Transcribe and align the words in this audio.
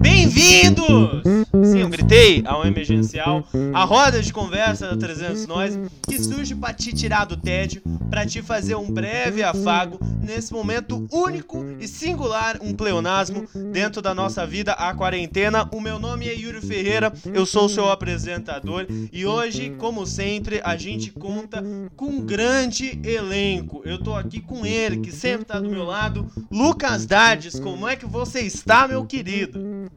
Bem-vindos! 0.00 1.22
Sim, 1.64 1.80
eu 1.80 1.88
gritei 1.88 2.42
ao 2.46 2.64
emergencial, 2.64 3.44
a 3.74 3.84
roda 3.84 4.22
de 4.22 4.32
conversa 4.32 4.88
da 4.88 4.96
300 4.96 5.46
Nós, 5.46 5.78
que 6.06 6.22
surge 6.22 6.54
para 6.54 6.72
te 6.72 6.92
tirar 6.92 7.24
do 7.24 7.36
tédio, 7.36 7.82
para 8.08 8.26
te 8.26 8.42
fazer 8.42 8.74
um 8.74 8.90
breve 8.90 9.42
afago 9.42 9.98
nesse 10.22 10.52
momento 10.52 11.06
único 11.10 11.64
e 11.80 11.88
singular, 11.88 12.58
um 12.60 12.74
pleonasmo 12.74 13.48
dentro 13.72 14.02
da 14.02 14.14
nossa 14.14 14.46
vida, 14.46 14.72
a 14.72 14.94
quarentena. 14.94 15.68
O 15.72 15.80
meu 15.80 15.98
nome 15.98 16.28
é 16.28 16.34
Yuri 16.34 16.60
Ferreira, 16.60 17.12
eu 17.32 17.46
sou 17.46 17.68
seu 17.68 17.90
apresentador 17.90 18.86
e 19.12 19.24
hoje, 19.24 19.70
como 19.78 20.06
sempre, 20.06 20.60
a 20.64 20.76
gente 20.76 21.10
conta 21.10 21.62
com 21.96 22.06
um 22.06 22.20
grande 22.20 23.00
elenco. 23.04 23.82
Eu 23.84 23.98
tô 23.98 24.14
aqui 24.14 24.40
com 24.40 24.66
ele, 24.66 24.98
que 24.98 25.12
sempre 25.12 25.46
tá 25.46 25.58
do 25.58 25.68
meu 25.68 25.84
lado, 25.84 26.30
Lucas 26.50 27.06
Dardes. 27.06 27.58
Como 27.58 27.88
é 27.88 27.96
que 27.96 28.06
você 28.06 28.40
está, 28.40 28.86
meu 28.86 29.04
querido? 29.06 29.88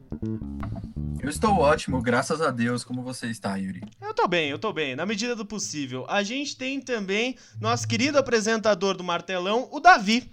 Eu 1.22 1.28
estou 1.28 1.56
ótimo, 1.56 2.02
graças 2.02 2.42
a 2.42 2.50
Deus. 2.50 2.82
Como 2.82 3.00
você 3.00 3.28
está, 3.28 3.54
Yuri? 3.54 3.80
Eu 4.00 4.12
tô 4.12 4.26
bem, 4.26 4.50
eu 4.50 4.58
tô 4.58 4.72
bem, 4.72 4.96
na 4.96 5.06
medida 5.06 5.36
do 5.36 5.46
possível. 5.46 6.04
A 6.08 6.24
gente 6.24 6.56
tem 6.56 6.80
também 6.80 7.38
nosso 7.60 7.86
querido 7.86 8.18
apresentador 8.18 8.96
do 8.96 9.04
Martelão, 9.04 9.68
o 9.70 9.78
Davi. 9.78 10.28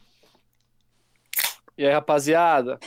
E 1.77 1.85
aí, 1.85 1.93
rapaziada? 1.93 2.79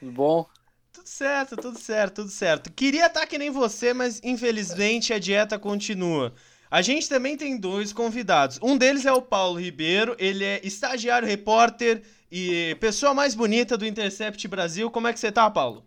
Tudo 0.00 0.10
bom? 0.10 0.46
Tudo 0.90 1.06
certo, 1.06 1.54
tudo 1.54 1.78
certo, 1.78 2.14
tudo 2.14 2.30
certo. 2.30 2.72
Queria 2.72 3.08
estar 3.08 3.26
que 3.26 3.36
nem 3.36 3.50
você, 3.50 3.92
mas 3.92 4.18
infelizmente 4.24 5.12
a 5.12 5.18
dieta 5.18 5.58
continua. 5.58 6.32
A 6.70 6.80
gente 6.80 7.10
também 7.10 7.36
tem 7.36 7.58
dois 7.60 7.92
convidados. 7.92 8.58
Um 8.62 8.74
deles 8.76 9.04
é 9.04 9.12
o 9.12 9.20
Paulo 9.20 9.60
Ribeiro, 9.60 10.16
ele 10.18 10.44
é 10.44 10.60
estagiário, 10.64 11.28
repórter 11.28 12.02
e 12.32 12.74
pessoa 12.80 13.12
mais 13.12 13.34
bonita 13.34 13.76
do 13.76 13.84
Intercept 13.86 14.48
Brasil. 14.48 14.90
Como 14.90 15.06
é 15.06 15.12
que 15.12 15.20
você 15.20 15.30
tá, 15.30 15.50
Paulo? 15.50 15.84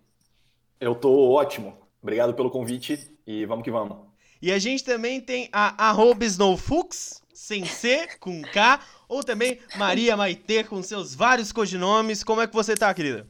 Eu 0.79 0.95
tô 0.95 1.31
ótimo. 1.31 1.77
Obrigado 2.01 2.33
pelo 2.33 2.49
convite 2.49 3.13
e 3.27 3.45
vamos 3.45 3.63
que 3.63 3.71
vamos. 3.71 3.97
E 4.41 4.51
a 4.51 4.57
gente 4.57 4.83
também 4.83 5.19
tem 5.19 5.49
a 5.51 5.89
arroba 5.89 6.23
Snowfux, 6.23 7.21
sem 7.33 7.65
C, 7.65 8.07
com 8.19 8.41
K, 8.41 8.79
ou 9.07 9.21
também 9.21 9.59
Maria 9.75 10.15
Maitê, 10.15 10.63
com 10.63 10.81
seus 10.81 11.13
vários 11.13 11.51
codinomes. 11.51 12.23
Como 12.23 12.39
é 12.39 12.47
que 12.47 12.53
você 12.53 12.75
tá, 12.75 12.93
querida? 12.93 13.27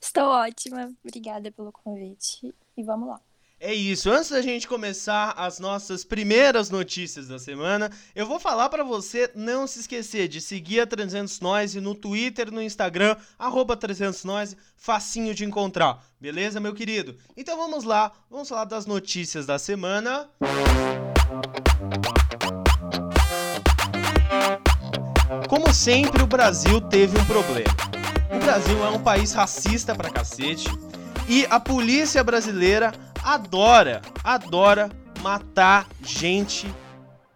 Estou 0.00 0.24
ótima, 0.24 0.92
obrigada 1.04 1.52
pelo 1.52 1.70
convite 1.70 2.52
e 2.76 2.82
vamos 2.82 3.08
lá. 3.08 3.20
É 3.62 3.74
isso. 3.74 4.10
Antes 4.10 4.30
da 4.30 4.40
gente 4.40 4.66
começar 4.66 5.34
as 5.36 5.58
nossas 5.58 6.02
primeiras 6.02 6.70
notícias 6.70 7.28
da 7.28 7.38
semana, 7.38 7.90
eu 8.16 8.24
vou 8.24 8.40
falar 8.40 8.70
para 8.70 8.82
você 8.82 9.30
não 9.34 9.66
se 9.66 9.80
esquecer 9.80 10.28
de 10.28 10.40
seguir 10.40 10.80
a 10.80 10.86
300 10.86 11.38
Noise 11.40 11.78
no 11.78 11.94
Twitter 11.94 12.50
no 12.50 12.62
Instagram, 12.62 13.14
arroba 13.38 13.76
300 13.76 14.24
Noise, 14.24 14.56
facinho 14.78 15.34
de 15.34 15.44
encontrar. 15.44 16.02
Beleza, 16.18 16.58
meu 16.58 16.72
querido? 16.72 17.18
Então 17.36 17.54
vamos 17.58 17.84
lá, 17.84 18.12
vamos 18.30 18.48
falar 18.48 18.64
das 18.64 18.86
notícias 18.86 19.44
da 19.44 19.58
semana. 19.58 20.30
Como 25.50 25.70
sempre, 25.74 26.22
o 26.22 26.26
Brasil 26.26 26.80
teve 26.80 27.18
um 27.18 27.24
problema. 27.26 27.76
O 28.34 28.38
Brasil 28.38 28.82
é 28.82 28.88
um 28.88 29.02
país 29.02 29.34
racista 29.34 29.94
pra 29.94 30.08
cacete 30.08 30.70
e 31.28 31.46
a 31.48 31.60
polícia 31.60 32.22
brasileira 32.24 32.92
adora, 33.22 34.02
adora 34.24 34.90
matar 35.20 35.88
gente 36.02 36.66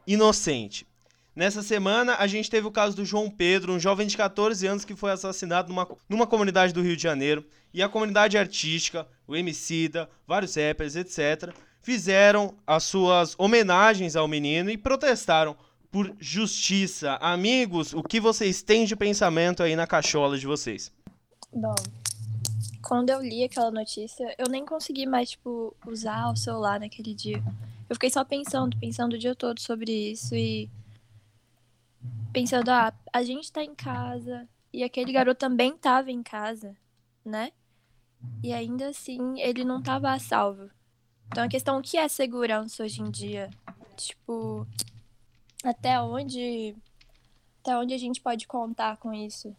inocente. 0.06 0.86
Nessa 1.34 1.62
semana, 1.62 2.16
a 2.18 2.26
gente 2.26 2.48
teve 2.48 2.66
o 2.66 2.70
caso 2.70 2.94
do 2.94 3.04
João 3.04 3.28
Pedro, 3.28 3.72
um 3.72 3.80
jovem 3.80 4.06
de 4.06 4.16
14 4.16 4.66
anos 4.66 4.84
que 4.84 4.94
foi 4.94 5.10
assassinado 5.10 5.68
numa, 5.68 5.88
numa 6.08 6.26
comunidade 6.26 6.72
do 6.72 6.80
Rio 6.80 6.96
de 6.96 7.02
Janeiro. 7.02 7.44
E 7.72 7.82
a 7.82 7.88
comunidade 7.88 8.38
artística, 8.38 9.06
o 9.26 9.34
Emicida, 9.34 10.08
vários 10.26 10.54
rappers, 10.54 10.94
etc., 10.94 11.52
fizeram 11.82 12.54
as 12.66 12.84
suas 12.84 13.34
homenagens 13.36 14.14
ao 14.14 14.28
menino 14.28 14.70
e 14.70 14.78
protestaram 14.78 15.56
por 15.90 16.14
justiça. 16.20 17.14
Amigos, 17.20 17.92
o 17.92 18.02
que 18.02 18.20
vocês 18.20 18.62
têm 18.62 18.84
de 18.84 18.94
pensamento 18.94 19.62
aí 19.62 19.74
na 19.74 19.86
cachola 19.86 20.38
de 20.38 20.46
vocês? 20.46 20.92
Bom, 21.52 21.74
quando 22.84 23.10
eu 23.10 23.20
li 23.20 23.42
aquela 23.42 23.70
notícia, 23.70 24.34
eu 24.38 24.46
nem 24.48 24.64
consegui 24.64 25.06
mais, 25.06 25.30
tipo, 25.30 25.74
usar 25.86 26.30
o 26.30 26.36
celular 26.36 26.78
naquele 26.78 27.14
dia. 27.14 27.42
Eu 27.88 27.96
fiquei 27.96 28.10
só 28.10 28.24
pensando, 28.24 28.76
pensando 28.78 29.14
o 29.14 29.18
dia 29.18 29.34
todo 29.34 29.58
sobre 29.60 29.90
isso 29.90 30.34
e 30.34 30.70
pensando, 32.32 32.68
ah, 32.70 32.92
a 33.12 33.24
gente 33.24 33.50
tá 33.50 33.62
em 33.62 33.74
casa 33.74 34.46
e 34.72 34.82
aquele 34.82 35.12
garoto 35.12 35.38
também 35.38 35.76
tava 35.76 36.10
em 36.10 36.22
casa, 36.22 36.76
né? 37.24 37.52
E 38.42 38.52
ainda 38.52 38.88
assim, 38.88 39.40
ele 39.40 39.64
não 39.64 39.82
tava 39.82 40.10
a 40.10 40.18
salvo. 40.18 40.70
Então 41.28 41.44
a 41.44 41.48
questão, 41.48 41.78
o 41.78 41.82
que 41.82 41.96
é 41.96 42.06
segurança 42.06 42.84
hoje 42.84 43.00
em 43.00 43.10
dia? 43.10 43.50
Tipo, 43.96 44.66
até 45.62 46.00
onde 46.00 46.76
até 47.60 47.76
onde 47.78 47.94
a 47.94 47.98
gente 47.98 48.20
pode 48.20 48.46
contar 48.46 48.98
com 48.98 49.12
isso? 49.12 49.56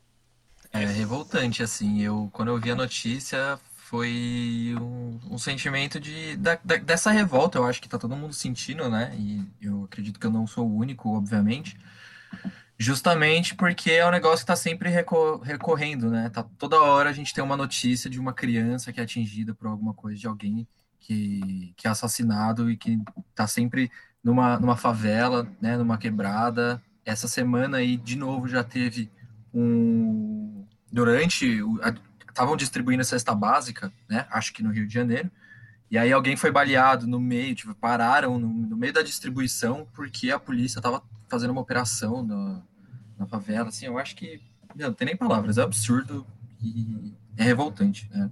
É 0.76 0.86
revoltante, 0.86 1.64
assim. 1.64 2.02
Eu, 2.02 2.30
quando 2.34 2.50
eu 2.50 2.60
vi 2.60 2.70
a 2.72 2.76
notícia, 2.76 3.58
foi 3.78 4.76
um, 4.80 5.20
um 5.32 5.38
sentimento 5.38 6.00
de, 6.00 6.36
da, 6.36 6.60
da- 6.64 6.76
dessa 6.78 7.12
revolta. 7.12 7.58
Eu 7.58 7.64
acho 7.66 7.82
que 7.82 7.88
tá 7.88 7.98
todo 7.98 8.16
mundo 8.16 8.34
sentindo, 8.34 8.90
né? 8.90 9.16
E 9.18 9.42
eu 9.62 9.86
acredito 9.86 10.20
que 10.20 10.26
eu 10.28 10.32
não 10.32 10.46
sou 10.46 10.68
o 10.68 10.76
único, 10.76 11.16
obviamente. 11.16 11.78
Justamente 12.78 13.56
porque 13.56 13.90
é 13.92 14.06
um 14.06 14.12
negócio 14.12 14.40
que 14.40 14.48
tá 14.48 14.56
sempre 14.56 14.90
reco- 14.90 15.38
recorrendo, 15.38 16.10
né? 16.10 16.30
Tá, 16.30 16.44
toda 16.58 16.82
hora 16.82 17.10
a 17.10 17.14
gente 17.14 17.34
tem 17.34 17.44
uma 17.44 17.56
notícia 17.56 18.10
de 18.10 18.20
uma 18.20 18.34
criança 18.34 18.92
que 18.92 19.00
é 19.00 19.04
atingida 19.04 19.54
por 19.56 19.68
alguma 19.68 19.94
coisa, 19.94 20.20
de 20.20 20.28
alguém 20.28 20.68
que, 21.00 21.74
que 21.78 21.88
é 21.88 21.90
assassinado 21.90 22.70
e 22.70 22.76
que 22.76 23.00
tá 23.34 23.48
sempre 23.48 23.90
numa, 24.22 24.60
numa 24.60 24.76
favela, 24.76 25.48
né? 25.62 25.78
Numa 25.78 25.98
quebrada. 25.98 26.82
Essa 27.06 27.28
semana 27.30 27.78
aí, 27.78 27.96
de 27.96 28.18
novo, 28.18 28.48
já 28.48 28.64
teve 28.64 29.10
um 29.54 30.65
durante 30.92 31.60
estavam 32.30 32.56
distribuindo 32.58 33.02
a 33.02 33.06
cesta 33.06 33.34
básica, 33.34 33.92
né? 34.10 34.28
Acho 34.30 34.54
que 34.54 34.64
no 34.64 34.72
Rio 34.72 34.88
de 34.88 34.94
Janeiro. 34.94 35.32
E 35.90 35.98
aí 35.98 36.12
alguém 36.12 36.36
foi 36.36 36.52
baleado 36.52 37.08
no 37.08 37.20
meio, 37.20 37.56
tipo, 37.56 37.74
pararam 37.76 38.40
no, 38.40 38.48
no 38.48 38.76
meio 38.76 38.92
da 38.92 39.02
distribuição 39.02 39.88
porque 39.94 40.32
a 40.32 40.40
polícia 40.40 40.80
estava 40.80 41.02
fazendo 41.30 41.52
uma 41.52 41.62
operação 41.62 42.24
na, 42.24 42.62
na 43.18 43.26
favela. 43.26 43.70
Assim, 43.70 43.86
eu 43.86 43.98
acho 43.98 44.16
que 44.16 44.42
meu, 44.76 44.90
não 44.90 44.94
tem 44.94 45.06
nem 45.06 45.16
palavras, 45.16 45.58
é 45.58 45.62
absurdo 45.62 46.26
e 46.62 47.14
é 47.38 47.44
revoltante, 47.44 48.10
né? 48.12 48.30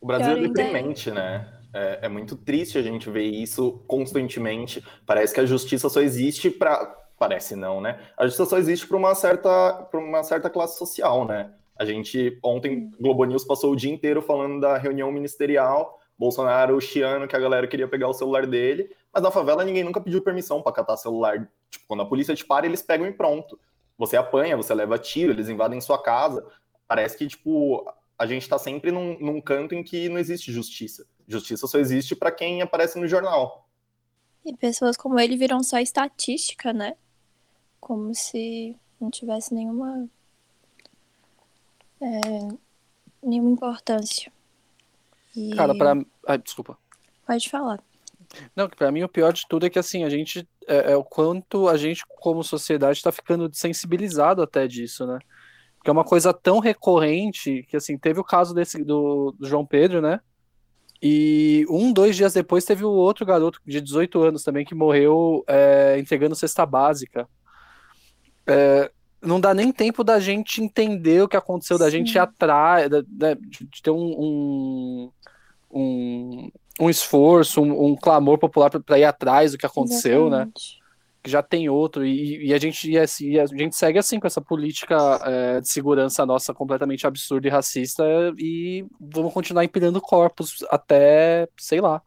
O 0.00 0.06
Brasil 0.06 0.32
é 0.32 0.38
é- 0.38 0.48
deprimente, 0.48 1.10
né? 1.10 1.50
É, 1.72 2.06
é 2.06 2.08
muito 2.08 2.36
triste 2.36 2.78
a 2.78 2.82
gente 2.82 3.10
ver 3.10 3.24
isso 3.24 3.82
constantemente. 3.88 4.82
Parece 5.04 5.34
que 5.34 5.40
a 5.40 5.46
justiça 5.46 5.88
só 5.88 6.00
existe 6.00 6.48
para. 6.48 7.03
Parece 7.18 7.54
não, 7.54 7.80
né? 7.80 8.00
A 8.16 8.24
justiça 8.24 8.46
só 8.46 8.58
existe 8.58 8.86
para 8.86 8.96
uma 8.96 9.14
certa, 9.14 9.72
para 9.90 10.00
uma 10.00 10.22
certa 10.22 10.50
classe 10.50 10.78
social, 10.78 11.24
né? 11.26 11.52
A 11.76 11.84
gente 11.84 12.38
ontem 12.42 12.90
Globo 13.00 13.24
News 13.24 13.44
passou 13.44 13.72
o 13.72 13.76
dia 13.76 13.92
inteiro 13.92 14.22
falando 14.22 14.60
da 14.60 14.76
reunião 14.76 15.10
ministerial, 15.10 16.00
Bolsonaro 16.18 16.80
chiando 16.80 17.26
que 17.26 17.34
a 17.34 17.40
galera 17.40 17.66
queria 17.66 17.88
pegar 17.88 18.08
o 18.08 18.12
celular 18.12 18.46
dele, 18.46 18.90
mas 19.12 19.22
na 19.22 19.30
favela 19.30 19.64
ninguém 19.64 19.82
nunca 19.82 20.00
pediu 20.00 20.22
permissão 20.22 20.62
para 20.62 20.72
catar 20.72 20.96
celular. 20.96 21.48
Tipo, 21.70 21.86
quando 21.88 22.02
a 22.02 22.06
polícia 22.06 22.34
te 22.34 22.44
para, 22.44 22.66
eles 22.66 22.82
pegam 22.82 23.06
e 23.06 23.12
pronto. 23.12 23.58
Você 23.98 24.16
apanha, 24.16 24.56
você 24.56 24.74
leva 24.74 24.98
tiro, 24.98 25.32
eles 25.32 25.48
invadem 25.48 25.80
sua 25.80 26.00
casa. 26.00 26.44
Parece 26.86 27.16
que 27.16 27.26
tipo 27.26 27.84
a 28.16 28.26
gente 28.26 28.42
está 28.42 28.58
sempre 28.58 28.92
num, 28.92 29.18
num 29.18 29.40
canto 29.40 29.74
em 29.74 29.82
que 29.82 30.08
não 30.08 30.18
existe 30.18 30.52
justiça. 30.52 31.06
Justiça 31.26 31.66
só 31.66 31.78
existe 31.78 32.14
para 32.14 32.30
quem 32.30 32.62
aparece 32.62 32.98
no 32.98 33.08
jornal. 33.08 33.68
E 34.44 34.54
pessoas 34.56 34.96
como 34.96 35.18
ele 35.18 35.36
viram 35.36 35.62
só 35.62 35.78
estatística, 35.78 36.72
né? 36.72 36.96
Como 37.84 38.14
se 38.14 38.74
não 38.98 39.10
tivesse 39.10 39.52
nenhuma. 39.52 40.08
é, 42.00 42.48
nenhuma 43.22 43.50
importância. 43.50 44.32
E... 45.36 45.54
Cara, 45.54 45.74
pra. 45.74 45.94
Ai, 46.26 46.38
desculpa. 46.38 46.78
Pode 47.26 47.50
falar. 47.50 47.78
Não, 48.56 48.70
pra 48.70 48.90
mim 48.90 49.02
o 49.02 49.08
pior 49.08 49.34
de 49.34 49.46
tudo 49.46 49.66
é 49.66 49.70
que 49.70 49.78
assim, 49.78 50.02
a 50.02 50.08
gente. 50.08 50.48
É, 50.66 50.92
é 50.92 50.96
o 50.96 51.04
quanto 51.04 51.68
a 51.68 51.76
gente, 51.76 52.02
como 52.08 52.42
sociedade, 52.42 53.02
tá 53.02 53.12
ficando 53.12 53.50
sensibilizado 53.52 54.40
até 54.40 54.66
disso, 54.66 55.06
né? 55.06 55.18
Porque 55.76 55.90
é 55.90 55.92
uma 55.92 56.04
coisa 56.04 56.32
tão 56.32 56.60
recorrente 56.60 57.66
que, 57.68 57.76
assim, 57.76 57.98
teve 57.98 58.18
o 58.18 58.24
caso 58.24 58.54
desse 58.54 58.82
do, 58.82 59.32
do 59.38 59.46
João 59.46 59.66
Pedro, 59.66 60.00
né? 60.00 60.20
E 61.02 61.66
um, 61.68 61.92
dois 61.92 62.16
dias 62.16 62.32
depois 62.32 62.64
teve 62.64 62.82
o 62.82 62.90
outro 62.90 63.26
garoto 63.26 63.60
de 63.66 63.78
18 63.78 64.22
anos 64.22 64.42
também 64.42 64.64
que 64.64 64.74
morreu 64.74 65.44
é, 65.46 65.98
entregando 65.98 66.34
cesta 66.34 66.64
básica. 66.64 67.28
É, 68.46 68.90
não 69.22 69.40
dá 69.40 69.54
nem 69.54 69.72
tempo 69.72 70.04
da 70.04 70.20
gente 70.20 70.62
entender 70.62 71.22
o 71.22 71.28
que 71.28 71.36
aconteceu, 71.36 71.78
da 71.78 71.86
Sim. 71.86 71.98
gente 71.98 72.14
ir 72.14 72.18
atrás, 72.18 72.90
de 72.90 73.82
ter 73.82 73.90
um, 73.90 73.96
um, 73.96 75.10
um, 75.72 76.50
um 76.80 76.90
esforço, 76.90 77.62
um, 77.62 77.86
um 77.86 77.96
clamor 77.96 78.38
popular 78.38 78.70
para 78.70 78.98
ir 78.98 79.04
atrás 79.04 79.52
do 79.52 79.58
que 79.58 79.66
aconteceu, 79.66 80.28
né? 80.28 80.42
Exatamente. 80.42 80.82
já 81.26 81.42
tem 81.42 81.68
outro, 81.70 82.04
e, 82.04 82.48
e 82.48 82.52
a, 82.52 82.58
gente, 82.58 82.98
assim, 82.98 83.30
e 83.30 83.40
a 83.40 83.46
gente 83.46 83.74
segue 83.74 83.98
assim 83.98 84.20
com 84.20 84.26
essa 84.26 84.42
política 84.42 84.96
é, 85.24 85.60
de 85.60 85.68
segurança 85.68 86.26
nossa 86.26 86.52
completamente 86.52 87.06
absurda 87.06 87.48
e 87.48 87.50
racista, 87.50 88.04
e 88.38 88.84
vamos 89.00 89.32
continuar 89.32 89.64
empilhando 89.64 90.02
corpos 90.02 90.62
até, 90.70 91.48
sei 91.56 91.80
lá. 91.80 92.02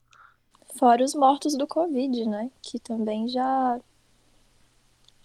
Fora 0.78 1.04
os 1.04 1.16
mortos 1.16 1.58
do 1.58 1.66
Covid, 1.66 2.26
né? 2.26 2.52
Que 2.62 2.80
também 2.80 3.28
já 3.28 3.80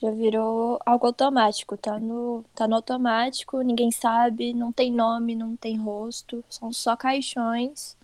já 0.02 0.10
virou 0.10 0.78
algo 0.84 1.06
automático, 1.06 1.76
tá 1.76 1.98
no, 1.98 2.44
tá 2.54 2.68
no 2.68 2.76
automático, 2.76 3.60
ninguém 3.62 3.90
sabe, 3.92 4.52
não 4.52 4.72
tem 4.72 4.92
nome, 4.92 5.34
não 5.36 5.56
tem 5.56 5.76
rosto, 5.78 6.44
são 6.50 6.72
só 6.72 6.96
caixões. 6.96 7.96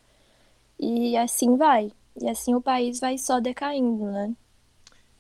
E 0.78 1.16
assim 1.16 1.56
vai. 1.56 1.92
E 2.20 2.28
assim 2.28 2.54
o 2.54 2.60
país 2.60 3.00
vai 3.00 3.18
só 3.18 3.40
decaindo, 3.40 4.06
né? 4.10 4.34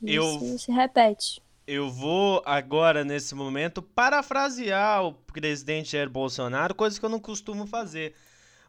Isso 0.02 0.44
Eu- 0.44 0.58
se 0.58 0.72
repete. 0.72 1.42
Eu 1.66 1.90
vou 1.90 2.42
agora, 2.46 3.04
nesse 3.04 3.34
momento, 3.34 3.82
parafrasear 3.82 5.04
o 5.04 5.12
presidente 5.12 5.92
Jair 5.92 6.08
Bolsonaro, 6.08 6.74
coisa 6.74 6.98
que 6.98 7.04
eu 7.04 7.10
não 7.10 7.20
costumo 7.20 7.66
fazer. 7.66 8.14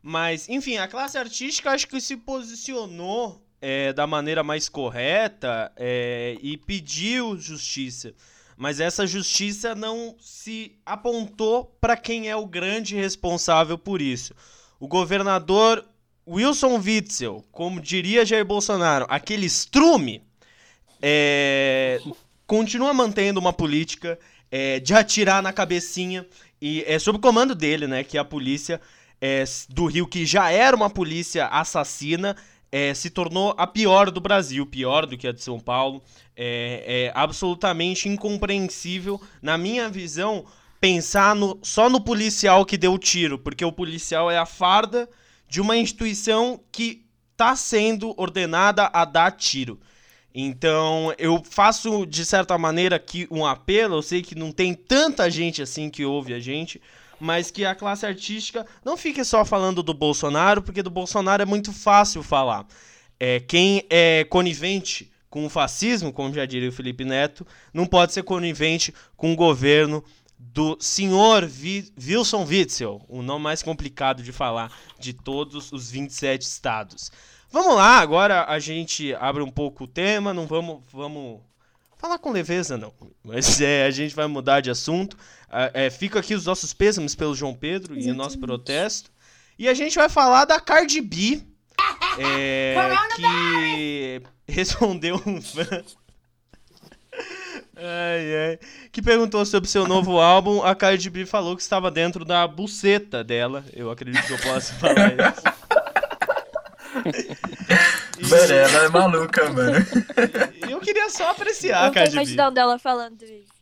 Mas, 0.04 0.50
enfim, 0.50 0.78
a 0.78 0.88
classe 0.88 1.18
artística 1.18 1.72
acho 1.72 1.88
que 1.88 2.02
se 2.02 2.18
posicionou 2.18 3.42
é, 3.62 3.94
da 3.94 4.08
maneira 4.08 4.44
mais 4.44 4.70
correta 4.70 5.72
é, 5.76 6.38
e 6.42 6.58
pediu 6.58 7.38
justiça. 7.38 8.14
Mas 8.58 8.80
essa 8.80 9.08
justiça 9.08 9.74
não 9.74 10.16
se 10.20 10.76
apontou 10.86 11.66
para 11.80 11.96
quem 11.96 12.30
é 12.30 12.36
o 12.36 12.46
grande 12.46 12.96
responsável 12.96 13.78
por 13.78 14.02
isso. 14.02 14.34
O 14.80 14.88
governador 14.88 15.86
Wilson 16.28 16.78
Witzel, 16.78 17.44
como 17.52 17.82
diria 17.82 18.26
Jair 18.26 18.46
Bolsonaro, 18.46 19.06
aquele 19.10 19.46
estrume, 19.46 20.22
é, 21.02 22.02
continua 22.46 22.94
mantendo 22.94 23.40
uma 23.40 23.54
política 23.54 24.20
é, 24.52 24.80
de 24.80 24.94
atirar 24.94 25.42
na 25.42 25.54
cabecinha 25.54 26.26
e 26.62 26.84
é 26.86 27.00
sob 27.00 27.18
o 27.18 27.22
comando 27.22 27.56
dele, 27.56 27.88
né, 27.88 28.04
que 28.04 28.18
a 28.18 28.26
polícia 28.26 28.82
é, 29.22 29.44
do 29.70 29.86
Rio, 29.86 30.08
que 30.08 30.26
já 30.26 30.52
era 30.52 30.76
uma 30.76 30.90
polícia 30.90 31.48
assassina, 31.48 32.36
é, 32.72 32.94
se 32.94 33.10
tornou 33.10 33.54
a 33.58 33.66
pior 33.66 34.12
do 34.12 34.22
Brasil, 34.22 34.66
pior 34.66 35.06
do 35.06 35.18
que 35.18 35.28
a 35.28 35.32
de 35.32 35.44
São 35.44 35.60
Paulo. 35.60 36.02
É, 36.36 37.08
é 37.08 37.12
absolutamente 37.14 38.08
incompreensível, 38.08 39.22
na 39.42 39.58
minha 39.58 39.90
visão, 39.90 40.46
pensar 40.80 41.36
no, 41.36 41.60
só 41.62 41.90
no 41.90 42.00
policial 42.00 42.66
que 42.66 42.78
deu 42.78 42.94
o 42.94 43.00
tiro, 43.00 43.38
porque 43.38 43.66
o 43.66 43.72
policial 43.72 44.32
é 44.32 44.38
a 44.38 44.46
farda 44.46 45.10
de 45.48 45.60
uma 45.60 45.76
instituição 45.76 46.60
que 46.72 47.06
está 47.32 47.56
sendo 47.56 48.14
ordenada 48.18 48.90
a 48.94 49.04
dar 49.04 49.32
tiro. 49.32 49.80
Então, 50.34 51.14
eu 51.18 51.44
faço 51.44 52.06
de 52.06 52.26
certa 52.26 52.58
maneira 52.58 52.96
aqui 52.98 53.28
um 53.32 53.46
apelo. 53.46 53.96
Eu 53.96 54.02
sei 54.02 54.22
que 54.22 54.36
não 54.36 54.52
tem 54.52 54.74
tanta 54.74 55.30
gente 55.30 55.62
assim 55.62 55.90
que 55.90 56.06
ouve 56.06 56.34
a 56.34 56.40
gente, 56.40 56.80
mas 57.20 57.52
que 57.52 57.66
a 57.66 57.76
classe 57.76 58.06
artística 58.06 58.66
não 58.84 58.96
fique 58.98 59.24
só 59.24 59.44
falando 59.46 59.82
do 59.84 59.94
Bolsonaro, 59.94 60.62
porque 60.62 60.82
do 60.84 60.90
Bolsonaro 60.90 61.42
é 61.44 61.46
muito 61.46 61.72
fácil 61.74 62.24
falar. 62.24 62.66
É, 63.20 63.40
quem 63.40 63.86
é 63.90 64.24
conivente 64.24 65.12
com 65.30 65.46
o 65.46 65.50
fascismo, 65.50 66.12
como 66.14 66.34
já 66.34 66.46
diria 66.46 66.70
o 66.70 66.72
Felipe 66.74 67.04
Neto, 67.06 67.46
não 67.74 67.86
pode 67.86 68.14
ser 68.14 68.24
conivente 68.24 68.94
com 69.16 69.32
o 69.34 69.36
governo 69.36 70.04
do 70.38 70.78
senhor 70.80 71.46
Vi- 71.46 71.92
Wilson 72.02 72.46
Witzel, 72.46 73.02
o 73.10 73.22
nome 73.22 73.44
mais 73.44 73.62
complicado 73.62 74.24
de 74.24 74.32
falar 74.32 74.72
de 74.98 75.12
todos 75.14 75.72
os 75.74 75.92
27 75.92 76.42
estados. 76.44 77.12
Vamos 77.52 77.76
lá, 77.76 77.98
agora 78.00 78.46
a 78.48 78.58
gente 78.58 79.14
abre 79.16 79.44
um 79.44 79.52
pouco 79.52 79.84
o 79.84 79.88
tema, 79.88 80.34
não 80.34 80.48
vamos, 80.48 80.80
vamos 80.94 81.42
falar 82.00 82.18
com 82.18 82.32
leveza 82.32 82.78
não, 82.78 82.94
mas 83.22 83.60
é, 83.62 83.86
a 83.86 83.92
gente 83.92 84.16
vai 84.16 84.26
mudar 84.26 84.62
de 84.62 84.72
assunto. 84.72 85.18
Ah, 85.50 85.70
é, 85.74 85.90
fica 85.90 86.20
aqui 86.20 86.34
os 86.34 86.46
nossos 86.46 86.74
pêsames 86.74 87.14
pelo 87.14 87.36
João 87.36 87.54
Pedro 87.54 87.94
e 87.94 88.10
o 88.10 88.16
nosso 88.16 88.38
Exatamente. 88.38 88.40
protesto. 88.40 89.12
E 89.58 89.68
a 89.68 89.74
gente 89.74 89.96
vai 89.96 90.08
falar 90.08 90.46
da 90.46 90.60
Cardi 90.60 91.02
B, 91.02 91.44
é, 92.18 92.76
que 93.16 94.22
respondeu 94.48 95.22
um 95.26 95.42
fã. 95.42 95.84
Ai, 97.76 98.50
ai. 98.50 98.60
Que 98.92 99.02
perguntou 99.02 99.46
sobre 99.46 99.70
seu 99.70 99.88
novo 99.88 100.20
álbum. 100.22 100.62
A 100.64 100.74
Cardi 100.76 101.10
B 101.10 101.26
falou 101.26 101.56
que 101.56 101.62
estava 101.62 101.92
dentro 101.92 102.24
da 102.24 102.48
buceta 102.48 103.24
dela. 103.24 103.66
Eu 103.74 103.92
acredito 103.92 104.26
que 104.26 104.34
eu 104.34 104.40
possa 104.40 104.74
falar 104.76 105.14
isso. 105.14 105.44
Mano, 108.30 108.54
ela 108.54 108.84
é 108.86 108.90
maluca, 108.90 109.50
mano. 109.52 109.78
e 110.68 110.72
eu 110.72 110.80
queria 110.80 111.10
só 111.10 111.32
apreciar 111.32 111.84
a 111.84 111.88
eu 111.88 111.92
Cardi 111.94 112.10
B. 112.12 112.16
imaginando 112.16 112.56
dela 112.56 112.80
falando 112.80 113.22
isso. 113.24 113.60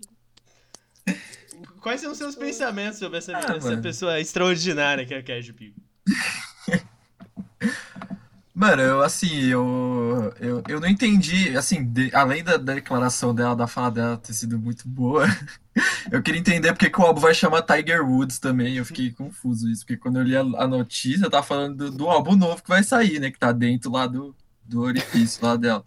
Quais 1.81 2.02
são 2.02 2.12
os 2.12 2.18
seus 2.18 2.36
pensamentos 2.36 3.00
sobre 3.00 3.18
essa, 3.19 3.36
Ah, 3.38 3.56
essa 3.56 3.78
pessoa 3.78 4.19
extraordinária 4.19 5.06
que 5.06 5.14
é 5.14 5.18
a 5.19 5.24
Cardi 5.24 5.54
B? 5.54 5.74
Mano, 8.54 8.81
eu 8.81 9.04
assim, 9.04 9.44
eu, 9.46 10.34
eu, 10.40 10.64
eu 10.68 10.80
não 10.80 10.88
entendi, 10.88 11.56
assim, 11.56 11.84
de- 11.86 12.10
além 12.13 12.44
da, 12.44 12.58
da 12.58 12.74
declaração 12.74 13.34
dela, 13.34 13.56
da 13.56 13.68
fala 13.68 13.92
dela 13.92 14.18
ter 14.18 14.34
sido 14.34 14.58
muito 14.58 14.88
boa, 14.88 15.25
eu 16.12 16.24
queria 16.24 16.40
entender 16.40 16.74
porque 16.74 16.90
que 16.90 17.00
o 17.00 17.04
álbum 17.04 17.22
vai 17.22 17.36
chamar 17.36 17.62
Tiger 17.62 18.04
Woods 18.04 18.40
também, 18.40 18.75
eu 18.75 18.84
fiquei 18.84 19.12
confuso 19.12 19.70
isso, 19.70 19.81
porque 19.86 19.96
quando 19.96 20.18
eu 20.18 20.24
li 20.24 20.36
a, 20.36 20.42
a 20.42 20.68
notícia, 20.68 21.30
tá 21.30 21.44
falando 21.44 21.75
do, 21.75 21.92
do 21.92 22.10
álbum 22.10 22.36
novo 22.36 22.63
que 22.63 22.70
vai 22.70 22.81
sair, 22.81 23.20
né, 23.20 23.30
que 23.30 23.38
tá 23.38 23.52
dentro 23.52 23.92
lá 23.92 24.08
do, 24.08 24.36
do 24.68 24.81
orifício 24.81 25.46
lá 25.46 25.56
dela. 25.56 25.84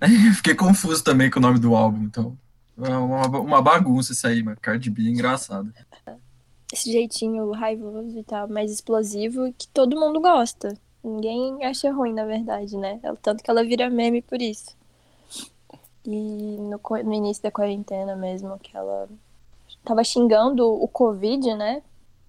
Fiquei 0.36 0.54
confuso 0.54 1.02
também 1.02 1.30
com 1.30 1.38
o 1.38 1.42
nome 1.42 1.58
do 1.58 1.74
álbum, 1.74 2.02
então, 2.04 2.36
é 2.82 2.96
uma, 2.96 3.26
uma 3.26 3.62
bagunça 3.62 4.12
isso 4.12 4.26
aí, 4.26 4.42
mano, 4.42 4.58
Cardi 4.60 4.90
B 4.90 5.02
é 5.02 5.10
engraçado. 5.10 5.72
Esse 6.72 6.90
jeitinho 6.90 7.50
raivoso 7.52 8.18
e 8.18 8.24
tal, 8.24 8.48
mais 8.48 8.70
explosivo, 8.70 9.52
que 9.56 9.68
todo 9.68 9.98
mundo 9.98 10.20
gosta. 10.20 10.76
Ninguém 11.02 11.64
acha 11.64 11.92
ruim, 11.92 12.12
na 12.12 12.24
verdade, 12.24 12.76
né? 12.76 12.98
É 13.02 13.12
o 13.12 13.16
tanto 13.16 13.44
que 13.44 13.50
ela 13.50 13.62
vira 13.62 13.90
meme 13.90 14.22
por 14.22 14.40
isso. 14.40 14.74
E 16.04 16.56
no, 16.58 16.80
no 17.04 17.12
início 17.12 17.42
da 17.42 17.50
quarentena 17.50 18.16
mesmo, 18.16 18.58
que 18.58 18.76
ela 18.76 19.08
tava 19.84 20.02
xingando 20.02 20.66
o 20.66 20.88
Covid, 20.88 21.54
né? 21.54 21.82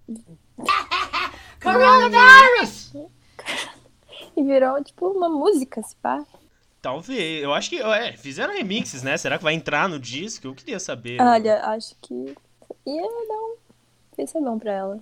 Coronavirus! 1.64 2.94
E 4.36 4.44
virou, 4.44 4.84
tipo, 4.84 5.08
uma 5.08 5.30
música, 5.30 5.82
se 5.82 5.96
pá. 5.96 6.24
Talvez. 6.82 7.44
Eu 7.44 7.54
acho 7.54 7.70
que. 7.70 7.82
É, 7.82 8.14
fizeram 8.14 8.54
remixes, 8.54 9.02
né? 9.02 9.18
Será 9.18 9.38
que 9.38 9.44
vai 9.44 9.54
entrar 9.54 9.90
no 9.90 10.00
disco? 10.00 10.48
Eu 10.48 10.54
queria 10.54 10.80
saber. 10.80 11.22
Olha, 11.22 11.66
acho 11.66 11.96
que 12.02 12.36
ia 12.86 13.02
dar 13.02 13.36
um. 13.36 13.56
Ia 14.18 14.28
ser 14.28 14.42
bom 14.42 14.60
pra 14.60 14.72
ela. 14.72 15.00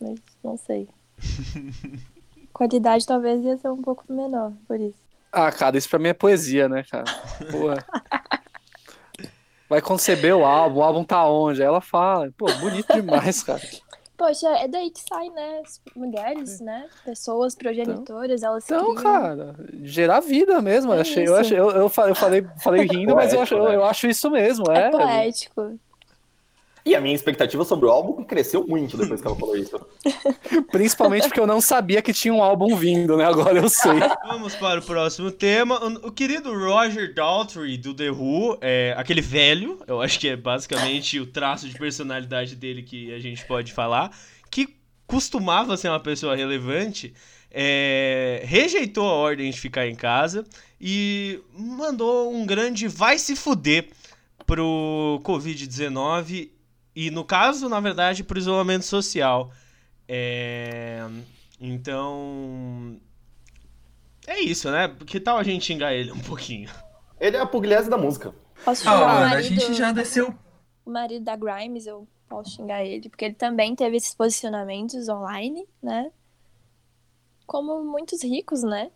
Mas 0.00 0.20
não 0.42 0.56
sei. 0.56 0.88
Qualidade 2.52 3.06
talvez 3.06 3.44
ia 3.44 3.56
ser 3.56 3.68
um 3.68 3.82
pouco 3.82 4.04
menor, 4.08 4.52
por 4.68 4.78
isso. 4.78 4.98
Ah, 5.32 5.50
cara, 5.50 5.76
isso 5.76 5.88
pra 5.88 5.98
mim 5.98 6.08
é 6.08 6.14
poesia, 6.14 6.68
né, 6.68 6.84
cara? 6.84 7.04
Porra. 7.50 7.84
Vai 9.68 9.80
conceber 9.80 10.36
o 10.36 10.44
álbum, 10.44 10.78
o 10.78 10.82
álbum 10.82 11.02
tá 11.02 11.26
onde? 11.26 11.60
Aí 11.60 11.66
ela 11.66 11.80
fala, 11.80 12.30
pô, 12.36 12.46
bonito 12.60 12.92
demais, 12.94 13.42
cara. 13.42 13.60
Poxa, 14.16 14.48
é 14.58 14.68
daí 14.68 14.90
que 14.90 15.00
sai, 15.00 15.28
né? 15.30 15.60
As 15.64 15.80
mulheres, 15.96 16.60
né? 16.60 16.88
Pessoas 17.04 17.54
progenitoras, 17.54 18.42
elas 18.44 18.64
Então, 18.64 18.94
criam. 18.94 19.02
cara, 19.02 19.56
gerar 19.82 20.20
vida 20.20 20.62
mesmo. 20.62 20.92
É 20.92 21.00
achei, 21.00 21.26
eu, 21.26 21.36
achei, 21.36 21.58
eu, 21.58 21.70
eu 21.70 21.88
fa- 21.88 22.08
eu 22.08 22.14
falei, 22.14 22.44
falei 22.62 22.86
rindo, 22.86 23.14
mas 23.14 23.32
eu 23.32 23.40
acho, 23.40 23.54
eu, 23.54 23.64
eu 23.72 23.84
acho 23.84 24.06
isso 24.06 24.30
mesmo, 24.30 24.70
É 24.70 24.86
é. 24.86 24.90
poético. 24.90 25.78
E 26.86 26.94
a 26.94 27.00
minha 27.00 27.14
expectativa 27.14 27.64
sobre 27.64 27.86
o 27.86 27.90
álbum 27.90 28.22
cresceu 28.22 28.66
muito 28.66 28.94
depois 28.98 29.18
que 29.18 29.26
ela 29.26 29.36
falou 29.36 29.56
isso. 29.56 29.80
Principalmente 30.70 31.28
porque 31.28 31.40
eu 31.40 31.46
não 31.46 31.58
sabia 31.58 32.02
que 32.02 32.12
tinha 32.12 32.34
um 32.34 32.42
álbum 32.42 32.76
vindo, 32.76 33.16
né? 33.16 33.24
Agora 33.24 33.58
eu 33.58 33.70
sei. 33.70 34.00
Vamos 34.28 34.54
para 34.54 34.80
o 34.80 34.82
próximo 34.82 35.30
tema. 35.30 35.82
O, 35.82 36.12
querido 36.12 36.52
Roger 36.52 37.14
Daltrey 37.14 37.78
do 37.78 37.94
The 37.94 38.10
Who, 38.10 38.58
é, 38.60 38.94
aquele 38.98 39.22
velho, 39.22 39.80
eu 39.86 40.02
acho 40.02 40.20
que 40.20 40.28
é 40.28 40.36
basicamente 40.36 41.18
o 41.18 41.24
traço 41.24 41.66
de 41.66 41.78
personalidade 41.78 42.54
dele 42.54 42.82
que 42.82 43.14
a 43.14 43.18
gente 43.18 43.46
pode 43.46 43.72
falar, 43.72 44.14
que 44.50 44.76
costumava 45.06 45.78
ser 45.78 45.88
uma 45.88 46.00
pessoa 46.00 46.36
relevante, 46.36 47.14
é, 47.50 48.42
rejeitou 48.44 49.08
a 49.08 49.12
ordem 49.12 49.50
de 49.50 49.58
ficar 49.58 49.86
em 49.86 49.94
casa 49.94 50.44
e 50.78 51.40
mandou 51.56 52.30
um 52.30 52.44
grande 52.44 52.88
vai 52.88 53.18
se 53.18 53.34
fuder 53.34 53.88
pro 54.44 55.20
Covid-19 55.24 56.50
e, 56.94 57.10
no 57.10 57.24
caso, 57.24 57.68
na 57.68 57.80
verdade, 57.80 58.22
pro 58.24 58.38
isolamento 58.38 58.84
social. 58.84 59.50
É, 60.08 61.00
então. 61.60 62.98
É 64.26 64.40
isso, 64.40 64.70
né? 64.70 64.88
Que 65.06 65.20
tal 65.20 65.36
a 65.36 65.42
gente 65.42 65.64
xingar 65.64 65.92
ele 65.92 66.12
um 66.12 66.20
pouquinho? 66.20 66.70
Ele 67.20 67.36
é 67.36 67.40
a 67.40 67.46
pugliese 67.46 67.90
da 67.90 67.98
música. 67.98 68.34
Posso 68.64 68.88
Ah, 68.88 68.92
xingar 68.92 68.96
o 69.04 69.08
mano, 69.08 69.26
a 69.26 69.28
marido, 69.30 69.48
gente 69.60 69.74
já 69.74 69.92
desceu 69.92 70.34
o 70.84 70.90
marido 70.90 71.24
da 71.24 71.34
Grimes, 71.36 71.86
eu 71.86 72.06
posso 72.28 72.50
xingar 72.50 72.84
ele, 72.84 73.08
porque 73.08 73.24
ele 73.24 73.34
também 73.34 73.74
teve 73.74 73.96
esses 73.96 74.14
posicionamentos 74.14 75.08
online, 75.08 75.66
né? 75.82 76.10
Como 77.46 77.82
muitos 77.84 78.22
ricos, 78.22 78.62
né? 78.62 78.90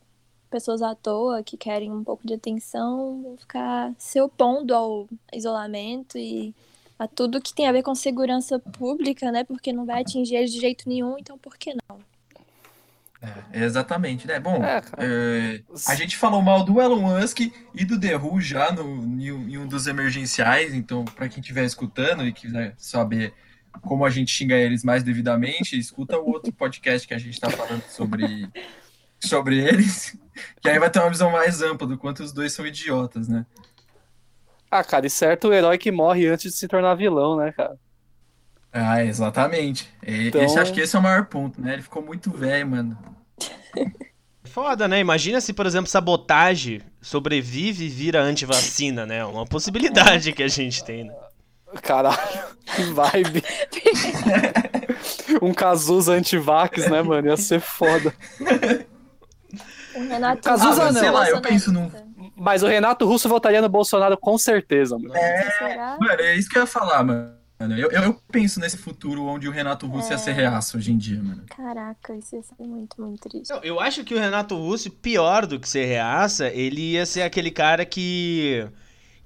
pessoas 0.51 0.81
à 0.81 0.95
toa 0.95 1.43
que 1.43 1.59
querem 1.59 1.93
um 1.93 2.03
pouco 2.03 2.27
de 2.27 2.33
atenção 2.33 3.23
vão 3.23 3.37
ficar 3.37 3.95
se 3.99 4.19
opondo 4.19 4.75
ao 4.75 5.07
isolamento 5.31 6.17
e 6.17 6.55
a 6.99 7.07
tudo 7.07 7.41
que 7.41 7.55
tem 7.55 7.69
a 7.69 7.73
ver 7.73 7.83
com 7.83 7.95
segurança 7.95 8.59
pública, 8.59 9.31
né? 9.31 9.45
Porque 9.45 9.73
não 9.73 9.85
vai 9.87 10.01
atingir 10.03 10.37
eles 10.37 10.53
de 10.53 10.61
jeito 10.61 10.89
nenhum, 10.89 11.17
então 11.19 11.39
por 11.39 11.57
que 11.57 11.75
não? 11.89 11.99
É, 13.53 13.65
exatamente, 13.65 14.27
né? 14.29 14.39
Bom, 14.39 14.63
É, 14.65 14.81
é, 14.99 15.63
a 15.89 15.95
gente 15.97 16.17
falou 16.17 16.41
mal 16.41 16.65
do 16.65 16.81
Elon 16.81 17.01
Musk 17.01 17.41
e 17.75 17.85
do 17.85 17.99
The 17.99 18.17
Who 18.17 18.41
já 18.41 18.71
no, 18.71 18.85
em 19.21 19.33
um- 19.33 19.49
em 19.49 19.59
um 19.59 19.67
dos 19.67 19.87
emergenciais, 19.89 20.73
então, 20.73 21.05
para 21.05 21.29
quem 21.29 21.41
estiver 21.41 21.65
escutando 21.65 22.25
e 22.27 22.33
quiser 22.33 22.75
saber 22.79 23.35
como 23.83 24.05
a 24.05 24.11
gente 24.11 24.31
xinga 24.31 24.57
eles 24.57 24.85
mais 24.85 25.03
devidamente, 25.03 25.77
escuta 25.79 26.17
o 26.19 26.29
outro 26.31 26.53
podcast 26.53 27.07
que 27.09 27.15
a 27.15 27.19
gente 27.19 27.35
está 27.35 27.51
falando 27.51 27.83
sobre, 27.89 28.49
sobre 29.21 29.59
eles, 29.59 30.17
que 30.63 30.69
aí 30.69 30.79
vai 30.79 30.89
ter 30.91 31.01
uma 31.01 31.11
visão 31.11 31.31
mais 31.33 31.61
ampla 31.61 31.89
do 31.89 31.99
quanto 31.99 32.23
os 32.23 32.33
dois 32.33 32.53
são 32.53 32.65
idiotas, 32.67 33.29
né? 33.29 33.45
Ah, 34.71 34.85
cara, 34.85 35.07
e 35.07 35.11
certo 35.11 35.49
o 35.49 35.53
herói 35.53 35.79
que 35.79 35.91
morre 35.91 36.27
antes 36.27 36.53
de 36.53 36.59
se 36.59 36.69
tornar 36.69 36.95
vilão, 36.95 37.37
né, 37.37 37.53
cara? 37.53 37.77
Ah, 38.73 39.03
exatamente. 39.03 39.89
Então- 40.07 40.43
Esse, 40.43 40.59
acho 40.59 40.73
que 40.73 40.81
esse 40.81 40.95
é 40.95 40.99
o 40.99 41.03
maior 41.03 41.25
ponto, 41.27 41.61
né? 41.61 41.73
Ele 41.75 41.83
ficou 41.83 42.03
muito 42.03 42.31
velho, 42.31 42.67
mano. 42.69 42.99
Foda, 44.45 44.87
né? 44.89 44.99
Imagina 45.01 45.41
se, 45.41 45.53
por 45.53 45.67
exemplo, 45.67 45.89
sabotagem 45.91 46.81
sobrevive 47.01 47.85
e 47.85 47.89
vira 47.89 48.21
antivacina, 48.23 49.07
né? 49.07 49.25
Uma 49.25 49.47
possibilidade 49.47 50.33
que 50.33 50.43
a 50.43 50.49
gente 50.49 50.85
tem, 50.85 51.05
né? 51.05 51.15
Caralho, 51.83 52.19
que 52.75 52.83
vibe. 52.83 53.45
um 55.43 55.53
Cazuza 55.55 56.13
anti-vax, 56.13 56.89
né, 56.91 57.03
mano? 57.03 57.29
Ia 57.29 57.37
ser 57.37 57.61
foda. 57.61 58.13
O 59.95 60.01
Renato 60.09 60.43
Cazuza 60.43 60.85
Russo 60.85 60.93
não. 60.95 61.01
Sei 61.01 61.11
lá, 61.11 61.29
eu 61.31 61.41
penso 61.41 61.73
num- 61.73 61.91
Mas 62.39 62.63
o 62.63 62.67
Renato 62.67 63.07
Russo 63.07 63.29
votaria 63.29 63.61
no 63.61 63.69
Bolsonaro 63.69 64.17
com 64.17 64.39
certeza, 64.39 64.97
mano. 64.99 65.13
Será? 65.59 65.97
Mano, 66.01 66.21
é 66.21 66.37
isso 66.37 66.49
que 66.49 66.57
eu 66.57 66.63
ia 66.63 66.67
falar, 66.67 67.03
mano. 67.03 67.39
Eu, 67.61 67.91
eu, 67.91 68.03
eu 68.05 68.23
penso 68.31 68.61
nesse 68.61 68.77
futuro 68.77 69.25
onde 69.25 69.49
o 69.49 69.51
Renato 69.51 69.85
Russo 69.89 70.13
ia 70.13 70.19
ser 70.19 70.31
reaça 70.31 70.77
hoje 70.77 70.93
em 70.93 70.97
dia, 70.97 71.21
mano. 71.21 71.43
Caraca, 71.49 72.15
isso 72.15 72.37
ia 72.37 72.43
ser 72.43 72.55
muito, 72.61 73.01
muito 73.03 73.29
triste. 73.29 73.51
Não, 73.51 73.61
eu 73.65 73.81
acho 73.81 74.05
que 74.05 74.15
o 74.15 74.19
Renato 74.19 74.57
Russo, 74.57 74.91
pior 74.91 75.45
do 75.45 75.59
que 75.59 75.69
ser 75.69 75.85
reaça, 75.85 76.49
ele 76.49 76.93
ia 76.93 77.05
ser 77.05 77.23
aquele 77.23 77.51
cara 77.51 77.85
que. 77.85 78.65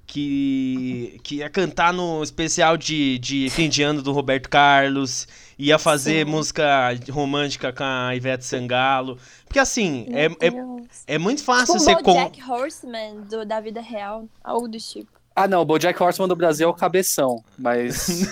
Que. 0.05 1.19
que 1.23 1.35
ia 1.37 1.49
cantar 1.49 1.93
no 1.93 2.21
especial 2.23 2.77
de, 2.77 3.17
de 3.19 3.49
fim 3.49 3.69
de 3.69 3.83
ano 3.83 4.01
do 4.01 4.11
Roberto 4.11 4.49
Carlos, 4.49 5.27
ia 5.57 5.79
fazer 5.79 6.25
Sim. 6.25 6.31
música 6.31 6.89
romântica 7.11 7.71
com 7.71 7.83
a 7.83 8.15
Ivete 8.15 8.45
Sangalo. 8.45 9.17
Porque 9.45 9.59
assim, 9.59 10.07
é, 10.11 10.25
é, 10.25 11.15
é 11.15 11.17
muito 11.17 11.43
fácil 11.43 11.79
ser 11.79 11.95
com. 11.97 12.13
Bojack 12.13 12.41
Horseman 12.43 13.21
do, 13.21 13.45
da 13.45 13.59
vida 13.59 13.81
real, 13.81 14.25
algo 14.43 14.67
do 14.67 14.77
tipo. 14.77 15.11
Ah, 15.35 15.47
não, 15.47 15.61
o 15.61 15.65
Bojack 15.65 16.01
Horseman 16.01 16.27
do 16.27 16.35
Brasil 16.35 16.67
é 16.67 16.71
o 16.71 16.73
cabeção, 16.75 17.43
mas. 17.57 18.31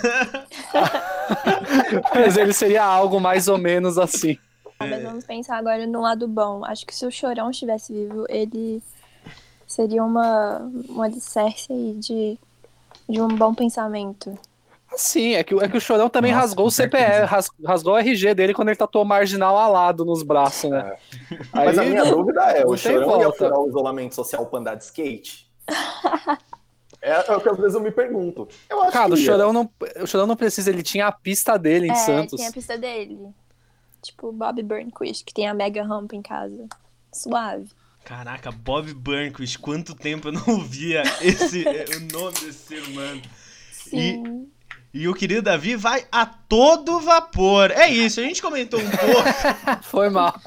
mas 2.14 2.36
ele 2.36 2.52
seria 2.52 2.84
algo 2.84 3.20
mais 3.20 3.48
ou 3.48 3.58
menos 3.58 3.98
assim. 3.98 4.38
Ah, 4.78 4.86
Mas 4.86 5.02
vamos 5.02 5.24
pensar 5.24 5.56
agora 5.56 5.86
no 5.86 6.00
lado 6.00 6.26
bom. 6.26 6.64
Acho 6.64 6.84
que 6.86 6.94
se 6.94 7.06
o 7.06 7.10
Chorão 7.10 7.50
estivesse 7.50 7.92
vivo, 7.92 8.24
ele 8.28 8.82
seria 9.72 10.04
uma, 10.04 10.58
um 10.88 11.02
alicerce 11.02 11.72
aí 11.72 11.94
de, 11.98 12.38
de 13.08 13.20
um 13.20 13.28
bom 13.28 13.54
pensamento. 13.54 14.36
Sim, 14.94 15.34
é 15.36 15.42
que, 15.42 15.54
é 15.54 15.68
que 15.68 15.76
o 15.78 15.80
Chorão 15.80 16.10
também 16.10 16.32
Nossa, 16.32 16.42
rasgou 16.46 16.66
o 16.66 16.70
certeza. 16.70 17.24
ras- 17.24 17.50
rasgou 17.64 17.94
o 17.94 17.98
RG 17.98 18.34
dele 18.34 18.52
quando 18.52 18.68
ele 18.68 18.76
tatuou 18.76 19.06
marginal 19.06 19.56
alado 19.56 20.04
nos 20.04 20.22
braços, 20.22 20.70
né? 20.70 20.96
Mas 21.54 21.78
a 21.78 21.82
Aí, 21.82 21.88
minha 21.88 22.04
dúvida 22.04 22.40
é, 22.52 22.66
o 22.66 22.76
Chorão 22.76 23.00
ia 23.18 23.24
volta. 23.24 23.38
furar 23.38 23.58
o 23.58 23.68
isolamento 23.68 24.14
social 24.14 24.44
pra 24.46 24.58
andar 24.58 24.74
de 24.74 24.84
skate? 24.84 25.50
É, 27.04 27.14
é 27.32 27.36
o 27.36 27.40
que 27.40 27.48
às 27.48 27.56
vezes 27.58 27.74
eu 27.74 27.80
me 27.80 27.90
pergunto. 27.90 28.46
Eu 28.70 28.80
acho 28.82 28.92
Cara, 28.92 29.12
o 29.12 29.14
que 29.16 29.20
ia. 29.22 29.26
Chorão, 29.26 29.52
não, 29.52 29.68
o 30.00 30.06
Chorão 30.06 30.24
não 30.24 30.36
precisa, 30.36 30.70
ele 30.70 30.84
tinha 30.84 31.08
a 31.08 31.10
pista 31.10 31.58
dele 31.58 31.88
em 31.88 31.90
é, 31.90 31.94
Santos. 31.96 32.36
tem 32.38 32.46
a 32.46 32.52
pista 32.52 32.78
dele. 32.78 33.18
Tipo 34.00 34.28
o 34.28 34.32
Bob 34.32 34.62
Burnquist, 34.62 35.24
que 35.24 35.34
tem 35.34 35.48
a 35.48 35.52
mega 35.54 35.82
rampa 35.82 36.14
em 36.14 36.22
casa. 36.22 36.68
Suave. 37.12 37.68
Caraca, 38.04 38.50
Bob 38.50 38.92
Burnquist, 38.94 39.58
quanto 39.58 39.94
tempo 39.94 40.28
eu 40.28 40.32
não 40.32 40.44
ouvia 40.48 41.02
esse, 41.20 41.64
o 41.64 42.00
nome 42.12 42.38
desse 42.40 42.66
ser 42.66 42.82
humano. 42.82 43.22
Sim. 43.70 44.48
E 44.94 45.08
o 45.08 45.14
querido 45.14 45.42
Davi 45.42 45.74
vai 45.74 46.06
a 46.12 46.26
todo 46.26 47.00
vapor. 47.00 47.70
É 47.70 47.88
isso, 47.88 48.20
a 48.20 48.22
gente 48.22 48.42
comentou 48.42 48.78
um 48.78 48.90
pouco. 48.90 49.82
Foi 49.84 50.10
mal. 50.10 50.38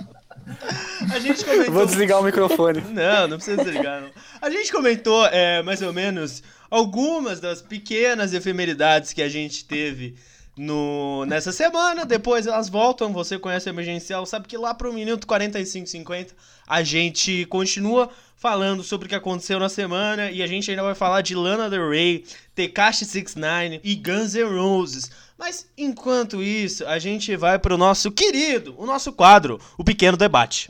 A 1.12 1.20
gente 1.20 1.44
comentou. 1.44 1.74
Vou 1.74 1.86
desligar 1.86 2.20
o 2.20 2.24
microfone. 2.24 2.82
Não, 2.94 3.28
não 3.28 3.38
precisa 3.38 3.64
desligar, 3.64 4.02
não. 4.02 4.12
A 4.40 4.50
gente 4.50 4.72
comentou, 4.72 5.26
é, 5.26 5.64
mais 5.64 5.82
ou 5.82 5.92
menos, 5.92 6.44
algumas 6.70 7.40
das 7.40 7.64
pequenas 7.64 8.32
efemeridades 8.32 9.12
que 9.12 9.24
a 9.24 9.30
gente 9.30 9.66
teve 9.66 10.16
no, 10.58 11.26
nessa 11.26 11.52
semana. 11.52 12.06
Depois 12.06 12.48
elas 12.48 12.70
voltam. 12.70 13.12
Você 13.14 13.38
conhece 13.38 13.70
o 13.70 13.72
emergencial, 13.72 14.26
sabe 14.26 14.48
que 14.48 14.58
lá 14.58 14.74
pro 14.74 14.94
minuto 14.94 15.28
45, 15.28 15.88
50, 15.88 16.34
a 16.68 16.84
gente 16.84 17.46
continua 17.46 18.10
falando 18.36 18.84
sobre 18.84 19.06
o 19.06 19.10
que 19.10 19.16
aconteceu 19.16 19.60
na 19.60 19.70
semana. 19.70 20.32
E 20.32 20.42
a 20.42 20.48
gente 20.48 20.70
ainda 20.70 20.84
vai 20.84 20.96
falar 20.96 21.22
de 21.22 21.36
Lana 21.36 21.70
Del 21.70 21.90
Rey, 21.90 22.24
Tekashi 22.54 23.06
69 23.06 23.82
e 23.84 23.96
Guns 23.96 24.36
N' 24.36 24.44
Roses. 24.44 25.12
Mas 25.38 25.68
enquanto 25.78 26.42
isso, 26.42 26.86
a 26.86 26.98
gente 26.98 27.36
vai 27.36 27.60
pro 27.60 27.78
nosso 27.78 28.10
querido, 28.10 28.74
o 28.78 28.86
nosso 28.86 29.12
quadro, 29.12 29.60
o 29.78 29.84
Pequeno 29.84 30.16
Debate. 30.16 30.70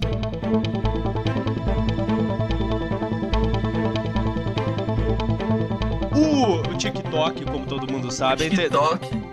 O, 6.16 6.78
TikTok, 6.78 7.46
como 7.46 7.66
todo 7.68 7.92
mundo 7.92 8.12
sabe, 8.12 8.50
TikTok. 8.50 9.25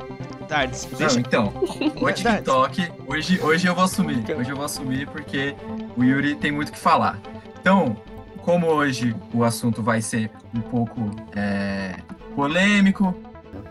Tá, 0.52 0.66
des- 0.66 0.85
deixa. 0.85 1.14
Não, 1.14 1.21
então, 1.21 1.52
o 1.99 2.12
TikTok, 2.12 2.92
hoje, 3.06 3.40
hoje 3.40 3.66
eu 3.66 3.75
vou 3.75 3.85
assumir. 3.85 4.23
Hoje 4.38 4.50
eu 4.50 4.56
vou 4.56 4.66
assumir 4.66 5.06
porque 5.09 5.54
o 5.97 6.04
Yuri 6.04 6.35
tem 6.37 6.52
muito 6.52 6.68
o 6.68 6.73
que 6.73 6.78
falar. 6.78 7.18
Então, 7.59 7.97
como 8.42 8.66
hoje 8.66 9.16
o 9.32 9.44
assunto 9.44 9.82
vai 9.82 10.02
ser 10.02 10.30
um 10.54 10.61
pouco 10.61 11.11
é, 11.35 11.94
polêmico, 12.37 13.14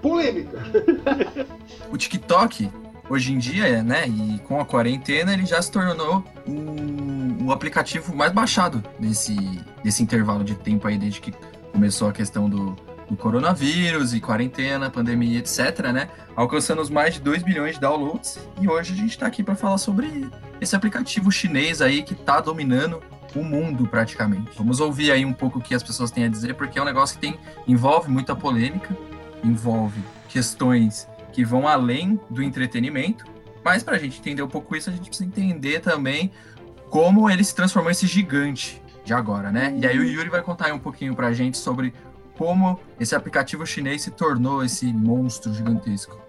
Polêmica. 0.02 0.58
o 1.92 1.98
TikTok, 1.98 2.72
hoje 3.08 3.32
em 3.32 3.38
dia, 3.38 3.84
né, 3.84 4.08
e 4.08 4.40
com 4.48 4.60
a 4.60 4.66
quarentena, 4.66 5.34
ele 5.34 5.46
já 5.46 5.62
se 5.62 5.72
tornou 5.72 6.24
o, 6.48 7.46
o 7.46 7.52
aplicativo 7.52 8.16
mais 8.16 8.32
baixado 8.32 8.84
nesse, 9.00 9.36
nesse 9.84 10.02
intervalo 10.02 10.44
de 10.44 10.56
tempo 10.56 10.88
aí, 10.88 10.98
desde 10.98 11.22
que 11.22 11.32
começou 11.72 12.10
a 12.10 12.12
questão 12.12 12.50
do, 12.50 12.76
do 13.12 13.18
coronavírus 13.18 14.14
e 14.14 14.22
quarentena, 14.22 14.90
pandemia, 14.90 15.40
etc, 15.40 15.92
né, 15.92 16.08
alcançando 16.34 16.82
os 16.82 16.90
mais 16.90 17.16
de 17.16 17.20
2 17.20 17.44
bilhões 17.44 17.76
de 17.76 17.82
downloads. 17.82 18.40
E 18.62 18.70
hoje 18.70 18.94
a 18.94 18.96
gente 18.96 19.18
tá 19.18 19.28
aqui 19.28 19.44
para 19.44 19.54
falar 19.54 19.78
sobre 19.78 20.30
esse 20.62 20.78
aplicativo 20.78 21.30
chinês 21.30 21.82
aí 21.82 22.04
que 22.04 22.16
tá 22.16 22.40
dominando 22.40 23.04
o 23.36 23.44
mundo 23.44 23.86
praticamente. 23.86 24.52
Vamos 24.58 24.80
ouvir 24.80 25.12
aí 25.12 25.26
um 25.26 25.34
pouco 25.34 25.60
o 25.60 25.62
que 25.62 25.76
as 25.76 25.84
pessoas 25.84 26.10
têm 26.10 26.24
a 26.24 26.30
dizer, 26.30 26.56
porque 26.56 26.80
é 26.80 26.82
um 26.82 26.86
negócio 26.86 27.20
que 27.20 27.22
tem, 27.22 27.38
envolve 27.68 28.10
muita 28.10 28.34
polêmica, 28.34 28.96
envolve 29.44 30.02
questões 30.30 31.06
que 31.34 31.44
vão 31.44 31.68
além 31.68 32.18
do 32.30 32.42
entretenimento, 32.42 33.26
mas 33.62 33.84
para 33.84 33.98
a 33.98 34.00
gente 34.00 34.20
entender 34.20 34.42
um 34.42 34.48
pouco 34.48 34.74
isso, 34.74 34.90
a 34.90 34.94
gente 34.94 35.10
precisa 35.10 35.28
entender 35.28 35.82
também 35.82 36.32
como 36.90 37.30
ele 37.30 37.44
se 37.44 37.54
transformou 37.54 37.92
esse 37.92 38.08
gigante 38.08 38.82
de 39.04 39.14
agora, 39.14 39.52
né? 39.52 39.76
E 39.78 39.86
aí 39.86 39.98
o 40.00 40.04
Yuri 40.04 40.30
vai 40.30 40.42
contar 40.42 40.68
aí 40.68 40.72
um 40.72 40.80
pouquinho 40.80 41.14
pra 41.14 41.34
gente 41.34 41.58
sobre 41.58 41.94
como 42.42 42.80
esse 43.00 43.14
aplicativo 43.14 43.68
chinês 43.68 44.02
se 44.02 44.10
tornou 44.10 44.66
esse 44.66 44.92
monstro 44.92 45.54
gigantesco. 45.54 46.20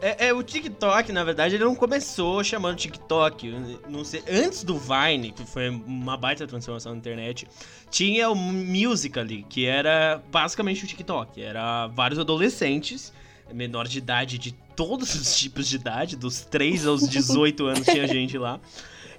É, 0.00 0.26
é, 0.26 0.34
o 0.34 0.42
TikTok, 0.42 1.12
na 1.12 1.22
verdade, 1.22 1.54
ele 1.54 1.62
não 1.62 1.76
começou 1.76 2.42
chamando 2.42 2.76
TikTok. 2.76 3.78
Não 3.88 4.02
sei, 4.02 4.24
antes 4.28 4.64
do 4.64 4.76
Vine, 4.76 5.30
que 5.30 5.44
foi 5.44 5.68
uma 5.68 6.16
baita 6.16 6.48
transformação 6.48 6.90
na 6.90 6.98
internet, 6.98 7.46
tinha 7.88 8.28
o 8.28 8.34
Musical.ly, 8.34 9.46
que 9.48 9.66
era 9.66 10.20
basicamente 10.32 10.82
o 10.82 10.86
TikTok. 10.88 11.40
Era 11.40 11.86
vários 11.86 12.18
adolescentes, 12.18 13.12
menor 13.54 13.86
de 13.86 13.98
idade, 13.98 14.36
de 14.36 14.50
todos 14.74 15.14
os 15.14 15.38
tipos 15.38 15.68
de 15.68 15.76
idade, 15.76 16.16
dos 16.16 16.40
3 16.40 16.88
aos 16.88 17.08
18 17.08 17.66
anos 17.66 17.84
tinha 17.84 18.08
gente 18.08 18.36
lá. 18.36 18.58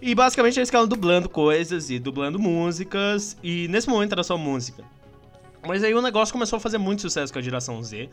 E 0.01 0.13
basicamente 0.13 0.59
eles 0.59 0.67
ficavam 0.67 0.89
dublando 0.89 1.29
coisas 1.29 1.89
e 1.89 1.97
dublando 1.99 2.37
músicas, 2.37 3.37
e 3.41 3.69
nesse 3.69 3.87
momento 3.87 4.11
era 4.11 4.23
só 4.23 4.37
música. 4.37 4.83
Mas 5.65 5.83
aí 5.83 5.93
o 5.93 6.01
negócio 6.01 6.33
começou 6.33 6.57
a 6.57 6.59
fazer 6.59 6.77
muito 6.77 7.01
sucesso 7.01 7.31
com 7.31 7.39
a 7.39 7.41
geração 7.41 7.81
Z. 7.81 8.09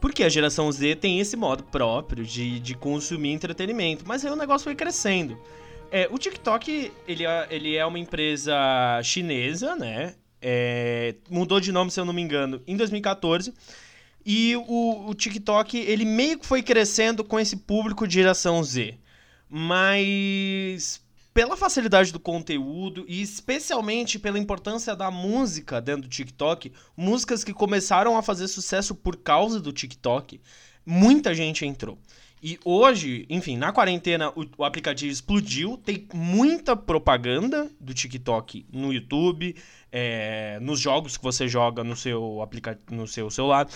Porque 0.00 0.22
a 0.22 0.28
geração 0.28 0.70
Z 0.70 0.96
tem 0.96 1.18
esse 1.20 1.36
modo 1.36 1.64
próprio 1.64 2.24
de, 2.24 2.60
de 2.60 2.74
consumir 2.74 3.32
entretenimento. 3.32 4.04
Mas 4.06 4.24
aí 4.24 4.30
o 4.30 4.36
negócio 4.36 4.64
foi 4.64 4.74
crescendo. 4.74 5.38
É, 5.90 6.08
o 6.10 6.18
TikTok, 6.18 6.92
ele 7.06 7.26
é, 7.26 7.46
ele 7.50 7.76
é 7.76 7.84
uma 7.84 7.98
empresa 7.98 8.54
chinesa, 9.02 9.74
né? 9.74 10.14
É, 10.40 11.14
mudou 11.28 11.58
de 11.58 11.72
nome, 11.72 11.90
se 11.90 11.98
eu 11.98 12.04
não 12.04 12.12
me 12.12 12.22
engano, 12.22 12.62
em 12.66 12.76
2014. 12.76 13.52
E 14.24 14.54
o, 14.56 15.08
o 15.08 15.14
TikTok, 15.14 15.78
ele 15.78 16.04
meio 16.04 16.38
que 16.38 16.46
foi 16.46 16.62
crescendo 16.62 17.24
com 17.24 17.40
esse 17.40 17.56
público 17.56 18.06
de 18.06 18.14
geração 18.14 18.62
Z. 18.62 18.94
Mas 19.48 21.02
pela 21.38 21.56
facilidade 21.56 22.12
do 22.12 22.18
conteúdo 22.18 23.04
e 23.06 23.22
especialmente 23.22 24.18
pela 24.18 24.40
importância 24.40 24.96
da 24.96 25.08
música 25.08 25.80
dentro 25.80 26.02
do 26.02 26.08
TikTok, 26.08 26.72
músicas 26.96 27.44
que 27.44 27.54
começaram 27.54 28.18
a 28.18 28.22
fazer 28.22 28.48
sucesso 28.48 28.92
por 28.92 29.14
causa 29.14 29.60
do 29.60 29.72
TikTok, 29.72 30.40
muita 30.84 31.32
gente 31.32 31.64
entrou. 31.64 31.96
E 32.42 32.58
hoje, 32.64 33.24
enfim, 33.30 33.56
na 33.56 33.70
quarentena 33.72 34.30
o, 34.30 34.44
o, 34.56 34.64
aplicativo 34.64 35.12
explodiu, 35.12 35.76
tem 35.76 36.08
muita 36.12 36.76
propaganda 36.76 37.70
do 37.80 37.94
TikTok 37.94 38.66
no 38.72 38.92
YouTube, 38.92 39.54
é, 39.92 40.58
nos 40.60 40.80
jogos 40.80 41.16
que 41.16 41.22
você 41.22 41.46
joga 41.46 41.84
no 41.84 41.94
seu, 41.94 42.42
aplica 42.42 42.76
no 42.90 43.06
seu 43.06 43.30
celular. 43.30 43.68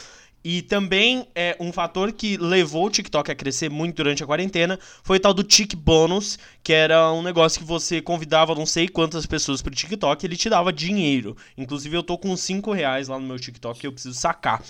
E 0.44 0.62
também 0.62 1.26
é 1.34 1.56
um 1.60 1.72
fator 1.72 2.12
que 2.12 2.36
levou 2.36 2.86
o 2.86 2.90
TikTok 2.90 3.30
a 3.30 3.34
crescer 3.34 3.70
muito 3.70 3.96
durante 3.96 4.22
a 4.22 4.26
quarentena 4.26 4.78
foi 5.02 5.18
o 5.18 5.20
tal 5.20 5.32
do 5.32 5.44
Tik 5.44 5.76
Bônus, 5.76 6.38
que 6.62 6.72
era 6.72 7.12
um 7.12 7.22
negócio 7.22 7.60
que 7.60 7.66
você 7.66 8.02
convidava 8.02 8.54
não 8.54 8.66
sei 8.66 8.88
quantas 8.88 9.24
pessoas 9.26 9.62
pro 9.62 9.74
TikTok 9.74 10.24
e 10.24 10.26
ele 10.26 10.36
te 10.36 10.48
dava 10.48 10.72
dinheiro. 10.72 11.36
Inclusive 11.56 11.96
eu 11.96 12.02
tô 12.02 12.18
com 12.18 12.36
5 12.36 12.72
reais 12.72 13.08
lá 13.08 13.18
no 13.18 13.26
meu 13.26 13.38
TikTok 13.38 13.84
e 13.84 13.86
eu 13.86 13.92
preciso 13.92 14.18
sacar. 14.18 14.62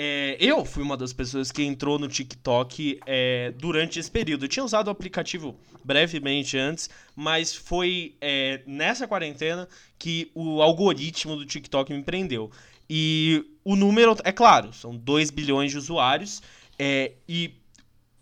É, 0.00 0.36
eu 0.38 0.64
fui 0.64 0.80
uma 0.80 0.96
das 0.96 1.12
pessoas 1.12 1.50
que 1.50 1.64
entrou 1.64 1.98
no 1.98 2.06
TikTok 2.06 3.00
é, 3.04 3.52
durante 3.58 3.98
esse 3.98 4.08
período. 4.08 4.44
Eu 4.44 4.48
tinha 4.48 4.64
usado 4.64 4.86
o 4.86 4.90
aplicativo 4.90 5.58
brevemente 5.82 6.56
antes, 6.56 6.88
mas 7.16 7.52
foi 7.52 8.14
é, 8.20 8.60
nessa 8.64 9.08
quarentena 9.08 9.68
que 9.98 10.30
o 10.36 10.62
algoritmo 10.62 11.34
do 11.34 11.44
TikTok 11.44 11.92
me 11.92 12.04
prendeu. 12.04 12.48
E 12.88 13.44
o 13.68 13.76
número, 13.76 14.16
é 14.24 14.32
claro, 14.32 14.72
são 14.72 14.96
2 14.96 15.30
bilhões 15.30 15.70
de 15.70 15.76
usuários. 15.76 16.40
É, 16.78 17.12
e 17.28 17.52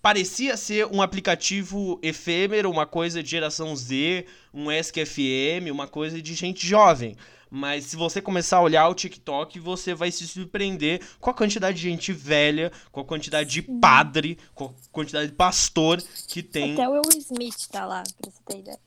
parecia 0.02 0.56
ser 0.56 0.86
um 0.86 1.00
aplicativo 1.00 2.00
efêmero, 2.02 2.68
uma 2.68 2.84
coisa 2.84 3.22
de 3.22 3.30
geração 3.30 3.76
Z, 3.76 4.26
um 4.52 4.72
SQFM, 4.72 5.70
uma 5.70 5.86
coisa 5.86 6.20
de 6.20 6.34
gente 6.34 6.66
jovem. 6.66 7.16
Mas 7.48 7.84
se 7.84 7.94
você 7.94 8.20
começar 8.20 8.56
a 8.56 8.60
olhar 8.60 8.88
o 8.88 8.94
TikTok, 8.94 9.60
você 9.60 9.94
vai 9.94 10.10
se 10.10 10.26
surpreender 10.26 11.00
com 11.20 11.30
a 11.30 11.34
quantidade 11.34 11.76
de 11.76 11.82
gente 11.84 12.12
velha, 12.12 12.72
com 12.90 12.98
a 12.98 13.04
quantidade 13.04 13.48
de 13.48 13.62
padre, 13.62 14.36
com 14.52 14.64
a 14.64 14.70
quantidade 14.90 15.28
de 15.28 15.36
pastor 15.36 16.02
que 16.26 16.42
tem. 16.42 16.72
Até 16.72 16.88
o 16.88 16.92
Will 16.92 17.02
Smith 17.18 17.68
tá 17.70 17.86
lá, 17.86 18.02
pra 18.20 18.32
você 18.32 18.40
ter 18.48 18.58
ideia. 18.58 18.80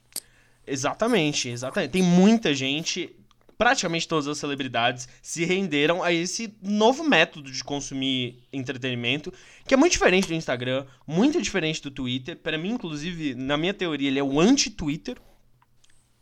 Exatamente, 0.67 1.47
exatamente. 1.47 1.91
Tem 1.91 2.03
muita 2.03 2.53
gente, 2.53 3.15
praticamente 3.59 4.07
todas 4.07 4.25
as 4.25 4.37
celebridades 4.37 5.05
se 5.21 5.43
renderam 5.43 6.01
a 6.01 6.13
esse 6.13 6.55
novo 6.63 7.03
método 7.03 7.51
de 7.51 7.61
consumir 7.61 8.41
entretenimento, 8.53 9.33
que 9.67 9.73
é 9.73 9.77
muito 9.77 9.91
diferente 9.91 10.29
do 10.29 10.33
Instagram, 10.33 10.85
muito 11.05 11.41
diferente 11.41 11.81
do 11.81 11.91
Twitter. 11.91 12.37
Para 12.37 12.57
mim, 12.57 12.69
inclusive, 12.69 13.35
na 13.35 13.57
minha 13.57 13.73
teoria, 13.73 14.07
ele 14.07 14.17
é 14.17 14.23
o 14.23 14.39
anti-Twitter. 14.39 15.17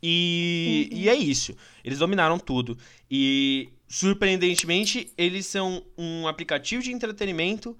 E, 0.01 0.89
uhum. 0.91 0.97
e 0.97 1.09
é 1.09 1.15
isso. 1.15 1.55
Eles 1.83 1.99
dominaram 1.99 2.39
tudo. 2.39 2.75
E, 3.09 3.69
surpreendentemente, 3.87 5.13
eles 5.15 5.45
são 5.45 5.85
um 5.95 6.27
aplicativo 6.27 6.81
de 6.81 6.91
entretenimento 6.91 7.77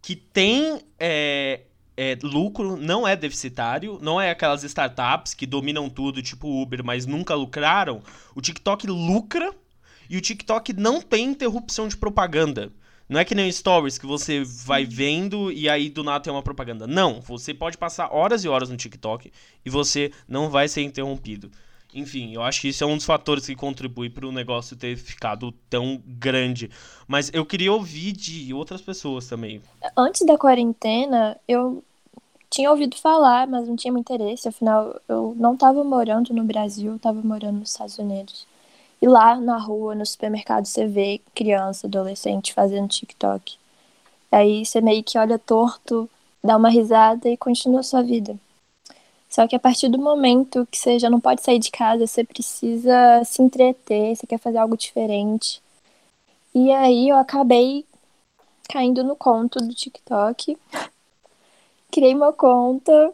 que 0.00 0.16
tem 0.16 0.80
é, 0.98 1.60
é, 1.96 2.18
lucro, 2.22 2.76
não 2.76 3.06
é 3.06 3.14
deficitário, 3.14 3.98
não 4.02 4.20
é 4.20 4.30
aquelas 4.30 4.64
startups 4.64 5.34
que 5.34 5.46
dominam 5.46 5.88
tudo, 5.88 6.22
tipo 6.22 6.62
Uber, 6.62 6.84
mas 6.84 7.06
nunca 7.06 7.34
lucraram. 7.34 8.02
O 8.34 8.40
TikTok 8.40 8.86
lucra 8.86 9.52
e 10.08 10.16
o 10.16 10.20
TikTok 10.20 10.72
não 10.72 11.00
tem 11.00 11.26
interrupção 11.26 11.88
de 11.88 11.96
propaganda. 11.96 12.72
Não 13.08 13.20
é 13.20 13.24
que 13.24 13.34
nem 13.34 13.52
Stories 13.52 13.98
que 13.98 14.06
você 14.06 14.42
vai 14.42 14.86
vendo 14.86 15.52
e 15.52 15.68
aí 15.68 15.90
do 15.90 16.02
nada 16.02 16.24
tem 16.24 16.32
uma 16.32 16.42
propaganda. 16.42 16.86
Não, 16.86 17.20
você 17.20 17.52
pode 17.52 17.76
passar 17.76 18.08
horas 18.10 18.44
e 18.44 18.48
horas 18.48 18.70
no 18.70 18.76
TikTok 18.76 19.30
e 19.64 19.70
você 19.70 20.10
não 20.26 20.48
vai 20.48 20.68
ser 20.68 20.82
interrompido. 20.82 21.50
Enfim, 21.94 22.34
eu 22.34 22.42
acho 22.42 22.60
que 22.60 22.68
isso 22.68 22.82
é 22.82 22.86
um 22.86 22.96
dos 22.96 23.06
fatores 23.06 23.46
que 23.46 23.54
contribui 23.54 24.10
para 24.10 24.26
o 24.26 24.32
negócio 24.32 24.76
ter 24.76 24.96
ficado 24.96 25.52
tão 25.70 26.02
grande. 26.04 26.68
Mas 27.06 27.30
eu 27.32 27.46
queria 27.46 27.72
ouvir 27.72 28.10
de 28.10 28.52
outras 28.52 28.82
pessoas 28.82 29.28
também. 29.28 29.62
Antes 29.96 30.26
da 30.26 30.36
quarentena, 30.36 31.38
eu 31.46 31.84
tinha 32.50 32.70
ouvido 32.70 32.96
falar, 32.96 33.46
mas 33.46 33.68
não 33.68 33.76
tinha 33.76 33.92
muito 33.92 34.12
interesse. 34.12 34.48
Afinal, 34.48 35.00
eu 35.08 35.34
não 35.36 35.54
estava 35.54 35.84
morando 35.84 36.34
no 36.34 36.42
Brasil, 36.42 36.96
estava 36.96 37.22
morando 37.22 37.60
nos 37.60 37.70
Estados 37.70 37.96
Unidos. 37.96 38.44
E 39.00 39.06
lá 39.06 39.36
na 39.36 39.56
rua, 39.56 39.94
no 39.94 40.04
supermercado, 40.04 40.66
você 40.66 40.86
vê 40.86 41.20
criança, 41.34 41.86
adolescente 41.86 42.52
fazendo 42.52 42.88
TikTok. 42.88 43.56
Aí 44.32 44.64
você 44.64 44.80
meio 44.80 45.04
que 45.04 45.16
olha 45.16 45.38
torto, 45.38 46.10
dá 46.42 46.56
uma 46.56 46.68
risada 46.68 47.28
e 47.28 47.36
continua 47.36 47.80
a 47.80 47.84
sua 47.84 48.02
vida. 48.02 48.36
Só 49.34 49.48
que 49.48 49.56
a 49.56 49.58
partir 49.58 49.88
do 49.88 49.98
momento 49.98 50.64
que 50.70 50.78
você 50.78 50.96
já 50.96 51.10
não 51.10 51.18
pode 51.18 51.42
sair 51.42 51.58
de 51.58 51.68
casa, 51.68 52.06
você 52.06 52.22
precisa 52.22 53.20
se 53.24 53.42
entreter, 53.42 54.14
você 54.14 54.28
quer 54.28 54.38
fazer 54.38 54.58
algo 54.58 54.76
diferente. 54.76 55.60
E 56.54 56.70
aí 56.70 57.08
eu 57.08 57.16
acabei 57.16 57.84
caindo 58.68 59.02
no 59.02 59.16
conto 59.16 59.58
do 59.58 59.74
TikTok. 59.74 60.56
Criei 61.90 62.14
uma 62.14 62.32
conta 62.32 63.12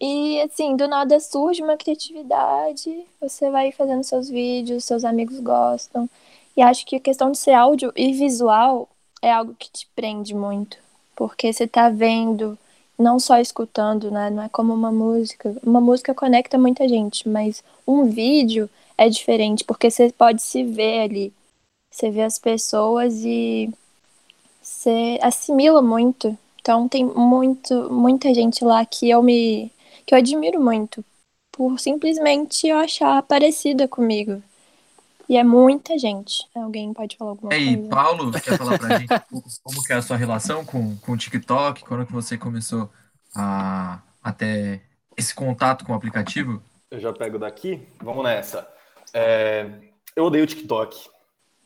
e 0.00 0.40
assim, 0.42 0.76
do 0.76 0.86
nada 0.86 1.18
surge 1.18 1.64
uma 1.64 1.76
criatividade, 1.76 3.04
você 3.20 3.50
vai 3.50 3.72
fazendo 3.72 4.04
seus 4.04 4.28
vídeos, 4.28 4.84
seus 4.84 5.04
amigos 5.04 5.40
gostam. 5.40 6.08
E 6.56 6.62
acho 6.62 6.86
que 6.86 6.94
a 6.94 7.00
questão 7.00 7.32
de 7.32 7.38
ser 7.38 7.54
áudio 7.54 7.92
e 7.96 8.12
visual 8.12 8.88
é 9.20 9.32
algo 9.32 9.52
que 9.58 9.68
te 9.68 9.88
prende 9.96 10.32
muito. 10.32 10.78
Porque 11.16 11.52
você 11.52 11.66
tá 11.66 11.88
vendo, 11.88 12.56
não 12.98 13.18
só 13.18 13.38
escutando, 13.38 14.10
né? 14.10 14.30
Não 14.30 14.42
é 14.42 14.48
como 14.48 14.72
uma 14.72 14.90
música. 14.92 15.54
Uma 15.62 15.80
música 15.80 16.14
conecta 16.14 16.58
muita 16.58 16.88
gente, 16.88 17.28
mas 17.28 17.62
um 17.86 18.04
vídeo 18.04 18.68
é 18.96 19.08
diferente, 19.08 19.64
porque 19.64 19.90
você 19.90 20.10
pode 20.12 20.42
se 20.42 20.62
ver 20.64 21.00
ali. 21.00 21.32
Você 21.90 22.10
vê 22.10 22.22
as 22.22 22.38
pessoas 22.38 23.24
e 23.24 23.70
você 24.62 25.18
assimila 25.22 25.80
muito. 25.82 26.36
Então 26.60 26.88
tem 26.88 27.04
muito, 27.04 27.92
muita 27.92 28.34
gente 28.34 28.64
lá 28.64 28.84
que 28.84 29.08
eu 29.08 29.22
me 29.22 29.70
que 30.04 30.14
eu 30.14 30.18
admiro 30.18 30.62
muito, 30.62 31.04
por 31.50 31.80
simplesmente 31.80 32.68
eu 32.68 32.78
achar 32.78 33.20
parecida 33.22 33.88
comigo. 33.88 34.40
E 35.28 35.36
é 35.36 35.44
muita 35.44 35.98
gente. 35.98 36.44
Alguém 36.54 36.92
pode 36.92 37.16
falar 37.16 37.30
alguma 37.30 37.52
é, 37.52 37.56
coisa? 37.56 37.72
E 37.72 37.88
Paulo, 37.88 38.32
quer 38.40 38.58
falar 38.58 38.78
pra 38.78 38.98
gente 38.98 39.08
como 39.62 39.82
que 39.82 39.92
é 39.92 39.96
a 39.96 40.02
sua 40.02 40.16
relação 40.16 40.64
com, 40.64 40.96
com 40.98 41.12
o 41.12 41.16
TikTok? 41.16 41.84
Quando 41.84 42.06
que 42.06 42.12
você 42.12 42.38
começou 42.38 42.90
a, 43.34 44.00
a 44.22 44.32
ter 44.32 44.82
esse 45.16 45.34
contato 45.34 45.84
com 45.84 45.92
o 45.92 45.96
aplicativo? 45.96 46.62
Eu 46.90 47.00
já 47.00 47.12
pego 47.12 47.38
daqui. 47.38 47.80
Vamos 48.00 48.24
nessa. 48.24 48.68
É, 49.12 49.66
eu 50.14 50.24
odeio 50.24 50.44
o 50.44 50.46
TikTok. 50.46 51.08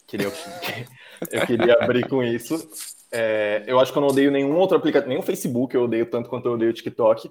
Queria, 0.07 0.27
eu 0.27 0.33
queria 1.46 1.75
abrir 1.75 2.09
com 2.09 2.23
isso. 2.23 2.68
É, 3.12 3.64
eu 3.66 3.79
acho 3.79 3.92
que 3.92 3.99
eu 3.99 4.03
não 4.03 4.09
odeio 4.09 4.31
nenhum 4.31 4.57
outro 4.57 4.77
aplicativo, 4.77 5.09
nem 5.09 5.18
o 5.18 5.23
Facebook 5.23 5.75
eu 5.75 5.85
odeio 5.85 6.07
tanto 6.07 6.29
quanto 6.29 6.46
eu 6.46 6.53
odeio 6.53 6.70
o 6.70 6.75
TikTok. 6.75 7.31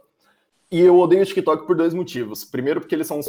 E 0.71 0.79
eu 0.79 0.97
odeio 0.99 1.23
o 1.23 1.25
TikTok 1.25 1.65
por 1.65 1.75
dois 1.75 1.93
motivos. 1.93 2.45
Primeiro, 2.45 2.79
porque 2.79 2.93
eles 2.93 3.07
são. 3.07 3.19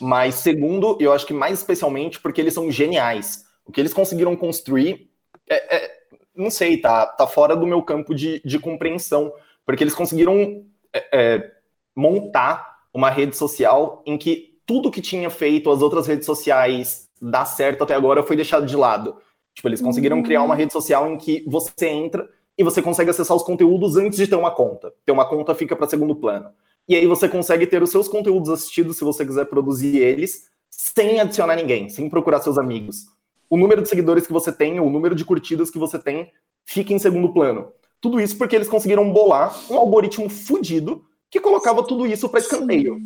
Mas, 0.00 0.36
segundo, 0.36 0.96
eu 1.00 1.12
acho 1.12 1.26
que 1.26 1.32
mais 1.32 1.58
especialmente 1.58 2.20
porque 2.20 2.40
eles 2.40 2.54
são 2.54 2.70
geniais. 2.70 3.44
O 3.64 3.72
que 3.72 3.80
eles 3.80 3.94
conseguiram 3.94 4.36
construir 4.36 5.10
é, 5.48 5.76
é 5.76 5.98
não 6.38 6.50
sei, 6.50 6.76
tá, 6.76 7.04
tá 7.04 7.26
fora 7.26 7.56
do 7.56 7.66
meu 7.66 7.82
campo 7.82 8.14
de, 8.14 8.40
de 8.44 8.58
compreensão. 8.60 9.32
Porque 9.66 9.82
eles 9.82 9.94
conseguiram 9.94 10.64
é, 10.92 11.08
é, 11.12 11.52
montar 11.94 12.78
uma 12.94 13.10
rede 13.10 13.36
social 13.36 14.02
em 14.06 14.16
que 14.16 14.56
tudo 14.64 14.90
que 14.90 15.00
tinha 15.00 15.30
feito 15.30 15.70
as 15.70 15.82
outras 15.82 16.06
redes 16.06 16.26
sociais 16.26 17.08
dar 17.20 17.44
certo 17.44 17.82
até 17.82 17.94
agora 17.94 18.22
foi 18.22 18.36
deixado 18.36 18.64
de 18.64 18.76
lado. 18.76 19.16
Tipo, 19.54 19.68
eles 19.68 19.82
conseguiram 19.82 20.22
criar 20.22 20.42
uma 20.42 20.54
rede 20.54 20.72
social 20.72 21.10
em 21.10 21.18
que 21.18 21.44
você 21.46 21.88
entra 21.88 22.28
e 22.56 22.62
você 22.62 22.80
consegue 22.80 23.10
acessar 23.10 23.36
os 23.36 23.42
conteúdos 23.42 23.96
antes 23.96 24.16
de 24.16 24.28
ter 24.28 24.36
uma 24.36 24.52
conta. 24.52 24.92
Ter 25.04 25.12
uma 25.12 25.28
conta 25.28 25.54
fica 25.54 25.74
para 25.74 25.88
segundo 25.88 26.14
plano. 26.14 26.50
E 26.88 26.96
aí 26.96 27.06
você 27.06 27.28
consegue 27.28 27.66
ter 27.66 27.82
os 27.82 27.90
seus 27.90 28.08
conteúdos 28.08 28.48
assistidos 28.48 28.96
se 28.96 29.04
você 29.04 29.24
quiser 29.26 29.44
produzir 29.44 29.98
eles 29.98 30.48
sem 30.70 31.20
adicionar 31.20 31.56
ninguém, 31.56 31.88
sem 31.88 32.08
procurar 32.08 32.40
seus 32.40 32.56
amigos. 32.56 33.06
O 33.50 33.56
número 33.56 33.82
de 33.82 33.88
seguidores 33.88 34.26
que 34.26 34.32
você 34.32 34.50
tem, 34.50 34.80
o 34.80 34.88
número 34.88 35.14
de 35.14 35.24
curtidas 35.24 35.70
que 35.70 35.78
você 35.78 35.98
tem, 35.98 36.32
fica 36.64 36.92
em 36.92 36.98
segundo 36.98 37.32
plano. 37.32 37.72
Tudo 38.00 38.20
isso 38.20 38.38
porque 38.38 38.56
eles 38.56 38.68
conseguiram 38.68 39.12
bolar 39.12 39.54
um 39.70 39.76
algoritmo 39.76 40.30
fudido 40.30 41.04
que 41.30 41.40
colocava 41.40 41.82
tudo 41.82 42.06
isso 42.06 42.28
para 42.28 42.40
escanteio. 42.40 42.98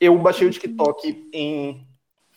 Eu 0.00 0.18
baixei 0.18 0.48
o 0.48 0.50
TikTok 0.50 1.28
em 1.32 1.86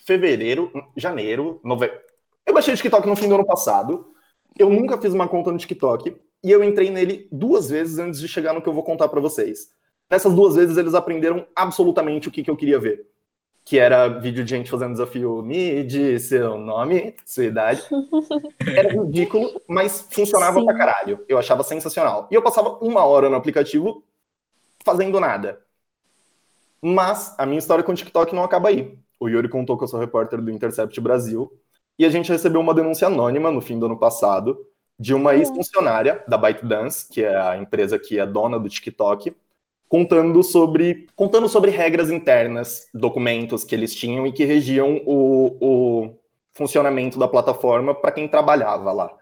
fevereiro, 0.05 0.71
janeiro, 0.95 1.59
novembro. 1.63 1.97
Eu 2.45 2.53
baixei 2.53 2.73
o 2.73 2.77
TikTok 2.77 3.07
no 3.07 3.15
fim 3.15 3.27
do 3.27 3.35
ano 3.35 3.45
passado. 3.45 4.13
Eu 4.59 4.69
nunca 4.69 5.01
fiz 5.01 5.13
uma 5.13 5.27
conta 5.27 5.51
no 5.51 5.57
TikTok 5.57 6.15
e 6.43 6.51
eu 6.51 6.63
entrei 6.63 6.91
nele 6.91 7.27
duas 7.31 7.69
vezes 7.69 7.97
antes 7.97 8.19
de 8.19 8.27
chegar 8.27 8.53
no 8.53 8.61
que 8.61 8.67
eu 8.67 8.73
vou 8.73 8.83
contar 8.83 9.07
para 9.07 9.21
vocês. 9.21 9.69
Nessas 10.13 10.31
duas 10.31 10.53
vezes 10.53 10.77
eles 10.77 10.93
aprenderam 10.93 11.43
absolutamente 11.55 12.27
o 12.27 12.31
que, 12.31 12.43
que 12.43 12.51
eu 12.51 12.55
queria 12.55 12.79
ver. 12.79 13.07
Que 13.65 13.79
era 13.79 14.07
vídeo 14.07 14.43
de 14.43 14.49
gente 14.51 14.69
fazendo 14.69 14.91
desafio 14.91 15.41
me 15.41 15.83
diz 15.83 16.25
seu 16.25 16.55
nome, 16.55 17.15
sua 17.25 17.45
idade. 17.45 17.81
Era 18.77 18.93
ridículo, 18.93 19.59
mas 19.67 20.07
funcionava 20.11 20.59
Sim. 20.59 20.65
pra 20.67 20.77
caralho. 20.77 21.25
Eu 21.27 21.39
achava 21.39 21.63
sensacional. 21.63 22.27
E 22.29 22.35
eu 22.35 22.43
passava 22.43 22.77
uma 22.79 23.03
hora 23.03 23.27
no 23.27 23.35
aplicativo 23.35 24.03
fazendo 24.85 25.19
nada. 25.19 25.59
Mas 26.79 27.33
a 27.39 27.43
minha 27.47 27.57
história 27.57 27.83
com 27.83 27.91
o 27.91 27.95
TikTok 27.95 28.35
não 28.35 28.43
acaba 28.43 28.69
aí. 28.69 28.95
O 29.19 29.27
Yuri 29.27 29.49
contou 29.49 29.79
que 29.79 29.83
eu 29.83 29.87
sou 29.87 29.99
repórter 29.99 30.39
do 30.39 30.51
Intercept 30.51 31.01
Brasil 31.01 31.51
e 31.97 32.05
a 32.05 32.09
gente 32.09 32.31
recebeu 32.31 32.61
uma 32.61 32.75
denúncia 32.75 33.07
anônima 33.07 33.49
no 33.49 33.61
fim 33.61 33.79
do 33.79 33.87
ano 33.87 33.97
passado 33.97 34.63
de 34.99 35.11
uma 35.11 35.33
ex-funcionária 35.33 36.23
da 36.27 36.37
ByteDance, 36.37 37.09
que 37.11 37.23
é 37.23 37.35
a 37.35 37.57
empresa 37.57 37.97
que 37.97 38.19
é 38.19 38.27
dona 38.27 38.59
do 38.59 38.69
TikTok, 38.69 39.35
contando 39.93 40.41
sobre, 40.41 41.05
contando 41.15 41.47
sobre 41.47 41.69
regras 41.69 42.09
internas, 42.09 42.87
documentos 42.91 43.63
que 43.63 43.75
eles 43.75 43.93
tinham 43.93 44.25
e 44.25 44.31
que 44.31 44.43
regiam 44.43 45.03
o, 45.05 45.55
o 45.61 46.19
funcionamento 46.51 47.19
da 47.19 47.27
plataforma 47.27 47.93
para 47.93 48.11
quem 48.11 48.27
trabalhava 48.27 48.91
lá. 48.91 49.15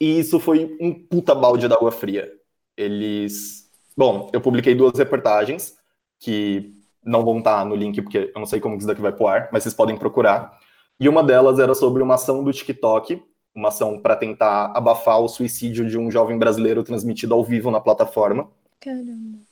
E 0.00 0.18
isso 0.18 0.40
foi 0.40 0.78
um 0.80 0.94
puta 0.94 1.34
balde 1.34 1.68
d'água 1.68 1.92
fria. 1.92 2.32
Eles. 2.74 3.68
Bom, 3.94 4.30
eu 4.32 4.40
publiquei 4.40 4.74
duas 4.74 4.98
reportagens 4.98 5.74
que 6.18 6.72
não 7.04 7.22
vão 7.22 7.40
estar 7.40 7.62
no 7.66 7.76
link, 7.76 8.00
porque 8.00 8.32
eu 8.34 8.40
não 8.40 8.46
sei 8.46 8.60
como 8.60 8.78
isso 8.78 8.86
daqui 8.86 9.02
vai 9.02 9.12
pro 9.12 9.26
ar, 9.26 9.50
mas 9.52 9.62
vocês 9.62 9.74
podem 9.74 9.98
procurar. 9.98 10.58
E 10.98 11.06
uma 11.06 11.22
delas 11.22 11.58
era 11.58 11.74
sobre 11.74 12.02
uma 12.02 12.14
ação 12.14 12.42
do 12.42 12.50
TikTok, 12.50 13.22
uma 13.54 13.68
ação 13.68 14.00
para 14.00 14.16
tentar 14.16 14.72
abafar 14.74 15.20
o 15.20 15.28
suicídio 15.28 15.86
de 15.86 15.98
um 15.98 16.10
jovem 16.10 16.38
brasileiro 16.38 16.82
transmitido 16.82 17.34
ao 17.34 17.44
vivo 17.44 17.70
na 17.70 17.78
plataforma. 17.78 18.48
Caramba. 18.80 19.51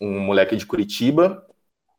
Um 0.00 0.20
moleque 0.20 0.56
de 0.56 0.66
Curitiba. 0.66 1.44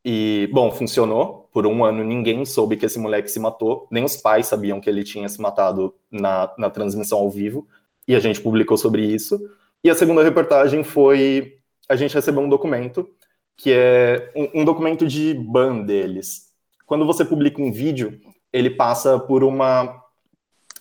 E, 0.04 0.48
bom, 0.52 0.70
funcionou. 0.70 1.48
Por 1.52 1.66
um 1.66 1.84
ano 1.84 2.04
ninguém 2.04 2.44
soube 2.44 2.76
que 2.76 2.86
esse 2.86 2.98
moleque 2.98 3.30
se 3.30 3.40
matou, 3.40 3.88
nem 3.90 4.04
os 4.04 4.16
pais 4.16 4.46
sabiam 4.46 4.80
que 4.80 4.88
ele 4.88 5.02
tinha 5.02 5.28
se 5.28 5.40
matado 5.40 5.94
na, 6.10 6.52
na 6.56 6.70
transmissão 6.70 7.18
ao 7.18 7.30
vivo. 7.30 7.66
E 8.06 8.14
a 8.14 8.20
gente 8.20 8.40
publicou 8.40 8.76
sobre 8.76 9.04
isso. 9.04 9.38
E 9.82 9.90
a 9.90 9.94
segunda 9.94 10.22
reportagem 10.22 10.84
foi: 10.84 11.58
a 11.88 11.96
gente 11.96 12.14
recebeu 12.14 12.40
um 12.42 12.48
documento, 12.48 13.08
que 13.56 13.72
é 13.72 14.32
um, 14.34 14.62
um 14.62 14.64
documento 14.64 15.06
de 15.06 15.34
ban 15.34 15.82
deles. 15.82 16.50
Quando 16.86 17.04
você 17.04 17.24
publica 17.24 17.60
um 17.60 17.72
vídeo, 17.72 18.20
ele 18.52 18.70
passa 18.70 19.18
por 19.18 19.44
uma 19.44 20.00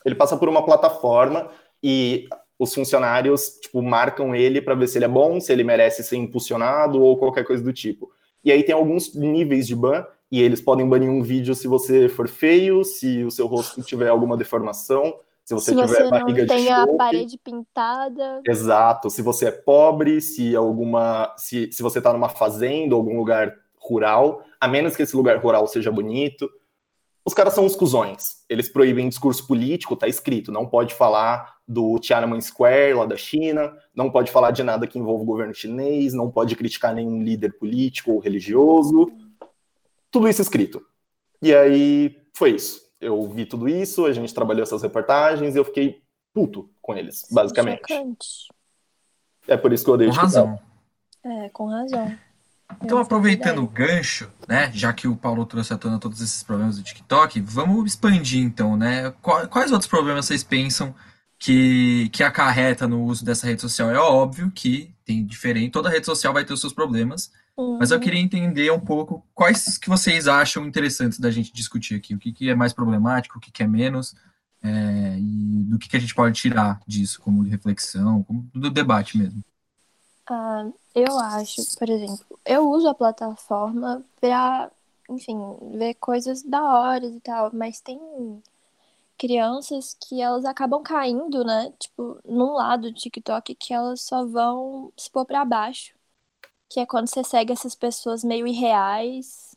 ele 0.05 0.15
passa 0.15 0.38
por 0.38 0.47
uma 0.47 0.63
plataforma 0.63 1.49
e 1.84 2.27
os 2.60 2.74
funcionários 2.74 3.58
tipo 3.62 3.82
marcam 3.82 4.36
ele 4.36 4.62
para 4.62 4.76
ver 4.76 4.88
se 4.88 4.98
ele 4.98 5.06
é 5.06 5.10
bom, 5.10 5.39
se 5.39 5.52
ele 5.52 5.63
merece 5.63 6.04
ser 6.04 6.17
impulsionado 6.17 7.02
ou 7.02 7.17
qualquer 7.17 7.45
coisa 7.45 7.63
do 7.63 7.72
tipo. 7.72 8.12
E 8.43 8.52
aí 8.52 8.63
tem 8.63 8.76
alguns 8.76 9.15
níveis 9.15 9.65
de 9.65 9.76
ban 9.76 10.06
e 10.30 10.41
eles 10.41 10.62
podem 10.62 10.88
banir 10.88 11.10
um 11.10 11.24
vídeo 11.24 11.56
se 11.56 11.67
você 11.67 12.10
for 12.10 12.28
feio, 12.28 12.84
se 12.84 13.24
o 13.24 13.32
seu 13.32 13.48
rosto 13.48 13.82
tiver 13.82 14.10
alguma 14.10 14.38
deformação, 14.38 15.15
se 15.50 15.56
você 15.56 15.72
Se 15.72 15.76
tiver 15.76 15.88
você 15.88 16.10
barriga 16.10 16.28
não 16.28 16.34
de 16.36 16.45
tem 16.45 16.72
a 16.72 16.86
parede 16.95 17.38
pintada. 17.38 18.41
Exato. 18.45 19.10
Se 19.10 19.24
você 19.24 19.48
é 19.48 19.52
pobre, 19.52 20.22
se 20.22 20.56
alguma, 20.56 21.34
se, 21.38 21.72
se 21.72 21.82
você 21.82 21.98
está 21.98 22.13
numa 22.13 22.30
fazenda 22.30 22.93
algum 22.93 23.17
lugar 23.17 23.56
rural, 23.78 24.43
a 24.62 24.67
menos 24.67 24.95
que 24.95 25.02
esse 25.02 25.15
lugar 25.15 25.38
rural 25.39 25.65
seja 25.65 25.91
bonito. 25.91 26.48
Os 27.26 27.34
caras 27.34 27.54
são 27.54 27.65
uns 27.65 27.76
cuzões. 27.76 28.43
Eles 28.48 28.69
proíbem 28.69 29.10
discurso 29.10 29.48
político, 29.48 29.95
tá 29.95 30.08
escrito. 30.08 30.52
Não 30.52 30.67
pode 30.67 30.93
falar 30.93 31.59
do 31.71 31.99
Tiananmen 31.99 32.41
Square 32.41 32.95
lá 32.95 33.05
da 33.05 33.15
China, 33.15 33.71
não 33.93 34.10
pode 34.10 34.32
falar 34.32 34.49
de 34.49 34.63
nada 34.63 34.88
que 34.88 34.97
envolva 34.97 35.21
o 35.21 35.25
governo 35.25 35.53
chinês, 35.53 36.13
não 36.15 36.32
pode 36.32 36.55
criticar 36.55 36.95
nenhum 36.95 37.21
líder 37.21 37.53
político 37.60 38.12
ou 38.12 38.19
religioso. 38.19 39.12
Tudo 40.10 40.27
isso 40.27 40.41
escrito. 40.41 40.82
E 41.39 41.53
aí 41.53 42.17
foi 42.34 42.55
isso. 42.55 42.82
Eu 42.99 43.29
vi 43.29 43.45
tudo 43.45 43.69
isso, 43.69 44.08
a 44.08 44.12
gente 44.12 44.34
trabalhou 44.34 44.63
essas 44.63 44.82
reportagens 44.82 45.53
e 45.53 45.60
eu 45.60 45.63
fiquei 45.63 46.01
puto 46.34 46.69
com 46.82 46.95
eles, 46.97 47.23
basicamente. 47.32 47.82
Chocante. 47.88 48.27
É 49.47 49.55
por 49.55 49.71
isso 49.71 49.84
que 49.84 49.89
eu 49.91 49.93
odeio 49.93 50.10
Com 50.10 50.15
TikTok. 50.15 50.36
razão. 50.36 50.60
É, 51.23 51.49
com 51.49 51.67
razão. 51.67 52.17
Então, 52.84 52.97
aproveitando 52.99 53.60
o 53.63 53.67
gancho, 53.67 54.29
né, 54.47 54.71
já 54.73 54.91
que 54.93 55.08
o 55.08 55.15
Paulo 55.15 55.45
trouxe 55.45 55.73
à 55.73 55.77
tona 55.77 55.99
todos 55.99 56.21
esses 56.21 56.41
problemas 56.43 56.77
do 56.77 56.84
TikTok, 56.84 57.39
vamos 57.41 57.91
expandir 57.91 58.43
então, 58.43 58.75
né? 58.77 59.12
Qua- 59.21 59.47
Quais 59.47 59.71
outros 59.71 59.89
problemas 59.89 60.25
vocês 60.25 60.43
pensam 60.43 60.93
que, 61.39 62.10
que 62.10 62.21
acarreta 62.21 62.86
no 62.86 63.04
uso 63.04 63.23
dessa 63.23 63.47
rede 63.47 63.62
social? 63.62 63.89
É 63.89 63.97
óbvio 63.97 64.52
que 64.52 64.93
tem 65.06 65.25
diferente, 65.25 65.71
toda 65.71 65.89
rede 65.89 66.06
social 66.06 66.34
vai 66.34 66.43
ter 66.43 66.54
os 66.54 66.60
seus 66.60 66.73
problemas, 66.73 67.32
mas 67.78 67.91
eu 67.91 67.99
queria 67.99 68.21
entender 68.21 68.71
um 68.71 68.80
pouco 68.80 69.25
quais 69.34 69.78
que 69.78 69.89
vocês 69.89 70.28
acham 70.28 70.65
interessantes 70.65 71.19
da 71.19 71.30
gente 71.30 71.52
discutir 71.52 71.95
aqui, 71.95 72.13
o 72.13 72.19
que, 72.19 72.32
que 72.32 72.49
é 72.49 72.56
mais 72.56 72.71
problemático, 72.71 73.38
o 73.38 73.41
que, 73.41 73.52
que 73.52 73.63
é 73.63 73.67
menos, 73.67 74.15
é, 74.62 75.17
e 75.17 75.63
do 75.63 75.78
que, 75.78 75.89
que 75.89 75.97
a 75.97 75.99
gente 75.99 76.15
pode 76.15 76.39
tirar 76.39 76.80
disso 76.86 77.21
como 77.21 77.41
reflexão, 77.43 78.23
como 78.23 78.49
do 78.54 78.69
debate 78.69 79.17
mesmo. 79.17 79.41
Ah, 80.30 80.67
eu 80.93 81.17
acho, 81.19 81.62
por 81.78 81.89
exemplo, 81.89 82.25
eu 82.45 82.69
uso 82.69 82.88
a 82.88 82.93
plataforma 82.93 84.04
pra, 84.21 84.69
enfim, 85.10 85.38
ver 85.78 85.95
coisas 85.95 86.43
da 86.43 86.62
hora 86.63 87.06
e 87.06 87.19
tal, 87.19 87.49
mas 87.54 87.82
tem 87.82 87.99
crianças 89.19 89.95
que 89.95 90.21
elas 90.21 90.45
acabam 90.45 90.82
caindo, 90.84 91.43
né? 91.45 91.73
Tipo, 91.79 92.19
num 92.25 92.53
lado 92.53 92.89
do 92.91 92.93
TikTok 92.93 93.53
que 93.55 93.73
elas 93.73 94.01
só 94.01 94.25
vão 94.25 94.93
se 94.97 95.12
pôr 95.12 95.25
pra 95.25 95.45
baixo. 95.45 95.93
Que 96.69 96.82
é 96.82 96.86
quando 96.86 97.08
você 97.10 97.23
segue 97.23 97.53
essas 97.53 97.75
pessoas 97.75 98.23
meio 98.23 98.47
irreais 98.47 99.55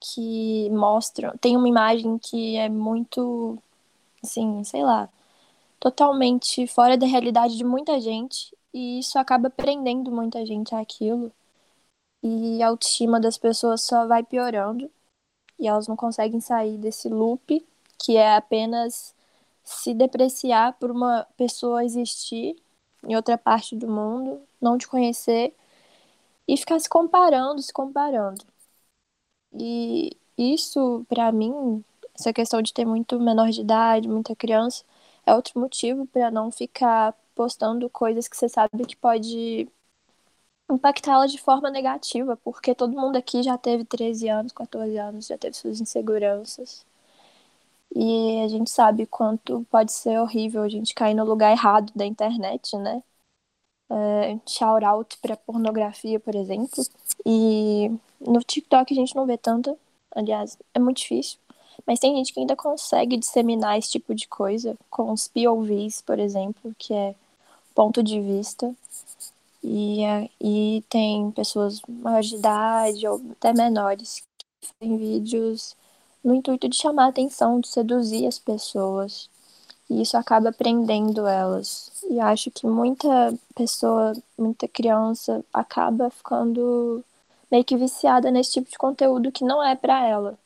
que 0.00 0.70
mostram. 0.70 1.36
Tem 1.38 1.56
uma 1.56 1.68
imagem 1.68 2.18
que 2.18 2.56
é 2.56 2.68
muito, 2.68 3.58
assim, 4.22 4.64
sei 4.64 4.84
lá, 4.84 5.08
totalmente 5.80 6.66
fora 6.68 6.96
da 6.98 7.06
realidade 7.06 7.56
de 7.56 7.64
muita 7.64 8.00
gente. 8.00 8.56
E 8.74 9.00
isso 9.00 9.18
acaba 9.18 9.50
prendendo 9.50 10.10
muita 10.12 10.44
gente 10.46 10.74
àquilo. 10.74 11.32
E 12.22 12.62
a 12.62 12.68
autoestima 12.68 13.20
das 13.20 13.38
pessoas 13.38 13.82
só 13.82 14.06
vai 14.06 14.22
piorando. 14.24 14.90
E 15.58 15.68
elas 15.68 15.88
não 15.88 15.96
conseguem 15.96 16.40
sair 16.40 16.78
desse 16.78 17.08
loop, 17.08 17.66
que 17.98 18.16
é 18.16 18.36
apenas 18.36 19.14
se 19.64 19.94
depreciar 19.94 20.74
por 20.78 20.90
uma 20.90 21.26
pessoa 21.36 21.84
existir 21.84 22.56
em 23.04 23.16
outra 23.16 23.38
parte 23.38 23.76
do 23.76 23.88
mundo, 23.88 24.40
não 24.60 24.78
te 24.78 24.88
conhecer 24.88 25.54
e 26.48 26.56
ficar 26.56 26.80
se 26.80 26.88
comparando, 26.88 27.62
se 27.62 27.72
comparando. 27.72 28.44
E 29.52 30.16
isso, 30.36 31.04
pra 31.08 31.32
mim, 31.32 31.84
essa 32.14 32.32
questão 32.32 32.62
de 32.62 32.72
ter 32.72 32.84
muito 32.84 33.18
menor 33.20 33.50
de 33.50 33.60
idade, 33.60 34.08
muita 34.08 34.34
criança, 34.36 34.84
é 35.26 35.34
outro 35.34 35.58
motivo 35.60 36.06
pra 36.06 36.30
não 36.30 36.50
ficar 36.50 37.14
postando 37.34 37.88
coisas 37.90 38.28
que 38.28 38.36
você 38.36 38.48
sabe 38.48 38.84
que 38.86 38.96
pode 38.96 39.68
impactá-la 40.70 41.26
de 41.26 41.38
forma 41.38 41.70
negativa, 41.70 42.36
porque 42.38 42.74
todo 42.74 42.98
mundo 42.98 43.16
aqui 43.16 43.42
já 43.42 43.58
teve 43.58 43.84
13 43.84 44.28
anos, 44.30 44.52
14 44.52 44.96
anos, 44.98 45.26
já 45.26 45.36
teve 45.38 45.54
suas 45.56 45.78
inseguranças. 45.80 46.86
E 47.94 48.40
a 48.44 48.48
gente 48.48 48.70
sabe 48.70 49.06
quanto 49.06 49.64
pode 49.70 49.92
ser 49.92 50.18
horrível 50.20 50.62
a 50.62 50.68
gente 50.68 50.94
cair 50.94 51.14
no 51.14 51.24
lugar 51.24 51.50
errado 51.52 51.92
da 51.94 52.06
internet, 52.06 52.76
né? 52.78 53.02
É, 53.90 54.38
shout 54.48 54.84
out 54.84 55.16
pra 55.20 55.36
pornografia, 55.36 56.20
por 56.20 56.34
exemplo. 56.34 56.82
E 57.26 57.90
no 58.20 58.40
TikTok 58.40 58.92
a 58.92 58.96
gente 58.96 59.16
não 59.16 59.26
vê 59.26 59.36
tanta, 59.36 59.76
aliás, 60.14 60.56
é 60.74 60.78
muito 60.78 60.98
difícil. 60.98 61.38
Mas 61.86 61.98
tem 62.00 62.14
gente 62.16 62.32
que 62.32 62.40
ainda 62.40 62.54
consegue 62.56 63.16
disseminar 63.16 63.78
esse 63.78 63.90
tipo 63.90 64.14
de 64.14 64.28
coisa 64.28 64.76
com 64.90 65.10
os 65.12 65.26
POVs, 65.28 66.02
por 66.02 66.18
exemplo, 66.18 66.74
que 66.78 66.92
é 66.94 67.14
ponto 67.74 68.02
de 68.02 68.20
vista. 68.20 68.74
E, 69.62 70.04
é- 70.04 70.30
e 70.40 70.82
tem 70.88 71.30
pessoas 71.32 71.80
maiores 71.88 72.28
de 72.30 72.36
idade 72.36 73.06
ou 73.08 73.20
até 73.32 73.52
menores 73.52 74.24
que 74.62 74.68
fazem 74.80 74.96
vídeos 74.98 75.76
no 76.28 76.34
intuito 76.34 76.68
de 76.68 76.76
chamar 76.76 77.06
a 77.06 77.08
atenção, 77.08 77.58
de 77.60 77.68
seduzir 77.68 78.26
as 78.26 78.38
pessoas. 78.38 79.30
E 79.88 80.02
isso 80.02 80.16
acaba 80.16 80.52
prendendo 80.52 81.26
elas. 81.26 81.90
E 82.10 82.20
acho 82.20 82.50
que 82.50 82.66
muita 82.66 83.34
pessoa, 83.54 84.12
muita 84.36 84.68
criança 84.68 85.42
acaba 85.52 86.10
ficando 86.10 87.02
meio 87.50 87.64
que 87.64 87.76
viciada 87.76 88.30
nesse 88.30 88.52
tipo 88.52 88.70
de 88.70 88.76
conteúdo 88.76 89.32
que 89.32 89.44
não 89.44 89.62
é 89.64 89.74
pra 89.74 90.06
ela. 90.06 90.38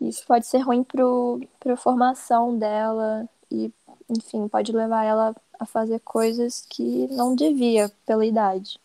Isso 0.00 0.24
pode 0.26 0.46
ser 0.46 0.58
ruim 0.58 0.84
pro, 0.84 1.40
pra 1.58 1.76
formação 1.76 2.56
dela 2.58 3.28
e, 3.50 3.72
enfim, 4.08 4.46
pode 4.48 4.70
levar 4.70 5.04
ela 5.04 5.34
a 5.58 5.66
fazer 5.66 6.00
coisas 6.00 6.64
que 6.68 7.08
não 7.08 7.34
devia 7.34 7.90
pela 8.06 8.24
idade. 8.24 8.78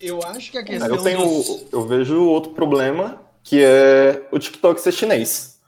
Eu 0.00 0.20
acho 0.22 0.50
que 0.50 0.58
a 0.58 0.64
questão. 0.64 0.88
Eu 0.88 1.02
tenho, 1.02 1.18
dos- 1.18 1.66
eu 1.72 1.86
vejo 1.86 2.22
outro 2.24 2.52
problema 2.52 3.20
que 3.42 3.62
é 3.62 4.26
o 4.32 4.38
TikTok 4.38 4.80
ser 4.80 4.92
chinês. 4.92 5.60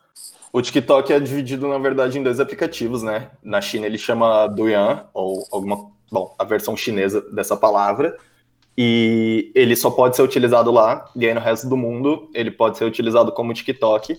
O 0.53 0.61
TikTok 0.61 1.13
é 1.13 1.21
dividido, 1.21 1.69
na 1.69 1.79
verdade, 1.79 2.19
em 2.19 2.23
dois 2.23 2.41
aplicativos, 2.41 3.03
né? 3.03 3.31
Na 3.43 3.61
China 3.61 3.87
ele 3.87 3.99
chama 3.99 4.47
Douyin, 4.49 5.01
ou 5.15 5.47
alguma, 5.53 5.91
bom, 6.11 6.35
a 6.39 6.45
versão 6.45 6.77
chinesa 6.77 7.21
dessa 7.31 7.57
palavra, 7.57 8.17
e 8.77 9.53
ele 9.55 9.77
só 9.77 9.91
pode 9.91 10.17
ser 10.17 10.23
utilizado 10.23 10.71
lá, 10.73 11.09
e 11.15 11.27
aí 11.27 11.35
no 11.35 11.41
resto 11.41 11.69
do 11.69 11.77
mundo 11.77 12.29
ele 12.35 12.51
pode 12.51 12.79
ser 12.79 12.85
utilizado 12.85 13.31
como 13.31 13.53
TikTok. 13.55 14.19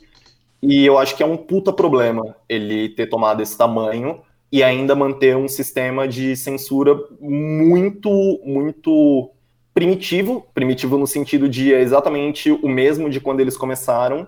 E 0.61 0.85
eu 0.85 0.97
acho 0.97 1.15
que 1.15 1.23
é 1.23 1.25
um 1.25 1.37
puta 1.37 1.73
problema 1.73 2.35
ele 2.47 2.89
ter 2.89 3.07
tomado 3.07 3.41
esse 3.41 3.57
tamanho 3.57 4.21
e 4.51 4.63
ainda 4.63 4.95
manter 4.95 5.35
um 5.35 5.47
sistema 5.47 6.07
de 6.07 6.35
censura 6.35 6.97
muito, 7.19 8.09
muito 8.43 9.31
primitivo, 9.73 10.47
primitivo 10.53 10.97
no 10.97 11.07
sentido 11.07 11.47
de 11.47 11.73
é 11.73 11.79
exatamente 11.79 12.51
o 12.51 12.67
mesmo 12.67 13.09
de 13.09 13.19
quando 13.19 13.39
eles 13.39 13.55
começaram, 13.55 14.27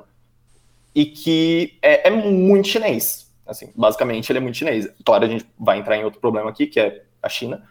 e 0.94 1.06
que 1.06 1.78
é, 1.82 2.08
é 2.08 2.12
muito 2.12 2.68
chinês. 2.68 3.32
Assim, 3.46 3.72
basicamente, 3.76 4.32
ele 4.32 4.40
é 4.40 4.42
muito 4.42 4.58
chinês. 4.58 4.88
Claro, 5.04 5.26
a 5.26 5.28
gente 5.28 5.46
vai 5.60 5.78
entrar 5.78 5.98
em 5.98 6.04
outro 6.04 6.20
problema 6.20 6.50
aqui, 6.50 6.68
que 6.68 6.80
é 6.80 7.04
a 7.22 7.30
China, 7.30 7.64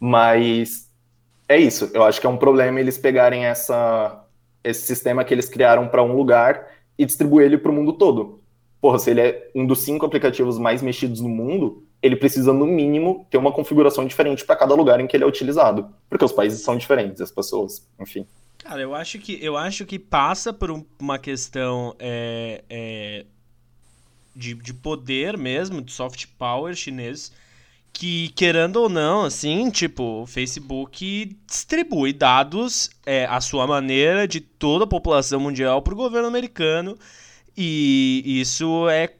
mas 0.00 0.88
é 1.48 1.56
isso. 1.56 1.90
Eu 1.94 2.04
acho 2.04 2.20
que 2.20 2.26
é 2.26 2.30
um 2.30 2.36
problema 2.36 2.80
eles 2.80 2.98
pegarem 2.98 3.44
essa, 3.44 4.24
esse 4.62 4.82
sistema 4.82 5.24
que 5.24 5.32
eles 5.32 5.48
criaram 5.48 5.88
para 5.88 6.02
um 6.02 6.16
lugar 6.16 6.66
e 6.96 7.06
distribuir 7.06 7.46
ele 7.46 7.58
para 7.58 7.70
o 7.70 7.74
mundo 7.74 7.92
todo. 7.92 8.42
Porra, 8.80 8.98
se 8.98 9.10
ele 9.10 9.20
é 9.20 9.50
um 9.54 9.66
dos 9.66 9.80
cinco 9.80 10.06
aplicativos 10.06 10.58
mais 10.58 10.82
mexidos 10.82 11.20
no 11.20 11.28
mundo, 11.28 11.84
ele 12.00 12.16
precisa, 12.16 12.52
no 12.52 12.66
mínimo, 12.66 13.26
ter 13.28 13.38
uma 13.38 13.52
configuração 13.52 14.06
diferente 14.06 14.44
para 14.44 14.56
cada 14.56 14.74
lugar 14.74 15.00
em 15.00 15.06
que 15.06 15.16
ele 15.16 15.24
é 15.24 15.26
utilizado. 15.26 15.88
Porque 16.08 16.24
os 16.24 16.32
países 16.32 16.62
são 16.62 16.76
diferentes, 16.76 17.20
as 17.20 17.30
pessoas, 17.30 17.86
enfim. 17.98 18.26
Cara, 18.58 18.80
eu 18.80 18.94
acho 18.94 19.18
que, 19.18 19.38
eu 19.42 19.56
acho 19.56 19.84
que 19.84 19.98
passa 19.98 20.52
por 20.52 20.70
uma 21.00 21.18
questão 21.18 21.94
é, 21.98 22.62
é, 22.68 23.26
de, 24.34 24.54
de 24.54 24.74
poder 24.74 25.36
mesmo, 25.36 25.82
de 25.82 25.92
soft 25.92 26.26
power 26.38 26.74
chinês, 26.74 27.32
que, 27.92 28.28
querendo 28.30 28.76
ou 28.76 28.88
não, 28.88 29.24
assim, 29.24 29.70
tipo, 29.70 30.22
o 30.22 30.26
Facebook 30.26 31.36
distribui 31.46 32.12
dados 32.12 32.90
é, 33.04 33.24
à 33.26 33.40
sua 33.40 33.66
maneira 33.66 34.28
de 34.28 34.40
toda 34.40 34.84
a 34.84 34.86
população 34.86 35.40
mundial 35.40 35.82
para 35.82 35.94
o 35.94 35.96
governo 35.96 36.28
americano. 36.28 36.96
E 37.60 38.22
isso 38.40 38.88
é 38.88 39.14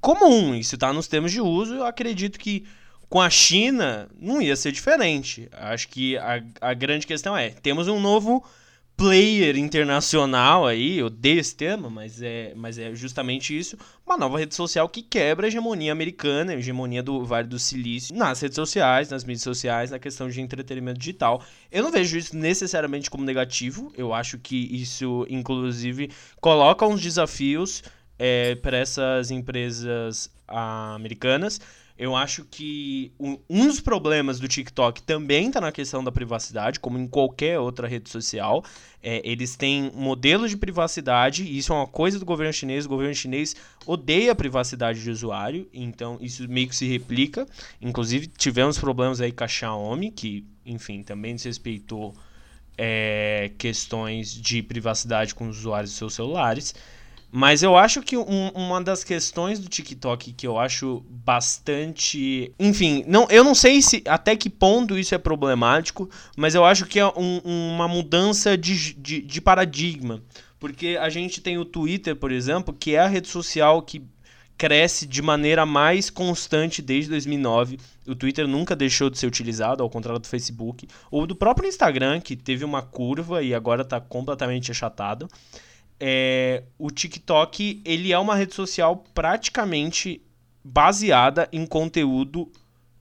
comum, 0.00 0.54
isso 0.54 0.76
está 0.76 0.94
nos 0.94 1.06
termos 1.06 1.30
de 1.30 1.42
uso. 1.42 1.74
Eu 1.74 1.84
acredito 1.84 2.38
que 2.38 2.64
com 3.06 3.20
a 3.20 3.28
China 3.28 4.08
não 4.18 4.40
ia 4.40 4.56
ser 4.56 4.72
diferente. 4.72 5.46
Acho 5.52 5.88
que 5.88 6.16
a, 6.16 6.42
a 6.58 6.72
grande 6.72 7.06
questão 7.06 7.36
é: 7.36 7.50
temos 7.50 7.88
um 7.88 8.00
novo 8.00 8.42
player 9.02 9.56
internacional 9.56 10.64
aí, 10.64 11.02
odeio 11.02 11.40
esse 11.40 11.56
termo, 11.56 11.90
mas 11.90 12.22
é, 12.22 12.52
mas 12.54 12.78
é 12.78 12.94
justamente 12.94 13.58
isso, 13.58 13.76
uma 14.06 14.16
nova 14.16 14.38
rede 14.38 14.54
social 14.54 14.88
que 14.88 15.02
quebra 15.02 15.44
a 15.44 15.48
hegemonia 15.48 15.90
americana, 15.90 16.52
a 16.52 16.54
hegemonia 16.54 17.02
do 17.02 17.24
Vale 17.24 17.48
do 17.48 17.58
Silício 17.58 18.14
nas 18.14 18.40
redes 18.40 18.54
sociais, 18.54 19.10
nas 19.10 19.24
mídias 19.24 19.42
sociais, 19.42 19.90
na 19.90 19.98
questão 19.98 20.28
de 20.28 20.40
entretenimento 20.40 21.00
digital. 21.00 21.42
Eu 21.68 21.82
não 21.82 21.90
vejo 21.90 22.16
isso 22.16 22.36
necessariamente 22.36 23.10
como 23.10 23.24
negativo, 23.24 23.92
eu 23.96 24.14
acho 24.14 24.38
que 24.38 24.68
isso, 24.70 25.26
inclusive, 25.28 26.08
coloca 26.40 26.86
uns 26.86 27.02
desafios 27.02 27.82
é, 28.16 28.54
para 28.54 28.76
essas 28.76 29.32
empresas 29.32 30.30
ah, 30.46 30.94
americanas, 30.94 31.60
eu 32.02 32.16
acho 32.16 32.44
que 32.50 33.12
um 33.48 33.68
dos 33.68 33.78
problemas 33.78 34.40
do 34.40 34.48
TikTok 34.48 35.04
também 35.04 35.46
está 35.46 35.60
na 35.60 35.70
questão 35.70 36.02
da 36.02 36.10
privacidade, 36.10 36.80
como 36.80 36.98
em 36.98 37.06
qualquer 37.06 37.60
outra 37.60 37.86
rede 37.86 38.10
social. 38.10 38.64
É, 39.00 39.22
eles 39.24 39.54
têm 39.54 39.88
modelos 39.94 40.50
de 40.50 40.56
privacidade, 40.56 41.44
e 41.44 41.58
isso 41.58 41.72
é 41.72 41.76
uma 41.76 41.86
coisa 41.86 42.18
do 42.18 42.24
governo 42.24 42.52
chinês. 42.52 42.86
O 42.86 42.88
governo 42.88 43.14
chinês 43.14 43.54
odeia 43.86 44.32
a 44.32 44.34
privacidade 44.34 45.00
de 45.00 45.08
usuário, 45.12 45.68
então 45.72 46.18
isso 46.20 46.48
meio 46.48 46.66
que 46.66 46.74
se 46.74 46.88
replica. 46.88 47.46
Inclusive, 47.80 48.26
tivemos 48.26 48.80
problemas 48.80 49.20
aí 49.20 49.30
com 49.30 49.44
a 49.44 49.48
Xiaomi, 49.48 50.10
que, 50.10 50.44
enfim, 50.66 51.04
também 51.04 51.36
desrespeitou 51.36 52.16
é, 52.76 53.52
questões 53.56 54.34
de 54.34 54.60
privacidade 54.60 55.36
com 55.36 55.48
os 55.48 55.58
usuários 55.58 55.92
de 55.92 55.98
seus 55.98 56.14
celulares. 56.14 56.74
Mas 57.34 57.62
eu 57.62 57.78
acho 57.78 58.02
que 58.02 58.14
um, 58.14 58.48
uma 58.50 58.78
das 58.82 59.02
questões 59.02 59.58
do 59.58 59.66
TikTok 59.66 60.34
que 60.34 60.46
eu 60.46 60.58
acho 60.58 61.02
bastante. 61.08 62.52
Enfim, 62.60 63.02
não, 63.08 63.26
eu 63.30 63.42
não 63.42 63.54
sei 63.54 63.80
se 63.80 64.02
até 64.06 64.36
que 64.36 64.50
ponto 64.50 64.98
isso 64.98 65.14
é 65.14 65.18
problemático, 65.18 66.10
mas 66.36 66.54
eu 66.54 66.62
acho 66.62 66.84
que 66.84 67.00
é 67.00 67.06
um, 67.06 67.38
uma 67.38 67.88
mudança 67.88 68.54
de, 68.54 68.92
de, 68.92 69.22
de 69.22 69.40
paradigma. 69.40 70.22
Porque 70.60 70.98
a 71.00 71.08
gente 71.08 71.40
tem 71.40 71.56
o 71.56 71.64
Twitter, 71.64 72.14
por 72.14 72.30
exemplo, 72.30 72.74
que 72.78 72.94
é 72.94 72.98
a 72.98 73.08
rede 73.08 73.28
social 73.28 73.80
que 73.80 74.04
cresce 74.58 75.06
de 75.06 75.22
maneira 75.22 75.64
mais 75.64 76.10
constante 76.10 76.82
desde 76.82 77.08
2009. 77.08 77.78
O 78.06 78.14
Twitter 78.14 78.46
nunca 78.46 78.76
deixou 78.76 79.08
de 79.08 79.18
ser 79.18 79.26
utilizado, 79.26 79.82
ao 79.82 79.88
contrário 79.88 80.20
do 80.20 80.28
Facebook. 80.28 80.86
Ou 81.10 81.26
do 81.26 81.34
próprio 81.34 81.66
Instagram, 81.66 82.20
que 82.20 82.36
teve 82.36 82.62
uma 82.62 82.82
curva 82.82 83.42
e 83.42 83.54
agora 83.54 83.80
está 83.80 83.98
completamente 83.98 84.70
achatado 84.70 85.30
é, 86.04 86.64
o 86.76 86.90
TikTok 86.90 87.80
ele 87.84 88.12
é 88.12 88.18
uma 88.18 88.34
rede 88.34 88.54
social 88.54 89.04
praticamente 89.14 90.20
baseada 90.64 91.48
em 91.52 91.64
conteúdo 91.64 92.50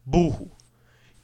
burro. 0.05 0.51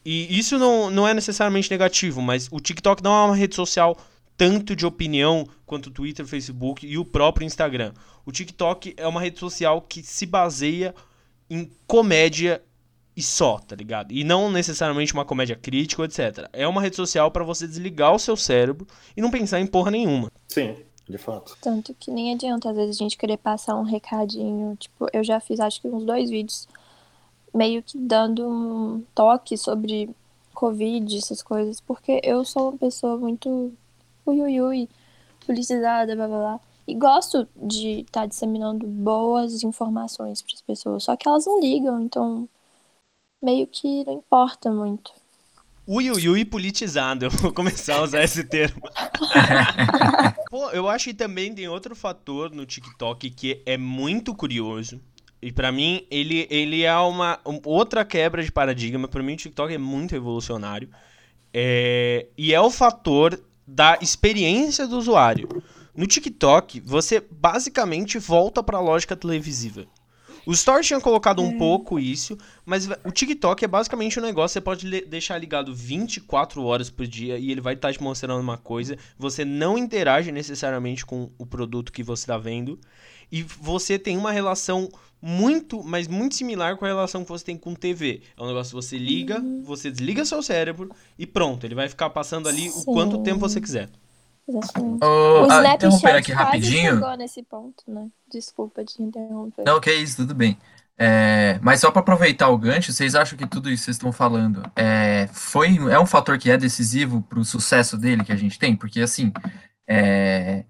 E 0.03 0.39
isso 0.39 0.57
não, 0.57 0.89
não 0.89 1.07
é 1.07 1.13
necessariamente 1.13 1.69
negativo, 1.69 2.19
mas 2.19 2.47
o 2.51 2.59
TikTok 2.59 3.03
não 3.03 3.13
é 3.13 3.25
uma 3.27 3.35
rede 3.35 3.53
social 3.53 3.95
tanto 4.35 4.75
de 4.75 4.87
opinião 4.87 5.47
quanto 5.67 5.87
o 5.87 5.91
Twitter, 5.91 6.25
Facebook 6.25 6.87
e 6.87 6.97
o 6.97 7.05
próprio 7.05 7.45
Instagram. 7.45 7.93
O 8.25 8.31
TikTok 8.31 8.95
é 8.97 9.07
uma 9.07 9.21
rede 9.21 9.37
social 9.37 9.79
que 9.79 10.01
se 10.01 10.25
baseia 10.25 10.95
em 11.47 11.69
comédia 11.85 12.63
e 13.15 13.21
só, 13.21 13.59
tá 13.59 13.75
ligado? 13.75 14.11
E 14.11 14.23
não 14.23 14.51
necessariamente 14.51 15.13
uma 15.13 15.25
comédia 15.25 15.55
crítica, 15.55 16.03
etc. 16.05 16.49
É 16.53 16.67
uma 16.67 16.81
rede 16.81 16.95
social 16.95 17.29
para 17.29 17.43
você 17.43 17.67
desligar 17.67 18.15
o 18.15 18.19
seu 18.19 18.35
cérebro 18.35 18.87
e 19.15 19.21
não 19.21 19.29
pensar 19.29 19.59
em 19.59 19.67
porra 19.67 19.91
nenhuma. 19.91 20.31
Sim 20.47 20.86
de 21.07 21.17
fato. 21.17 21.57
Tanto 21.61 21.93
que 21.93 22.11
nem 22.11 22.33
adianta, 22.33 22.69
às 22.69 22.75
vezes, 22.75 22.97
a 22.97 23.03
gente 23.03 23.17
querer 23.17 23.37
passar 23.37 23.75
um 23.75 23.83
recadinho. 23.83 24.75
Tipo, 24.75 25.07
eu 25.13 25.23
já 25.23 25.39
fiz 25.39 25.59
acho 25.59 25.81
que 25.81 25.87
uns 25.87 26.03
dois 26.03 26.29
vídeos 26.29 26.67
meio 27.53 27.81
que 27.81 27.97
dando 27.97 28.47
um 28.47 29.03
toque 29.15 29.57
sobre 29.57 30.09
Covid, 30.53 31.17
essas 31.17 31.41
coisas, 31.41 31.79
porque 31.81 32.19
eu 32.23 32.43
sou 32.43 32.69
uma 32.69 32.77
pessoa 32.77 33.17
muito 33.17 33.73
ui, 34.25 34.41
ui, 34.41 34.61
ui 34.61 34.89
politizada, 35.45 36.15
blá 36.15 36.27
blá 36.27 36.37
blá. 36.37 36.59
E 36.87 36.95
gosto 36.95 37.47
de 37.55 38.01
estar 38.01 38.21
tá 38.21 38.25
disseminando 38.25 38.87
boas 38.87 39.63
informações 39.63 40.41
para 40.41 40.53
as 40.55 40.61
pessoas, 40.61 41.03
só 41.03 41.15
que 41.15 41.27
elas 41.27 41.45
não 41.45 41.59
ligam, 41.59 42.01
então 42.01 42.47
meio 43.41 43.67
que 43.67 44.03
não 44.05 44.13
importa 44.13 44.71
muito. 44.71 45.11
Ui, 45.89 46.11
ui, 46.11 46.27
ui, 46.27 46.43
politizado. 46.43 47.25
Eu 47.25 47.29
vou 47.31 47.53
começar 47.53 47.95
a 47.95 48.01
usar 48.01 48.21
esse 48.21 48.43
termo. 48.43 48.81
Pô, 50.51 50.69
eu 50.71 50.89
acho 50.89 51.05
que 51.05 51.13
também 51.13 51.55
tem 51.55 51.69
outro 51.69 51.95
fator 51.95 52.51
no 52.51 52.65
TikTok 52.65 53.29
que 53.29 53.61
é 53.65 53.77
muito 53.77 54.35
curioso. 54.35 55.01
E 55.41 55.49
para 55.49 55.71
mim, 55.71 56.05
ele, 56.11 56.45
ele 56.49 56.83
é 56.83 56.93
uma 56.97 57.39
outra 57.63 58.03
quebra 58.03 58.43
de 58.43 58.51
paradigma. 58.51 59.07
Para 59.07 59.23
mim, 59.23 59.35
o 59.35 59.37
TikTok 59.37 59.73
é 59.73 59.77
muito 59.77 60.11
revolucionário. 60.11 60.89
É, 61.53 62.27
e 62.37 62.53
é 62.53 62.59
o 62.59 62.69
fator 62.69 63.41
da 63.65 63.97
experiência 64.01 64.85
do 64.85 64.97
usuário. 64.97 65.47
No 65.95 66.05
TikTok, 66.05 66.81
você 66.81 67.23
basicamente 67.31 68.19
volta 68.19 68.61
para 68.61 68.77
a 68.77 68.81
lógica 68.81 69.15
televisiva. 69.15 69.87
O 70.47 70.55
Stories 70.55 70.87
tinha 70.87 71.01
colocado 71.01 71.41
um 71.41 71.49
é. 71.49 71.57
pouco 71.57 71.99
isso, 71.99 72.37
mas 72.65 72.87
o 73.03 73.11
TikTok 73.11 73.65
é 73.65 73.67
basicamente 73.67 74.17
um 74.17 74.23
negócio, 74.23 74.53
você 74.53 74.61
pode 74.61 75.01
deixar 75.01 75.37
ligado 75.37 75.75
24 75.75 76.63
horas 76.63 76.89
por 76.89 77.05
dia 77.05 77.37
e 77.37 77.51
ele 77.51 77.59
vai 77.59 77.73
estar 77.73 77.89
tá 77.89 77.93
te 77.93 78.01
mostrando 78.01 78.39
uma 78.39 78.57
coisa. 78.57 78.97
Você 79.19 79.43
não 79.43 79.77
interage 79.77 80.31
necessariamente 80.31 81.05
com 81.05 81.29
o 81.37 81.45
produto 81.45 81.91
que 81.91 82.01
você 82.01 82.23
está 82.23 82.37
vendo. 82.37 82.79
E 83.29 83.43
você 83.43 83.99
tem 83.99 84.17
uma 84.17 84.31
relação 84.31 84.89
muito, 85.21 85.83
mas 85.83 86.07
muito 86.07 86.35
similar 86.35 86.77
com 86.77 86.85
a 86.85 86.87
relação 86.87 87.25
que 87.25 87.29
você 87.29 87.43
tem 87.43 87.57
com 87.57 87.75
TV. 87.75 88.21
É 88.37 88.41
um 88.41 88.47
negócio 88.47 88.69
que 88.69 88.81
você 88.81 88.97
liga, 88.97 89.41
uhum. 89.41 89.63
você 89.63 89.91
desliga 89.91 90.23
seu 90.23 90.41
cérebro 90.41 90.89
e 91.19 91.27
pronto, 91.27 91.65
ele 91.65 91.75
vai 91.75 91.89
ficar 91.89 92.09
passando 92.09 92.47
ali 92.47 92.69
Sim. 92.69 92.79
o 92.79 92.85
quanto 92.85 93.21
tempo 93.21 93.41
você 93.41 93.59
quiser. 93.59 93.89
Exatamente. 94.47 95.03
Oh, 95.03 95.45
o 95.45 95.51
ah, 95.51 95.75
Snapchat 95.75 96.07
aqui 96.07 96.31
rapidinho. 96.31 96.93
chegou 96.93 97.17
nesse 97.17 97.43
ponto, 97.43 97.83
né? 97.87 98.07
Desculpa 98.31 98.83
te 98.85 99.01
interromper. 99.01 99.63
Não, 99.65 99.79
que 99.79 99.89
é 99.89 99.95
isso, 99.95 100.17
tudo 100.17 100.33
bem. 100.33 100.57
É, 100.99 101.59
mas 101.61 101.81
só 101.81 101.91
para 101.91 101.99
aproveitar 101.99 102.49
o 102.49 102.57
gancho, 102.57 102.91
vocês 102.91 103.13
acham 103.13 103.37
que 103.37 103.45
tudo 103.45 103.69
isso 103.69 103.81
que 103.81 103.85
vocês 103.85 103.97
estão 103.97 104.11
falando 104.11 104.63
é, 104.75 105.27
foi, 105.31 105.75
é 105.91 105.99
um 105.99 106.07
fator 106.07 106.39
que 106.39 106.49
é 106.49 106.57
decisivo 106.57 107.21
para 107.21 107.39
o 107.39 107.45
sucesso 107.45 107.97
dele 107.97 108.23
que 108.23 108.31
a 108.31 108.37
gente 108.37 108.57
tem? 108.57 108.75
Porque, 108.75 109.01
assim, 109.01 109.31
é, 109.85 110.63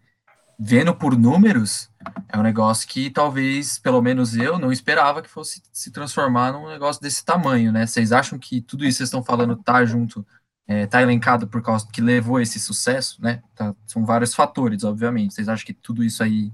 vendo 0.59 0.93
por 0.93 1.15
números, 1.15 1.89
é 2.27 2.37
um 2.37 2.41
negócio 2.41 2.87
que 2.89 3.09
talvez, 3.09 3.77
pelo 3.77 4.01
menos 4.01 4.35
eu, 4.35 4.57
não 4.57 4.71
esperava 4.71 5.21
que 5.21 5.29
fosse 5.29 5.61
se 5.71 5.91
transformar 5.91 6.51
num 6.51 6.67
negócio 6.67 7.01
desse 7.01 7.23
tamanho, 7.23 7.71
né? 7.71 7.85
Vocês 7.85 8.11
acham 8.11 8.39
que 8.39 8.59
tudo 8.59 8.83
isso 8.83 8.95
que 8.95 8.97
vocês 8.97 9.07
estão 9.07 9.23
falando 9.23 9.55
tá 9.55 9.85
junto 9.85 10.25
está 10.67 10.73
é, 10.73 10.85
tá 10.85 11.01
elencado 11.01 11.47
por 11.47 11.61
causa 11.61 11.87
que 11.91 12.01
levou 12.01 12.41
esse 12.41 12.59
sucesso, 12.59 13.21
né? 13.21 13.41
Tá, 13.55 13.73
são 13.85 14.05
vários 14.05 14.35
fatores, 14.35 14.83
obviamente. 14.83 15.33
Vocês 15.33 15.47
acham 15.47 15.65
que 15.65 15.73
tudo 15.73 16.03
isso 16.03 16.21
aí 16.21 16.51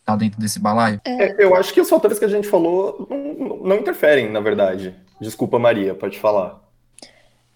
está 0.00 0.16
dentro 0.16 0.40
desse 0.40 0.58
balaio? 0.58 1.00
É, 1.04 1.42
eu 1.42 1.54
acho 1.54 1.72
que 1.72 1.80
os 1.80 1.88
fatores 1.88 2.18
que 2.18 2.24
a 2.24 2.28
gente 2.28 2.48
falou 2.48 3.06
não, 3.08 3.56
não 3.58 3.76
interferem, 3.76 4.30
na 4.30 4.40
verdade. 4.40 4.94
Desculpa, 5.20 5.58
Maria, 5.58 5.94
pode 5.94 6.18
falar. 6.18 6.60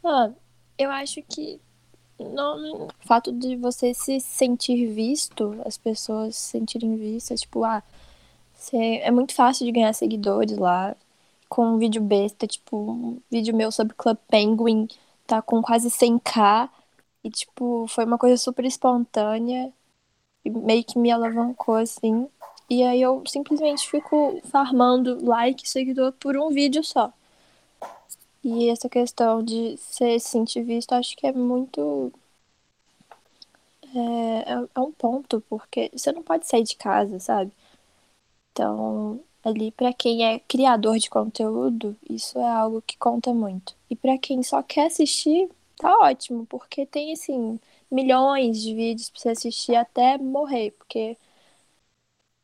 Ah, 0.05 0.31
eu 0.79 0.91
acho 0.91 1.21
que 1.23 1.61
não, 2.19 2.87
o 2.87 2.89
fato 3.01 3.33
de 3.33 3.57
você 3.57 3.93
se 3.93 4.21
sentir 4.21 4.87
visto, 4.87 5.57
as 5.65 5.77
pessoas 5.77 6.37
se 6.37 6.51
sentirem 6.51 6.97
vistas, 6.97 7.41
tipo, 7.41 7.65
ah, 7.65 7.83
você, 8.55 9.01
é 9.03 9.11
muito 9.11 9.35
fácil 9.35 9.67
de 9.67 9.73
ganhar 9.73 9.93
seguidores 9.93 10.57
lá 10.57 10.97
com 11.49 11.75
um 11.75 11.79
vídeo 11.79 12.03
besta, 12.03 12.47
tipo, 12.47 12.77
um 12.77 13.21
vídeo 13.31 13.55
meu 13.55 13.71
sobre 13.73 13.95
Club 13.95 14.17
Penguin 14.29 14.89
tá 15.29 15.43
com 15.43 15.63
quase 15.63 15.91
100k 15.91 16.71
E, 17.25 17.31
tipo, 17.31 17.87
foi 17.89 18.05
uma 18.05 18.19
coisa 18.19 18.37
super 18.37 18.65
espontânea. 18.65 19.73
E 20.45 20.51
meio 20.51 20.85
que 20.85 20.99
me 20.99 21.11
alavancou, 21.13 21.77
assim. 21.77 22.29
E 22.71 22.83
aí 22.85 23.03
eu 23.03 23.23
simplesmente 23.27 23.89
fico 23.91 24.41
farmando 24.51 25.25
like 25.25 25.65
e 25.67 25.69
seguidor 25.71 26.13
por 26.15 26.37
um 26.39 26.51
vídeo 26.51 26.85
só. 26.85 27.13
E 28.43 28.69
essa 28.69 28.89
questão 28.89 29.43
de 29.45 29.77
ser 29.77 30.19
sentir 30.21 30.63
visto, 30.65 30.93
acho 30.93 31.17
que 31.17 31.27
é 31.27 31.33
muito. 31.33 32.13
É, 33.95 34.53
é, 34.53 34.69
é 34.75 34.81
um 34.81 34.93
ponto, 34.93 35.41
porque 35.49 35.91
você 35.95 36.13
não 36.13 36.23
pode 36.23 36.47
sair 36.47 36.63
de 36.63 36.77
casa, 36.77 37.19
sabe? 37.19 37.53
Então, 38.53 39.21
ali 39.45 39.71
para 39.73 39.93
quem 39.93 40.25
é 40.25 40.39
criador 40.41 40.99
de 40.99 41.11
conteúdo, 41.11 41.97
isso 42.09 42.39
é 42.39 42.49
algo 42.49 42.83
que 42.83 42.97
conta 42.99 43.33
muito. 43.33 43.75
E 43.91 43.97
para 43.97 44.19
quem 44.19 44.43
só 44.43 44.63
quer 44.63 44.87
assistir, 44.87 45.49
tá 45.77 45.93
ótimo, 46.01 46.47
porque 46.47 46.87
tem 46.87 47.13
assim 47.13 47.59
milhões 47.91 48.61
de 48.61 48.75
vídeos 48.75 49.11
para 49.11 49.21
você 49.21 49.29
assistir 49.31 49.75
até 49.75 50.19
morrer, 50.19 50.73
porque 50.73 51.17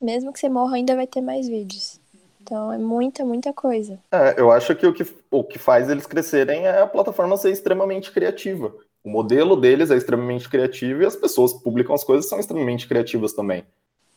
mesmo 0.00 0.32
que 0.32 0.38
você 0.38 0.48
morra 0.48 0.76
ainda 0.76 0.94
vai 0.94 1.06
ter 1.06 1.20
mais 1.20 1.48
vídeos. 1.48 2.00
Então 2.40 2.70
é 2.70 2.78
muita, 2.78 3.24
muita 3.24 3.52
coisa. 3.52 3.98
É, 4.12 4.38
eu 4.38 4.50
acho 4.50 4.74
que 4.76 4.86
o, 4.86 4.92
que 4.92 5.04
o 5.30 5.42
que 5.42 5.58
faz 5.58 5.88
eles 5.88 6.06
crescerem 6.06 6.66
é 6.66 6.82
a 6.82 6.86
plataforma 6.86 7.36
ser 7.36 7.50
extremamente 7.50 8.12
criativa. 8.12 8.72
O 9.02 9.10
modelo 9.10 9.56
deles 9.56 9.90
é 9.90 9.96
extremamente 9.96 10.48
criativo 10.48 11.02
e 11.02 11.06
as 11.06 11.16
pessoas 11.16 11.52
que 11.52 11.62
publicam 11.62 11.94
as 11.94 12.04
coisas 12.04 12.28
são 12.28 12.38
extremamente 12.38 12.86
criativas 12.86 13.32
também. 13.32 13.64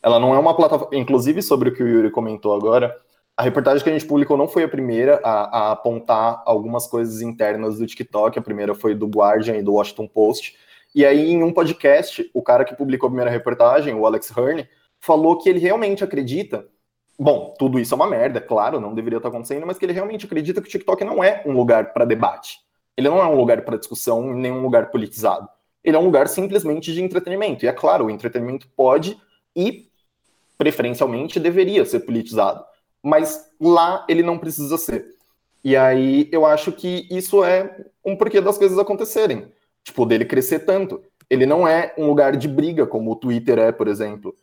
Ela 0.02 0.20
não 0.20 0.34
é 0.34 0.40
uma 0.40 0.56
plataforma. 0.56 0.96
Inclusive, 0.96 1.42
sobre 1.42 1.70
o 1.70 1.74
que 1.74 1.84
o 1.84 1.88
Yuri 1.88 2.12
comentou 2.12 2.56
agora, 2.56 2.96
a 3.36 3.44
reportagem 3.44 3.84
que 3.84 3.90
a 3.90 3.94
gente 3.94 4.06
publicou 4.06 4.36
não 4.36 4.48
foi 4.48 4.64
a 4.64 4.68
primeira 4.68 5.20
a, 5.24 5.70
a, 5.70 5.72
apontar 5.72 6.42
algumas 6.46 6.88
coisas 6.88 7.22
internas 7.22 7.78
do 7.78 7.86
TikTok. 7.86 8.40
A 8.40 8.42
primeira 8.42 8.74
foi 8.74 8.96
do 8.96 9.08
Guardian 9.08 9.58
e 9.58 9.64
do 9.64 9.74
Washington 9.74 10.08
Post. 10.08 10.58
E 10.96 11.06
aí, 11.06 11.32
em 11.32 11.44
um 11.44 11.54
podcast, 11.54 12.30
o 12.34 12.42
cara 12.42 12.66
que 12.66 12.76
publicou 12.76 13.08
a 13.08 13.10
primeira 13.12 13.30
reportagem, 13.30 13.94
o 13.94 14.06
Alex 14.06 14.36
Hearn, 14.36 14.68
falou 15.00 15.38
que 15.38 15.50
ele 15.50 15.60
realmente 15.60 16.04
acredita. 16.04 16.68
Bom, 17.20 17.54
tudo 17.58 17.80
isso 17.80 17.94
é 17.94 17.96
uma 17.96 18.08
merda, 18.08 18.42
claro, 18.42 18.80
não 18.80 18.94
deveria 18.94 19.18
estar 19.18 19.30
acontecendo, 19.30 19.66
mas 19.66 19.78
que 19.78 19.86
ele 19.86 19.94
realmente 19.94 20.26
acredita 20.26 20.62
que 20.62 20.68
o 20.68 20.72
TikTok 20.72 21.04
não 21.04 21.24
é 21.24 21.44
um 21.46 21.52
lugar 21.52 21.94
para 21.94 22.06
debate. 22.06 22.60
Ele 22.96 23.10
não 23.10 23.20
é 23.20 23.28
um 23.28 23.36
lugar 23.36 23.62
para 23.64 23.78
discussão, 23.78 24.34
nem 24.34 24.52
um 24.52 24.62
lugar 24.62 24.90
politizado. 24.90 25.48
Ele 25.84 25.96
é 25.96 26.00
um 26.00 26.06
lugar 26.06 26.28
simplesmente 26.28 26.92
de 26.92 27.04
entretenimento. 27.04 27.64
E 27.64 27.68
é 27.68 27.72
claro, 27.72 28.06
o 28.06 28.10
entretenimento 28.10 28.68
pode 28.76 29.16
e 29.56 29.87
preferencialmente 30.58 31.40
deveria 31.40 31.86
ser 31.86 32.02
politizado, 32.02 32.64
mas 33.02 33.50
lá 33.60 34.06
ele 34.10 34.24
não 34.24 34.38
precisa 34.38 34.78
ser. 34.78 35.06
E 35.64 35.76
aí 35.76 36.30
eu 36.32 36.46
acho 36.46 36.72
que 36.72 37.08
isso 37.12 37.44
é 37.44 37.86
um 38.04 38.16
porquê 38.16 38.42
das 38.42 38.58
coisas 38.58 38.80
acontecerem, 38.80 39.52
tipo 39.84 40.06
dele 40.06 40.26
crescer 40.26 40.60
tanto. 40.60 41.02
Ele 41.30 41.46
não 41.46 41.68
é 41.68 41.94
um 41.98 42.08
lugar 42.08 42.36
de 42.38 42.48
briga 42.48 42.88
como 42.88 43.12
o 43.12 43.16
Twitter 43.16 43.60
é, 43.60 43.72
por 43.72 43.88
exemplo. 43.88 44.34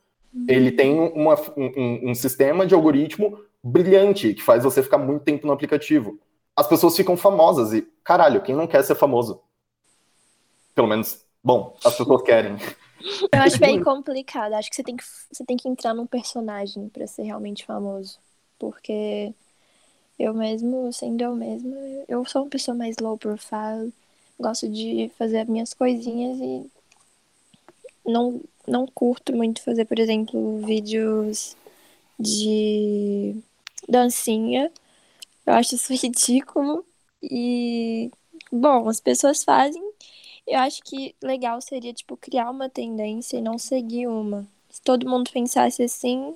Ele 0.48 0.70
tem 0.72 0.98
uma, 0.98 1.34
um, 1.56 2.10
um 2.10 2.14
sistema 2.14 2.66
de 2.66 2.74
algoritmo 2.74 3.38
brilhante 3.62 4.34
que 4.34 4.42
faz 4.42 4.64
você 4.64 4.82
ficar 4.82 4.98
muito 4.98 5.22
tempo 5.22 5.46
no 5.46 5.52
aplicativo. 5.52 6.18
As 6.56 6.66
pessoas 6.66 6.96
ficam 6.96 7.16
famosas 7.16 7.72
e, 7.72 7.86
caralho, 8.02 8.42
quem 8.42 8.54
não 8.54 8.66
quer 8.66 8.82
ser 8.82 8.94
famoso? 8.94 9.40
Pelo 10.74 10.88
menos, 10.88 11.24
bom, 11.42 11.74
as 11.84 11.96
pessoas 11.96 12.22
querem. 12.22 12.56
Eu 13.32 13.42
acho 13.42 13.58
bem 13.58 13.80
complicado. 13.84 14.54
Acho 14.54 14.70
que 14.70 14.76
você 14.76 14.82
tem 14.82 14.96
que, 14.96 15.04
você 15.30 15.44
tem 15.44 15.56
que 15.56 15.68
entrar 15.68 15.94
num 15.94 16.06
personagem 16.06 16.88
para 16.88 17.06
ser 17.06 17.22
realmente 17.22 17.64
famoso. 17.64 18.18
Porque 18.58 19.34
eu 20.18 20.32
mesmo, 20.34 20.92
sendo 20.92 21.22
eu 21.22 21.34
mesma, 21.34 21.76
eu 22.08 22.24
sou 22.24 22.42
uma 22.42 22.50
pessoa 22.50 22.76
mais 22.76 22.96
low 22.98 23.18
profile. 23.18 23.92
Gosto 24.38 24.68
de 24.68 25.10
fazer 25.16 25.40
as 25.40 25.48
minhas 25.48 25.74
coisinhas 25.74 26.38
e 26.38 26.70
não, 28.04 28.40
não 28.66 28.86
curto 28.86 29.34
muito 29.34 29.62
fazer, 29.62 29.84
por 29.84 29.98
exemplo, 29.98 30.58
vídeos 30.58 31.56
de 32.18 33.36
dancinha. 33.88 34.70
Eu 35.46 35.54
acho 35.54 35.74
isso 35.74 35.92
ridículo. 35.94 36.84
E, 37.22 38.10
bom, 38.52 38.88
as 38.88 39.00
pessoas 39.00 39.44
fazem 39.44 39.82
eu 40.46 40.58
acho 40.60 40.82
que 40.82 41.14
legal 41.22 41.60
seria, 41.60 41.92
tipo, 41.92 42.16
criar 42.16 42.50
uma 42.50 42.68
tendência 42.68 43.36
e 43.36 43.42
não 43.42 43.58
seguir 43.58 44.06
uma. 44.06 44.46
Se 44.70 44.80
todo 44.82 45.08
mundo 45.08 45.30
pensasse 45.30 45.82
assim, 45.82 46.34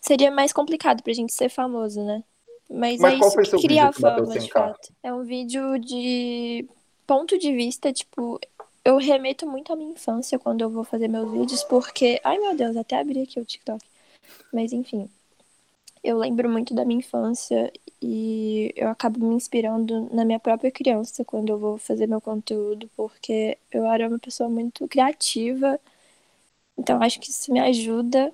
seria 0.00 0.30
mais 0.30 0.52
complicado 0.52 1.02
pra 1.02 1.12
gente 1.12 1.32
ser 1.32 1.48
famoso, 1.48 2.02
né? 2.02 2.22
Mas, 2.68 3.00
Mas 3.00 3.14
é 3.14 3.42
isso 3.42 3.56
que 3.56 3.66
cria 3.66 3.88
a 3.88 3.92
fama, 3.92 4.26
de 4.26 4.40
100K? 4.40 4.48
fato. 4.48 4.92
É 5.02 5.12
um 5.12 5.24
vídeo 5.24 5.78
de 5.78 6.66
ponto 7.06 7.36
de 7.36 7.52
vista, 7.52 7.92
tipo, 7.92 8.40
eu 8.84 8.96
remeto 8.96 9.46
muito 9.46 9.72
à 9.72 9.76
minha 9.76 9.92
infância 9.92 10.38
quando 10.38 10.62
eu 10.62 10.70
vou 10.70 10.84
fazer 10.84 11.08
meus 11.08 11.30
vídeos, 11.30 11.64
porque. 11.64 12.20
Ai 12.24 12.38
meu 12.38 12.54
Deus, 12.56 12.76
até 12.76 12.98
abri 12.98 13.22
aqui 13.22 13.40
o 13.40 13.44
TikTok. 13.44 13.84
Mas 14.52 14.72
enfim. 14.72 15.08
Eu 16.02 16.16
lembro 16.18 16.48
muito 16.48 16.74
da 16.74 16.84
minha 16.84 16.98
infância 17.00 17.70
e 18.00 18.72
eu 18.74 18.88
acabo 18.88 19.18
me 19.24 19.34
inspirando 19.34 20.08
na 20.14 20.24
minha 20.24 20.40
própria 20.40 20.70
criança 20.70 21.24
quando 21.24 21.50
eu 21.50 21.58
vou 21.58 21.76
fazer 21.76 22.06
meu 22.06 22.20
conteúdo, 22.20 22.90
porque 22.96 23.58
eu 23.70 23.84
era 23.84 24.08
uma 24.08 24.18
pessoa 24.18 24.48
muito 24.48 24.88
criativa. 24.88 25.78
Então 26.76 27.02
acho 27.02 27.20
que 27.20 27.30
isso 27.30 27.52
me 27.52 27.60
ajuda 27.60 28.32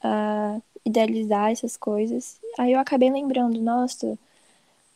a 0.00 0.60
idealizar 0.84 1.50
essas 1.50 1.76
coisas. 1.76 2.40
Aí 2.56 2.72
eu 2.72 2.78
acabei 2.78 3.10
lembrando, 3.10 3.60
nossa, 3.60 4.16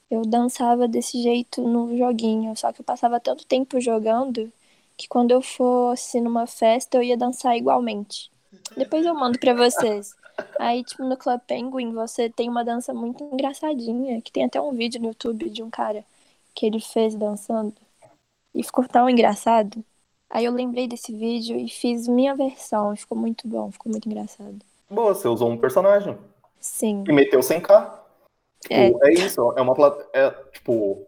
eu 0.09 0.23
dançava 0.23 0.87
desse 0.87 1.21
jeito 1.21 1.63
no 1.63 1.97
joguinho, 1.97 2.57
só 2.57 2.73
que 2.73 2.81
eu 2.81 2.85
passava 2.85 3.19
tanto 3.19 3.45
tempo 3.47 3.81
jogando 3.81 4.53
que 4.97 5.09
quando 5.09 5.33
eu 5.33 5.43
fosse 5.43 6.21
numa 6.21 6.47
festa 6.47 6.99
eu 6.99 7.03
ia 7.03 7.17
dançar 7.17 7.57
igualmente. 7.57 8.31
Depois 8.77 9.05
eu 9.05 9.15
mando 9.15 9.39
pra 9.39 9.55
vocês. 9.55 10.15
Aí, 10.59 10.85
tipo, 10.85 11.05
no 11.05 11.17
Club 11.17 11.41
Penguin, 11.47 11.93
você 11.93 12.31
tem 12.31 12.49
uma 12.49 12.65
dança 12.65 12.93
muito 12.93 13.23
engraçadinha, 13.25 14.21
que 14.21 14.33
tem 14.33 14.45
até 14.45 14.61
um 14.61 14.73
vídeo 14.73 15.01
no 15.01 15.09
YouTube 15.09 15.51
de 15.51 15.63
um 15.63 15.71
cara 15.71 16.05
que 16.55 16.67
ele 16.67 16.81
fez 16.81 17.15
dançando. 17.15 17.75
E 18.55 18.63
ficou 18.63 18.87
tão 18.87 19.09
engraçado. 19.09 19.83
Aí 20.29 20.45
eu 20.45 20.53
lembrei 20.53 20.89
desse 20.89 21.13
vídeo 21.13 21.57
e 21.57 21.69
fiz 21.69 22.09
minha 22.09 22.35
versão. 22.35 22.93
e 22.93 22.97
Ficou 22.97 23.17
muito 23.17 23.47
bom, 23.47 23.71
ficou 23.71 23.91
muito 23.91 24.09
engraçado. 24.09 24.57
Boa, 24.91 25.15
você 25.15 25.29
usou 25.29 25.51
um 25.51 25.57
personagem 25.57 26.17
Sim. 26.61 27.05
e 27.07 27.13
meteu 27.13 27.41
100k. 27.41 27.99
É. 28.71 28.87
Tipo, 28.87 29.07
é 29.07 29.13
isso, 29.13 29.53
é 29.57 29.61
uma 29.61 29.75
é, 30.13 30.31
tipo, 30.53 31.07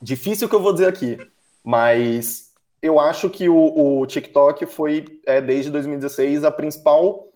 difícil 0.00 0.48
que 0.48 0.54
eu 0.54 0.62
vou 0.62 0.72
dizer 0.72 0.86
aqui, 0.86 1.18
mas 1.64 2.52
eu 2.80 2.98
acho 3.00 3.28
que 3.28 3.48
o, 3.48 4.00
o 4.00 4.06
TikTok 4.06 4.64
foi, 4.66 5.20
é, 5.26 5.40
desde 5.40 5.70
2016, 5.70 6.44
a 6.44 6.50
principal 6.50 7.29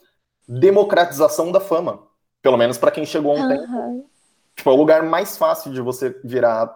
democratização 0.46 1.50
da 1.50 1.60
fama. 1.60 2.02
Pelo 2.42 2.56
menos 2.56 2.76
para 2.76 2.90
quem 2.90 3.06
chegou 3.06 3.36
um 3.36 3.48
tempo. 3.48 3.62
Aham. 3.62 4.04
Tipo, 4.54 4.70
é 4.70 4.72
o 4.72 4.76
lugar 4.76 5.02
mais 5.02 5.36
fácil 5.36 5.72
de 5.72 5.80
você 5.80 6.10
virar 6.22 6.72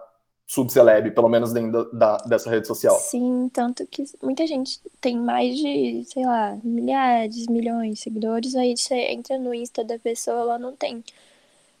subceleb, 0.49 1.11
pelo 1.11 1.29
menos 1.29 1.53
dentro 1.53 1.89
da, 1.93 2.17
dessa 2.17 2.49
rede 2.49 2.67
social. 2.67 2.95
Sim, 2.99 3.49
tanto 3.53 3.85
que 3.85 4.03
muita 4.21 4.47
gente 4.47 4.81
tem 4.99 5.15
mais 5.15 5.55
de, 5.55 6.03
sei 6.11 6.25
lá, 6.25 6.57
milhares, 6.63 7.45
milhões 7.45 7.93
de 7.93 8.01
seguidores, 8.01 8.55
aí 8.55 8.75
você 8.75 8.95
entra 9.11 9.37
no 9.37 9.53
Insta 9.53 9.83
da 9.83 9.99
pessoa, 9.99 10.41
ela 10.41 10.59
não 10.59 10.75
tem. 10.75 11.03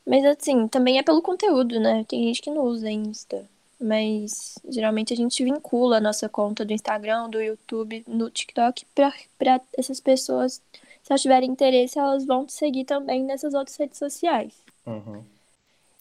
Mas 0.05 0.23
assim, 0.23 0.67
também 0.67 0.99
é 0.99 1.03
pelo 1.03 1.21
conteúdo, 1.21 1.79
né? 1.79 2.05
Tem 2.07 2.23
gente 2.25 2.43
que 2.43 2.51
não 2.51 2.63
usa 2.63 2.89
Insta. 2.91 3.43
Mas 3.81 4.59
geralmente 4.69 5.13
a 5.13 5.17
gente 5.17 5.43
vincula 5.43 5.97
a 5.97 6.01
nossa 6.01 6.27
conta 6.29 6.63
do 6.63 6.73
Instagram, 6.73 7.29
do 7.29 7.41
YouTube, 7.41 8.03
no 8.07 8.29
TikTok 8.29 8.85
pra 8.93 9.61
essas 9.77 9.99
pessoas, 9.99 10.61
se 11.09 11.13
elas 11.13 11.21
tiverem 11.23 11.49
interesse, 11.49 11.97
elas 11.97 12.23
vão 12.23 12.45
te 12.45 12.53
seguir 12.53 12.85
também 12.85 13.23
nessas 13.23 13.55
outras 13.55 13.75
redes 13.77 13.97
sociais. 13.97 14.53
Uhum. 14.85 15.23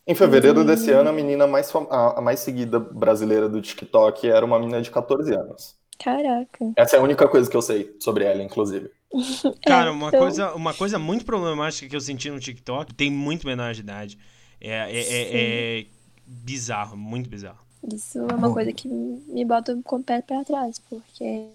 Em 0.07 0.14
fevereiro 0.14 0.61
Hum. 0.61 0.66
desse 0.66 0.90
ano, 0.90 1.09
a 1.09 1.12
menina 1.12 1.47
mais, 1.47 1.71
fam- 1.71 1.87
a, 1.90 2.18
a 2.18 2.21
mais 2.21 2.40
seguida 2.40 2.79
brasileira 2.79 3.49
do 3.49 3.61
TikTok 3.62 4.29
era 4.29 4.44
uma 4.44 4.59
menina 4.59 4.83
de 4.83 4.90
14 4.90 5.35
anos. 5.35 5.75
Caraca. 5.99 6.73
Essa 6.77 6.97
é 6.97 6.99
a 6.99 7.03
única 7.03 7.27
coisa 7.27 7.51
que 7.51 7.57
eu 7.57 7.62
sei 7.62 7.97
sobre 7.99 8.25
ela, 8.25 8.42
inclusive. 8.42 8.90
Cara, 9.67 9.88
É, 9.88 9.90
uma, 9.90 10.09
então- 10.09 10.21
coisa, 10.21 10.54
uma 10.54 10.75
coisa 10.75 10.98
muito 10.98 11.25
problemática 11.25 11.88
que 11.88 11.96
eu 11.96 12.00
senti 12.00 12.31
no 12.31 12.38
TikTok, 12.38 12.92
tem 12.94 13.11
muito 13.11 13.46
menor 13.46 13.73
de 13.73 13.81
idade. 13.81 14.19
É, 14.61 14.71
é, 14.71 15.00
é- 15.00 15.81
é 15.81 15.87
bizarro, 16.27 16.96
muito 16.98 17.29
bizarro. 17.31 17.59
Isso 17.92 18.19
é 18.19 18.35
uma 18.35 18.52
coisa 18.52 18.73
que 18.73 18.88
me 18.88 19.44
bota 19.44 19.79
com 19.85 19.96
o 19.96 20.02
pé 20.02 20.21
pra 20.21 20.44
trás, 20.44 20.79
porque 20.79 21.48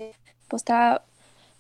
postar 0.49 1.03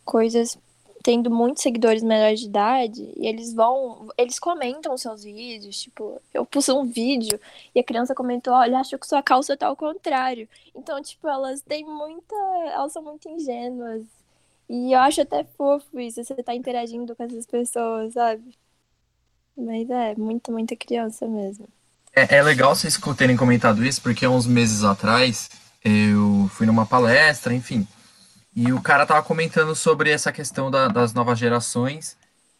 coisas 0.05 0.57
tendo 1.03 1.29
muitos 1.29 1.61
seguidores 1.61 2.01
menores 2.01 2.39
de 2.39 2.45
idade 2.45 3.13
e 3.17 3.27
eles 3.27 3.53
vão, 3.53 4.07
eles 4.17 4.39
comentam 4.39 4.97
seus 4.97 5.25
vídeos, 5.25 5.81
tipo, 5.81 6.21
eu 6.33 6.45
pus 6.45 6.69
um 6.69 6.85
vídeo 6.85 7.37
e 7.75 7.79
a 7.81 7.83
criança 7.83 8.15
comentou, 8.15 8.53
olha, 8.53 8.79
acho 8.79 8.97
que 8.97 9.05
sua 9.05 9.21
calça 9.21 9.57
tá 9.57 9.67
ao 9.67 9.75
contrário. 9.75 10.47
Então, 10.73 11.01
tipo, 11.03 11.27
elas 11.27 11.61
têm 11.61 11.83
muita, 11.85 12.33
elas 12.73 12.93
são 12.93 13.03
muito 13.03 13.27
ingênuas. 13.27 14.03
E 14.69 14.93
eu 14.93 14.99
acho 14.99 15.21
até 15.21 15.43
fofo 15.43 15.99
isso, 15.99 16.23
você 16.23 16.41
tá 16.41 16.55
interagindo 16.55 17.13
com 17.13 17.23
essas 17.23 17.45
pessoas, 17.45 18.13
sabe? 18.13 18.57
Mas 19.57 19.89
é, 19.89 20.15
muita, 20.15 20.53
muita 20.53 20.73
criança 20.73 21.27
mesmo. 21.27 21.67
É, 22.15 22.37
é 22.37 22.41
legal 22.41 22.73
vocês 22.73 22.97
terem 23.17 23.35
comentado 23.35 23.83
isso, 23.83 24.01
porque 24.01 24.25
uns 24.25 24.47
meses 24.47 24.85
atrás 24.85 25.49
eu 25.83 26.49
fui 26.53 26.65
numa 26.65 26.85
palestra, 26.85 27.53
enfim. 27.53 27.85
E 28.55 28.71
o 28.71 28.81
cara 28.81 29.05
tava 29.05 29.23
comentando 29.23 29.75
sobre 29.75 30.11
essa 30.11 30.31
questão 30.31 30.69
da, 30.69 30.87
das 30.87 31.13
novas 31.13 31.39
gerações 31.39 32.15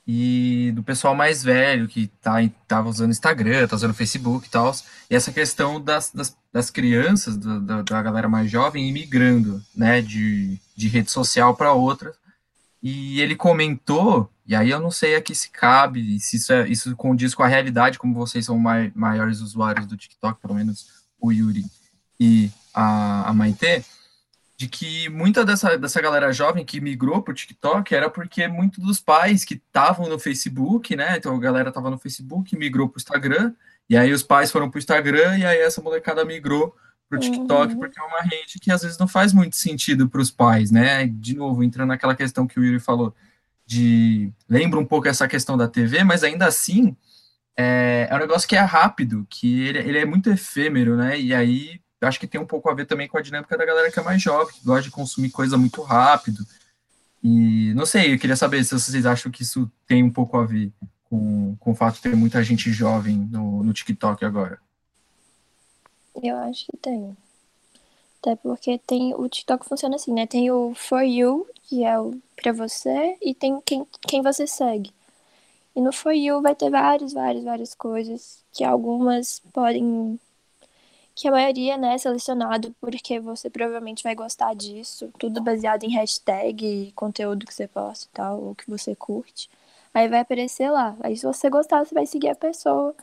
e 0.05 0.71
do 0.75 0.83
pessoal 0.83 1.15
mais 1.15 1.43
velho 1.43 1.87
que 1.87 2.07
tá, 2.21 2.37
tava 2.67 2.89
usando 2.89 3.11
Instagram, 3.11 3.67
tá 3.67 3.75
usando 3.75 3.93
Facebook 3.93 4.47
e 4.47 4.49
tal. 4.49 4.73
E 5.09 5.15
essa 5.15 5.31
questão 5.31 5.79
das, 5.79 6.11
das, 6.11 6.35
das 6.51 6.69
crianças, 6.69 7.37
da, 7.37 7.81
da, 7.81 8.01
galera 8.01 8.27
mais 8.27 8.49
jovem, 8.51 8.89
imigrando, 8.89 9.63
né, 9.75 10.01
de, 10.01 10.59
de 10.75 10.87
rede 10.87 11.11
social 11.11 11.55
para 11.55 11.73
outra. 11.73 12.13
E 12.81 13.21
ele 13.21 13.35
comentou, 13.35 14.29
e 14.45 14.53
aí 14.53 14.71
eu 14.71 14.79
não 14.79 14.91
sei 14.91 15.15
aqui 15.15 15.33
se 15.33 15.49
cabe, 15.49 16.19
se 16.19 16.35
isso, 16.35 16.51
é, 16.51 16.67
isso 16.67 16.93
condiz 16.97 17.33
com 17.33 17.43
a 17.43 17.47
realidade, 17.47 17.97
como 17.97 18.13
vocês 18.13 18.45
são 18.45 18.59
mai, 18.59 18.91
maiores 18.93 19.39
usuários 19.39 19.85
do 19.87 19.95
TikTok, 19.95 20.41
pelo 20.41 20.55
menos 20.55 20.87
o 21.17 21.31
Yuri 21.31 21.63
e 22.19 22.51
a, 22.73 23.29
a 23.29 23.33
Maite, 23.33 23.85
de 24.64 24.70
que 24.70 25.09
muita 25.09 25.43
dessa, 25.43 25.78
dessa 25.78 26.01
galera 26.01 26.32
jovem 26.32 26.64
que 26.64 26.80
migrou 26.80 27.22
para 27.22 27.34
o 27.34 27.36
TikTok 27.36 27.93
era 27.93 28.09
porque 28.09 28.47
muitos 28.47 28.82
dos 28.82 28.97
pais 28.97 29.43
que 29.43 29.55
estavam 29.55 30.07
no 30.07 30.18
Facebook, 30.18 30.95
né? 30.95 31.18
Então 31.18 31.36
a 31.36 31.39
galera 31.39 31.68
estava 31.68 31.89
no 31.89 31.97
Facebook, 31.97 32.57
migrou 32.57 32.88
para 32.88 32.97
o 32.97 33.01
Instagram, 33.01 33.53
e 33.89 33.97
aí 33.97 34.14
os 34.14 34.24
pais 34.24 34.51
foram 34.51 34.70
para 34.70 34.78
o 34.78 34.80
Instagram, 34.80 35.38
e 35.38 35.45
aí 35.45 35.57
essa 35.59 35.82
molecada 35.82 36.24
migrou 36.24 36.74
para 37.09 37.18
o 37.18 37.20
TikTok, 37.20 37.74
uhum. 37.74 37.80
porque 37.80 37.99
é 37.99 38.03
uma 38.03 38.22
rede 38.22 38.57
que 38.57 38.72
às 38.72 38.84
vezes 38.84 38.97
não 38.97 39.07
faz 39.07 39.34
muito 39.34 39.57
sentido 39.57 40.07
para 40.07 40.22
os 40.22 40.32
pais, 40.32 40.72
né? 40.72 41.07
De 41.07 41.36
novo, 41.36 41.61
entrando 41.61 41.89
naquela 41.89 42.16
questão 42.16 42.47
que 42.47 42.57
o 42.57 42.64
Yuri 42.64 42.80
falou, 42.80 43.14
de 43.66 44.32
lembra 44.47 44.80
um 44.80 44.86
pouco 44.86 45.09
essa 45.09 45.28
questão 45.28 45.57
da 45.57 45.68
TV, 45.68 46.05
mas 46.05 46.24
ainda 46.24 46.47
assim 46.47 46.95
é, 47.57 48.07
é 48.09 48.16
um 48.16 48.20
negócio 48.20 48.47
que 48.47 48.55
é 48.55 48.61
rápido, 48.61 49.28
que 49.30 49.68
ele, 49.68 49.80
ele 49.80 49.97
é 49.97 50.05
muito 50.05 50.30
efêmero, 50.30 50.95
né? 50.95 51.20
E 51.20 51.34
aí 51.34 51.82
eu 52.03 52.07
acho 52.09 52.19
que 52.19 52.27
tem 52.27 52.39
um 52.39 52.45
pouco 52.45 52.69
a 52.69 52.73
ver 52.73 52.85
também 52.85 53.07
com 53.07 53.17
a 53.17 53.21
dinâmica 53.21 53.57
da 53.57 53.65
galera 53.65 53.89
que 53.89 53.97
é 53.97 54.03
mais 54.03 54.21
jovem, 54.21 54.53
que 54.53 54.65
gosta 54.65 54.83
de 54.83 54.91
consumir 54.91 55.29
coisa 55.29 55.57
muito 55.57 55.81
rápido. 55.81 56.45
E 57.23 57.73
não 57.75 57.85
sei, 57.85 58.13
eu 58.13 58.19
queria 58.19 58.35
saber 58.35 58.61
se 58.65 58.73
vocês 58.73 59.05
acham 59.05 59.31
que 59.31 59.41
isso 59.41 59.71
tem 59.87 60.03
um 60.03 60.11
pouco 60.11 60.37
a 60.37 60.45
ver 60.45 60.69
com, 61.05 61.55
com 61.57 61.71
o 61.71 61.75
fato 61.75 61.95
de 61.95 62.01
ter 62.01 62.13
muita 62.13 62.43
gente 62.43 62.73
jovem 62.73 63.15
no, 63.15 63.63
no 63.63 63.71
TikTok 63.71 64.25
agora. 64.25 64.59
Eu 66.21 66.35
acho 66.39 66.65
que 66.65 66.75
tem. 66.75 67.15
Até 68.21 68.35
porque 68.35 68.77
tem 68.79 69.13
o 69.15 69.29
TikTok 69.29 69.65
funciona 69.65 69.95
assim, 69.95 70.11
né? 70.11 70.27
Tem 70.27 70.51
o 70.51 70.73
For 70.75 71.03
You, 71.03 71.47
que 71.63 71.85
é 71.85 71.97
o 71.97 72.21
pra 72.35 72.51
você, 72.51 73.15
e 73.21 73.33
tem 73.33 73.61
quem, 73.61 73.87
quem 74.01 74.21
você 74.21 74.45
segue. 74.45 74.91
E 75.73 75.79
no 75.79 75.93
For 75.93 76.11
You 76.11 76.41
vai 76.41 76.53
ter 76.53 76.69
várias, 76.69 77.13
várias, 77.13 77.45
várias 77.45 77.73
coisas 77.73 78.43
que 78.51 78.65
algumas 78.65 79.41
podem 79.53 80.19
que 81.16 81.28
a 81.28 81.32
maioria 81.32 81.78
né, 81.78 81.93
é 81.95 81.97
selecionado 81.97 82.76
porque 82.82 83.20
você 83.20 83.49
provavelmente 83.49 84.03
vai 84.03 84.16
gostar 84.16 84.53
disso, 84.55 85.11
tudo 85.20 85.41
baseado 85.41 85.84
em 85.84 85.91
hashtag, 85.91 86.91
conteúdo 86.95 87.45
que 87.45 87.53
você 87.53 87.68
posta 87.68 88.05
e 88.05 88.09
tal, 88.14 88.43
ou 88.43 88.55
que 88.55 88.70
você 88.70 88.95
curte. 88.95 89.49
Aí 89.93 90.07
vai 90.09 90.22
aparecer 90.22 90.70
lá. 90.72 90.95
Aí 91.01 91.16
se 91.16 91.26
você 91.26 91.49
gostar, 91.49 91.86
você 91.86 91.93
vai 91.93 92.05
seguir 92.05 92.30
a 92.30 92.36
pessoa. 92.36 92.95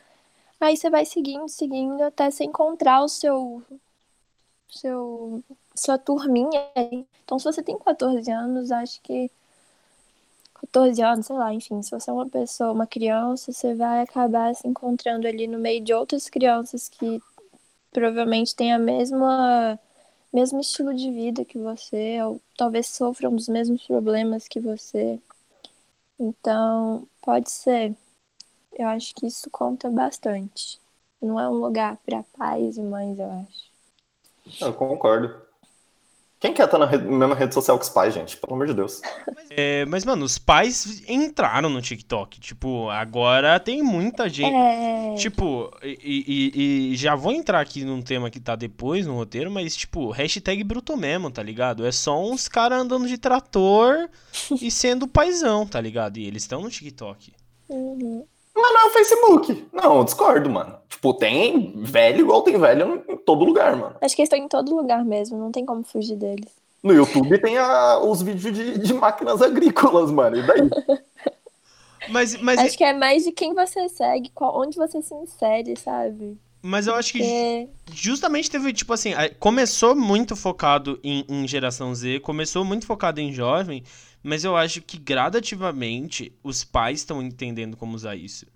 Aí 0.61 0.77
você 0.77 0.91
vai 0.91 1.05
seguindo, 1.07 1.49
seguindo, 1.49 2.03
até 2.03 2.31
você 2.31 2.45
encontrar 2.45 3.03
o 3.03 3.09
seu. 3.09 3.63
seu 4.69 5.43
sua 5.75 5.99
turminha. 5.99 6.69
Então, 7.25 7.39
se 7.39 7.45
você 7.45 7.63
tem 7.63 7.79
14 7.79 8.31
anos, 8.31 8.73
acho 8.73 9.01
que 9.03 9.31
14 10.61 11.03
anos, 11.03 11.27
sei 11.27 11.37
lá, 11.37 11.55
enfim, 11.55 11.83
se 11.83 11.91
você 11.91 12.11
é 12.11 12.13
uma 12.13 12.29
pessoa, 12.29 12.73
uma 12.73 12.87
criança, 12.87 13.53
você 13.53 13.75
vai 13.75 14.03
acabar 14.03 14.55
se 14.55 14.69
encontrando 14.69 15.27
ali 15.27 15.47
no 15.47 15.59
meio 15.59 15.83
de 15.83 15.93
outras 15.95 16.29
crianças 16.29 16.89
que 16.89 17.21
provavelmente 17.93 18.55
têm 18.55 18.72
a 18.72 18.78
mesma 18.78 19.78
mesmo 20.32 20.61
estilo 20.61 20.95
de 20.95 21.11
vida 21.11 21.45
que 21.45 21.59
você, 21.59 22.22
ou 22.22 22.41
talvez 22.57 22.86
sofram 22.88 23.34
dos 23.34 23.49
mesmos 23.49 23.84
problemas 23.86 24.47
que 24.47 24.61
você. 24.61 25.18
Então, 26.18 27.07
pode 27.20 27.51
ser. 27.51 27.97
Eu 28.72 28.86
acho 28.88 29.14
que 29.14 29.26
isso 29.26 29.51
conta 29.51 29.91
bastante. 29.91 30.80
Não 31.20 31.38
é 31.38 31.49
um 31.49 31.55
lugar 31.55 31.97
para 32.07 32.22
pais 32.36 32.76
e 32.76 32.82
mães, 32.82 33.18
eu 33.18 33.30
acho. 33.30 33.70
Eu 34.61 34.74
concordo. 34.74 35.49
Quem 36.41 36.55
quer 36.55 36.64
estar 36.64 36.78
na 36.78 36.86
rede, 36.86 37.05
mesma 37.05 37.34
rede 37.34 37.53
social 37.53 37.78
que 37.78 37.84
os 37.84 37.91
pais, 37.91 38.14
gente? 38.14 38.38
Pelo 38.38 38.55
amor 38.55 38.66
de 38.66 38.72
Deus. 38.74 39.03
É, 39.53 39.84
mas, 39.86 40.05
mano, 40.05 40.24
os 40.24 40.38
pais 40.38 41.03
entraram 41.09 41.68
no 41.68 41.82
TikTok. 41.82 42.38
Tipo, 42.38 42.88
agora 42.88 43.59
tem 43.59 43.82
muita 43.82 44.28
gente. 44.28 44.55
É... 44.55 45.16
Tipo, 45.16 45.68
e, 45.82 45.99
e, 46.55 46.93
e, 46.93 46.97
já 46.97 47.16
vou 47.16 47.32
entrar 47.32 47.61
aqui 47.61 47.84
num 47.84 48.01
tema 48.01 48.30
que 48.30 48.38
tá 48.38 48.55
depois 48.55 49.09
no 49.09 49.16
roteiro, 49.16 49.51
mas, 49.51 49.74
tipo, 49.74 50.11
hashtag 50.12 50.62
bruto 50.62 50.97
mesmo, 50.97 51.32
tá 51.32 51.43
ligado? 51.43 51.84
É 51.84 51.91
só 51.91 52.22
uns 52.22 52.47
caras 52.47 52.80
andando 52.80 53.09
de 53.09 53.18
trator 53.18 54.09
e 54.62 54.70
sendo 54.70 55.09
paizão, 55.09 55.66
tá 55.66 55.80
ligado? 55.80 56.18
E 56.18 56.24
eles 56.24 56.45
estão 56.45 56.62
no 56.62 56.70
TikTok. 56.70 57.32
Uhum. 57.68 58.24
Mas 58.55 58.72
não 58.72 58.80
é 58.80 58.84
o 58.86 58.90
Facebook. 58.90 59.68
Não, 59.72 59.98
eu 59.98 60.05
discordo, 60.05 60.51
mano. 60.51 60.76
Tipo, 60.88 61.14
tem 61.14 61.72
velho 61.76 62.20
igual 62.20 62.42
tem 62.42 62.59
velho 62.59 63.03
em 63.09 63.16
todo 63.16 63.44
lugar, 63.44 63.76
mano. 63.76 63.96
Acho 64.01 64.14
que 64.14 64.22
eles 64.22 64.28
estão 64.28 64.38
em 64.38 64.48
todo 64.48 64.74
lugar 64.74 65.05
mesmo, 65.05 65.38
não 65.38 65.51
tem 65.51 65.64
como 65.64 65.82
fugir 65.82 66.16
deles. 66.16 66.51
No 66.82 66.92
YouTube 66.92 67.38
tem 67.38 67.59
a, 67.59 67.98
os 67.98 68.22
vídeos 68.22 68.55
de, 68.55 68.78
de 68.78 68.94
máquinas 68.94 69.40
agrícolas, 69.42 70.11
mano. 70.11 70.36
E 70.36 70.46
daí? 70.46 70.70
mas, 72.09 72.36
mas... 72.40 72.59
Acho 72.59 72.76
que 72.76 72.84
é 72.84 72.92
mais 72.92 73.24
de 73.24 73.32
quem 73.32 73.55
você 73.55 73.88
segue, 73.88 74.30
qual, 74.34 74.59
onde 74.59 74.76
você 74.76 75.01
se 75.03 75.14
insere, 75.14 75.76
sabe? 75.76 76.38
Mas 76.62 76.86
eu 76.86 76.94
acho 76.94 77.12
que 77.12 77.68
justamente 77.92 78.51
teve, 78.51 78.72
tipo 78.72 78.92
assim, 78.92 79.12
começou 79.38 79.94
muito 79.94 80.36
focado 80.36 81.01
em, 81.03 81.24
em 81.26 81.48
geração 81.48 81.94
Z, 81.94 82.20
começou 82.20 82.64
muito 82.64 82.86
focado 82.86 83.18
em 83.20 83.32
jovem, 83.32 83.82
mas 84.23 84.45
eu 84.45 84.57
acho 84.57 84.83
que 84.83 84.99
gradativamente 84.99 86.33
os 86.43 86.64
pais 86.64 87.01
estão 87.01 87.23
entendendo 87.23 87.77
como 87.77 87.95
usar 87.95 88.16
isso. 88.16 88.47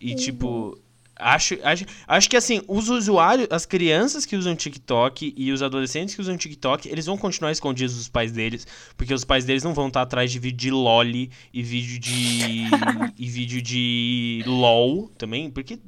E, 0.00 0.10
uhum. 0.10 0.16
tipo, 0.16 0.78
acho, 1.18 1.58
acho, 1.62 1.84
acho 2.06 2.30
que 2.30 2.36
assim, 2.36 2.62
os 2.68 2.88
usuários, 2.88 3.48
as 3.50 3.66
crianças 3.66 4.24
que 4.24 4.36
usam 4.36 4.54
TikTok 4.54 5.34
e 5.36 5.50
os 5.50 5.62
adolescentes 5.62 6.14
que 6.14 6.20
usam 6.20 6.36
TikTok, 6.36 6.88
eles 6.88 7.06
vão 7.06 7.18
continuar 7.18 7.50
escondidos 7.50 7.96
dos 7.96 8.08
pais 8.08 8.30
deles, 8.30 8.66
porque 8.96 9.12
os 9.12 9.24
pais 9.24 9.44
deles 9.44 9.64
não 9.64 9.74
vão 9.74 9.88
estar 9.88 10.02
atrás 10.02 10.30
de 10.30 10.38
vídeo 10.38 10.58
de 10.58 10.70
loli 10.70 11.30
e 11.52 11.62
vídeo 11.62 11.98
de. 11.98 12.64
e 13.18 13.28
vídeo 13.28 13.60
de 13.60 14.42
LOL 14.46 15.08
também, 15.18 15.50
porque 15.50 15.78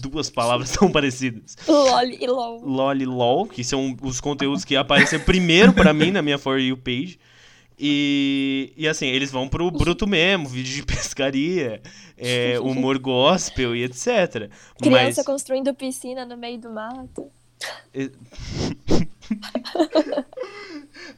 duas 0.00 0.30
palavras 0.30 0.70
são 0.70 0.90
parecidas. 0.90 1.56
LOL 1.68 2.04
e 2.04 2.26
LOL. 2.26 2.64
LOL 2.64 2.96
e 2.96 3.04
LOL, 3.04 3.46
que 3.46 3.62
são 3.62 3.96
os 4.00 4.20
conteúdos 4.20 4.64
que 4.64 4.74
aparecem 4.74 5.20
primeiro 5.20 5.72
para 5.72 5.92
mim 5.92 6.10
na 6.10 6.22
minha 6.22 6.38
For 6.38 6.58
You 6.58 6.76
page. 6.76 7.18
E, 7.84 8.72
e 8.76 8.86
assim, 8.86 9.06
eles 9.06 9.32
vão 9.32 9.48
pro 9.48 9.68
bruto 9.68 10.06
mesmo, 10.06 10.48
vídeo 10.48 10.72
de 10.72 10.84
pescaria, 10.94 11.82
é, 12.16 12.56
humor 12.62 12.96
gospel 12.96 13.74
e 13.74 13.82
etc. 13.82 14.48
Criança 14.80 15.16
Mas... 15.16 15.26
construindo 15.26 15.74
piscina 15.74 16.24
no 16.24 16.36
meio 16.36 16.60
do 16.60 16.70
mato. 16.70 17.28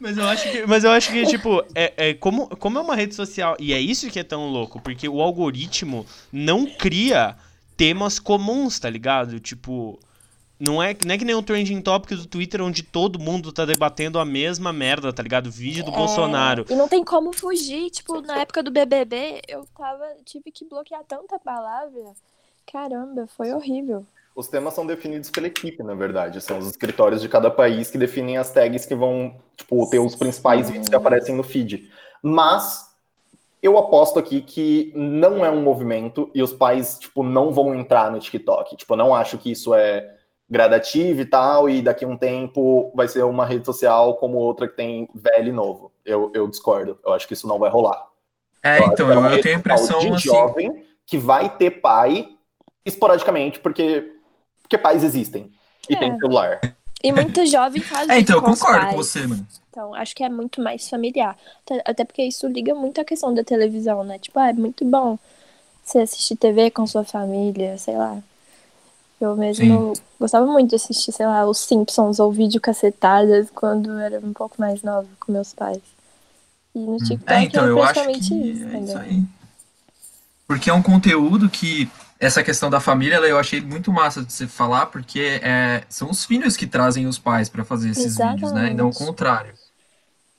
mas 0.00 0.16
eu 0.16 0.26
acho 0.26 0.50
que, 0.50 0.66
mas 0.66 0.84
eu 0.84 0.90
acho 0.90 1.12
que 1.12 1.26
tipo, 1.26 1.62
é, 1.74 1.92
é, 1.96 2.14
como, 2.14 2.48
como 2.56 2.78
é 2.78 2.80
uma 2.80 2.96
rede 2.96 3.14
social, 3.14 3.56
e 3.60 3.74
é 3.74 3.80
isso 3.80 4.10
que 4.10 4.18
é 4.18 4.24
tão 4.24 4.48
louco, 4.48 4.80
porque 4.80 5.06
o 5.06 5.20
algoritmo 5.20 6.06
não 6.32 6.64
cria 6.64 7.36
temas 7.76 8.18
comuns, 8.18 8.78
tá 8.78 8.88
ligado? 8.88 9.38
Tipo, 9.38 10.00
não 10.58 10.82
é, 10.82 10.96
não 11.04 11.14
é 11.14 11.18
que 11.18 11.24
nem 11.24 11.34
o 11.34 11.42
trending 11.42 11.80
topic 11.80 12.16
do 12.16 12.26
Twitter 12.26 12.62
onde 12.62 12.82
todo 12.82 13.18
mundo 13.18 13.52
tá 13.52 13.64
debatendo 13.64 14.18
a 14.18 14.24
mesma 14.24 14.72
merda, 14.72 15.12
tá 15.12 15.22
ligado? 15.22 15.50
Vídeo 15.50 15.84
do 15.84 15.90
é, 15.90 15.96
Bolsonaro. 15.96 16.64
E 16.70 16.74
não 16.74 16.88
tem 16.88 17.04
como 17.04 17.32
fugir. 17.32 17.90
Tipo, 17.90 18.20
na 18.20 18.38
época 18.38 18.62
do 18.62 18.70
BBB, 18.70 19.42
eu 19.48 19.66
tava. 19.76 20.04
Tive 20.24 20.50
que 20.52 20.64
bloquear 20.64 21.02
tanta 21.04 21.38
palavra. 21.38 22.12
Caramba, 22.70 23.26
foi 23.36 23.52
horrível. 23.52 24.06
Os 24.34 24.48
temas 24.48 24.74
são 24.74 24.86
definidos 24.86 25.30
pela 25.30 25.46
equipe, 25.46 25.82
na 25.82 25.94
verdade. 25.94 26.40
São 26.40 26.58
os 26.58 26.66
escritórios 26.66 27.20
de 27.20 27.28
cada 27.28 27.50
país 27.50 27.90
que 27.90 27.98
definem 27.98 28.36
as 28.36 28.50
tags 28.50 28.86
que 28.86 28.94
vão, 28.94 29.36
tipo, 29.56 29.88
ter 29.90 29.98
os 29.98 30.16
principais 30.16 30.70
vídeos 30.70 30.88
que 30.88 30.96
aparecem 30.96 31.34
no 31.34 31.42
feed. 31.42 31.88
Mas 32.22 32.94
eu 33.62 33.78
aposto 33.78 34.18
aqui 34.18 34.40
que 34.40 34.92
não 34.94 35.44
é 35.44 35.50
um 35.50 35.62
movimento 35.62 36.30
e 36.34 36.42
os 36.42 36.52
pais, 36.52 36.98
tipo, 36.98 37.22
não 37.22 37.52
vão 37.52 37.74
entrar 37.74 38.10
no 38.10 38.18
TikTok. 38.18 38.76
Tipo, 38.76 38.94
eu 38.94 38.98
não 38.98 39.14
acho 39.14 39.38
que 39.38 39.50
isso 39.50 39.74
é 39.74 40.14
gradativa 40.48 41.20
e 41.20 41.24
tal, 41.24 41.68
e 41.68 41.82
daqui 41.82 42.04
a 42.04 42.08
um 42.08 42.16
tempo 42.16 42.92
vai 42.94 43.08
ser 43.08 43.24
uma 43.24 43.46
rede 43.46 43.64
social 43.64 44.14
como 44.16 44.38
outra 44.38 44.68
que 44.68 44.76
tem 44.76 45.08
velho 45.14 45.48
e 45.48 45.52
novo. 45.52 45.92
Eu, 46.04 46.30
eu 46.34 46.46
discordo. 46.46 46.98
Eu 47.04 47.12
acho 47.12 47.26
que 47.26 47.34
isso 47.34 47.48
não 47.48 47.58
vai 47.58 47.70
rolar. 47.70 48.06
É, 48.62 48.78
eu 48.78 48.86
então, 48.86 49.12
eu, 49.12 49.24
eu 49.24 49.40
tenho 49.40 49.56
a 49.56 49.58
impressão 49.58 49.98
de 50.00 50.08
assim... 50.08 50.28
jovem 50.28 50.84
que 51.06 51.18
vai 51.18 51.54
ter 51.56 51.70
pai 51.70 52.28
esporadicamente, 52.84 53.58
porque, 53.60 54.12
porque 54.62 54.78
pais 54.78 55.02
existem. 55.02 55.50
E 55.88 55.94
é. 55.94 55.98
tem 55.98 56.18
celular. 56.18 56.60
E 57.02 57.12
muito 57.12 57.44
jovem 57.46 57.82
faz 57.82 58.08
É, 58.10 58.18
então, 58.18 58.36
eu 58.36 58.42
concordo 58.42 58.86
com 58.88 58.96
você, 58.96 59.26
mano. 59.26 59.46
Então, 59.70 59.94
acho 59.94 60.14
que 60.14 60.22
é 60.22 60.28
muito 60.28 60.62
mais 60.62 60.88
familiar. 60.88 61.36
Até 61.84 62.04
porque 62.04 62.22
isso 62.22 62.46
liga 62.46 62.74
muito 62.74 63.00
à 63.00 63.04
questão 63.04 63.34
da 63.34 63.44
televisão, 63.44 64.04
né? 64.04 64.18
Tipo, 64.18 64.38
ah, 64.38 64.50
é 64.50 64.52
muito 64.52 64.84
bom 64.84 65.18
você 65.82 65.98
assistir 65.98 66.36
TV 66.36 66.70
com 66.70 66.86
sua 66.86 67.04
família, 67.04 67.76
sei 67.76 67.96
lá. 67.96 68.22
Eu 69.24 69.36
mesmo 69.36 69.92
Sim. 69.94 70.02
gostava 70.20 70.46
muito 70.46 70.70
de 70.70 70.76
assistir, 70.76 71.12
sei 71.12 71.26
lá, 71.26 71.46
os 71.46 71.58
Simpsons 71.58 72.18
ou 72.20 72.30
videocassetadas 72.32 73.48
quando 73.50 73.90
eu 73.90 73.98
era 73.98 74.20
um 74.20 74.32
pouco 74.32 74.56
mais 74.58 74.82
nova 74.82 75.08
com 75.20 75.32
meus 75.32 75.52
pais. 75.52 75.80
E 76.74 76.78
no 76.78 76.94
Hum. 76.94 76.98
TikTok 76.98 77.26
É, 77.26 77.42
então, 77.42 77.66
eu 77.66 77.82
acho 77.82 78.04
que 78.06 78.12
isso, 78.12 78.34
é 78.34 78.80
isso 78.80 78.98
aí. 78.98 79.22
Porque 80.46 80.68
é 80.68 80.72
um 80.74 80.82
conteúdo 80.82 81.48
que 81.48 81.88
essa 82.20 82.42
questão 82.42 82.70
da 82.70 82.80
família, 82.80 83.16
eu 83.16 83.38
achei 83.38 83.60
muito 83.60 83.92
massa 83.92 84.22
de 84.22 84.32
você 84.32 84.46
falar, 84.46 84.86
porque 84.86 85.40
é, 85.42 85.82
são 85.88 86.10
os 86.10 86.24
filhos 86.24 86.56
que 86.56 86.66
trazem 86.66 87.06
os 87.06 87.18
pais 87.18 87.48
para 87.48 87.64
fazer 87.64 87.90
esses 87.90 88.18
vídeos, 88.18 88.52
né? 88.52 88.70
E 88.70 88.74
não 88.74 88.88
o 88.88 88.92
Exatamente. 88.92 88.98
contrário. 89.06 89.54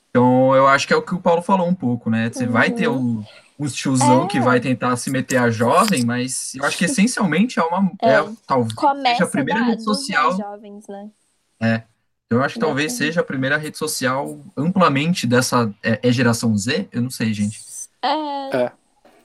Então, 0.09 0.55
eu 0.55 0.67
acho 0.67 0.87
que 0.87 0.93
é 0.93 0.95
o 0.95 1.01
que 1.01 1.13
o 1.13 1.19
Paulo 1.19 1.41
falou 1.41 1.67
um 1.67 1.75
pouco, 1.75 2.09
né? 2.09 2.31
Você 2.31 2.45
vai 2.47 2.71
ter 2.71 2.87
Uhum. 2.87 3.19
o, 3.19 3.25
um 3.57 3.67
tiozão 3.67 4.25
É. 4.25 4.27
que 4.27 4.39
vai 4.39 4.59
tentar 4.59 4.95
se 4.97 5.09
meter 5.09 5.37
a 5.37 5.49
jovem, 5.49 6.03
mas 6.05 6.53
eu 6.55 6.65
acho 6.65 6.77
que 6.77 6.85
essencialmente 6.85 7.59
é 7.59 7.63
uma, 7.63 7.91
é, 8.01 8.09
É. 8.15 8.29
talvez 8.45 8.73
Começa 8.73 9.15
seja 9.15 9.23
a 9.25 9.27
primeira 9.31 9.59
da, 9.61 9.65
rede 9.67 9.83
social. 9.83 10.37
jovens, 10.37 10.85
né? 10.87 11.83
Eu 12.29 12.41
acho 12.43 12.55
que 12.55 12.59
talvez 12.59 12.93
seja 12.93 13.21
a 13.21 13.23
primeira 13.23 13.55
rede 13.55 13.77
social 13.77 14.37
amplamente 14.57 15.25
dessa. 15.27 15.73
É, 15.83 15.99
é 16.07 16.11
geração 16.11 16.57
Z? 16.57 16.89
Eu 16.91 17.01
não 17.03 17.09
sei, 17.09 17.33
gente. 17.33 17.61
É, 18.01 18.57
É. 18.63 18.71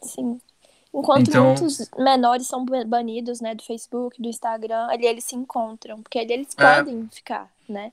sim. 0.02 0.38
Enquanto 0.92 1.28
Então- 1.28 1.44
muitos 1.46 1.88
menores 1.96 2.46
são 2.46 2.64
ba- 2.64 2.84
banidos, 2.84 3.40
né, 3.40 3.54
do 3.54 3.62
Facebook, 3.64 4.20
do 4.20 4.28
Instagram, 4.28 4.86
ali 4.90 5.06
eles 5.06 5.24
se 5.24 5.34
encontram, 5.36 6.02
porque 6.02 6.18
ali 6.18 6.32
eles 6.32 6.48
É. 6.58 6.76
podem 6.76 7.08
ficar, 7.12 7.48
né? 7.68 7.92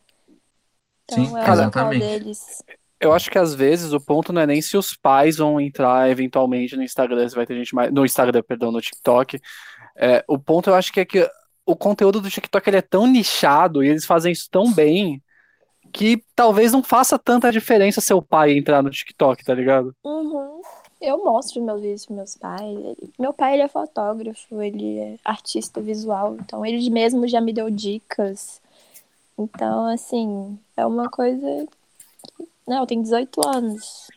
Então 1.06 1.24
Sim, 1.26 1.32
é 1.32 1.36
o 1.36 1.38
local 1.40 1.54
exatamente. 1.54 2.00
deles. 2.06 2.64
Eu 3.00 3.14
acho 3.14 3.30
que 3.30 3.38
às 3.38 3.54
vezes 3.54 3.94
o 3.94 4.00
ponto 4.00 4.34
não 4.34 4.42
é 4.42 4.48
nem 4.48 4.62
se 4.62 4.76
os 4.76 4.96
pais 4.96 5.38
vão 5.38 5.62
entrar 5.62 6.10
eventualmente 6.10 6.76
no 6.76 6.84
Instagram, 6.84 7.30
se 7.30 7.36
vai 7.36 7.46
ter 7.46 7.56
gente 7.56 7.76
mais. 7.76 7.92
No 7.92 8.06
Instagram, 8.06 8.42
perdão, 8.42 8.72
no 8.72 8.82
TikTok. 8.82 9.40
É, 9.96 10.24
o 10.28 10.38
ponto 10.38 10.70
eu 10.70 10.76
acho 10.76 10.92
que 10.92 11.00
é 11.00 11.06
que 11.06 11.30
o 11.66 11.76
conteúdo 11.76 12.22
do 12.22 12.30
TikTok 12.30 12.70
ele 12.70 12.78
é 12.78 12.82
tão 12.82 13.06
nichado 13.06 13.84
e 13.84 13.90
eles 13.90 14.06
fazem 14.06 14.32
isso 14.32 14.48
tão 14.50 14.72
bem 14.74 15.22
que 15.92 16.24
talvez 16.36 16.72
não 16.72 16.84
faça 16.84 17.20
tanta 17.20 17.52
diferença 17.52 18.02
seu 18.02 18.22
pai 18.22 18.58
entrar 18.58 18.82
no 18.82 18.90
TikTok, 18.90 19.44
tá 19.44 19.54
ligado? 19.54 19.94
Uhum. 20.04 20.62
Eu 21.00 21.24
mostro 21.24 21.64
meus 21.64 21.82
vídeos 21.82 22.06
pros 22.06 22.16
meus 22.16 22.38
pais. 22.38 22.78
Meu 23.20 23.32
pai, 23.32 23.54
ele 23.54 23.64
é 23.64 23.68
fotógrafo, 23.68 24.62
ele 24.62 24.98
é 24.98 25.16
artista 25.24 25.80
visual, 25.80 26.36
então 26.40 26.66
ele 26.66 26.90
mesmo 26.90 27.28
já 27.28 27.40
me 27.40 27.54
deu 27.54 27.70
dicas. 27.70 28.62
Então, 29.38 29.86
assim, 29.88 30.58
é 30.76 30.86
uma 30.86 31.10
coisa... 31.10 31.68
Não, 32.68 32.82
eu 32.82 32.86
tenho 32.86 33.02
18 33.02 33.48
anos. 33.48 34.08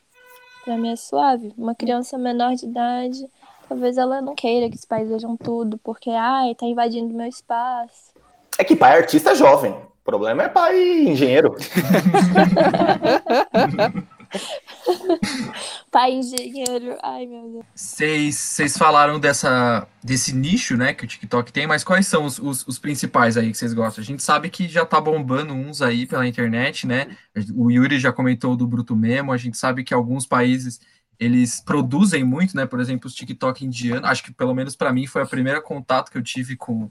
Pra 0.64 0.76
mim 0.76 0.90
é 0.90 0.96
suave. 0.96 1.54
Uma 1.56 1.74
criança 1.74 2.18
menor 2.18 2.54
de 2.54 2.66
idade, 2.66 3.24
talvez 3.68 3.96
ela 3.96 4.20
não 4.20 4.34
queira 4.34 4.68
que 4.68 4.76
os 4.76 4.84
pais 4.84 5.08
vejam 5.08 5.36
tudo, 5.36 5.78
porque, 5.78 6.10
ai, 6.10 6.54
tá 6.54 6.66
invadindo 6.66 7.14
meu 7.14 7.26
espaço. 7.26 8.12
É 8.58 8.64
que 8.64 8.74
pai 8.74 8.98
artista 8.98 9.30
é 9.30 9.34
jovem. 9.34 9.72
O 9.72 10.04
problema 10.04 10.42
é 10.42 10.48
pai 10.48 11.02
engenheiro. 11.02 11.54
Pai 15.90 16.12
engenheiro, 16.12 16.96
ai 17.02 17.26
meu 17.26 17.48
Deus. 17.50 17.64
Vocês 17.74 18.76
falaram 18.76 19.18
dessa, 19.18 19.86
desse 20.02 20.34
nicho, 20.34 20.76
né, 20.76 20.94
que 20.94 21.04
o 21.04 21.06
TikTok 21.06 21.52
tem, 21.52 21.66
mas 21.66 21.82
quais 21.82 22.06
são 22.06 22.24
os, 22.24 22.38
os, 22.38 22.66
os 22.66 22.78
principais 22.78 23.36
aí 23.36 23.50
que 23.50 23.58
vocês 23.58 23.74
gostam? 23.74 24.02
A 24.02 24.06
gente 24.06 24.22
sabe 24.22 24.48
que 24.50 24.68
já 24.68 24.86
tá 24.86 25.00
bombando 25.00 25.52
uns 25.52 25.82
aí 25.82 26.06
pela 26.06 26.26
internet, 26.26 26.86
né? 26.86 27.16
O 27.54 27.70
Yuri 27.70 27.98
já 27.98 28.12
comentou 28.12 28.56
do 28.56 28.66
Bruto 28.66 28.94
Memo, 28.94 29.32
a 29.32 29.36
gente 29.36 29.56
sabe 29.56 29.82
que 29.82 29.92
alguns 29.92 30.26
países 30.26 30.80
eles 31.20 31.60
produzem 31.60 32.24
muito, 32.24 32.56
né? 32.56 32.64
Por 32.64 32.80
exemplo, 32.80 33.06
os 33.06 33.14
TikTok 33.14 33.64
indianos. 33.64 34.08
Acho 34.08 34.22
que 34.24 34.32
pelo 34.32 34.54
menos 34.54 34.74
para 34.74 34.92
mim 34.92 35.06
foi 35.06 35.22
a 35.22 35.26
primeira 35.26 35.60
contato 35.60 36.10
que 36.10 36.16
eu 36.16 36.22
tive 36.22 36.56
com, 36.56 36.90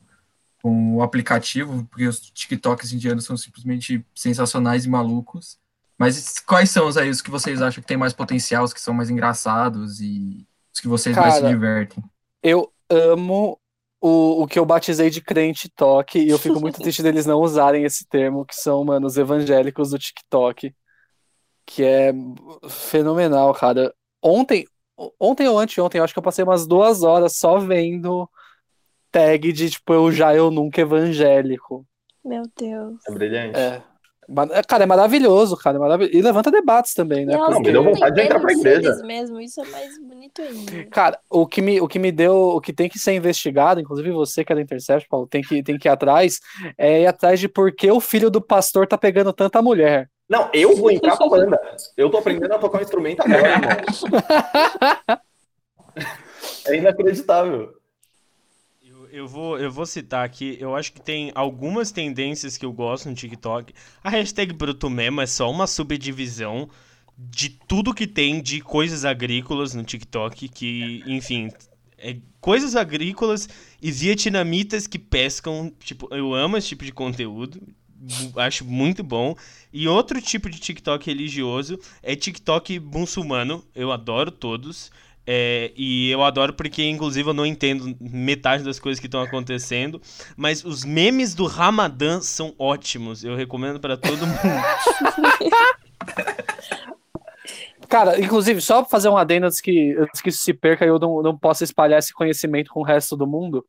com 0.62 0.98
o 0.98 1.02
aplicativo, 1.02 1.84
porque 1.86 2.08
os 2.08 2.20
TikToks 2.20 2.94
indianos 2.94 3.26
são 3.26 3.36
simplesmente 3.36 4.06
sensacionais 4.14 4.86
e 4.86 4.90
malucos. 4.90 5.58
Mas 6.00 6.40
quais 6.40 6.70
são 6.70 6.88
os 6.88 6.96
aí 6.96 7.10
os 7.10 7.22
que 7.22 7.30
vocês 7.30 7.62
acham 7.62 7.82
que 7.82 7.88
tem 7.88 7.98
mais 7.98 8.14
potencial, 8.14 8.64
os 8.64 8.74
que 8.74 8.80
são 8.80 8.94
mais 8.94 9.10
engraçados 9.10 10.00
e 10.00 10.48
os 10.74 10.80
que 10.80 10.88
vocês 10.88 11.14
mais 11.14 11.34
se 11.34 11.42
Cara, 11.42 11.54
divertem? 11.54 12.02
Eu 12.42 12.72
amo 12.90 13.60
o, 14.00 14.44
o 14.44 14.48
que 14.48 14.58
eu 14.58 14.66
batizei 14.66 15.10
de 15.10 15.22
crente 15.22 15.70
toque 15.70 16.20
e 16.20 16.30
eu 16.30 16.40
fico 16.40 16.62
muito 16.62 16.80
triste 16.82 17.04
deles 17.04 17.26
não 17.26 17.42
usarem 17.42 17.84
esse 17.84 18.08
termo, 18.08 18.46
que 18.46 18.56
são, 18.56 18.82
mano, 18.86 19.08
os 19.08 19.18
evangélicos 19.18 19.90
do 19.90 20.00
TikTok, 20.00 20.74
que 21.66 21.84
é 21.84 22.14
fenomenal, 22.70 23.54
cara. 23.54 23.94
Ontem, 24.24 24.66
ontem 25.20 25.50
ou 25.50 25.60
anteontem, 25.60 26.00
eu 26.00 26.06
acho 26.06 26.14
que 26.14 26.20
eu 26.20 26.24
passei 26.24 26.46
umas 26.46 26.66
duas 26.66 27.04
horas 27.04 27.38
só 27.38 27.60
vendo 27.60 28.30
tag 29.12 29.52
de, 29.52 29.70
tipo, 29.70 29.94
eu 29.94 30.10
já, 30.14 30.34
eu 30.34 30.50
nunca 30.50 30.80
evangélico. 30.80 31.86
Meu 32.24 32.44
Deus. 32.58 33.02
É 33.06 33.12
brilhante. 33.12 33.60
É. 33.60 33.84
Ma- 34.30 34.48
Cara, 34.64 34.84
é 34.84 34.86
maravilhoso, 34.86 35.58
cara. 35.58 35.78
É 35.78 35.80
maravilhoso. 35.80 36.16
E 36.18 36.22
levanta 36.22 36.52
debates 36.52 36.94
também, 36.94 37.26
né? 37.26 37.36
Não, 37.36 37.48
me 37.48 37.54
Porque- 37.56 37.72
deu 37.72 37.84
vontade 37.84 38.16
de 38.16 38.22
entrar 38.22 38.40
pra 38.40 38.52
igreja. 38.54 38.96
mesmo, 39.04 39.40
isso 39.40 39.60
é 39.62 39.66
mais 39.70 40.00
bonito 40.00 40.42
ainda. 40.42 40.86
Cara, 40.92 41.20
o 41.30 41.48
que 41.48 41.62
me, 41.62 41.82
o 41.82 41.88
que 41.88 41.98
me 41.98 42.12
deu, 42.12 42.36
o 42.36 42.62
que 42.62 42.72
tem 42.72 42.88
que 42.88 43.00
ser 43.00 43.14
investigado, 43.14 43.80
inclusive 43.82 44.12
você 44.12 44.44
que 44.46 44.52
é 44.54 44.56
da 44.56 44.62
Intercept, 44.62 45.08
Paulo, 45.10 45.26
tem 45.28 45.42
que, 45.42 45.64
tem 45.64 45.78
que 45.80 45.88
ir 45.88 45.92
atrás, 45.92 46.40
é 46.78 47.02
ir 47.02 47.08
atrás 47.08 47.40
de 47.40 47.48
por 47.50 47.72
que 47.74 47.92
o 47.92 48.00
filho 48.00 48.30
do 48.30 48.42
pastor 48.42 48.86
tá 48.88 48.98
pegando 48.98 49.34
tanta 49.34 49.62
mulher. 49.62 50.10
Não, 50.30 50.48
eu 50.54 50.76
vou 50.78 50.92
entrar 50.92 51.18
pra 51.18 51.28
banda. 51.28 51.60
Eu 51.98 52.10
tô 52.12 52.18
aprendendo 52.20 52.54
a 52.54 52.60
tocar 52.60 52.78
um 52.78 52.82
instrumento 52.84 53.22
agora, 53.22 53.50
irmão. 53.50 55.20
É 56.68 56.76
inacreditável. 56.78 57.72
Eu, 59.12 59.28
vou, 59.28 59.58
eu 59.60 59.72
vou 59.72 59.86
citar 59.86 60.26
aqui, 60.26 60.58
eu 60.60 60.76
acho 60.76 60.94
que 60.94 61.02
tem 61.02 61.32
algumas 61.34 61.92
tendências 61.92 62.58
que 62.58 62.66
eu 62.66 62.72
gosto 62.72 63.10
no 63.10 63.16
TikTok. 63.16 63.74
A 64.04 64.10
hashtag 64.10 64.54
Brutomemo 64.54 65.22
é 65.22 65.26
só 65.26 65.50
uma 65.50 65.66
subdivisão 65.68 66.70
de 67.18 67.50
tudo 67.50 67.94
que 67.94 68.08
tem 68.08 68.42
de 68.42 68.62
coisas 68.62 69.04
agrícolas 69.04 69.74
no 69.74 69.84
TikTok, 69.84 70.48
que, 70.48 71.04
enfim, 71.06 71.50
é 71.98 72.18
coisas 72.40 72.76
agrícolas 72.76 73.50
e 73.82 73.92
vietnamitas 73.92 74.88
que 74.88 74.98
pescam. 74.98 75.72
Tipo, 75.80 76.08
eu 76.14 76.34
amo 76.34 76.58
esse 76.58 76.70
tipo 76.70 76.86
de 76.86 76.94
conteúdo. 76.94 77.62
Acho 78.38 78.64
muito 78.64 79.04
bom. 79.04 79.36
E 79.74 79.88
outro 79.88 80.22
tipo 80.22 80.50
de 80.50 80.60
TikTok 80.60 81.06
religioso 81.06 81.78
é 82.02 82.16
TikTok 82.16 82.80
muçulmano. 82.80 83.66
Eu 83.76 83.92
adoro 83.92 84.32
todos. 84.32 84.90
É, 85.32 85.72
e 85.78 86.10
eu 86.10 86.24
adoro 86.24 86.54
porque, 86.54 86.84
inclusive, 86.90 87.30
eu 87.30 87.36
não 87.36 87.46
entendo 87.46 87.96
metade 88.02 88.64
das 88.64 88.80
coisas 88.80 89.00
que 89.00 89.06
estão 89.06 89.22
acontecendo. 89.22 90.02
Mas 90.36 90.66
os 90.66 90.84
memes 90.84 91.36
do 91.36 91.46
Ramadã 91.46 92.20
são 92.20 92.56
ótimos. 92.58 93.24
Eu 93.24 93.36
recomendo 93.36 93.80
para 93.80 93.96
todo 93.96 94.26
mundo. 94.26 94.40
Cara, 97.90 98.20
inclusive, 98.22 98.62
só 98.62 98.82
pra 98.82 98.90
fazer 98.90 99.10
um 99.10 99.18
adendo 99.18 99.48
antes 99.48 99.60
que, 99.60 99.96
antes 99.98 100.22
que 100.22 100.30
isso 100.30 100.44
se 100.44 100.54
perca 100.54 100.86
e 100.86 100.90
eu 100.90 101.00
não, 101.00 101.24
não 101.24 101.38
possa 101.38 101.64
espalhar 101.64 101.98
esse 101.98 102.14
conhecimento 102.14 102.70
com 102.72 102.82
o 102.82 102.84
resto 102.84 103.18
do 103.18 103.26
mundo. 103.26 103.66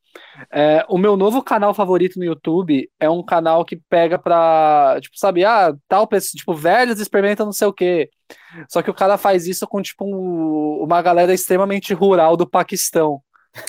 É, 0.53 0.85
o 0.89 0.99
meu 0.99 1.17
novo 1.17 1.43
canal 1.43 1.73
favorito 1.73 2.19
no 2.19 2.25
YouTube 2.25 2.89
é 3.01 3.09
um 3.09 3.25
canal 3.25 3.65
que 3.65 3.77
pega 3.89 4.19
pra, 4.19 4.99
tipo, 5.01 5.19
sabe, 5.19 5.45
ah, 5.45 5.75
tal 5.89 6.07
pessoa, 6.07 6.39
tipo, 6.39 6.55
velhos 6.55 7.01
experimentam 7.01 7.47
não 7.47 7.53
sei 7.53 7.67
o 7.69 7.73
quê. 7.73 8.11
Só 8.69 8.83
que 8.83 8.91
o 8.91 8.95
cara 8.95 9.17
faz 9.17 9.47
isso 9.47 9.67
com, 9.67 9.81
tipo, 9.81 10.05
um- 10.05 10.85
uma 10.85 11.01
galera 11.01 11.33
extremamente 11.33 11.95
rural 11.95 12.37
do 12.37 12.47
Paquistão. 12.49 13.23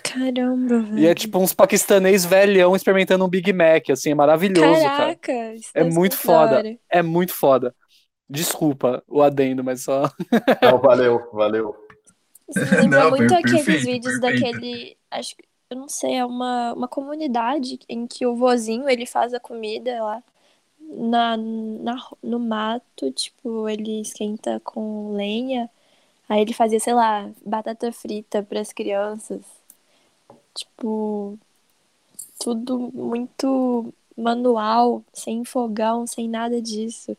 Caramba, 0.04 0.80
velho. 0.82 1.00
E 1.00 1.08
é 1.08 1.16
tipo 1.16 1.40
uns 1.40 1.54
paquistanês 1.54 2.24
velhão 2.24 2.76
experimentando 2.76 3.26
um 3.26 3.30
Big 3.30 3.52
Mac, 3.52 3.90
assim, 3.90 4.12
é 4.12 4.16
maravilhoso, 4.16 4.82
cara. 4.84 4.98
Caraca, 5.16 5.56
isso 5.56 5.72
É 5.74 5.84
ser 5.84 5.90
muito 5.92 6.12
da 6.12 6.18
foda. 6.18 6.64
É 6.90 7.02
muito 7.02 7.34
foda. 7.34 7.76
Desculpa 8.32 9.04
o 9.08 9.22
adendo, 9.22 9.64
mas 9.64 9.84
só. 9.84 10.04
Não, 10.62 10.80
valeu, 10.80 11.30
valeu. 11.34 11.76
Isso 12.48 12.66
me 12.66 12.76
lembra 12.78 13.04
Não, 13.04 13.10
muito 13.10 13.34
per- 13.34 13.34
aqueles 13.34 13.84
perfeito, 13.84 13.86
vídeos 13.86 14.20
perfeito. 14.22 14.22
daquele. 14.22 14.98
Acho 15.10 15.36
que. 15.36 15.44
Eu 15.70 15.78
não 15.78 15.88
sei, 15.88 16.16
é 16.16 16.26
uma, 16.26 16.74
uma 16.74 16.88
comunidade 16.88 17.80
em 17.88 18.06
que 18.06 18.26
o 18.26 18.36
vozinho 18.36 18.90
ele 18.90 19.06
faz 19.06 19.34
a 19.34 19.40
comida 19.40 20.04
lá 20.04 20.22
na, 20.82 21.38
na, 21.38 22.10
no 22.24 22.40
mato, 22.40 23.12
tipo, 23.14 23.70
ele 23.70 24.02
esquenta 24.02 24.60
com 24.62 25.14
lenha. 25.16 25.70
Aí 26.30 26.42
ele 26.42 26.54
fazia, 26.54 26.80
sei 26.80 26.94
lá, 26.94 27.30
batata 27.46 27.92
frita 27.94 28.44
para 28.44 28.62
as 28.62 28.74
crianças. 28.74 29.42
Tipo, 30.54 31.38
tudo 32.40 32.80
muito 32.94 33.94
manual, 34.18 35.04
sem 35.14 35.44
fogão, 35.46 36.06
sem 36.08 36.28
nada 36.28 36.62
disso. 36.62 37.16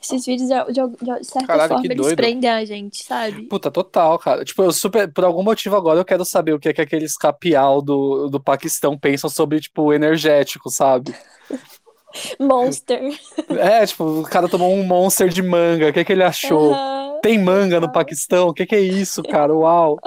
Esses 0.00 0.24
vídeos, 0.24 0.48
de, 0.48 0.72
de, 0.72 1.18
de 1.18 1.24
certa 1.24 1.46
Caralho, 1.46 1.68
forma, 1.72 1.84
eles 1.86 1.96
doido. 1.96 2.16
prendem 2.16 2.50
a 2.50 2.64
gente, 2.64 3.04
sabe? 3.04 3.42
Puta, 3.48 3.70
total, 3.70 4.18
cara. 4.18 4.44
Tipo, 4.44 4.62
eu 4.64 4.72
super. 4.72 5.12
Por 5.12 5.24
algum 5.24 5.42
motivo 5.42 5.76
agora 5.76 5.98
eu 6.00 6.04
quero 6.04 6.24
saber 6.24 6.52
o 6.54 6.58
que 6.58 6.68
é 6.68 6.72
que 6.74 6.80
aqueles 6.80 7.16
capial 7.16 7.82
do, 7.82 8.28
do 8.28 8.42
Paquistão 8.42 8.98
pensam 8.98 9.28
sobre, 9.28 9.60
tipo, 9.60 9.92
energético, 9.92 10.70
sabe? 10.70 11.14
Monster. 12.38 13.18
É, 13.58 13.84
tipo, 13.84 14.04
o 14.04 14.22
cara 14.22 14.48
tomou 14.48 14.72
um 14.72 14.84
monster 14.84 15.28
de 15.28 15.42
manga. 15.42 15.88
O 15.88 15.92
que 15.92 16.00
é 16.00 16.04
que 16.04 16.12
ele 16.12 16.22
achou? 16.22 16.72
Aham. 16.72 17.18
Tem 17.22 17.38
manga 17.38 17.80
no 17.80 17.90
Paquistão? 17.90 18.48
O 18.48 18.54
que 18.54 18.66
que 18.66 18.74
é 18.74 18.80
isso, 18.80 19.22
cara? 19.22 19.52
Uau. 19.54 19.98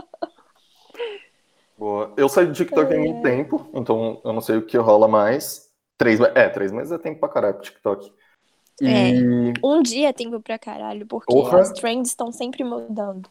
Boa. 1.77 2.13
Eu 2.17 2.29
saí 2.29 2.45
do 2.47 2.53
TikTok 2.53 2.93
há 2.93 2.97
muito 2.97 3.21
tempo, 3.21 3.69
então 3.73 4.21
eu 4.23 4.33
não 4.33 4.41
sei 4.41 4.57
o 4.57 4.65
que 4.65 4.77
rola 4.77 5.07
mais. 5.07 5.67
Três, 5.97 6.19
é, 6.19 6.49
três 6.49 6.71
meses 6.71 6.91
é 6.91 6.97
tempo 6.97 7.19
pra 7.19 7.29
caralho 7.29 7.55
pro 7.55 7.63
TikTok. 7.63 8.11
É. 8.81 9.09
E 9.11 9.53
Um 9.63 9.81
dia 9.81 10.09
é 10.09 10.13
tempo 10.13 10.39
pra 10.41 10.57
caralho, 10.59 11.05
porque 11.07 11.33
Porra. 11.33 11.59
as 11.61 11.71
trends 11.71 12.09
estão 12.09 12.31
sempre 12.31 12.63
mudando. 12.63 13.29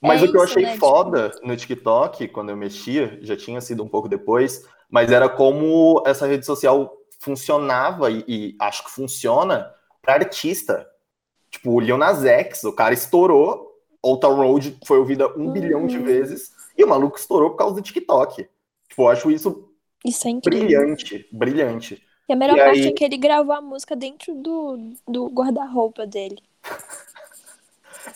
Mas 0.00 0.22
É 0.22 0.26
o 0.26 0.30
que 0.30 0.36
eu 0.36 0.42
achei 0.42 0.62
né, 0.62 0.76
foda 0.76 1.32
no 1.42 1.56
TikTok, 1.56 2.28
quando 2.28 2.50
eu 2.50 2.56
mexia, 2.56 3.18
já 3.22 3.36
tinha 3.36 3.60
sido 3.60 3.82
um 3.82 3.88
pouco 3.88 4.08
depois, 4.08 4.64
mas 4.90 5.10
era 5.10 5.28
como 5.28 6.02
essa 6.06 6.26
rede 6.26 6.46
social 6.46 6.96
funcionava 7.20 8.10
e, 8.10 8.24
e 8.28 8.56
acho 8.60 8.84
que 8.84 8.90
funciona 8.90 9.70
para 10.00 10.14
artista. 10.14 10.86
Tipo, 11.50 11.72
o 11.72 11.80
Lil 11.80 11.98
Nas 11.98 12.24
X, 12.24 12.64
o 12.64 12.72
cara 12.72 12.94
estourou, 12.94 13.72
Old 14.02 14.20
Town 14.20 14.36
Road 14.36 14.78
foi 14.86 14.98
ouvida 14.98 15.28
um 15.36 15.46
Uhum. 15.46 15.52
bilhão 15.52 15.86
de 15.86 15.98
vezes, 15.98 16.52
e 16.76 16.84
o 16.84 16.88
maluco 16.88 17.18
estourou 17.18 17.50
por 17.50 17.56
causa 17.56 17.74
do 17.76 17.82
TikTok. 17.82 18.48
Tipo, 18.88 19.02
eu 19.02 19.08
acho 19.08 19.30
isso 19.30 19.68
Isso 20.04 20.28
é 20.28 20.32
brilhante, 20.44 21.26
brilhante. 21.32 22.02
E 22.28 22.32
a 22.32 22.36
melhor 22.36 22.56
E 22.56 22.60
parte 22.60 22.80
aí- 22.80 22.86
é 22.88 22.92
que 22.92 23.04
ele 23.04 23.16
gravou 23.16 23.54
a 23.54 23.60
música 23.60 23.96
dentro 23.96 24.34
do, 24.34 24.78
do 25.06 25.26
guarda-roupa 25.28 26.06
dele. 26.06 26.38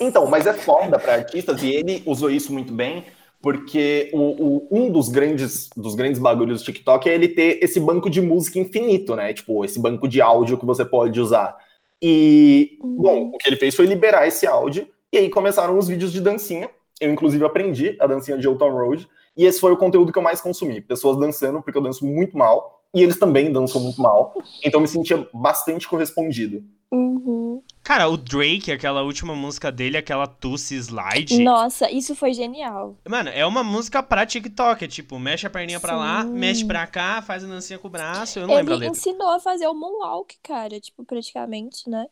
Então, 0.01 0.27
mas 0.27 0.47
é 0.47 0.55
foda 0.55 0.99
para 0.99 1.15
artistas, 1.15 1.63
e 1.63 1.71
ele 1.71 2.03
usou 2.07 2.31
isso 2.31 2.51
muito 2.53 2.73
bem, 2.73 3.05
porque 3.43 4.11
o, 4.15 4.19
o- 4.21 4.69
um 4.71 4.91
dos 4.91 5.09
grandes, 5.09 5.69
dos 5.77 5.95
grandes 5.95 6.19
bagulhos 6.21 6.63
do 6.63 6.65
TikTok 6.65 7.09
é 7.09 7.15
ele 7.15 7.29
ter 7.29 7.63
esse 7.63 7.79
banco 7.79 8.09
de 8.09 8.21
música 8.21 8.59
infinito, 8.59 9.15
né? 9.15 9.35
Tipo, 9.35 9.65
esse 9.65 9.79
banco 9.79 10.09
de 10.09 10.21
áudio 10.23 10.57
que 10.57 10.65
você 10.65 10.85
pode 10.85 11.21
usar. 11.21 11.57
E, 12.01 12.79
bom, 12.83 13.31
o 13.35 13.39
que 13.39 13.49
ele 13.49 13.57
fez 13.57 13.75
foi 13.75 13.85
liberar 13.87 14.27
esse 14.27 14.47
áudio, 14.47 14.89
e 15.13 15.19
aí 15.19 15.29
começaram 15.29 15.77
os 15.79 15.89
vídeos 15.89 16.11
de 16.13 16.21
dancinha. 16.21 16.71
Eu, 17.01 17.13
inclusive, 17.13 17.45
aprendi 17.45 17.97
a 18.01 18.07
dancinha 18.07 18.39
de 18.39 18.49
Old 18.49 18.59
Town 18.61 18.73
Road, 18.73 19.07
e 19.37 19.45
esse 19.45 19.61
foi 19.61 19.73
o 19.73 19.77
conteúdo 19.77 20.11
que 20.13 20.19
eu 20.19 20.23
mais 20.23 20.41
consumi. 20.41 20.81
Pessoas 20.81 21.19
dançando, 21.19 21.61
porque 21.61 21.77
eu 21.77 21.83
danço 21.83 22.07
muito 22.07 22.37
mal, 22.39 22.82
e 22.95 23.03
eles 23.03 23.19
também 23.19 23.53
dançam 23.53 23.81
muito 23.81 24.01
mal. 24.01 24.35
Então, 24.65 24.79
eu 24.79 24.83
me 24.83 24.89
sentia 24.89 25.27
bastante 25.33 25.89
correspondido. 25.89 26.63
Uhum. 26.91 27.63
Cara, 27.83 28.07
o 28.09 28.17
Drake, 28.19 28.71
aquela 28.71 29.03
última 29.03 29.35
música 29.35 29.73
dele, 29.73 29.97
aquela 29.97 30.27
Tussy 30.27 30.77
Slide. 30.77 31.43
Nossa, 31.43 31.91
isso 31.91 32.15
foi 32.15 32.35
genial. 32.35 32.97
Mano, 33.09 33.31
é 33.31 33.45
uma 33.47 33.65
música 33.65 34.03
pra 34.03 34.27
TikTok. 34.27 34.85
É 34.85 34.89
tipo, 34.89 35.19
mexe 35.19 35.47
a 35.47 35.51
perninha 35.51 35.81
pra 35.81 35.97
lá, 35.97 36.23
Sim. 36.23 36.33
mexe 36.33 36.65
pra 36.67 36.87
cá, 36.87 37.23
faz 37.23 37.43
a 37.43 37.47
dancinha 37.47 37.79
com 37.79 37.89
o 37.89 37.91
braço. 37.91 38.39
Eu 38.39 38.47
não 38.47 38.55
lembro 38.55 38.75
a 38.75 38.77
Ele 38.77 38.85
letra. 38.85 38.99
ensinou 38.99 39.31
a 39.31 39.41
fazer 39.41 39.67
o 39.67 39.75
moonwalk, 39.75 40.37
cara, 40.43 40.79
tipo, 40.79 41.03
praticamente, 41.05 41.89
né? 41.89 42.07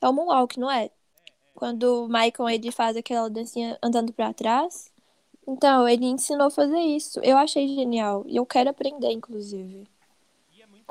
É 0.00 0.08
o 0.08 0.12
moonwalk, 0.12 0.58
não 0.58 0.70
é? 0.70 0.88
Quando 1.54 2.04
o 2.04 2.08
Michael 2.08 2.48
ele 2.48 2.70
faz 2.70 2.96
aquela 2.96 3.28
dancinha 3.28 3.76
andando 3.82 4.12
pra 4.12 4.32
trás. 4.32 4.90
Então, 5.46 5.86
ele 5.88 6.06
ensinou 6.06 6.46
a 6.46 6.50
fazer 6.50 6.78
isso. 6.78 7.18
Eu 7.24 7.36
achei 7.36 7.66
genial. 7.66 8.24
E 8.28 8.36
eu 8.36 8.46
quero 8.46 8.70
aprender, 8.70 9.10
inclusive. 9.10 9.84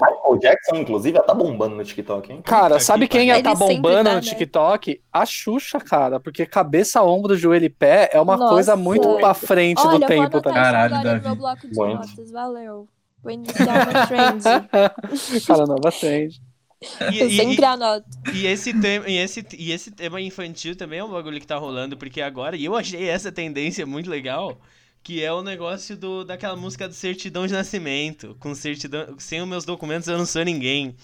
Michael 0.02 0.40
Jackson, 0.40 0.76
inclusive, 0.78 1.18
ela 1.18 1.26
tá 1.28 1.34
bombando 1.34 1.76
no 1.76 1.84
TikTok, 1.84 2.32
hein? 2.34 2.42
Cara, 2.44 2.80
sabe 2.80 3.08
que 3.08 3.18
quem 3.18 3.30
pariu. 3.30 3.44
tá 3.44 3.54
bombando 3.54 4.04
tá, 4.06 4.10
no 4.10 4.16
né? 4.16 4.22
TikTok? 4.22 5.02
A 5.14 5.26
Xuxa, 5.26 5.80
cara. 5.80 6.20
Porque 6.20 6.46
cabeça, 6.46 7.04
ombro, 7.04 7.38
joelho 7.38 7.66
e 7.66 7.70
pé 7.70 8.10
é 8.12 8.20
uma 8.20 8.36
Nossa. 8.36 8.54
coisa 8.54 8.76
muito 8.76 9.16
pra 9.18 9.34
frente 9.34 9.80
Olha, 9.82 10.00
vou 10.00 10.08
tempo, 10.08 10.42
tá? 10.42 10.50
isso 10.50 10.60
Caralho, 10.60 10.96
agora 10.96 10.98
no 10.98 11.04
Davi. 11.22 11.26
meu 11.28 11.36
bloco 11.36 11.68
de 11.68 11.76
Muito. 11.76 12.08
notas. 12.08 12.32
Valeu. 12.32 12.88
Vou 13.24 13.32
iniciar 13.32 13.88
uma 13.90 14.08
trend. 14.08 14.44
Cara, 15.46 15.66
nova 15.68 15.92
trend. 15.92 16.42
E, 17.14 17.24
e- 17.24 17.38
sempre 17.38 17.64
anoto. 17.64 18.06
e 18.34 18.48
esse 18.48 18.74
tema, 18.82 19.08
e, 19.08 19.16
esse, 19.16 19.46
e 19.56 19.72
esse 19.72 19.92
tema 19.92 20.20
infantil 20.20 20.76
também 20.76 20.98
é 20.98 21.04
um 21.04 21.12
bagulho 21.12 21.40
que 21.40 21.46
tá 21.46 21.56
rolando, 21.58 21.96
porque 21.96 22.20
agora, 22.22 22.56
e 22.56 22.66
eu 22.66 22.76
achei 22.76 23.08
essa 23.08 23.32
tendência 23.32 23.86
muito 23.86 24.10
legal, 24.10 24.58
que 25.04 25.24
é 25.24 25.32
o 25.32 25.42
negócio 25.42 25.98
do, 25.98 26.24
daquela 26.24 26.56
música 26.56 26.88
de 26.88 26.96
certidão 26.96 27.48
de 27.48 27.54
nascimento. 27.54 28.36
Com 28.40 28.54
certidão. 28.54 29.16
Sem 29.18 29.42
os 29.42 29.48
meus 29.48 29.66
documentos 29.66 30.08
eu 30.08 30.18
não 30.18 30.26
sou 30.26 30.44
ninguém. 30.44 30.96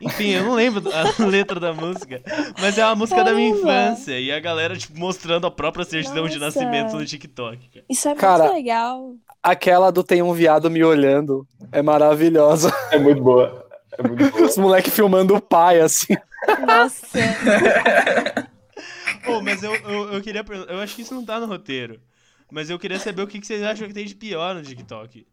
Enfim, 0.00 0.30
eu 0.30 0.44
não 0.44 0.54
lembro 0.54 0.82
a 0.94 1.02
letra 1.26 1.60
da 1.60 1.74
música, 1.74 2.22
mas 2.58 2.78
é 2.78 2.84
uma 2.86 2.94
música 2.94 3.22
da 3.22 3.34
minha 3.34 3.50
Caramba. 3.52 3.70
infância. 3.70 4.18
E 4.18 4.32
a 4.32 4.40
galera, 4.40 4.74
tipo, 4.74 4.98
mostrando 4.98 5.46
a 5.46 5.50
própria 5.50 5.84
certidão 5.84 6.26
de 6.26 6.38
Nossa. 6.38 6.58
nascimento 6.58 6.96
no 6.96 7.04
TikTok. 7.04 7.68
cara. 7.68 7.84
Isso 7.86 8.08
é 8.08 8.14
Cara, 8.14 8.44
muito 8.44 8.54
legal. 8.54 9.14
Aquela 9.42 9.90
do 9.92 10.02
Tem 10.02 10.22
um 10.22 10.32
Viado 10.32 10.70
Me 10.70 10.82
Olhando 10.82 11.46
é 11.70 11.82
maravilhosa. 11.82 12.72
É 12.90 12.98
muito 12.98 13.22
boa. 13.22 13.66
É 13.98 14.08
muito 14.08 14.30
boa. 14.30 14.46
Os 14.46 14.56
moleques 14.56 14.94
filmando 14.94 15.34
o 15.34 15.40
pai, 15.40 15.80
assim. 15.80 16.14
Nossa. 16.66 17.18
Pô, 19.24 19.42
mas 19.42 19.62
eu, 19.62 19.74
eu, 19.74 20.14
eu 20.14 20.22
queria 20.22 20.42
perguntar. 20.42 20.72
Eu 20.72 20.80
acho 20.80 20.96
que 20.96 21.02
isso 21.02 21.14
não 21.14 21.24
tá 21.24 21.38
no 21.38 21.46
roteiro. 21.46 22.00
Mas 22.50 22.68
eu 22.68 22.78
queria 22.78 22.98
saber 22.98 23.22
o 23.22 23.26
que, 23.26 23.44
vocês 23.44 23.62
acham 23.62 23.86
que 23.86 23.94
tem 23.94 24.06
de 24.06 24.14
pior 24.14 24.54
no 24.54 24.62
TikTok. 24.62 25.26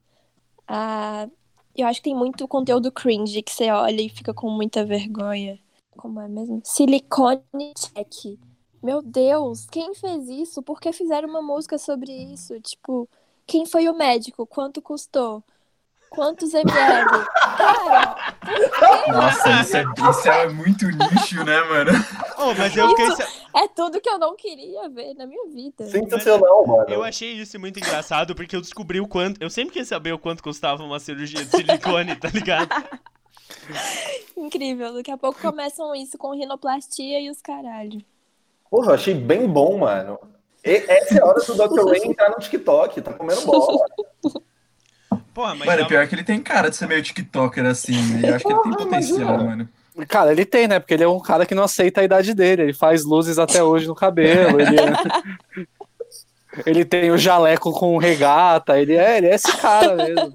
Ah, 0.67 1.27
eu 1.75 1.87
acho 1.87 1.99
que 1.99 2.09
tem 2.09 2.15
muito 2.15 2.47
conteúdo 2.47 2.91
cringe 2.91 3.41
que 3.41 3.51
você 3.51 3.71
olha 3.71 4.01
e 4.01 4.09
fica 4.09 4.33
com 4.33 4.49
muita 4.49 4.85
vergonha. 4.85 5.59
Como 5.95 6.21
é 6.21 6.27
mesmo? 6.27 6.61
Silicone 6.63 7.41
check. 7.75 8.39
Meu 8.83 9.01
Deus, 9.01 9.65
quem 9.65 9.95
fez 9.95 10.29
isso? 10.29 10.61
Por 10.61 10.79
que 10.79 10.93
fizeram 10.93 11.27
uma 11.27 11.41
música 11.41 11.77
sobre 11.77 12.11
isso? 12.11 12.59
Tipo, 12.61 13.09
quem 13.45 13.65
foi 13.65 13.89
o 13.89 13.97
médico? 13.97 14.45
Quanto 14.45 14.81
custou? 14.81 15.43
Quantos 16.09 16.53
ml? 16.53 17.05
Cara, 17.57 18.33
Nossa, 19.11 19.49
isso 19.61 19.77
é, 19.77 19.83
isso 20.09 20.29
é 20.29 20.47
muito 20.49 20.85
nicho, 20.85 21.43
né, 21.43 21.61
mano? 21.63 21.91
Oh, 22.37 22.53
mas 22.57 22.75
eu 22.75 22.89
fiquei. 22.89 23.05
Isso- 23.07 23.17
sa- 23.17 23.27
é 23.55 23.67
tudo 23.67 23.99
que 23.99 24.09
eu 24.09 24.17
não 24.17 24.35
queria 24.35 24.87
ver 24.89 25.13
na 25.15 25.25
minha 25.25 25.45
vida. 25.47 25.85
Sensacional, 25.85 26.65
mano. 26.65 26.85
Eu 26.89 27.03
achei 27.03 27.33
isso 27.33 27.59
muito 27.59 27.77
engraçado 27.79 28.33
porque 28.35 28.55
eu 28.55 28.61
descobri 28.61 28.99
o 29.01 29.07
quanto. 29.07 29.41
Eu 29.41 29.49
sempre 29.49 29.73
quis 29.73 29.87
saber 29.87 30.13
o 30.13 30.19
quanto 30.19 30.41
custava 30.43 30.83
uma 30.83 30.99
cirurgia 30.99 31.43
de 31.43 31.51
silicone, 31.51 32.15
tá 32.15 32.29
ligado? 32.29 32.69
Incrível. 34.35 34.93
Daqui 34.93 35.11
a 35.11 35.17
pouco 35.17 35.39
começam 35.41 35.93
isso 35.95 36.17
com 36.17 36.31
rinoplastia 36.33 37.19
e 37.19 37.29
os 37.29 37.41
caralho. 37.41 38.01
Porra, 38.69 38.91
eu 38.91 38.95
achei 38.95 39.13
bem 39.13 39.47
bom, 39.47 39.77
mano. 39.79 40.19
E- 40.63 40.85
essa 40.87 41.17
é 41.17 41.21
a 41.21 41.25
hora 41.25 41.39
do 41.41 41.53
Dr. 41.53 41.85
Ray 41.89 42.01
entrar 42.05 42.29
no 42.29 42.37
TikTok, 42.37 43.01
tá 43.01 43.13
comendo 43.13 43.41
bola. 43.45 43.85
Porra, 45.37 45.53
mas. 45.53 45.67
Mano, 45.67 45.85
pior 45.85 46.07
que 46.07 46.15
ele 46.15 46.23
tem 46.23 46.41
cara 46.41 46.67
de 46.67 46.75
ser 46.75 46.87
meio 46.87 47.03
TikToker 47.03 47.63
assim, 47.67 47.95
né? 48.11 48.27
Eu 48.27 48.35
acho 48.35 48.43
que 48.43 48.51
ele 48.51 48.63
tem 48.63 48.71
potencial, 48.71 49.19
imagina. 49.19 49.43
mano. 49.43 49.69
Cara, 50.07 50.31
ele 50.31 50.43
tem, 50.43 50.67
né? 50.67 50.79
Porque 50.79 50.95
ele 50.95 51.03
é 51.03 51.07
um 51.07 51.19
cara 51.19 51.45
que 51.45 51.53
não 51.53 51.61
aceita 51.61 52.01
a 52.01 52.03
idade 52.03 52.33
dele. 52.33 52.63
Ele 52.63 52.73
faz 52.73 53.05
luzes 53.05 53.37
até 53.37 53.61
hoje 53.61 53.85
no 53.85 53.93
cabelo. 53.93 54.59
Ele, 54.59 55.67
ele 56.65 56.83
tem 56.83 57.11
o 57.11 57.19
jaleco 57.19 57.71
com 57.71 57.99
regata. 57.99 58.79
Ele 58.79 58.95
é, 58.95 59.19
ele 59.19 59.27
é 59.27 59.35
esse 59.35 59.55
cara 59.57 59.95
mesmo. 59.95 60.33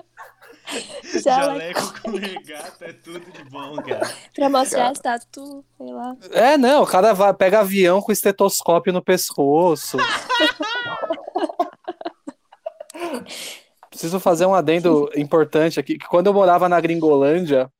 Jaleco 1.25 2.01
com 2.01 2.13
regata 2.13 2.85
é 2.85 2.93
tudo 2.93 3.19
de 3.19 3.43
bom, 3.51 3.75
cara. 3.83 4.09
pra 4.33 4.49
mostrar 4.49 4.93
tá 4.93 5.19
tudo, 5.31 5.65
sei 5.77 5.93
lá. 5.93 6.17
É, 6.31 6.57
não, 6.57 6.85
o 6.85 6.87
cara 6.87 7.13
vai, 7.13 7.35
pega 7.35 7.59
avião 7.59 8.01
com 8.01 8.13
estetoscópio 8.13 8.93
no 8.93 9.03
pescoço. 9.03 9.97
Preciso 14.03 14.19
fazer 14.19 14.47
um 14.47 14.55
adendo 14.55 15.09
importante 15.15 15.79
aqui, 15.79 15.97
que 15.97 16.09
quando 16.09 16.27
eu 16.27 16.35
morava 16.35 16.69
na 16.69 16.81
Gringolândia, 16.81 17.71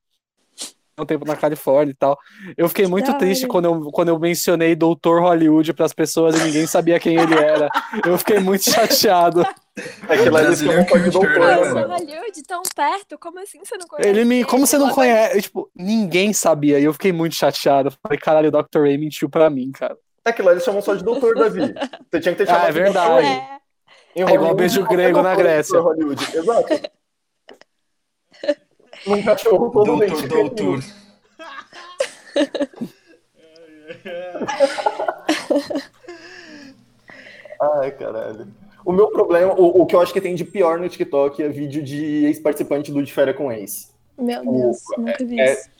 um 0.97 1.05
tempo 1.05 1.25
na 1.25 1.35
Califórnia 1.35 1.91
e 1.91 1.97
tal, 1.97 2.17
eu 2.57 2.69
fiquei 2.69 2.87
muito 2.87 3.13
triste 3.19 3.49
quando 3.49 3.65
eu, 3.65 3.91
quando 3.91 4.11
eu 4.11 4.19
mencionei 4.21 4.77
Doutor 4.77 5.21
Hollywood 5.21 5.73
para 5.73 5.85
as 5.85 5.93
pessoas 5.93 6.39
e 6.41 6.45
ninguém 6.45 6.65
sabia 6.65 7.01
quem 7.01 7.19
ele 7.19 7.35
era. 7.35 7.69
Eu 8.07 8.17
fiquei 8.19 8.39
muito 8.39 8.71
chateado. 8.71 9.45
É 10.09 10.17
que 10.17 10.31
lá 10.31 10.45
eles 10.45 10.61
chamam 10.61 10.85
de 10.85 11.11
doutor, 11.11 11.41
né? 11.41 11.83
Hollywood, 11.83 12.43
tão 12.47 12.63
perto, 12.73 13.19
como 13.19 13.41
assim 13.41 13.59
você 13.59 13.77
não 13.77 13.89
conhece? 13.89 14.09
Ele 14.09 14.25
me, 14.25 14.45
como 14.45 14.65
você 14.65 14.79
não 14.79 14.91
conhece? 14.91 15.43
Tipo, 15.43 15.69
ninguém 15.75 16.33
sabia 16.33 16.79
e 16.79 16.85
eu 16.85 16.93
fiquei 16.93 17.11
muito 17.11 17.35
chateado. 17.35 17.93
Falei, 18.01 18.17
caralho, 18.21 18.49
o 18.49 18.53
Dr. 18.63 18.83
Ray 18.83 18.97
mentiu 18.97 19.29
pra 19.29 19.51
mim, 19.51 19.73
cara. 19.73 19.97
É 20.25 20.31
que 20.31 20.41
lá 20.41 20.53
eles 20.53 20.63
chamam 20.63 20.81
só 20.81 20.95
de 20.95 21.03
doutor, 21.03 21.35
Davi. 21.35 21.75
Você 22.13 22.21
tinha 22.21 22.33
que 22.33 22.45
ter 22.45 22.49
Ah, 22.49 22.55
chamado 22.55 22.69
é 22.69 22.73
de 22.73 22.79
verdade. 22.79 23.09
doutor. 23.09 23.25
É, 23.25 23.62
Em 24.15 24.23
É 24.23 24.35
igual 24.35 24.55
beijo 24.55 24.85
grego 24.87 25.23
na 25.23 25.33
é 25.33 25.37
Grécia. 25.37 25.81
Hollywood. 25.81 26.23
Exato. 26.37 26.69
Num 29.07 29.23
cachorro 29.23 29.71
todo 29.71 29.97
Doutor, 29.97 30.29
doutor. 30.29 30.81
Ai, 37.61 37.91
caralho. 37.93 38.49
O 38.85 38.93
meu 38.93 39.09
problema, 39.11 39.55
o, 39.55 39.83
o 39.83 39.87
que 39.87 39.95
eu 39.95 40.01
acho 40.01 40.13
que 40.13 40.21
tem 40.21 40.35
de 40.35 40.45
pior 40.45 40.79
no 40.79 40.89
TikTok 40.89 41.43
é 41.43 41.49
vídeo 41.49 41.83
de 41.83 42.25
ex-participante 42.27 42.91
do 42.91 43.03
De 43.03 43.13
Férias 43.13 43.37
com 43.37 43.53
Ex. 43.53 43.93
Meu 44.19 44.43
Deus, 44.45 44.79
nunca 44.99 45.25
vi 45.25 45.41
é- 45.41 45.53
isso. 45.53 45.71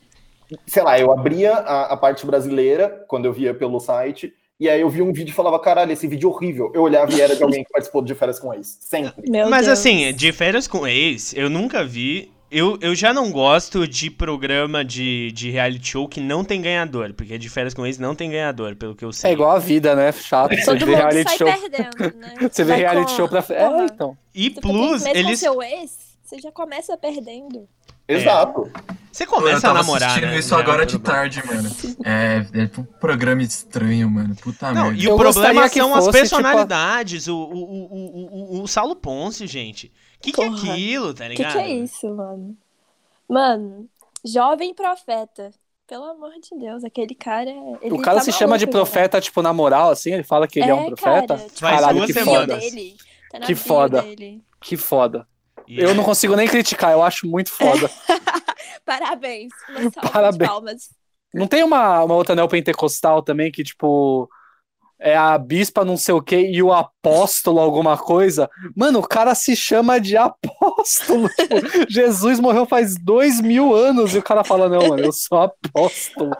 Sei 0.67 0.83
lá, 0.83 0.99
eu 1.01 1.11
abria 1.11 1.55
a, 1.55 1.95
a 1.95 1.97
parte 1.97 2.27
brasileira 2.27 3.05
quando 3.09 3.25
eu 3.25 3.33
via 3.33 3.55
pelo 3.55 3.81
site, 3.81 4.35
e 4.63 4.69
aí 4.69 4.81
eu 4.81 4.89
via 4.89 5.05
um 5.05 5.13
vídeo 5.13 5.31
e 5.33 5.35
falava, 5.35 5.59
caralho, 5.59 5.93
esse 5.93 6.07
vídeo 6.07 6.29
é 6.31 6.33
horrível. 6.33 6.71
Eu 6.75 6.83
olhava 6.83 7.13
e 7.13 7.21
era 7.21 7.35
de 7.37 7.43
alguém 7.43 7.65
que 7.65 7.71
participou 7.71 8.01
do 8.03 8.07
De 8.07 8.15
Férias 8.15 8.39
com 8.39 8.53
Ex. 8.55 8.79
Sempre. 8.81 9.31
Meu 9.31 9.49
Mas 9.51 9.67
Deus. 9.67 9.79
assim, 9.79 10.13
de 10.15 10.33
férias 10.33 10.67
com 10.69 10.87
ex, 10.87 11.35
eu 11.35 11.51
nunca 11.51 11.85
vi. 11.85 12.31
Eu, 12.55 12.77
eu 12.83 12.95
já 12.95 13.15
não 13.15 13.33
gosto 13.33 13.89
de 13.89 14.11
programa 14.11 14.85
de, 14.85 15.33
de 15.33 15.51
reality 15.51 15.89
show 15.89 16.07
que 16.07 16.21
não 16.21 16.45
tem 16.45 16.61
ganhador, 16.61 17.15
porque 17.15 17.39
de 17.39 17.49
férias 17.49 17.73
com 17.73 17.87
ex 17.87 17.97
não 17.99 18.15
tem 18.15 18.29
ganhador, 18.31 18.77
pelo 18.77 18.95
que 18.95 19.03
eu 19.03 19.11
sei. 19.11 19.31
É 19.31 19.33
igual 19.33 19.53
a 19.53 19.59
vida, 19.59 19.97
né? 19.97 20.13
Chato. 20.13 20.55
Você 20.55 20.65
Todo 20.67 20.79
vê 20.81 20.85
mundo 20.85 20.97
reality 20.97 21.29
sai 21.31 21.39
show. 21.39 21.47
perdendo, 21.47 22.19
né? 22.19 22.35
Você 22.53 22.63
vê 22.65 22.73
Vai 22.73 22.81
reality 22.81 23.11
com- 23.13 23.17
show 23.17 23.29
pra 23.29 23.43
É, 23.49 23.85
então. 23.87 24.17
E 24.35 24.51
Você 24.51 24.55
tá 24.55 24.61
plus, 24.61 25.07
eles. 25.07 25.25
com 25.31 25.37
seu 25.37 25.63
ex, 25.63 25.97
você 26.23 26.39
já 26.41 26.53
começa 26.53 26.95
perdendo. 26.97 27.67
Exato. 28.09 28.71
Você 29.11 29.27
começa 29.27 29.69
eu 29.69 29.71
a 29.71 29.75
tava 29.75 29.75
namorar, 29.75 30.11
assistindo 30.11 30.31
né? 30.31 30.39
isso 30.39 30.55
é 30.55 30.59
agora 30.59 30.87
de 30.87 30.99
problema. 30.99 31.31
tarde, 31.31 31.47
mano. 31.47 31.71
É, 32.05 32.47
é 32.63 32.81
um 32.81 32.85
programa 32.85 33.43
estranho, 33.43 34.11
mano. 34.11 34.35
Puta 34.37 34.73
Não, 34.73 34.91
merda. 34.91 34.99
e 34.99 35.05
Eu 35.05 35.13
o 35.13 35.17
problema 35.17 35.63
gostaria 35.63 35.71
que 35.71 35.81
são 35.81 35.95
as 35.95 36.07
fosse, 36.07 36.25
tipo, 36.29 36.41
personalidades, 36.41 37.29
o, 37.29 37.37
o, 37.37 37.65
o, 37.65 37.85
o, 37.93 38.59
o, 38.59 38.63
o 38.63 38.69
Saulo 38.69 38.97
Ponce, 38.97 39.47
gente. 39.47 39.93
O 40.19 40.21
que, 40.23 40.33
que 40.33 40.43
é 40.43 40.47
aquilo, 40.49 41.13
tá 41.15 41.27
O 41.27 41.35
que, 41.35 41.35
ligado? 41.35 41.53
que 41.53 41.59
é 41.59 41.71
isso, 41.71 42.09
mano? 42.15 42.57
Mano, 43.29 43.89
jovem 44.25 44.75
profeta. 44.75 45.51
Pelo 45.87 46.05
amor 46.05 46.31
de 46.41 46.59
Deus, 46.59 46.85
aquele 46.85 47.15
cara. 47.15 47.51
Ele 47.83 47.93
o 47.95 48.01
cara 48.01 48.19
tá 48.19 48.25
se 48.25 48.33
chama 48.33 48.57
de 48.57 48.67
profeta, 48.67 49.21
tipo, 49.21 49.43
na 49.43 49.53
moral, 49.53 49.91
assim, 49.91 50.13
ele 50.15 50.23
fala 50.23 50.49
que 50.49 50.59
ele 50.61 50.71
é, 50.71 50.75
um 50.75 50.87
profeta. 50.87 51.37
Cara, 51.37 51.49
tipo, 51.49 51.61
tá 51.61 51.81
na 51.83 51.93
duas 51.93 52.07
bio 52.07 52.15
semanas. 52.15 52.61
Dele, 52.61 52.97
tá 53.31 53.41
Que 53.41 53.55
foda. 53.55 54.01
dele. 54.01 54.43
Que 54.61 54.77
foda. 54.77 55.27
E 55.67 55.81
Eu 55.81 55.91
é- 55.91 55.95
não 55.95 56.05
consigo 56.05 56.37
nem 56.37 56.49
criticar, 56.49 56.93
eu 56.93 57.03
acho 57.03 57.27
muito 57.27 57.51
foda. 57.51 57.91
Parabéns. 58.85 59.53
Parabéns. 60.13 60.51
palmas. 60.51 60.89
Não 61.33 61.47
tem 61.47 61.63
uma, 61.65 62.05
uma 62.05 62.15
outra 62.15 62.35
neopentecostal 62.35 63.23
também 63.23 63.51
que, 63.51 63.65
tipo, 63.65 64.29
é 65.01 65.17
a 65.17 65.37
bispa 65.39 65.85
não 65.85 65.97
sei 65.97 66.15
o 66.15 66.23
que 66.23 66.37
e 66.37 66.63
o 66.63 66.73
apóstolo 66.73 67.59
alguma 67.59 67.97
coisa? 67.97 68.51
Mano, 68.77 69.01
o 69.01 69.07
cara 69.07 69.35
se 69.35 69.57
chama 69.57 69.99
de 70.01 70.17
apóstolo. 70.17 71.29
Tipo, 71.31 71.57
Jesus 71.91 72.39
morreu 72.39 72.67
faz 72.67 72.95
dois 72.97 73.41
mil 73.41 73.75
anos 73.75 74.15
e 74.15 74.19
o 74.19 74.23
cara 74.23 74.45
fala, 74.45 74.69
não, 74.69 74.89
mano, 74.89 75.05
eu 75.05 75.13
sou 75.13 75.39
apóstolo. 75.39 76.31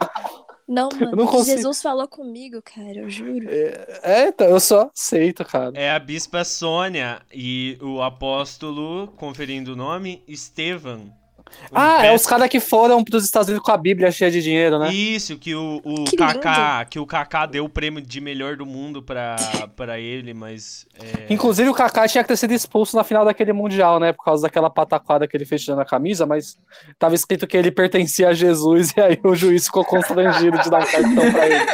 Não, 0.67 0.89
mano. 0.99 1.15
não 1.15 1.27
consigo. 1.27 1.57
Jesus 1.57 1.81
falou 1.81 2.07
comigo, 2.07 2.61
cara, 2.61 2.99
eu 2.99 3.09
juro. 3.09 3.47
É, 3.49 4.27
então, 4.27 4.47
eu 4.47 4.59
só 4.59 4.89
aceito, 4.95 5.43
cara. 5.45 5.71
É 5.75 5.91
a 5.91 5.99
bispa 5.99 6.43
Sônia 6.43 7.21
e 7.31 7.77
o 7.81 8.01
apóstolo, 8.01 9.07
conferindo 9.17 9.73
o 9.73 9.75
nome, 9.75 10.23
Estevam. 10.27 11.22
Ah, 11.71 12.05
é 12.05 12.13
os 12.13 12.25
caras 12.25 12.49
que 12.49 12.59
foram 12.59 13.03
pros 13.03 13.25
Estados 13.25 13.47
Unidos 13.49 13.65
com 13.65 13.71
a 13.71 13.77
Bíblia 13.77 14.11
cheia 14.11 14.29
de 14.29 14.41
dinheiro, 14.41 14.77
né? 14.77 14.93
Isso, 14.93 15.37
que 15.37 15.55
o, 15.55 15.81
o 15.83 16.03
Que 16.03 16.15
Kaká, 16.15 16.85
que 16.85 16.99
o 16.99 17.05
Kaká 17.05 17.45
deu 17.45 17.65
o 17.65 17.69
prêmio 17.69 18.01
de 18.01 18.21
melhor 18.21 18.55
do 18.55 18.65
mundo 18.65 19.01
pra, 19.01 19.35
pra 19.75 19.99
ele, 19.99 20.33
mas 20.33 20.85
é, 20.99 21.33
Inclusive 21.33 21.69
o 21.69 21.73
Kaká 21.73 22.07
tinha 22.07 22.23
que 22.23 22.27
ter 22.27 22.37
sido 22.37 22.53
expulso 22.53 22.95
na 22.95 23.03
final 23.03 23.25
daquele 23.25 23.53
Mundial, 23.53 23.99
né? 23.99 24.13
Por 24.13 24.23
causa 24.23 24.43
daquela 24.43 24.69
pataquada 24.69 25.27
que 25.27 25.35
ele 25.35 25.45
fez 25.45 25.63
tirando 25.63 25.79
a 25.79 25.85
camisa, 25.85 26.25
mas 26.25 26.57
tava 26.99 27.15
escrito 27.15 27.47
que 27.47 27.57
ele 27.57 27.71
pertencia 27.71 28.29
a 28.29 28.33
Jesus 28.33 28.93
e 28.97 29.01
aí 29.01 29.19
o 29.23 29.35
juiz 29.35 29.65
ficou 29.65 29.83
constrangido 29.83 30.57
de 30.59 30.69
dar 30.69 30.81
um 30.81 30.85
cartão 30.85 31.31
pra 31.31 31.45
ele. 31.47 31.65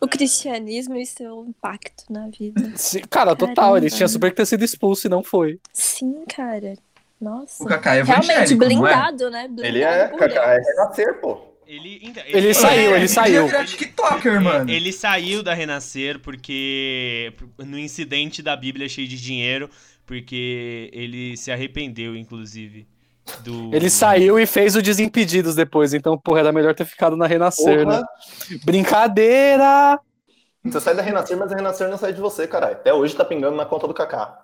O 0.00 0.06
cristianismo 0.06 0.96
e 0.96 1.06
seu 1.06 1.46
impacto 1.46 2.04
na 2.10 2.28
vida. 2.28 2.72
Sim, 2.76 3.00
Cara, 3.08 3.34
total, 3.34 3.54
Caramba. 3.54 3.78
ele 3.78 3.90
tinha 3.90 4.08
super 4.08 4.30
que 4.30 4.36
ter 4.36 4.46
sido 4.46 4.64
expulso 4.64 5.06
e 5.06 5.10
não 5.10 5.22
foi. 5.22 5.58
Sim, 5.72 6.24
cara. 6.28 6.74
Nossa. 7.22 7.62
O 7.62 7.66
Kaká 7.68 7.94
é 7.94 8.02
Realmente, 8.02 8.52
é? 8.52 8.56
blindado, 8.56 9.30
né? 9.30 9.46
Blindado 9.46 9.64
Ele 9.64 9.82
é, 9.82 10.08
Kaká, 10.08 10.54
é 10.54 10.58
renascer, 10.58 11.20
pô. 11.20 11.40
ele, 11.64 12.00
então, 12.02 12.22
Ele 12.26 12.52
saiu, 12.52 12.96
ele 12.96 13.06
saiu. 13.06 13.46
virar 13.46 13.64
TikToker, 13.64 14.40
mano. 14.40 14.68
Ele 14.68 14.92
saiu 14.92 15.40
da 15.40 15.54
Renascer 15.54 16.18
porque 16.18 17.32
no 17.58 17.78
incidente 17.78 18.42
da 18.42 18.56
Bíblia 18.56 18.88
cheio 18.88 19.06
de 19.06 19.16
dinheiro, 19.16 19.70
porque 20.04 20.90
ele 20.92 21.36
se 21.36 21.52
arrependeu, 21.52 22.16
inclusive. 22.16 22.88
Do... 23.44 23.72
Ele 23.72 23.88
saiu 23.88 24.36
e 24.36 24.44
fez 24.44 24.74
o 24.74 24.82
Desimpedidos 24.82 25.54
depois, 25.54 25.94
então, 25.94 26.18
porra, 26.18 26.40
era 26.40 26.52
melhor 26.52 26.74
ter 26.74 26.84
ficado 26.84 27.16
na 27.16 27.28
Renascer, 27.28 27.86
né? 27.86 27.98
Porra. 27.98 28.60
Brincadeira! 28.64 30.00
Você 30.64 30.80
sai 30.80 30.96
da 30.96 31.02
Renascer, 31.02 31.36
mas 31.36 31.52
a 31.52 31.54
Renascer 31.54 31.88
não 31.88 31.96
sai 31.96 32.12
de 32.12 32.20
você, 32.20 32.48
caralho. 32.48 32.74
Até 32.74 32.92
hoje 32.92 33.14
tá 33.14 33.24
pingando 33.24 33.56
na 33.56 33.64
conta 33.64 33.86
do 33.86 33.94
Kaká. 33.94 34.42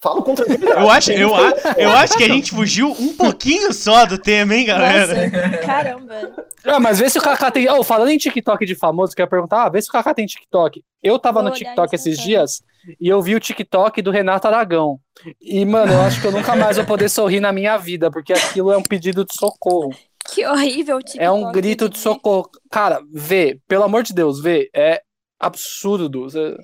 Falo 0.00 0.22
com 0.22 0.34
tranquilidade. 0.34 0.80
Eu 0.80 0.90
acho, 0.90 1.12
eu, 1.12 1.34
a- 1.34 1.52
eu 1.78 1.90
acho 1.90 2.16
que 2.16 2.24
a 2.24 2.28
gente 2.28 2.50
fugiu 2.50 2.90
um 2.90 3.14
pouquinho 3.16 3.72
só 3.72 4.04
do 4.04 4.18
tema, 4.18 4.54
hein, 4.54 4.66
galera? 4.66 5.14
Nossa, 5.30 5.58
caramba. 5.58 6.44
Ah, 6.64 6.78
mas 6.80 6.98
vê 6.98 7.08
se 7.08 7.18
o 7.18 7.22
Kaká 7.22 7.50
tem. 7.50 7.68
Oh, 7.70 7.82
falando 7.82 8.10
em 8.10 8.18
TikTok 8.18 8.66
de 8.66 8.74
famoso, 8.74 9.14
quero 9.14 9.28
perguntar, 9.30 9.64
ah, 9.64 9.68
vê 9.68 9.80
se 9.80 9.88
o 9.88 9.92
Kaká 9.92 10.12
tem 10.14 10.26
TikTok. 10.26 10.82
Eu 11.02 11.18
tava 11.18 11.40
Vou 11.40 11.50
no 11.50 11.56
TikTok 11.56 11.94
esses 11.94 12.14
agora. 12.18 12.26
dias 12.28 12.62
e 13.00 13.08
eu 13.08 13.20
vi 13.22 13.34
o 13.34 13.40
TikTok 13.40 14.02
do 14.02 14.10
Renato 14.10 14.46
Aragão. 14.46 14.98
E, 15.40 15.64
mano, 15.64 15.92
eu 15.92 16.00
acho 16.02 16.20
que 16.20 16.26
eu 16.26 16.32
nunca 16.32 16.54
mais 16.56 16.76
vou 16.76 16.84
poder 16.86 17.08
sorrir 17.08 17.40
na 17.40 17.52
minha 17.52 17.76
vida, 17.78 18.10
porque 18.10 18.32
aquilo 18.32 18.72
é 18.72 18.76
um 18.76 18.82
pedido 18.82 19.24
de 19.24 19.34
socorro. 19.38 19.94
Que 20.26 20.44
horrível 20.46 20.96
o 20.96 21.00
TikTok. 21.00 21.22
É 21.24 21.30
um 21.30 21.50
grito 21.52 21.84
de 21.88 21.94
Didi. 21.94 22.02
socorro. 22.02 22.48
Cara, 22.70 23.00
vê, 23.12 23.58
pelo 23.68 23.84
amor 23.84 24.02
de 24.02 24.12
Deus, 24.14 24.40
vê, 24.40 24.68
é 24.74 25.00
absurdo. 25.38 26.22
Você- 26.22 26.56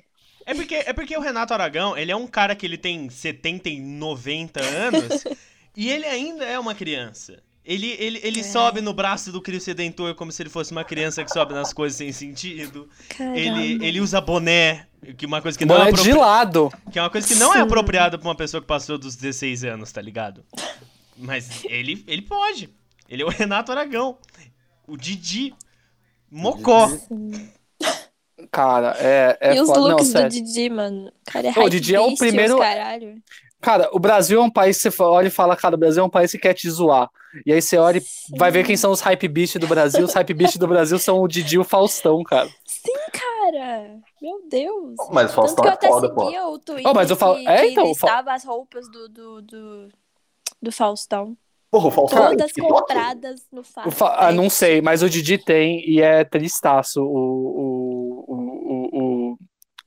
É 0.51 0.55
porque, 0.55 0.75
é 0.75 0.93
porque 0.93 1.17
o 1.17 1.21
Renato 1.21 1.53
Aragão, 1.53 1.97
ele 1.97 2.11
é 2.11 2.15
um 2.15 2.27
cara 2.27 2.55
que 2.55 2.65
ele 2.65 2.77
tem 2.77 3.09
70 3.09 3.69
e 3.69 3.79
90 3.79 4.61
anos 4.61 5.23
e 5.75 5.89
ele 5.89 6.05
ainda 6.05 6.45
é 6.45 6.59
uma 6.59 6.75
criança. 6.75 7.41
Ele, 7.63 7.95
ele, 7.99 8.19
ele 8.23 8.39
É. 8.39 8.43
sobe 8.43 8.81
no 8.81 8.91
braço 8.93 9.31
do 9.31 9.39
Cristo 9.39 9.67
Redentor 9.67 10.15
como 10.15 10.31
se 10.31 10.41
ele 10.41 10.49
fosse 10.49 10.71
uma 10.71 10.83
criança 10.83 11.23
que 11.23 11.31
sobe 11.31 11.53
nas 11.53 11.71
coisas 11.71 11.95
sem 11.97 12.11
sentido. 12.11 12.89
Caramba. 13.09 13.37
Ele, 13.39 13.85
ele 13.85 14.01
usa 14.01 14.19
boné, 14.19 14.87
que 15.15 15.25
é 15.25 15.27
uma 15.27 15.41
coisa 15.43 15.57
que 15.57 15.63
não 15.65 15.75
é, 15.75 15.79
Boné 15.79 15.91
de 15.91 15.99
apropri... 16.01 16.19
lado. 16.19 16.71
que 16.91 16.97
é 16.97 17.01
uma 17.03 17.09
coisa 17.11 17.27
que 17.27 17.35
não 17.35 17.53
é 17.53 17.61
apropriada 17.61 18.17
pra 18.17 18.27
uma 18.27 18.35
pessoa 18.35 18.59
que 18.61 18.67
passou 18.67 18.97
dos 18.97 19.15
16 19.15 19.63
anos, 19.63 19.91
tá 19.91 20.01
ligado? 20.01 20.43
Mas 21.15 21.63
ele, 21.65 22.03
ele 22.07 22.23
pode. 22.23 22.67
Ele 23.07 23.21
é 23.21 23.25
o 23.25 23.29
Renato 23.29 23.71
Aragão. 23.71 24.17
O 24.87 24.97
Didi. 24.97 25.53
Mocó. 26.31 26.89
Sim. 26.89 27.49
Cara, 28.51 28.95
é. 28.99 29.37
é 29.41 29.55
e 29.55 29.59
os 29.61 29.67
foda. 29.67 29.79
Não, 29.81 29.87
looks 29.89 30.07
do 30.07 30.11
sério. 30.11 30.29
Didi, 30.29 30.69
mano. 30.69 31.07
O 31.07 31.31
cara 31.31 31.47
é 31.47 31.49
Ô, 31.49 31.53
o 31.53 31.55
hype 31.61 31.69
Didi 31.71 31.95
é 31.95 31.99
o 31.99 32.15
primeiro- 32.15 32.57
Caralho. 32.57 33.15
Cara, 33.61 33.89
o 33.93 33.99
Brasil 33.99 34.41
é 34.41 34.43
um 34.43 34.49
país 34.49 34.81
que 34.81 34.89
você 34.89 35.03
olha 35.03 35.27
e 35.27 35.31
fala, 35.31 35.55
cara, 35.55 35.75
o 35.75 35.77
Brasil 35.77 36.01
é 36.01 36.05
um 36.05 36.09
país 36.09 36.31
que 36.31 36.39
quer 36.39 36.53
te 36.55 36.67
zoar. 36.69 37.07
E 37.45 37.53
aí 37.53 37.61
você 37.61 37.77
olha 37.77 37.99
e 37.99 38.01
Sim. 38.01 38.35
vai 38.35 38.49
ver 38.49 38.65
quem 38.65 38.75
são 38.75 38.91
os 38.91 39.01
hype 39.01 39.27
beast 39.27 39.57
do 39.59 39.67
Brasil. 39.67 40.03
Os 40.03 40.13
hype 40.13 40.33
beast 40.33 40.57
do 40.57 40.67
Brasil 40.67 40.97
são 40.97 41.21
o 41.21 41.27
Didi 41.27 41.55
e 41.55 41.59
o 41.59 41.63
Faustão, 41.63 42.23
cara. 42.23 42.49
Sim, 42.65 42.91
cara. 43.13 43.99
Meu 44.19 44.41
Deus. 44.49 44.95
Mas 45.11 45.31
o 45.31 45.35
Tanto 45.35 45.35
Faustão 45.35 45.63
que 45.63 45.67
eu 45.67 45.71
é 45.71 45.73
até 45.75 45.87
foda, 45.89 46.09
pô. 46.13 46.25
seguia 46.25 46.47
o 46.47 46.57
Twitter 46.59 46.89
Oh, 46.89 46.93
mas 46.95 47.11
o 47.11 47.15
Fau- 47.15 47.35
que, 47.35 47.47
é, 47.47 47.57
que 47.61 47.67
então, 47.67 47.83
Fau- 47.95 48.09
listava 48.09 48.33
as 48.33 48.43
roupas 48.43 48.89
do, 48.89 49.07
do, 49.07 49.41
do, 49.43 49.89
do 50.61 50.71
Faustão. 50.71 51.37
Porra, 51.71 51.87
o 51.87 51.91
Faustão 51.91 52.27
Todas 52.27 52.51
TikTok? 52.51 52.79
compradas 52.81 53.47
no 53.49 53.63
Fast. 53.63 53.91
Fa- 53.91 54.27
ah, 54.27 54.31
não 54.33 54.49
sei, 54.49 54.81
mas 54.81 55.01
o 55.01 55.09
Didi 55.09 55.37
tem 55.37 55.89
e 55.89 56.01
é 56.01 56.25
tristaço 56.25 57.01
o, 57.01 57.07
o, 57.07 58.25
o, 58.27 58.35
o, 58.35 59.31
o 59.31 59.37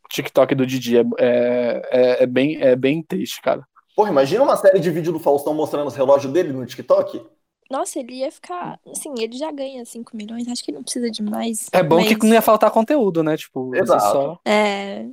TikTok 0.08 0.54
do 0.54 0.66
Didi. 0.66 0.96
É, 0.96 1.04
é, 1.18 1.82
é- 1.90 2.22
é 2.22 2.26
bem, 2.26 2.56
é 2.60 2.74
bem 2.74 3.02
triste, 3.02 3.42
cara. 3.42 3.62
Porra, 3.94 4.08
imagina 4.08 4.42
uma 4.42 4.56
série 4.56 4.80
de 4.80 4.90
vídeo 4.90 5.12
do 5.12 5.20
Faustão 5.20 5.52
mostrando 5.52 5.86
os 5.86 5.94
relógios 5.94 6.32
dele 6.32 6.54
no 6.54 6.64
TikTok. 6.64 7.22
Nossa, 7.70 7.98
ele 7.98 8.14
ia 8.14 8.32
ficar. 8.32 8.80
Assim, 8.90 9.12
ele 9.18 9.36
já 9.36 9.52
ganha 9.52 9.84
5 9.84 10.16
milhões, 10.16 10.48
acho 10.48 10.64
que 10.64 10.72
não 10.72 10.82
precisa 10.82 11.10
de 11.10 11.22
mais. 11.22 11.68
É 11.70 11.82
bom 11.82 11.96
mas... 11.96 12.08
que 12.08 12.26
não 12.26 12.34
ia 12.34 12.42
faltar 12.42 12.70
conteúdo, 12.70 13.22
né? 13.22 13.36
Tipo, 13.36 13.74
Exato. 13.76 14.02
só. 14.02 14.38
É. 14.44 15.06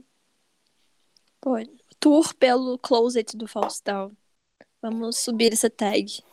Pô, 1.41 1.55
tour 1.99 2.33
pelo 2.35 2.77
closet 2.77 3.35
do 3.35 3.47
Faustão. 3.47 4.11
Vamos 4.81 5.17
subir 5.17 5.53
essa 5.53 5.69
tag. 5.69 6.23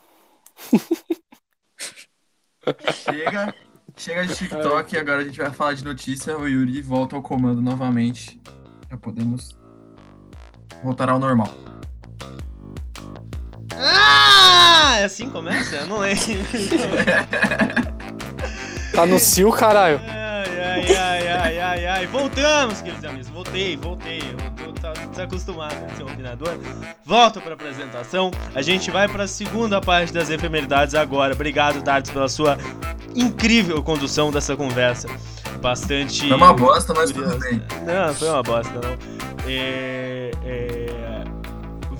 Chega, 2.92 3.54
chega 3.96 4.26
de 4.26 4.34
TikTok 4.34 4.94
e 4.94 4.98
agora 4.98 5.20
a 5.20 5.24
gente 5.24 5.38
vai 5.38 5.50
falar 5.50 5.74
de 5.74 5.84
notícia. 5.84 6.36
O 6.36 6.46
Yuri 6.46 6.82
volta 6.82 7.16
ao 7.16 7.22
comando 7.22 7.62
novamente. 7.62 8.40
Já 8.90 8.96
podemos 8.96 9.56
voltar 10.82 11.09
ao 11.09 11.18
normal. 11.18 11.52
Ah! 13.74 14.98
É 14.98 15.04
assim 15.04 15.26
que 15.26 15.32
começa? 15.32 15.76
Eu 15.76 15.86
não 15.86 15.98
lembro. 15.98 16.24
Tá 18.98 19.06
no 19.06 19.16
cio, 19.16 19.52
caralho. 19.52 20.00
Ai, 20.09 20.59
ai, 20.59 20.96
ai, 20.96 21.28
ai, 21.28 21.61
ai, 21.61 21.86
ai. 21.86 22.06
Voltamos, 22.09 22.82
queridos 22.82 23.04
amigos. 23.04 23.28
Voltei, 23.28 23.76
voltei. 23.76 24.20
Tá 24.80 24.92
desacostumado 25.10 25.74
a 25.90 25.96
ser 25.96 26.04
um 26.04 26.06
opinador. 26.06 26.56
Volto 27.04 27.40
pra 27.40 27.54
apresentação. 27.54 28.30
A 28.54 28.62
gente 28.62 28.90
vai 28.90 29.08
pra 29.08 29.26
segunda 29.26 29.80
parte 29.80 30.12
das 30.12 30.30
efemeridades 30.30 30.94
agora. 30.94 31.34
Obrigado, 31.34 31.82
Darts, 31.82 32.10
pela 32.10 32.28
sua 32.28 32.56
incrível 33.14 33.82
condução 33.82 34.30
dessa 34.30 34.56
conversa. 34.56 35.08
Bastante. 35.60 36.28
Foi 36.28 36.36
uma 36.36 36.52
bosta, 36.54 36.94
mas 36.94 37.10
tudo 37.10 37.36
bem. 37.38 37.62
Não, 37.84 38.14
foi 38.14 38.28
uma 38.28 38.42
bosta, 38.42 38.74
não. 38.74 38.96
É, 39.50 40.30
é, 40.44 40.88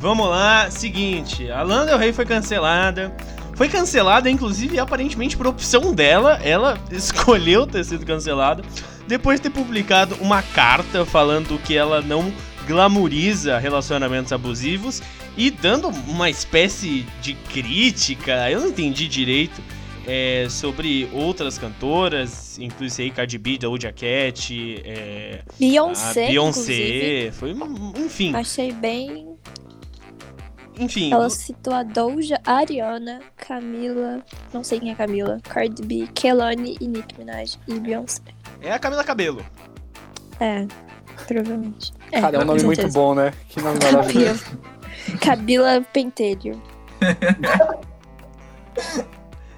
Vamos 0.01 0.29
lá, 0.29 0.71
seguinte, 0.71 1.51
a 1.51 1.61
Lana 1.63 1.87
Del 1.87 1.99
Rey 1.99 2.13
foi 2.13 2.25
cancelada. 2.25 3.13
Foi 3.57 3.69
cancelada, 3.69 4.31
inclusive, 4.31 4.79
aparentemente 4.79 5.37
por 5.37 5.49
opção 5.49 5.93
dela. 5.93 6.39
Ela 6.45 6.79
escolheu 6.93 7.67
ter 7.67 7.85
sido 7.85 8.07
cancelada. 8.07 8.63
Depois 9.09 9.41
de 9.41 9.49
ter 9.49 9.51
publicado 9.51 10.15
uma 10.21 10.41
carta 10.41 11.05
falando 11.05 11.59
que 11.59 11.77
ela 11.77 12.01
não 12.01 12.33
glamoriza 12.69 13.59
relacionamentos 13.59 14.31
abusivos 14.31 15.03
e 15.39 15.51
dando 15.51 15.89
uma 15.89 16.29
espécie 16.29 17.07
de 17.23 17.33
crítica, 17.35 18.51
eu 18.51 18.61
não 18.61 18.69
entendi 18.69 19.09
direito, 19.09 19.63
é, 20.07 20.47
sobre 20.51 21.09
outras 21.13 21.57
cantoras, 21.59 22.59
inclusive 22.59 23.05
aí 23.05 23.11
Cardi 23.11 23.39
B, 23.39 23.57
Doja 23.59 23.91
Cat, 23.93 24.53
é, 24.85 25.41
Beyoncé. 25.59 26.27
Beyoncé, 26.29 27.31
foi, 27.33 27.55
um- 27.55 27.93
enfim. 27.97 28.35
Achei 28.35 28.71
bem. 28.73 29.27
enfim. 30.79 31.13
Ela 31.13 31.29
citou 31.29 31.75
a 31.75 31.83
Doja, 31.83 32.41
a 32.47 32.59
Ariana, 32.59 33.21
Camila, 33.37 34.23
não 34.53 34.63
sei 34.63 34.79
quem 34.79 34.91
é 34.91 34.95
Camila, 34.95 35.39
Cardi 35.43 35.83
B, 35.83 36.09
Kelani 36.15 36.77
e 36.81 36.87
Nicki 36.87 37.19
Minaj 37.19 37.57
e 37.67 37.81
Beyoncé. 37.81 38.23
É 38.63 38.71
a 38.73 38.79
Camila 38.79 39.03
Cabelo. 39.05 39.45
É, 40.41 40.67
provavelmente. 41.27 41.93
É, 42.13 42.21
Cara, 42.21 42.37
é 42.39 42.41
um 42.41 42.45
nome 42.45 42.63
muito 42.63 42.89
bom, 42.89 43.15
né? 43.15 43.33
Que 43.49 43.61
nome 43.61 43.79
maravilhoso. 43.83 44.45
Cabila. 45.19 45.19
Cabila 45.21 45.81
Pentelho. 45.93 46.61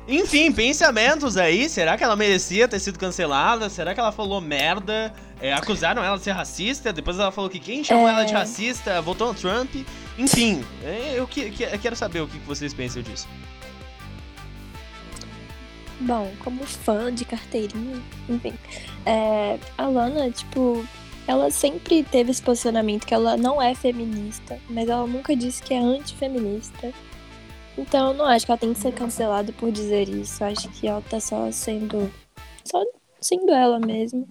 Enfim, 0.09 0.51
pensamentos 0.51 1.37
aí. 1.37 1.69
Será 1.69 1.97
que 1.97 2.03
ela 2.03 2.17
merecia 2.17 2.67
ter 2.67 2.81
sido 2.81 2.99
cancelada? 2.99 3.69
Será 3.71 3.95
que 3.95 4.01
ela 4.01 4.11
falou 4.11 4.41
merda? 4.41 5.13
É, 5.41 5.53
acusaram 5.53 6.03
ela 6.03 6.17
de 6.17 6.25
ser 6.25 6.33
racista. 6.33 6.93
Depois 6.93 7.19
ela 7.19 7.31
falou 7.31 7.49
que 7.49 7.61
quem 7.61 7.85
chamou 7.85 8.09
É. 8.09 8.13
ela 8.13 8.25
de 8.25 8.33
racista 8.33 9.01
votou 9.01 9.29
no 9.29 9.35
Trump. 9.35 9.71
Enfim, 10.19 10.65
é, 10.83 11.13
eu, 11.17 11.27
que- 11.29 11.51
que- 11.51 11.63
eu 11.63 11.79
quero 11.79 11.95
saber 11.95 12.21
o 12.21 12.27
que 12.27 12.39
vocês 12.41 12.75
pensam 12.75 13.03
disso. 13.03 13.29
Bom, 16.01 16.33
como 16.43 16.65
fã 16.67 17.13
de 17.15 17.25
carteirinha, 17.25 18.01
enfim. 18.29 18.55
É, 19.07 19.59
a 19.79 19.87
Lana, 19.87 20.31
tipo, 20.31 20.85
ela 21.27 21.51
sempre 21.51 22.03
teve 22.05 22.31
esse 22.31 22.43
posicionamento 22.43 23.07
que 23.07 23.15
ela 23.15 23.37
não 23.37 23.61
é 23.61 23.75
feminista, 23.75 24.59
mas 24.69 24.89
ela 24.89 25.07
nunca 25.07 25.35
disse 25.37 25.63
que 25.63 25.75
é 25.75 25.79
antifeminista. 25.79 26.93
Então 27.79 28.09
eu 28.09 28.15
não 28.15 28.25
acho 28.27 28.45
que 28.45 28.53
ela 28.53 28.59
tem 28.59 28.73
que 28.73 28.79
ser 28.81 28.93
cancelada 28.93 29.53
por 29.53 29.71
dizer 29.73 30.09
isso. 30.09 30.43
Eu 30.43 30.49
acho 30.49 30.69
que 30.71 30.87
ela 30.89 31.03
tá 31.03 31.21
só 31.21 31.51
sendo. 31.51 32.13
só 32.65 32.85
sendo 33.21 33.53
ela 33.53 33.79
mesma. 33.79 34.27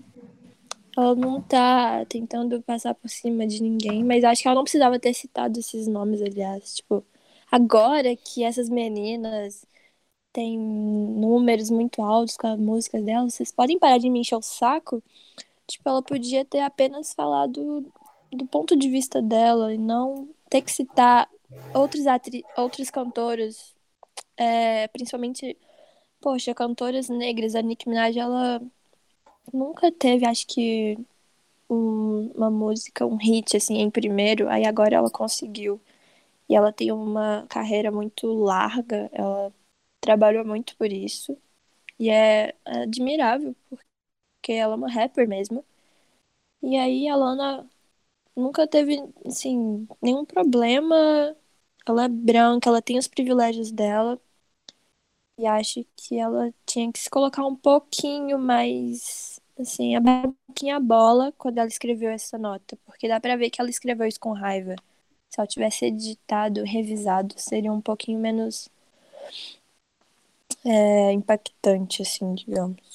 Ela 0.97 1.15
não 1.15 1.41
tá 1.41 2.05
tentando 2.05 2.61
passar 2.61 2.93
por 2.95 3.09
cima 3.09 3.47
de 3.47 3.61
ninguém, 3.61 4.03
mas 4.03 4.23
acho 4.23 4.41
que 4.41 4.47
ela 4.47 4.55
não 4.55 4.63
precisava 4.63 4.99
ter 4.99 5.13
citado 5.13 5.59
esses 5.59 5.87
nomes, 5.87 6.21
aliás. 6.21 6.75
Tipo, 6.75 7.05
agora 7.51 8.15
que 8.15 8.43
essas 8.43 8.69
meninas 8.69 9.65
têm 10.33 10.57
números 10.59 11.69
muito 11.69 12.01
altos 12.01 12.37
com 12.37 12.47
as 12.47 12.59
músicas 12.59 13.03
dela, 13.03 13.29
vocês 13.29 13.51
podem 13.51 13.79
parar 13.79 13.97
de 13.99 14.09
me 14.09 14.19
encher 14.19 14.35
o 14.37 14.41
saco? 14.41 15.03
Tipo, 15.69 15.89
ela 15.89 16.01
podia 16.01 16.43
ter 16.45 16.59
apenas 16.61 17.13
falado 17.13 17.85
do 18.31 18.47
ponto 18.47 18.75
de 18.75 18.89
vista 18.89 19.21
dela 19.21 19.73
e 19.73 19.77
não 19.77 20.29
ter 20.49 20.61
que 20.61 20.71
citar 20.71 21.29
outros, 21.73 22.07
atri 22.07 22.43
outros 22.57 22.89
cantores, 22.89 23.75
é, 24.37 24.87
principalmente, 24.89 25.57
poxa, 26.21 26.53
cantoras 26.55 27.09
negras. 27.09 27.55
A 27.55 27.61
Nicki 27.61 27.87
Minaj, 27.89 28.17
ela 28.17 28.61
nunca 29.53 29.91
teve, 29.91 30.25
acho 30.25 30.47
que, 30.47 30.97
um- 31.69 32.31
uma 32.35 32.49
música, 32.49 33.05
um 33.05 33.17
hit, 33.17 33.57
assim, 33.57 33.77
em 33.79 33.89
primeiro, 33.91 34.49
aí 34.49 34.65
agora 34.65 34.95
ela 34.95 35.09
conseguiu. 35.11 35.79
E 36.49 36.55
ela 36.55 36.71
tem 36.73 36.91
uma 36.91 37.45
carreira 37.49 37.91
muito 37.91 38.27
larga, 38.33 39.09
ela 39.13 39.53
trabalhou 40.01 40.45
muito 40.45 40.75
por 40.77 40.91
isso. 40.91 41.37
E 41.99 42.09
é 42.09 42.55
admirável, 42.65 43.55
porque 43.69 43.85
ela 44.47 44.73
é 44.73 44.77
uma 44.77 44.89
rapper 44.91 45.27
mesmo. 45.27 45.63
E 46.61 46.77
aí 46.77 47.07
a 47.09 47.15
Lana 47.15 47.69
nunca 48.35 48.67
teve, 48.67 48.97
assim, 49.25 49.87
nenhum 50.01 50.25
problema. 50.25 50.95
Ela 51.87 52.05
é 52.05 52.09
branca, 52.09 52.69
ela 52.69 52.81
tem 52.81 52.97
os 52.99 53.07
privilégios 53.07 53.71
dela. 53.71 54.19
E 55.37 55.45
acho 55.47 55.85
que 55.95 56.19
ela 56.19 56.53
tinha 56.65 56.91
que 56.91 56.99
se 56.99 57.09
colocar 57.09 57.45
um 57.45 57.55
pouquinho 57.55 58.37
mais, 58.37 59.39
assim, 59.57 59.95
abrir 59.95 60.27
um 60.27 60.33
pouquinho 60.47 60.75
a 60.75 60.79
bola 60.79 61.31
quando 61.37 61.57
ela 61.59 61.67
escreveu 61.67 62.09
essa 62.11 62.37
nota. 62.37 62.77
Porque 62.85 63.07
dá 63.07 63.19
pra 63.19 63.37
ver 63.37 63.49
que 63.49 63.61
ela 63.61 63.69
escreveu 63.69 64.05
isso 64.07 64.19
com 64.19 64.33
raiva. 64.33 64.75
Se 65.29 65.39
ela 65.39 65.47
tivesse 65.47 65.85
editado, 65.85 66.63
revisado, 66.63 67.35
seria 67.37 67.71
um 67.71 67.81
pouquinho 67.81 68.19
menos 68.19 68.69
é, 70.65 71.11
impactante, 71.11 72.01
assim, 72.01 72.33
digamos. 72.35 72.88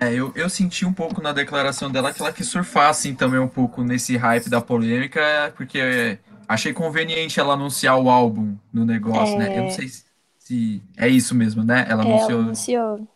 É, 0.00 0.12
eu, 0.14 0.32
eu 0.36 0.48
senti 0.48 0.86
um 0.86 0.92
pouco 0.92 1.20
na 1.20 1.32
declaração 1.32 1.90
dela 1.90 2.12
que 2.12 2.22
ela 2.22 2.32
quis 2.32 2.46
surfar, 2.48 2.90
assim, 2.90 3.14
também 3.14 3.40
um 3.40 3.48
pouco 3.48 3.82
nesse 3.82 4.16
hype 4.16 4.48
da 4.48 4.60
polêmica, 4.60 5.52
porque 5.56 6.18
achei 6.46 6.72
conveniente 6.72 7.40
ela 7.40 7.54
anunciar 7.54 7.98
o 7.98 8.08
álbum 8.08 8.56
no 8.72 8.84
negócio, 8.84 9.38
né? 9.38 9.50
Eu 9.52 9.62
não 9.62 9.70
sei 9.70 9.88
se, 9.88 10.04
se 10.38 10.82
é 10.96 11.08
isso 11.08 11.34
mesmo, 11.34 11.64
né? 11.64 11.84
Ela 11.88 12.02
É, 12.04 12.06
ela 12.06 12.12
anunciou. 12.12 12.40
anunciou. 12.40 13.08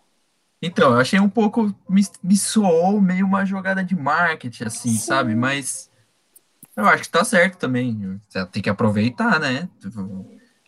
Então, 0.61 0.93
eu 0.93 1.01
achei 1.01 1.18
um 1.20 1.28
pouco. 1.28 1.74
Me, 1.89 2.03
me 2.22 2.37
soou 2.37 3.01
meio 3.01 3.26
uma 3.26 3.45
jogada 3.45 3.83
de 3.85 3.97
marketing, 3.97 4.64
assim, 4.64 4.89
Sim. 4.91 4.99
sabe? 4.99 5.35
Mas 5.35 5.91
eu 6.76 6.87
acho 6.87 7.05
que 7.05 7.11
tá 7.11 7.24
certo 7.24 7.59
também. 7.59 8.20
Você 8.28 8.47
tem 8.47 8.62
que 8.62 8.70
aproveitar, 8.70 9.41
né? 9.41 9.68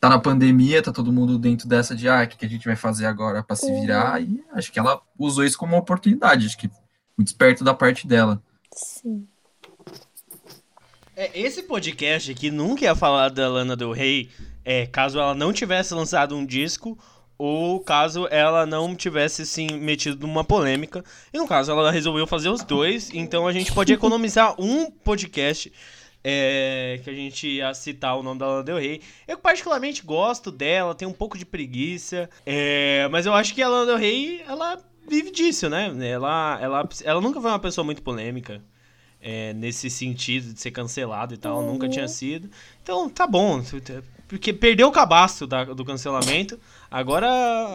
Tá 0.05 0.11
na 0.11 0.19
pandemia, 0.19 0.83
tá 0.83 0.93
todo 0.93 1.11
mundo 1.11 1.39
dentro 1.39 1.67
dessa 1.67 1.97
de, 1.97 2.07
ah, 2.11 2.25
o 2.25 2.29
que, 2.29 2.37
que 2.37 2.45
a 2.45 2.49
gente 2.49 2.67
vai 2.67 2.77
fazer 2.77 3.07
agora 3.07 3.43
pra 3.43 3.57
se 3.57 3.65
Uhum. 3.65 3.81
virar? 3.81 4.21
E 4.21 4.45
acho 4.53 4.71
que 4.71 4.79
ela 4.79 5.01
usou 5.19 5.43
isso 5.43 5.57
como 5.57 5.73
uma 5.73 5.79
oportunidade. 5.79 6.45
Acho 6.45 6.59
que 6.59 6.69
muito 7.17 7.29
esperto 7.29 7.65
da 7.65 7.73
parte 7.73 8.07
dela. 8.07 8.39
Sim. 8.71 9.27
É, 11.17 11.31
esse 11.41 11.63
podcast 11.63 12.31
aqui 12.31 12.51
nunca 12.51 12.85
ia 12.85 12.95
falar 12.95 13.31
da 13.31 13.49
Lana 13.49 13.75
Del 13.75 13.93
Rey 13.93 14.29
é, 14.63 14.85
caso 14.85 15.19
ela 15.19 15.35
não 15.35 15.55
tivesse 15.55 15.95
lançado 15.95 16.37
um 16.37 16.45
disco 16.45 16.99
ou 17.39 17.81
caso 17.81 18.29
ela 18.31 18.67
não 18.67 18.95
tivesse 18.95 19.47
se 19.47 19.67
metido 19.73 20.27
numa 20.27 20.45
polêmica. 20.45 21.03
E 21.33 21.39
no 21.39 21.49
caso 21.49 21.73
ela 21.73 21.91
resolveu 21.91 22.27
fazer 22.27 22.51
os 22.51 22.63
dois, 22.63 23.09
então 23.15 23.47
a 23.47 23.55
gente 23.55 23.73
pode 23.73 23.95
economizar 23.95 24.55
um 24.61 24.91
podcast 24.91 25.73
é, 26.25 26.99
que 27.05 27.11
a 27.11 27.13
gente 27.15 27.47
ia 27.47 27.75
citar 27.75 28.19
o 28.19 28.23
nome 28.23 28.41
da 28.41 28.47
Lana 28.47 28.63
Del 28.65 28.79
Rey. 28.79 29.03
Eu 29.29 29.37
particularmente 29.39 30.03
gosto 30.03 30.51
dela, 30.51 30.95
tenho 30.95 31.11
um 31.11 31.15
pouco 31.15 31.37
de 31.37 31.45
preguiça, 31.45 32.29
é, 32.47 33.07
mas 33.11 33.27
eu 33.27 33.35
acho 33.35 33.55
que 33.55 33.63
a 33.63 33.69
Lana 33.69 33.87
Del 33.87 33.99
Rey, 33.99 34.43
ela 34.49 34.79
vive 35.07 35.31
disso, 35.31 35.69
né? 35.69 35.93
Ela, 36.09 36.59
ela, 36.63 36.89
ela 37.05 37.21
nunca 37.21 37.41
foi 37.41 37.51
uma 37.51 37.59
pessoa 37.59 37.85
muito 37.85 38.01
polêmica 38.03 38.63
é, 39.21 39.53
nesse 39.53 39.91
sentido 39.91 40.53
de 40.55 40.61
ser 40.61 40.71
cancelado 40.71 41.35
e 41.35 41.37
tal, 41.37 41.59
Uhum. 41.59 41.73
nunca 41.75 41.89
tinha 41.89 42.09
sido. 42.09 42.51
Então 42.83 43.09
tá 43.11 43.27
bom, 43.27 43.63
porque 44.27 44.53
perdeu 44.53 44.89
o 44.89 44.93
cabaço 44.93 45.47
da- 45.47 45.65
do 45.65 45.85
cancelamento, 45.85 46.59
agora, 46.91 47.29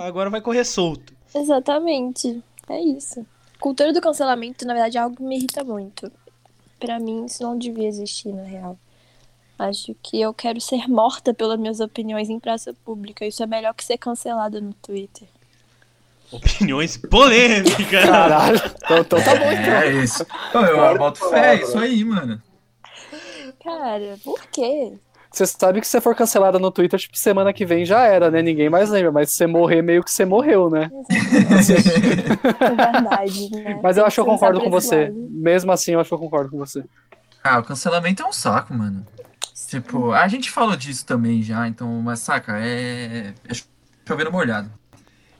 agora 0.05 0.29
vai 0.29 0.41
correr 0.41 0.63
solto. 0.65 1.13
Exatamente. 1.33 2.41
É 2.67 2.79
isso. 2.81 3.25
Cultura 3.59 3.91
do 3.91 3.99
cancelamento, 4.01 4.65
na 4.65 4.73
verdade, 4.73 4.97
é 4.97 5.01
algo 5.01 5.15
que 5.17 5.23
me 5.23 5.37
irrita 5.37 5.63
muito. 5.63 6.11
Pra 6.79 6.99
mim, 6.99 7.25
isso 7.25 7.43
não 7.43 7.57
devia 7.57 7.87
existir, 7.87 8.31
na 8.33 8.43
real. 8.43 8.77
Acho 9.57 9.93
que 10.01 10.21
eu 10.21 10.33
quero 10.33 10.61
ser 10.61 10.87
morta 10.87 11.33
pelas 11.33 11.59
minhas 11.59 11.81
opiniões 11.81 12.29
em 12.29 12.39
praça 12.39 12.73
pública. 12.85 13.25
Isso 13.25 13.43
é 13.43 13.45
melhor 13.45 13.73
que 13.73 13.83
ser 13.83 13.97
cancelada 13.97 14.61
no 14.61 14.73
Twitter. 14.73 15.27
Opiniões 16.31 16.95
polêmicas. 16.95 17.89
Caralho. 17.89 18.61
Então, 18.77 18.97
então 18.99 19.21
tá 19.21 19.35
bom, 19.35 19.51
então. 19.51 19.73
É 19.73 20.03
isso. 20.03 20.25
Então, 20.49 20.65
eu 20.65 20.97
boto 20.97 21.29
fé, 21.29 21.55
é 21.55 21.61
isso 21.61 21.77
aí, 21.77 22.03
mano. 22.05 22.41
Cara, 23.61 24.17
por 24.23 24.45
quê? 24.47 24.93
Você 25.31 25.45
sabe 25.45 25.79
que 25.79 25.85
se 25.85 25.91
você 25.91 26.01
for 26.01 26.15
cancelada 26.15 26.57
no 26.57 26.71
Twitter, 26.71 26.99
tipo, 26.99 27.17
semana 27.17 27.53
que 27.53 27.65
vem 27.65 27.85
já 27.85 28.01
era, 28.01 28.31
né? 28.31 28.41
Ninguém 28.41 28.69
mais 28.69 28.89
lembra. 28.89 29.11
Mas 29.11 29.29
se 29.29 29.35
você 29.35 29.47
morrer, 29.47 29.81
meio 29.81 30.03
que 30.03 30.11
você 30.11 30.25
morreu, 30.25 30.69
né? 30.69 30.89
É 32.59 32.91
verdade, 32.91 33.51
né? 33.51 33.79
Mas 33.81 33.97
eu 33.97 34.05
acho 34.05 34.15
que 34.15 34.21
eu 34.21 34.25
concordo 34.25 34.59
com 34.59 34.69
você. 34.69 35.13
Mesmo 35.29 35.71
assim, 35.71 35.93
eu 35.93 35.99
acho 35.99 36.09
que 36.09 36.13
eu 36.13 36.19
concordo 36.19 36.49
com 36.49 36.57
você. 36.57 36.83
Ah, 37.43 37.59
o 37.59 37.63
cancelamento 37.63 38.23
é 38.23 38.25
um 38.25 38.33
saco, 38.33 38.73
mano. 38.73 39.05
Tipo, 39.67 40.11
a 40.11 40.27
gente 40.27 40.49
falou 40.49 40.75
disso 40.75 41.05
também 41.05 41.43
já, 41.43 41.67
então, 41.67 41.87
mas 42.01 42.19
saca, 42.19 42.57
é. 42.59 43.33
É 43.47 43.53
chovendo 44.07 44.31
molhado. 44.31 44.71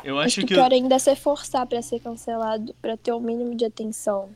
Eu 0.03 0.17
Acho 0.17 0.27
acho 0.27 0.41
que 0.41 0.47
que 0.47 0.53
pior 0.53 0.71
ainda 0.71 0.95
é 0.95 0.99
se 0.99 1.15
forçar 1.15 1.65
pra 1.65 1.81
ser 1.81 1.99
cancelado, 1.99 2.73
pra 2.81 2.95
ter 2.95 3.11
o 3.11 3.19
mínimo 3.19 3.55
de 3.55 3.65
atenção. 3.65 4.29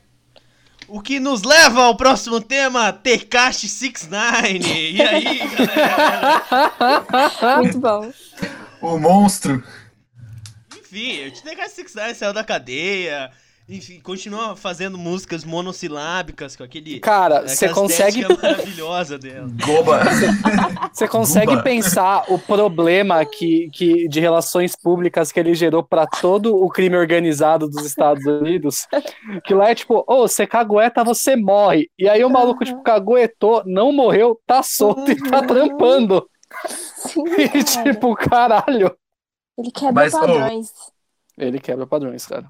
O, 0.87 1.01
que 1.01 1.19
nos 1.19 1.43
leva 1.43 1.83
ao 1.83 1.95
próximo 1.95 2.39
tema, 2.41 2.91
Tekashi 2.93 3.67
69. 3.67 4.91
E 4.91 5.01
aí, 5.01 5.39
galera? 5.49 6.43
Muito 7.61 7.79
bom. 7.79 8.11
O 8.81 8.97
monstro. 8.97 9.63
Enfim, 10.77 11.27
o 11.27 11.31
Tekashi 11.31 11.75
69 11.75 12.13
saiu 12.15 12.33
da 12.33 12.43
cadeia. 12.43 13.31
Enfim, 13.67 14.01
continua 14.01 14.57
fazendo 14.57 14.97
músicas 14.97 15.45
monossilábicas 15.45 16.53
com 16.53 16.63
aquele 16.63 16.99
Cara, 16.99 17.47
você 17.47 17.69
consegue, 17.69 18.19
estética 18.19 18.41
maravilhosa 18.41 19.17
dela. 19.17 19.47
Goba. 19.65 20.01
você 20.91 21.07
consegue 21.07 21.51
Buba. 21.51 21.63
pensar 21.63 22.25
o 22.27 22.37
problema 22.37 23.23
que, 23.25 23.69
que, 23.71 24.07
de 24.09 24.19
relações 24.19 24.75
públicas 24.75 25.31
que 25.31 25.39
ele 25.39 25.55
gerou 25.55 25.81
pra 25.81 26.05
todo 26.05 26.53
o 26.53 26.67
crime 26.67 26.97
organizado 26.97 27.69
dos 27.69 27.85
Estados 27.85 28.25
Unidos? 28.25 28.85
Que 29.45 29.53
lá 29.53 29.69
é 29.69 29.75
tipo, 29.75 30.03
ô, 30.05 30.27
você 30.27 30.45
cagueta, 30.45 31.01
você 31.01 31.37
morre. 31.37 31.89
E 31.97 32.09
aí 32.09 32.23
o 32.25 32.29
maluco, 32.29 32.65
tipo, 32.65 32.83
caguetou, 32.83 33.63
não 33.65 33.93
morreu, 33.93 34.37
tá 34.45 34.61
solto 34.61 35.09
e 35.09 35.15
tá 35.15 35.41
trampando. 35.41 36.27
Sim, 36.67 37.23
E 37.39 37.47
cara. 37.47 37.63
tipo, 37.63 38.13
caralho. 38.15 38.93
Ele 39.57 39.71
quebra 39.71 39.93
Mas, 39.93 40.11
padrões. 40.11 40.69
Ele 41.37 41.59
quebra 41.59 41.87
padrões, 41.87 42.25
cara. 42.25 42.49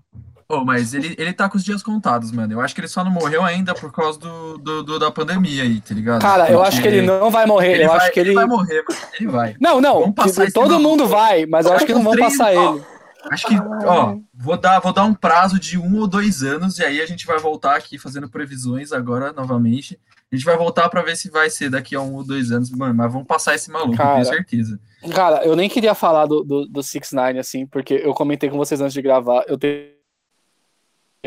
Ô, 0.53 0.63
mas 0.65 0.93
ele, 0.93 1.15
ele 1.17 1.33
tá 1.33 1.49
com 1.49 1.57
os 1.57 1.63
dias 1.63 1.81
contados, 1.81 2.31
mano. 2.31 2.53
Eu 2.53 2.61
acho 2.61 2.73
que 2.75 2.81
ele 2.81 2.87
só 2.87 3.03
não 3.03 3.11
morreu 3.11 3.43
ainda 3.43 3.73
por 3.73 3.91
causa 3.91 4.19
do, 4.19 4.57
do, 4.57 4.83
do- 4.83 4.99
da 4.99 5.09
pandemia 5.11 5.63
aí, 5.63 5.79
tá 5.81 5.93
ligado? 5.95 6.21
Cara, 6.21 6.49
eu 6.49 6.57
Porque 6.57 6.67
acho 6.67 6.81
que 6.81 6.87
ele 6.87 7.01
não 7.01 7.31
vai 7.31 7.45
morrer. 7.45 7.73
ele 7.73 7.83
eu 7.85 7.87
vai, 7.89 7.97
acho 7.97 8.11
que 8.11 8.19
ele. 8.19 8.33
vai 8.33 8.45
morrer, 8.45 8.83
mano. 8.87 9.01
Ele 9.19 9.29
vai. 9.29 9.55
Não, 9.59 9.81
não. 9.81 10.13
Esse 10.25 10.51
Todo 10.51 10.79
mundo 10.79 11.07
vai, 11.07 11.45
mas 11.45 11.65
eu 11.65 11.73
acho 11.73 11.85
que 11.85 11.93
não 11.93 12.03
vão 12.03 12.15
passar 12.17 12.53
ele. 12.53 12.83
Acho 13.31 13.47
que, 13.47 13.55
ó, 13.85 14.17
vou 14.33 14.57
dar, 14.57 14.79
vou 14.81 14.91
dar 14.91 15.05
um 15.05 15.13
prazo 15.13 15.57
de 15.57 15.77
um 15.77 15.97
ou 15.99 16.07
dois 16.07 16.43
anos 16.43 16.77
e 16.77 16.83
aí 16.83 16.99
a 17.01 17.05
gente 17.05 17.25
vai 17.25 17.39
voltar 17.39 17.75
aqui 17.77 17.97
fazendo 17.97 18.27
previsões 18.29 18.91
agora 18.91 19.31
novamente. 19.31 19.97
A 20.29 20.35
gente 20.35 20.43
vai 20.43 20.57
voltar 20.57 20.89
pra 20.89 21.01
ver 21.03 21.15
se 21.15 21.29
vai 21.29 21.49
ser 21.49 21.69
daqui 21.69 21.95
a 21.95 22.01
um 22.01 22.15
ou 22.15 22.23
dois 22.23 22.51
anos, 22.51 22.69
mano. 22.71 22.93
Mas 22.93 23.11
vamos 23.13 23.25
passar 23.27 23.55
esse 23.55 23.71
maluco, 23.71 23.95
Cara, 23.95 24.15
tenho 24.15 24.25
certeza. 24.25 24.79
Cara, 25.15 25.45
eu 25.45 25.55
nem 25.55 25.69
queria 25.69 25.93
falar 25.95 26.25
do, 26.25 26.43
do, 26.43 26.65
do 26.67 26.81
6ix9ine, 26.81 27.39
assim, 27.39 27.65
porque 27.65 27.93
eu 28.03 28.13
comentei 28.13 28.49
com 28.49 28.57
vocês 28.57 28.81
antes 28.81 28.93
de 28.93 29.01
gravar. 29.01 29.45
Eu 29.47 29.57
tenho 29.57 29.85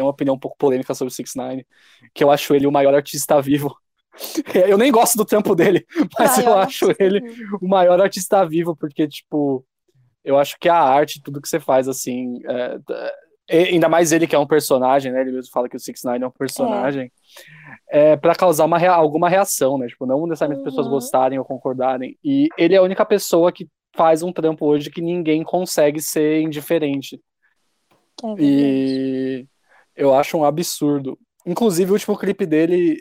uma 0.04 0.10
opinião 0.10 0.34
um 0.36 0.38
pouco 0.38 0.56
polêmica 0.58 0.94
sobre 0.94 1.12
o 1.12 1.14
6ix9ine, 1.14 1.66
que 2.14 2.24
eu 2.24 2.30
acho 2.30 2.54
ele 2.54 2.66
o 2.66 2.72
maior 2.72 2.94
artista 2.94 3.40
vivo. 3.40 3.74
Eu 4.70 4.78
nem 4.78 4.90
gosto 4.92 5.16
do 5.18 5.24
trampo 5.26 5.54
dele, 5.54 5.86
mas 6.18 6.38
eu 6.38 6.50
Maior 6.50 6.56
acho 6.56 6.94
artista 6.94 6.96
ele 6.98 7.20
vivo. 7.20 7.60
o 7.60 7.68
maior 7.68 8.00
artista 8.00 8.44
vivo, 8.46 8.74
porque, 8.76 9.06
tipo, 9.06 9.64
eu 10.24 10.38
acho 10.38 10.56
que 10.60 10.68
a 10.68 10.76
arte, 10.78 11.22
tudo 11.22 11.40
que 11.42 11.48
você 11.48 11.60
faz, 11.60 11.88
assim, 11.88 12.40
é, 12.48 12.78
é, 13.48 13.62
ainda 13.70 13.88
mais 13.88 14.12
ele 14.12 14.26
que 14.26 14.34
é 14.36 14.38
um 14.38 14.46
personagem, 14.46 15.12
né? 15.12 15.20
Ele 15.22 15.32
mesmo 15.32 15.52
fala 15.52 15.68
que 15.68 15.76
o 15.76 15.80
6ix9ine 15.80 16.24
é 16.24 16.28
um 16.28 16.30
personagem, 16.30 17.12
é, 17.90 18.16
para 18.16 18.34
causar 18.34 18.64
uma 18.66 18.78
rea- 18.78 18.92
alguma 18.94 19.28
reação, 19.28 19.78
né? 19.78 19.86
Tipo, 19.88 20.06
não 20.06 20.26
necessariamente 20.26 20.60
as 20.60 20.64
pessoas 20.64 20.86
Uhum. 20.86 20.92
gostarem 20.92 21.38
ou 21.38 21.44
concordarem. 21.44 22.18
E 22.24 22.48
ele 22.58 22.74
é 22.74 22.78
a 22.78 22.82
única 22.82 23.04
pessoa 23.06 23.52
que 23.52 23.68
faz 23.96 24.22
um 24.22 24.32
trampo 24.32 24.66
hoje 24.66 24.90
que 24.90 25.00
ninguém 25.02 25.42
consegue 25.42 26.00
ser 26.00 26.40
indiferente. 26.42 27.20
É. 28.22 28.36
E 28.36 29.46
eu 29.96 30.14
acho 30.14 30.36
um 30.36 30.44
absurdo. 30.44 31.18
Inclusive, 31.46 31.90
o 31.90 31.94
último 31.94 32.16
clipe 32.18 32.44
dele, 32.46 32.98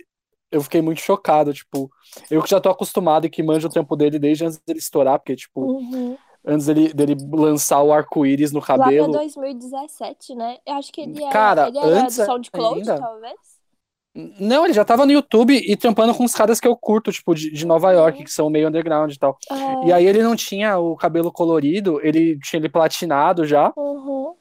eu 0.51 0.61
fiquei 0.63 0.81
muito 0.81 1.01
chocado. 1.01 1.53
Tipo, 1.53 1.89
eu 2.29 2.41
que 2.41 2.49
já 2.49 2.59
tô 2.61 2.69
acostumado 2.69 3.25
e 3.25 3.29
que 3.29 3.43
manjo 3.43 3.67
o 3.67 3.71
trampo 3.71 3.95
dele 3.95 4.19
desde 4.19 4.45
antes 4.45 4.59
dele 4.65 4.79
estourar, 4.79 5.19
porque, 5.19 5.35
tipo, 5.35 5.61
Uhum. 5.61 6.17
antes 6.45 6.67
dele, 6.67 6.93
dele 6.93 7.15
lançar 7.33 7.81
o 7.81 7.91
arco-íris 7.91 8.51
no 8.51 8.59
Lá 8.59 8.65
pra 8.65 8.77
cabelo. 8.77 9.11
2017, 9.11 10.35
né? 10.35 10.57
Eu 10.65 10.75
acho 10.75 10.91
que 10.91 11.01
ele 11.01 11.21
era, 11.23 11.31
Cara, 11.31 11.67
ele 11.67 11.77
era 11.77 11.87
antes 12.03 12.17
do 12.17 12.25
SoundCloud, 12.25 12.79
ainda. 12.79 12.99
talvez. 12.99 13.35
Não, 14.39 14.63
ele 14.63 14.73
já 14.73 14.85
tava 14.85 15.05
no 15.05 15.11
YouTube 15.11 15.53
e 15.53 15.75
trampando 15.75 16.13
com 16.15 16.23
os 16.23 16.33
caras 16.33 16.57
que 16.61 16.67
eu 16.67 16.73
curto, 16.77 17.11
tipo, 17.11 17.35
de, 17.35 17.51
de 17.51 17.65
Nova 17.65 17.91
York, 17.91 18.23
que 18.23 18.31
são 18.31 18.49
meio 18.49 18.69
underground 18.69 19.11
e 19.11 19.19
tal. 19.19 19.37
Ah, 19.51 19.81
E 19.85 19.91
aí 19.91 20.05
ele 20.07 20.23
não 20.23 20.37
tinha 20.37 20.77
o 20.77 20.95
cabelo 20.95 21.29
colorido, 21.33 21.99
ele 22.01 22.39
tinha 22.39 22.57
ele 22.61 22.69
platinado 22.69 23.45
já. 23.45 23.73
uhum. 23.75 24.33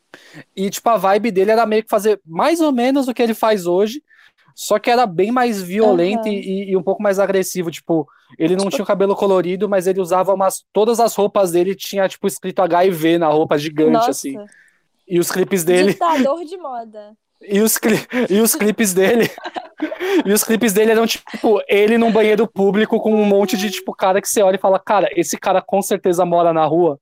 E, 0.56 0.70
tipo, 0.70 0.88
a 0.90 0.96
vibe 0.96 1.30
dele 1.30 1.50
era 1.50 1.66
meio 1.66 1.82
que 1.82 1.88
fazer 1.90 2.20
mais 2.24 2.60
ou 2.60 2.72
menos 2.72 3.08
o 3.08 3.14
que 3.14 3.22
ele 3.22 3.34
faz 3.34 3.66
hoje, 3.66 4.02
só 4.54 4.78
que 4.78 4.90
era 4.90 5.04
bem 5.06 5.32
mais 5.32 5.60
violento 5.62 6.28
Aham. 6.28 6.34
e, 6.34 6.70
e 6.70 6.76
um 6.76 6.82
pouco 6.82 7.02
mais 7.02 7.18
agressivo. 7.18 7.70
Tipo, 7.70 8.06
ele 8.38 8.54
não 8.56 8.68
tinha 8.70 8.84
o 8.84 8.86
cabelo 8.86 9.16
colorido, 9.16 9.68
mas 9.68 9.86
ele 9.86 10.00
usava 10.00 10.32
umas. 10.32 10.64
Todas 10.72 11.00
as 11.00 11.14
roupas 11.14 11.50
dele 11.52 11.74
tinha, 11.74 12.08
tipo, 12.08 12.26
escrito 12.26 12.60
HIV 12.62 13.18
na 13.18 13.28
roupa 13.28 13.58
gigante, 13.58 13.90
Nossa, 13.90 14.10
assim. 14.10 14.36
E 15.08 15.18
os 15.18 15.30
clipes 15.30 15.64
dele. 15.64 15.92
ditador 15.92 16.44
de 16.44 16.56
moda. 16.56 17.12
E 17.42 17.60
os, 17.60 17.76
cli- 17.76 18.06
e 18.30 18.40
os 18.40 18.54
clipes 18.54 18.94
dele. 18.94 19.28
e 20.24 20.32
os 20.32 20.42
clipes 20.44 20.72
dele 20.72 20.92
eram, 20.92 21.06
tipo, 21.06 21.60
ele 21.68 21.98
num 21.98 22.10
banheiro 22.12 22.46
público 22.46 22.98
com 23.00 23.12
um 23.14 23.24
monte 23.24 23.56
de, 23.56 23.70
tipo, 23.70 23.92
cara 23.94 24.20
que 24.22 24.28
você 24.28 24.40
olha 24.40 24.56
e 24.56 24.60
fala, 24.60 24.78
cara, 24.78 25.08
esse 25.14 25.36
cara 25.36 25.60
com 25.60 25.82
certeza 25.82 26.24
mora 26.24 26.52
na 26.52 26.64
rua. 26.64 26.98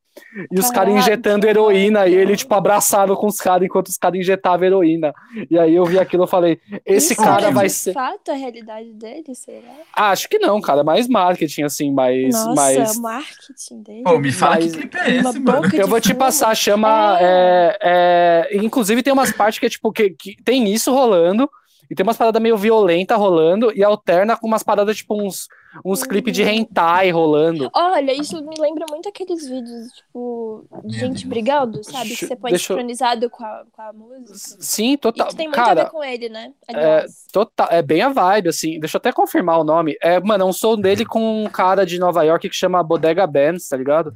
E 0.50 0.58
os 0.58 0.70
caras 0.70 0.94
injetando 0.94 1.46
heroína 1.46 2.06
e 2.06 2.14
ele, 2.14 2.36
tipo, 2.36 2.54
abraçado 2.54 3.16
com 3.16 3.26
os 3.26 3.38
caras 3.38 3.64
enquanto 3.64 3.88
os 3.88 3.96
caras 3.96 4.18
injetavam 4.20 4.66
heroína. 4.66 5.14
E 5.50 5.58
aí 5.58 5.74
eu 5.74 5.84
vi 5.84 5.98
aquilo 5.98 6.24
e 6.24 6.28
falei, 6.28 6.60
esse 6.84 7.14
Isso 7.14 7.22
cara 7.22 7.48
é 7.48 7.50
vai 7.50 7.66
de 7.66 7.72
ser. 7.72 7.92
fato 7.92 8.30
a 8.30 8.34
realidade 8.34 8.92
dele, 8.92 9.34
será? 9.34 9.72
Acho 9.94 10.28
que 10.28 10.38
não, 10.38 10.60
cara. 10.60 10.84
Mais 10.84 11.08
marketing, 11.08 11.62
assim, 11.62 11.92
mais. 11.92 12.32
Nossa, 12.34 12.54
mais... 12.54 12.96
o 12.96 13.02
marketing 13.02 13.82
dele. 13.82 14.02
Pô, 14.02 14.18
me 14.18 14.32
fala 14.32 14.56
Mas- 14.56 14.66
que 14.72 14.78
clipe 14.78 14.96
é 14.98 15.20
Uma 15.20 15.30
esse, 15.30 15.38
mano. 15.40 15.70
Eu 15.74 15.88
vou 15.88 16.00
te 16.00 16.08
fumo. 16.08 16.18
passar, 16.18 16.54
chama. 16.54 17.16
É, 17.20 17.78
é, 17.82 18.56
inclusive, 18.56 19.02
tem 19.02 19.12
umas 19.12 19.32
partes 19.32 19.58
que 19.58 19.66
é 19.66 19.70
tipo, 19.70 19.90
que, 19.92 20.10
que 20.10 20.36
tem 20.44 20.72
isso 20.72 20.92
rolando, 20.92 21.48
e 21.90 21.94
tem 21.94 22.04
umas 22.04 22.16
paradas 22.16 22.40
meio 22.40 22.56
violenta 22.56 23.16
rolando, 23.16 23.70
e 23.76 23.84
alterna 23.84 24.36
com 24.36 24.46
umas 24.46 24.62
paradas, 24.62 24.96
tipo, 24.96 25.14
uns, 25.14 25.46
uns 25.84 26.00
Uhum. 26.02 26.08
clipes 26.08 26.32
de 26.32 26.42
hentai 26.42 27.10
rolando. 27.10 27.70
Olha, 27.74 28.12
isso 28.12 28.42
me 28.42 28.54
lembra 28.58 28.86
muito 28.88 29.08
aqueles 29.08 29.46
vídeos, 29.46 29.92
tipo, 29.92 30.64
de 30.84 30.98
gente 30.98 31.26
brigando, 31.26 31.84
sabe? 31.84 32.16
Que 32.16 32.26
você 32.26 32.36
põe 32.36 32.50
deixa 32.50 32.72
eu- 32.72 32.76
sincronizado 32.76 33.28
com 33.28 33.44
a, 33.44 33.62
com 33.70 33.82
a 33.82 33.92
música. 33.92 34.56
Sim, 34.60 34.92
E 34.92 34.96
total. 34.96 35.26
que 35.28 35.36
tem 35.36 35.46
muito 35.48 35.58
a 35.60 35.64
Cara, 35.64 35.84
ver 35.84 35.90
com 35.90 36.02
ele, 36.02 36.28
né? 36.30 36.52
é, 36.68 37.04
total, 37.32 37.68
é 37.70 37.82
bem 37.82 38.00
a 38.00 38.08
vibe, 38.08 38.48
assim. 38.48 38.80
Deixa 38.80 38.96
eu 38.96 38.98
até 38.98 39.12
confirmar 39.12 39.58
o 39.60 39.64
nome. 39.64 39.96
É, 40.02 40.18
mano, 40.20 40.44
é 40.44 40.46
um 40.46 40.52
som 40.52 40.76
dele 40.76 41.04
com 41.04 41.44
um 41.44 41.48
cara 41.48 41.84
de 41.84 41.98
Nova 41.98 42.22
York 42.22 42.48
que 42.48 42.56
chama 42.56 42.82
Bodega 42.82 43.26
Bands, 43.26 43.68
tá 43.68 43.76
ligado? 43.76 44.14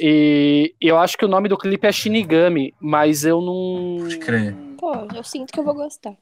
E 0.00 0.74
eu 0.80 0.98
acho 0.98 1.16
que 1.16 1.24
o 1.24 1.28
nome 1.28 1.48
do 1.48 1.56
clipe 1.56 1.86
é 1.86 1.92
Shinigami, 1.92 2.74
mas 2.80 3.24
eu 3.24 3.40
não. 3.40 3.98
Pode 4.00 4.18
crer. 4.18 4.54
Pô, 4.78 4.92
eu 5.14 5.22
sinto 5.22 5.52
que 5.52 5.60
eu 5.60 5.64
vou 5.64 5.74
gostar. 5.74 6.14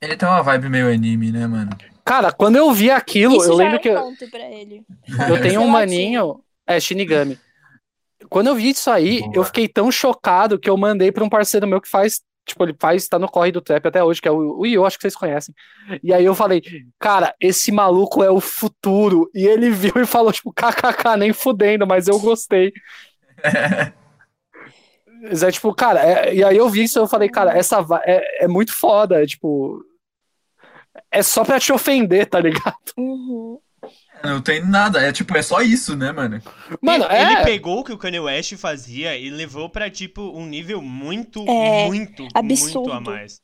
Ele 0.00 0.16
tem 0.16 0.28
uma 0.28 0.42
vibe 0.42 0.68
meio 0.68 0.92
anime, 0.92 1.30
né, 1.30 1.46
mano? 1.46 1.70
Cara, 2.04 2.32
quando 2.32 2.56
eu 2.56 2.72
vi 2.72 2.90
aquilo, 2.90 3.36
Isso 3.36 3.50
eu 3.50 3.56
já 3.58 3.64
lembro 3.64 3.76
é 3.76 3.78
um 3.78 3.82
que. 3.82 3.88
eu- 3.88 4.00
ponto 4.02 4.30
pra 4.30 4.50
ele. 4.50 4.82
Eu 5.28 5.42
tenho 5.42 5.60
um 5.60 5.68
maninho. 5.68 6.40
É, 6.66 6.80
Shinigami. 6.80 7.38
Quando 8.28 8.46
eu 8.48 8.54
vi 8.54 8.70
isso 8.70 8.90
aí, 8.90 9.20
Boa. 9.20 9.32
eu 9.36 9.44
fiquei 9.44 9.68
tão 9.68 9.90
chocado 9.90 10.58
que 10.58 10.68
eu 10.70 10.76
mandei 10.76 11.10
pra 11.12 11.24
um 11.24 11.28
parceiro 11.28 11.66
meu 11.66 11.80
que 11.80 11.88
faz. 11.88 12.20
Tipo, 12.46 12.64
ele 12.64 12.74
faz, 12.80 13.06
tá 13.06 13.18
no 13.18 13.28
corre 13.28 13.52
do 13.52 13.60
trap 13.60 13.86
até 13.86 14.02
hoje, 14.02 14.20
que 14.20 14.26
é 14.26 14.30
o, 14.30 14.58
o 14.60 14.66
Io, 14.66 14.84
acho 14.84 14.96
que 14.96 15.02
vocês 15.02 15.14
conhecem. 15.14 15.54
E 16.02 16.12
aí 16.12 16.24
eu 16.24 16.34
falei, 16.34 16.62
cara, 16.98 17.34
esse 17.40 17.70
maluco 17.70 18.24
é 18.24 18.30
o 18.30 18.40
futuro. 18.40 19.30
E 19.34 19.46
ele 19.46 19.68
viu 19.70 19.92
e 19.96 20.06
falou, 20.06 20.32
tipo, 20.32 20.52
kkk, 20.52 21.16
nem 21.18 21.32
fudendo, 21.32 21.86
mas 21.86 22.08
eu 22.08 22.18
gostei. 22.18 22.72
Mas 25.22 25.42
É 25.42 25.50
tipo, 25.52 25.74
cara, 25.74 26.00
é- 26.02 26.34
e 26.34 26.42
aí 26.42 26.56
eu 26.56 26.68
vi 26.70 26.84
isso 26.84 26.98
e 26.98 27.00
eu 27.00 27.06
falei, 27.06 27.28
cara, 27.28 27.56
essa 27.56 27.84
é, 28.04 28.44
é 28.44 28.48
muito 28.48 28.72
foda, 28.72 29.22
é, 29.22 29.26
tipo. 29.26 29.84
É 31.10 31.22
só 31.22 31.44
pra 31.44 31.58
te 31.60 31.72
ofender, 31.72 32.26
tá 32.26 32.38
ligado? 32.40 32.76
Uhum. 32.96 33.58
Não 34.22 34.40
tem 34.42 34.62
nada, 34.64 35.00
é 35.00 35.10
tipo, 35.12 35.34
é 35.36 35.40
só 35.42 35.62
isso, 35.62 35.96
né, 35.96 36.12
mano? 36.12 36.42
Mano, 36.82 37.04
ele, 37.06 37.14
é. 37.14 37.32
ele 37.32 37.44
pegou 37.44 37.80
o 37.80 37.84
que 37.84 37.92
o 37.92 37.96
Kanye 37.98 38.20
West 38.20 38.54
fazia 38.56 39.16
e 39.16 39.30
levou 39.30 39.70
pra, 39.70 39.88
tipo, 39.90 40.20
um 40.36 40.44
nível 40.46 40.82
muito, 40.82 41.42
É, 41.48 41.86
muito, 41.86 42.28
absurdo. 42.34 42.80
muito 42.80 42.92
a 42.92 43.00
mais. 43.00 43.40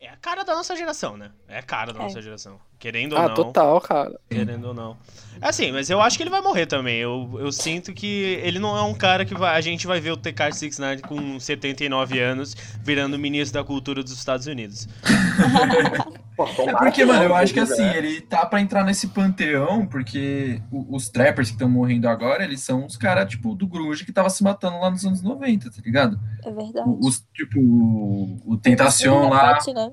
É 0.00 0.08
a 0.08 0.16
cara 0.16 0.42
da 0.42 0.54
nossa 0.54 0.74
geração, 0.74 1.16
né? 1.16 1.30
É 1.46 1.58
a 1.58 1.62
cara 1.62 1.92
da 1.92 2.00
É. 2.00 2.02
nossa 2.02 2.20
geração. 2.22 2.58
Querendo 2.78 3.12
ou 3.12 3.18
Ah, 3.18 3.28
não. 3.28 3.34
total, 3.34 3.80
cara. 3.80 4.18
Querendo 4.28 4.68
ou 4.68 4.74
não. 4.74 4.98
Assim, 5.42 5.72
mas 5.72 5.90
eu 5.90 6.00
acho 6.00 6.16
que 6.16 6.22
ele 6.22 6.30
vai 6.30 6.40
morrer 6.40 6.66
também. 6.66 6.98
Eu, 6.98 7.36
eu 7.40 7.50
sinto 7.50 7.92
que 7.92 8.06
ele 8.42 8.58
não 8.58 8.76
é 8.76 8.82
um 8.82 8.94
cara 8.94 9.24
que 9.24 9.34
vai, 9.34 9.56
a 9.56 9.60
gente 9.60 9.86
vai 9.86 10.00
ver 10.00 10.12
o 10.12 10.16
TK 10.16 10.52
69 10.52 11.02
com 11.02 11.40
79 11.40 12.20
anos 12.20 12.56
virando 12.82 13.18
ministro 13.18 13.60
da 13.60 13.64
cultura 13.66 14.02
dos 14.02 14.12
Estados 14.12 14.46
Unidos. 14.46 14.88
É 16.66 16.72
porque, 16.74 17.04
mano, 17.04 17.24
eu 17.24 17.34
acho 17.36 17.52
que 17.52 17.60
né? 17.60 17.64
assim, 17.64 17.84
ele 17.84 18.20
tá 18.22 18.44
pra 18.46 18.60
entrar 18.60 18.82
nesse 18.84 19.08
panteão, 19.08 19.86
porque 19.86 20.60
os 20.72 21.08
trappers 21.08 21.48
que 21.48 21.54
estão 21.54 21.68
morrendo 21.68 22.08
agora, 22.08 22.42
eles 22.42 22.60
são 22.62 22.86
os 22.86 22.96
caras, 22.96 23.28
tipo, 23.28 23.54
do 23.54 23.66
grunge 23.66 24.04
que 24.04 24.10
tava 24.12 24.30
se 24.30 24.42
matando 24.42 24.78
lá 24.80 24.90
nos 24.90 25.04
anos 25.04 25.22
90, 25.22 25.70
tá 25.70 25.76
ligado? 25.84 26.18
É 26.44 26.50
verdade. 26.50 26.88
Os, 27.00 27.24
tipo, 27.34 27.60
o- 27.60 28.56
Tentacion 28.56 29.24
Ele 29.24 29.30
lá, 29.30 29.48
repete, 29.52 29.74
né? 29.74 29.92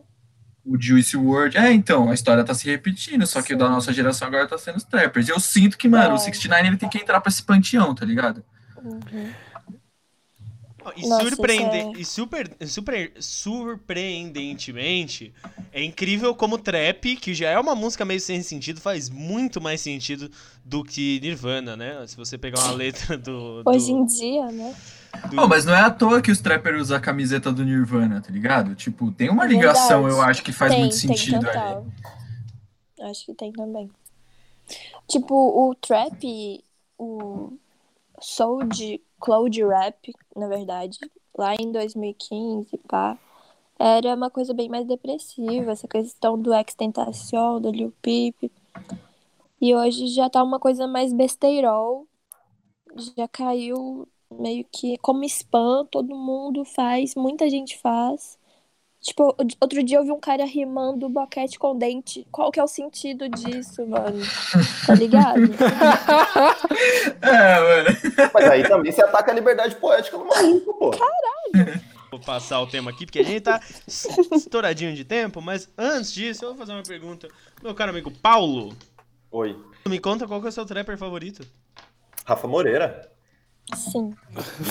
O 0.70 0.80
Juice 0.82 1.18
WRLD. 1.18 1.58
É, 1.58 1.72
então, 1.74 2.10
a 2.10 2.14
história 2.14 2.44
tá 2.44 2.54
se 2.54 2.70
repetindo, 2.70 3.26
só 3.26 3.42
que 3.42 3.54
o 3.54 3.58
da 3.58 3.66
Sim. 3.66 3.72
nossa 3.72 3.94
geração 3.94 4.28
agora 4.28 4.48
tá 4.48 4.58
sendo 4.58 4.78
os 4.78 4.84
trappers. 4.84 5.28
E 5.28 5.32
eu 5.32 5.40
sinto 5.40 5.78
que, 5.78 5.88
mano, 5.88 6.12
É. 6.12 6.14
o 6.14 6.18
69 6.18 6.68
ele 6.68 6.78
tem 6.78 6.90
que 6.90 6.98
entrar 6.98 7.20
pra 7.22 7.30
esse 7.30 7.44
panteão, 7.44 7.94
tá 7.96 8.06
ligado? 8.06 8.44
Uhum. 8.84 9.00
E, 10.96 11.08
Nossa, 11.08 11.28
surpreende- 11.30 11.78
é- 11.78 11.92
e 12.02 12.06
super, 12.06 12.50
super, 12.66 13.12
surpreendentemente, 13.20 15.34
é 15.72 15.84
incrível 15.84 16.34
como 16.34 16.58
trap, 16.58 17.16
que 17.18 17.34
já 17.34 17.50
é 17.50 17.60
uma 17.60 17.76
música 17.76 18.04
meio 18.06 18.20
sem 18.20 18.42
sentido, 18.42 18.82
faz 18.82 19.10
muito 19.10 19.62
mais 19.62 19.82
sentido 19.82 20.32
do 20.66 20.84
que 20.84 21.20
Nirvana, 21.22 21.78
né? 21.78 22.04
Se 22.08 22.16
você 22.18 22.38
pegar 22.38 22.60
uma 22.62 22.72
letra 22.74 23.18
do. 23.18 23.62
do- 23.64 23.70
Hoje 23.70 23.92
em 23.92 24.06
dia, 24.06 24.48
né? 24.52 24.74
Do- 25.30 25.36
Pô, 25.36 25.48
mas 25.48 25.66
não 25.66 25.74
é 25.74 25.82
à 25.82 25.90
toa 25.92 26.22
que 26.22 26.32
os 26.32 26.40
trappers 26.40 26.82
usam 26.84 26.98
a 26.98 27.02
camiseta 27.02 27.52
do 27.52 27.64
Nirvana, 27.64 28.22
tá 28.22 28.32
ligado? 28.32 28.76
Tipo, 28.76 29.12
tem 29.12 29.30
uma 29.30 29.46
É 29.46 29.48
ligação, 29.48 30.08
eu 30.08 30.22
acho, 30.22 30.44
que 30.44 30.52
faz 30.52 30.72
tem, 30.72 30.82
muito 30.82 30.96
sentido 30.96 31.40
tem 31.48 31.50
ali. 31.50 31.60
total. 31.60 31.86
Acho 33.10 33.26
que 33.26 33.34
tem 33.34 33.52
também. 33.52 33.90
Tipo, 35.08 35.34
o 35.36 35.74
trap, 35.76 36.64
o 36.98 37.54
soul 38.22 38.66
de 38.66 39.02
cloud 39.20 39.64
rap, 39.66 40.14
na 40.36 40.48
verdade, 40.48 41.00
lá 41.38 41.56
em 41.60 41.72
2015, 41.72 42.78
pá, 42.88 43.18
era 43.80 44.14
uma 44.14 44.30
coisa 44.30 44.54
bem 44.54 44.70
mais 44.70 44.86
depressiva, 44.86 45.72
essa 45.72 45.88
questão 45.88 46.40
do 46.40 46.54
Extentacion, 46.54 47.60
do 47.62 47.72
Lil 47.72 47.94
Peep. 48.02 48.52
E 49.62 49.76
hoje 49.76 50.08
já 50.08 50.30
tá 50.30 50.44
uma 50.44 50.60
coisa 50.60 50.88
mais 50.88 51.12
besteirol, 51.14 52.08
já 53.18 53.28
caiu 53.28 54.08
meio 54.32 54.66
que 54.72 54.98
como 55.00 55.24
spam, 55.26 55.86
todo 55.86 56.16
mundo 56.16 56.64
faz, 56.64 57.16
muita 57.16 57.50
gente 57.50 57.78
faz. 57.78 58.38
Tipo, 59.02 59.34
outro 59.62 59.82
dia 59.82 59.98
eu 59.98 60.04
vi 60.04 60.12
um 60.12 60.20
cara 60.20 60.44
rimando 60.44 61.08
boquete 61.08 61.58
com 61.58 61.78
dente. 61.78 62.28
Qual 62.32 62.52
que 62.52 62.60
é 62.60 62.64
o 62.64 62.68
sentido 62.68 63.30
disso, 63.30 63.88
mano? 63.88 64.22
Tá 64.86 64.94
ligado? 64.96 65.40
É, 67.22 67.60
mano. 67.60 67.90
Mas 68.34 68.50
aí 68.50 68.68
também 68.68 68.92
você 68.92 69.02
ataca 69.02 69.32
a 69.32 69.36
liberdade 69.36 69.76
poética 69.76 70.18
do 70.18 70.26
maluco, 70.26 70.74
pô. 70.74 70.92
Vou 72.10 72.20
passar 72.20 72.62
o 72.62 72.68
tema 72.68 72.92
aqui, 72.92 73.06
porque 73.06 73.20
a 73.20 73.24
gente 73.24 73.42
tá 73.42 73.62
estouradinho 74.36 74.96
de 74.96 75.04
tempo, 75.04 75.42
mas 75.42 75.70
antes 75.78 76.12
disso, 76.12 76.44
eu 76.44 76.50
vou 76.50 76.58
fazer 76.58 76.74
uma 76.74 76.84
pergunta. 76.84 77.28
Meu 77.62 77.76
caro 77.76 77.92
amigo 77.92 78.12
Paulo, 78.12 78.76
Oi. 79.32 79.56
me 79.88 80.00
conta 80.00 80.28
qual 80.28 80.40
que 80.42 80.48
é 80.48 80.50
o 80.50 80.52
seu 80.52 80.66
trapper 80.66 80.98
favorito? 80.98 81.46
Rafa 82.26 82.48
Moreira. 82.48 83.12
Sim. 83.76 84.12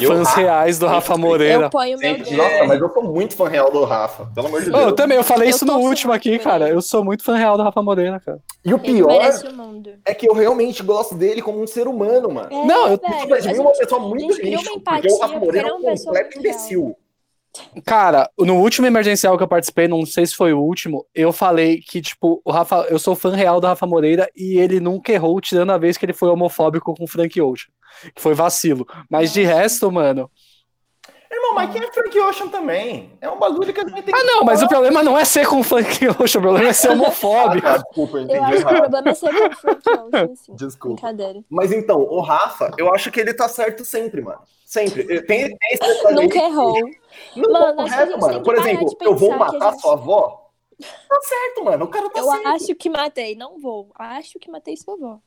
E 0.01 0.05
eu, 0.05 0.11
Fãs 0.13 0.35
reais 0.35 0.79
do 0.79 0.87
Rafa 0.87 1.17
Moreira. 1.17 1.65
Eu 1.65 1.71
ponho 1.71 1.99
meu 1.99 2.15
dedo. 2.17 2.37
Nossa, 2.37 2.65
mas 2.65 2.81
eu 2.81 2.93
sou 2.93 3.03
muito 3.03 3.37
fã 3.37 3.49
real 3.49 3.71
do 3.71 3.85
Rafa, 3.85 4.27
pelo 4.35 4.47
amor 4.49 4.63
de 4.63 4.71
Deus. 4.71 4.83
eu 4.83 4.93
também, 4.93 5.17
eu 5.17 5.25
falei 5.25 5.49
Eu 5.49 5.51
isso 5.51 5.65
no 5.65 5.79
último 5.79 6.13
aqui, 6.13 6.37
por 6.39 6.45
cara. 6.45 6.69
Eu 6.69 6.83
sou 6.83 7.05
muito 7.05 7.23
fã 7.23 7.37
real 7.37 7.57
do 7.57 7.63
Rafa 7.63 7.83
Moreira, 7.83 8.21
cara. 8.21 8.39
E 8.65 8.75
o 8.75 8.79
pior 8.79 9.11
o 9.11 9.83
é 10.05 10.15
que 10.15 10.29
eu 10.29 10.35
realmente 10.35 10.83
gosto 10.83 11.15
dele 11.15 11.41
como 11.43 11.63
um 11.63 11.67
ser 11.67 11.87
humano, 11.87 12.31
mano. 12.31 12.49
É, 12.51 12.67
Não, 12.67 12.89
eu- 12.89 12.99
velho, 12.99 13.29
Mas 13.31 13.47
a 13.47 13.53
mim 13.53 13.59
é 13.59 13.61
uma 13.61 13.73
pessoa 13.73 14.01
muito 14.01 14.41
lixo, 14.41 14.65
porque 14.65 14.79
empatia, 14.79 15.13
o 15.13 15.19
Rafa 15.21 15.39
Moreira 15.39 15.69
é 15.69 15.71
é 15.71 15.75
um 15.75 15.83
pessoa 15.83 16.07
completo 16.15 16.41
real. 16.41 16.55
imbecil. 16.55 16.97
Cara, 17.85 18.31
no 18.39 18.57
último 18.57 18.87
emergencial 18.87 19.37
que 19.37 19.43
eu 19.43 19.49
participei, 19.49 19.89
não 19.89 20.05
sei 20.05 20.27
se 20.27 20.35
foi 20.35 20.53
o 20.53 20.61
último, 20.61 21.07
eu 21.15 21.33
falei 21.33 21.79
que, 21.81 22.01
tipo, 22.01 22.41
o 22.45 22.51
Rafa, 22.53 22.87
eu 22.91 22.99
sou 22.99 23.17
fã 23.17 23.35
real 23.35 23.61
do 23.61 23.67
Rafa 23.67 23.87
Moreira 23.87 24.29
e 24.37 24.59
ele 24.59 24.79
nunca 24.81 25.13
errou, 25.13 25.41
tirando 25.41 25.71
a 25.71 25.79
vez 25.79 25.97
que 25.97 26.05
ele 26.05 26.13
foi 26.13 26.29
homofóbico 26.29 26.95
com 26.95 27.05
o 27.05 27.09
Frank 27.09 27.41
Ocean. 27.41 27.71
Que 28.15 28.21
foi 28.23 28.35
vacilo. 28.35 28.87
Mas 29.11 29.33
de 29.33 29.43
resto, 29.43 29.91
mano. 29.91 30.31
Irmão, 31.31 31.53
mas 31.55 31.71
quem 31.71 31.83
é 31.85 31.93
Frank 31.93 32.19
Ocean 32.21 32.49
também? 32.49 33.13
É 33.21 33.29
um 33.29 33.39
bagulho 33.39 33.71
que 33.73 33.79
a 33.79 33.85
gente 33.85 33.93
tem 34.03 34.03
que 34.03 34.15
Ah, 34.15 34.25
não, 34.25 34.45
mas 34.45 34.63
o 34.63 34.67
problema 34.69 35.03
não 35.03 35.17
é 35.17 35.27
ser 35.27 35.47
com 35.47 35.63
Frank 35.63 35.91
Ocean, 36.09 36.39
o 36.41 36.43
problema 36.43 36.69
é 36.69 36.73
ser 36.73 36.89
homofóbico. 36.91 37.67
Ah, 37.67 37.73
tá, 37.73 37.77
desculpa, 37.83 38.17
eu 38.17 38.21
Eu 38.23 38.25
entendi 38.25 38.45
acho 38.45 38.67
que 38.67 38.73
o 38.75 38.77
problema 38.79 39.11
é 39.11 39.15
ser 39.15 39.35
com 39.35 39.47
o 39.47 39.57
Frank 39.57 39.83
Ocean, 39.91 40.33
assim. 40.33 40.55
Desculpa. 40.57 40.95
Brincadeira. 41.03 41.45
Mas 41.51 41.71
então, 41.71 42.01
o 42.01 42.21
Rafa, 42.23 42.71
eu 42.79 42.93
acho 42.95 43.11
que 43.11 43.21
ele 43.21 43.35
tá 43.35 43.47
certo 43.47 43.85
sempre, 43.85 44.23
mano. 44.23 44.41
Sempre. 44.65 45.05
Tem, 45.23 45.49
tem 45.55 45.59
esse 45.73 46.13
Nunca 46.15 46.39
errou. 46.39 46.73
que- 46.75 47.41
Não, 47.41 47.51
Mano, 47.53 47.77
tá 47.77 47.83
acho 47.83 47.95
que 47.95 48.01
a 48.01 48.07
correto, 48.07 48.11
gente 48.13 48.21
mano. 48.21 48.33
tem 48.33 48.39
que 48.39 48.45
Por 48.45 48.55
parar 48.57 48.69
exemplo, 48.71 48.89
de 48.99 49.05
eu 49.05 49.17
vou 49.17 49.31
matar 49.37 49.71
gente- 49.73 49.81
sua 49.83 49.93
avó. 49.93 50.51
Tá 50.81 51.21
certo, 51.23 51.65
mano. 51.65 51.85
O 51.85 51.89
cara 51.89 52.09
tá 52.09 52.21
Eu 52.21 52.25
certo. 52.31 52.47
acho 52.49 52.75
que 52.75 52.89
matei, 52.89 53.35
não 53.37 53.59
vou. 53.61 53.91
Acho 53.97 54.39
que 54.39 54.51
matei 54.51 54.77
sua 54.79 54.95
avó. 54.95 55.19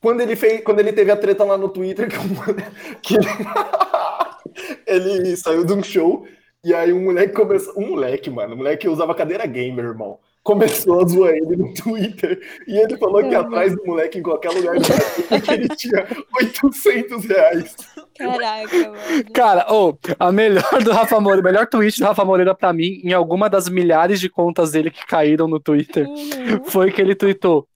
Quando 0.00 0.20
ele 0.22 0.34
fez, 0.36 0.62
quando 0.64 0.80
ele 0.80 0.92
teve 0.92 1.10
a 1.10 1.16
treta 1.16 1.44
lá 1.44 1.56
no 1.58 1.68
Twitter 1.68 2.08
que, 2.08 2.16
o- 2.16 3.00
que 3.02 3.14
ele, 3.16 3.26
ele 4.86 5.36
saiu 5.36 5.64
de 5.64 5.72
um 5.72 5.82
show 5.82 6.26
e 6.64 6.74
aí 6.74 6.92
um 6.92 7.04
moleque 7.04 7.32
começou, 7.34 7.74
um 7.78 7.90
moleque, 7.90 8.28
mano, 8.30 8.54
um 8.54 8.58
moleque 8.58 8.82
que 8.82 8.88
usava 8.88 9.14
cadeira 9.14 9.46
gamer, 9.46 9.84
irmão. 9.84 10.18
Começou 10.42 11.02
a 11.02 11.06
zoar 11.06 11.32
ele 11.34 11.54
no 11.54 11.72
Twitter 11.74 12.40
e 12.66 12.78
ele 12.78 12.96
falou 12.96 13.22
que 13.28 13.34
atrás 13.34 13.76
do 13.76 13.84
moleque 13.84 14.18
em 14.18 14.22
qualquer 14.22 14.50
lugar 14.52 14.74
do 14.74 14.86
Brasil 14.86 15.40
que 15.44 15.52
ele 15.52 15.68
tinha 15.68 16.06
800 16.34 17.24
reais. 17.26 17.76
Caraca, 18.16 18.76
mano. 18.90 19.24
Cara, 19.34 19.66
ô, 19.72 19.98
a 20.18 20.32
melhor 20.32 20.82
do 20.82 20.92
Rafa 20.92 21.20
Moreira, 21.20 21.42
o 21.42 21.44
melhor 21.44 21.66
tweet 21.66 21.98
do 22.00 22.06
Rafa 22.06 22.24
Moreira 22.24 22.54
pra 22.54 22.72
mim, 22.72 23.00
em 23.04 23.12
alguma 23.12 23.50
das 23.50 23.68
milhares 23.68 24.18
de 24.18 24.30
contas 24.30 24.72
dele 24.72 24.90
que 24.90 25.06
caíram 25.06 25.46
no 25.46 25.60
Twitter, 25.60 26.06
Uhum. 26.08 26.64
foi 26.64 26.90
que 26.90 27.02
ele 27.02 27.14
tweetou: 27.14 27.68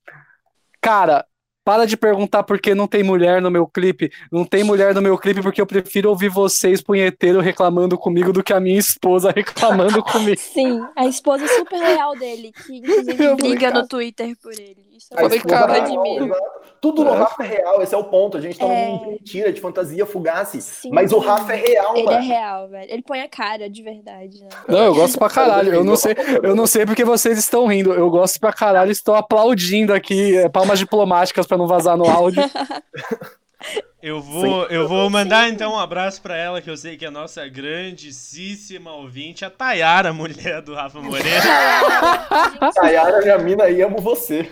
Cara, 0.81 1.23
para 1.65 1.85
de 1.87 1.97
perguntar 1.97 2.43
por 2.43 2.59
que 2.61 2.75
não 2.75 2.87
tem 2.87 3.01
mulher 3.03 3.41
no 3.41 3.49
meu 3.49 3.65
clipe. 3.67 4.11
Não 4.31 4.45
tem 4.45 4.63
mulher 4.63 4.93
no 4.93 5.01
meu 5.01 5.17
clipe 5.17 5.41
porque 5.41 5.59
eu 5.59 5.65
prefiro 5.65 6.09
ouvir 6.09 6.29
vocês, 6.29 6.79
punheteiro, 6.81 7.41
reclamando 7.41 7.97
comigo 7.97 8.31
do 8.31 8.43
que 8.43 8.53
a 8.53 8.59
minha 8.59 8.79
esposa 8.79 9.31
reclamando 9.35 10.03
comigo. 10.03 10.39
Sim, 10.39 10.81
a 10.95 11.07
esposa 11.07 11.47
super 11.47 11.79
leal 11.79 12.15
dele, 12.15 12.53
que 12.65 12.77
inclusive 12.77 13.35
briga 13.35 13.71
no 13.71 13.87
Twitter 13.87 14.35
por 14.41 14.53
ele. 14.53 14.85
Isso 14.95 15.07
é 15.13 15.27
muito 15.27 15.47
real, 15.47 15.69
admiro. 15.71 16.25
exato. 16.25 16.65
Tudo 16.79 17.03
no 17.03 17.13
É. 17.15 17.17
Rafa 17.17 17.43
é 17.43 17.47
real, 17.47 17.81
esse 17.81 17.95
é 17.95 17.97
o 17.97 18.03
ponto. 18.03 18.37
A 18.37 18.41
gente 18.41 18.59
tá 18.59 18.65
num 18.65 18.71
É. 18.71 18.97
de 18.99 19.07
mentira, 19.07 19.51
de 19.51 19.59
fantasia 19.59 20.05
fugace. 20.05 20.61
Sim. 20.61 20.89
Mas 20.93 21.11
o 21.11 21.17
Rafa 21.17 21.51
é 21.53 21.55
real, 21.55 21.97
Ele 21.97 22.07
é 22.07 22.11
mano. 22.13 22.27
real, 22.27 22.69
velho. 22.69 22.91
Ele 22.93 23.01
põe 23.01 23.21
a 23.21 23.27
cara 23.27 23.67
de 23.69 23.81
verdade, 23.81 24.39
né? 24.39 24.49
Não, 24.69 24.85
eu 24.85 24.93
gosto 24.95 25.17
pra 25.17 25.29
caralho. 25.29 25.73
Eu 25.73 25.83
não 25.83 25.95
sei, 25.95 26.15
eu 26.43 26.55
não 26.55 26.67
sei 26.67 26.85
porque 26.85 27.03
vocês 27.03 27.37
estão 27.39 27.65
rindo. 27.65 27.91
Eu 27.91 28.09
gosto 28.09 28.39
pra 28.39 28.53
caralho, 28.53 28.91
estou 28.91 29.15
aplaudindo 29.15 29.93
aqui, 29.93 30.37
é, 30.37 30.47
palmas 30.47 30.77
diplomáticas 30.79 31.45
pra 31.47 31.54
não 31.57 31.67
vazar 31.67 31.97
no 31.97 32.09
áudio. 32.09 32.43
Eu 34.05 34.21
vou, 34.21 34.67
eu 34.67 34.87
vou 34.87 35.09
mandar 35.09 35.49
então 35.49 35.73
um 35.73 35.79
abraço 35.79 36.21
pra 36.21 36.37
ela, 36.37 36.61
que 36.61 36.69
eu 36.69 36.77
sei 36.77 36.95
que 36.95 37.05
é 37.05 37.07
a 37.07 37.11
nossa 37.11 37.47
grandíssima 37.47 38.93
ouvinte, 38.93 39.43
a 39.43 39.49
Tayara, 39.49 40.13
mulher 40.13 40.61
do 40.61 40.75
Rafa 40.75 41.01
Moreira. 41.01 41.41
Tayara, 42.75 43.19
minha 43.23 43.39
mina 43.39 43.63
aí, 43.63 43.81
amo 43.81 43.99
você. 43.99 44.47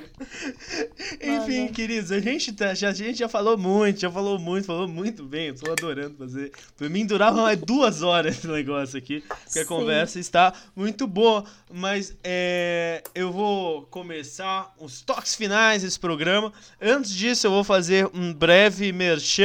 Enfim, 1.21 1.61
Mano. 1.61 1.71
queridos, 1.71 2.11
a 2.11 2.19
gente, 2.19 2.51
tá, 2.51 2.73
já, 2.73 2.89
a 2.89 2.93
gente 2.93 3.19
já 3.19 3.29
falou 3.29 3.55
muito, 3.55 3.99
já 3.99 4.09
falou 4.09 4.39
muito, 4.39 4.65
falou 4.65 4.87
muito 4.87 5.23
bem. 5.23 5.49
Eu 5.49 5.55
tô 5.55 5.71
adorando 5.71 6.15
fazer. 6.17 6.51
Por 6.75 6.89
mim, 6.89 7.05
durava 7.05 7.39
mais 7.43 7.59
duas 7.59 8.01
horas 8.01 8.35
esse 8.35 8.47
negócio 8.47 8.97
aqui, 8.97 9.21
porque 9.21 9.59
a 9.59 9.61
Sim. 9.61 9.67
conversa 9.67 10.19
está 10.19 10.51
muito 10.75 11.05
boa. 11.05 11.43
Mas 11.71 12.15
é, 12.23 13.03
eu 13.13 13.31
vou 13.31 13.83
começar 13.83 14.73
os 14.79 15.01
toques 15.01 15.35
finais 15.35 15.83
desse 15.83 15.99
programa. 15.99 16.51
Antes 16.81 17.13
disso, 17.13 17.45
eu 17.45 17.51
vou 17.51 17.63
fazer 17.63 18.09
um 18.15 18.33
breve 18.33 18.91
merchan 18.91 19.42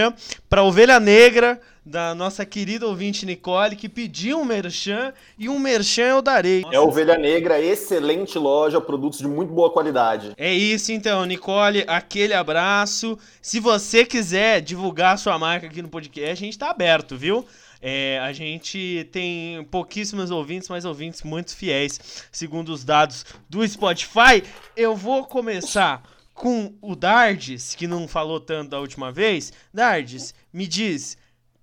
para 0.48 0.62
Ovelha 0.62 0.98
Negra. 1.00 1.60
Da 1.84 2.14
nossa 2.14 2.44
querida 2.44 2.86
ouvinte 2.86 3.24
Nicole, 3.24 3.74
que 3.74 3.88
pediu 3.88 4.38
um 4.38 4.44
merchan, 4.44 5.10
e 5.38 5.48
um 5.48 5.58
merchan 5.58 6.02
eu 6.02 6.20
darei. 6.20 6.62
É 6.70 6.78
Ovelha 6.78 7.16
Negra, 7.16 7.58
excelente 7.58 8.38
loja, 8.38 8.78
produtos 8.78 9.20
de 9.20 9.26
muito 9.26 9.54
boa 9.54 9.70
qualidade. 9.70 10.34
É 10.36 10.52
isso 10.52 10.92
então, 10.92 11.24
Nicole, 11.24 11.84
aquele 11.86 12.34
abraço. 12.34 13.18
Se 13.40 13.58
você 13.58 14.04
quiser 14.04 14.60
divulgar 14.60 15.16
sua 15.16 15.38
marca 15.38 15.66
aqui 15.66 15.80
no 15.80 15.88
podcast, 15.88 16.32
a 16.32 16.46
gente 16.46 16.58
tá 16.58 16.68
aberto, 16.68 17.16
viu? 17.16 17.46
É, 17.80 18.18
a 18.22 18.32
gente 18.34 19.08
tem 19.12 19.64
pouquíssimos 19.70 20.30
ouvintes, 20.30 20.68
mas 20.68 20.84
ouvintes 20.84 21.22
muito 21.22 21.56
fiéis, 21.56 22.26
segundo 22.30 22.70
os 22.70 22.84
dados 22.84 23.24
do 23.48 23.66
Spotify. 23.66 24.42
Eu 24.76 24.94
vou 24.94 25.24
começar 25.24 26.02
com 26.38 26.72
o 26.80 26.94
Dardes, 26.94 27.74
que 27.74 27.86
não 27.86 28.06
falou 28.06 28.40
tanto 28.40 28.70
da 28.70 28.78
última 28.78 29.10
vez. 29.10 29.52
Dardes, 29.74 30.32
me 30.52 30.66
diz, 30.66 31.18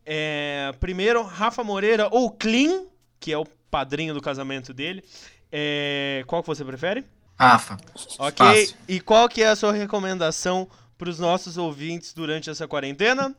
é, 0.06 0.72
primeiro, 0.80 1.24
Rafa 1.24 1.64
Moreira 1.64 2.10
ou 2.12 2.30
Clean, 2.30 2.84
que 3.20 3.32
é 3.32 3.38
o 3.38 3.46
padrinho 3.72 4.14
do 4.14 4.22
casamento 4.22 4.74
dele. 4.74 5.04
É, 5.52 6.24
qual 6.28 6.44
que 6.44 6.48
você 6.48 6.64
prefere? 6.64 7.06
Rafa. 7.40 7.78
Ok. 8.20 8.46
Fácil. 8.46 8.78
E 8.88 9.00
qual 9.00 9.30
que 9.30 9.42
é 9.42 9.48
a 9.48 9.56
sua 9.56 9.72
recomendação 9.72 10.68
para 10.98 11.10
os 11.10 11.20
nossos 11.20 11.58
ouvintes 11.58 12.14
durante 12.14 12.50
essa 12.50 12.68
quarentena? 12.68 13.34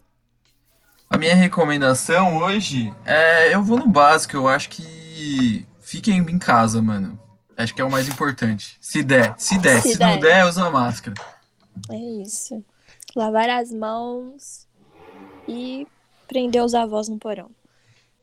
A 1.09 1.19
minha 1.19 1.35
recomendação 1.35 2.39
hoje 2.39 2.93
é. 3.05 3.55
Eu 3.55 3.63
vou 3.63 3.79
no 3.79 3.87
básico, 3.87 4.37
eu 4.37 4.49
acho 4.49 4.71
que. 4.71 5.67
Fiquem 5.81 6.19
em 6.19 6.39
casa, 6.39 6.83
mano. 6.83 7.19
Acho 7.57 7.75
que 7.75 7.81
é 7.81 7.85
o 7.85 7.91
mais 7.91 8.09
importante. 8.09 8.77
Se 8.81 9.03
der, 9.03 9.35
se 9.39 9.59
der. 9.59 9.81
Se 9.81 9.95
Se, 9.95 10.01
não 10.01 10.19
der. 10.19 10.21
der, 10.21 10.47
usa 10.47 10.69
máscara. 10.71 11.15
É 11.91 11.97
isso. 12.23 12.63
Lavar 13.15 13.49
as 13.49 13.73
mãos 13.73 14.67
e 15.49 15.87
prender 16.29 16.63
os 16.63 16.75
avós 16.75 17.09
no 17.09 17.19
porão. 17.19 17.51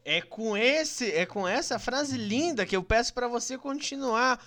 É 0.05 0.21
com 0.21 0.55
esse, 0.57 1.11
é 1.11 1.25
com 1.25 1.47
essa 1.47 1.79
frase 1.79 2.17
linda 2.17 2.65
que 2.65 2.75
eu 2.75 2.83
peço 2.83 3.13
para 3.13 3.27
você 3.27 3.57
continuar. 3.57 4.39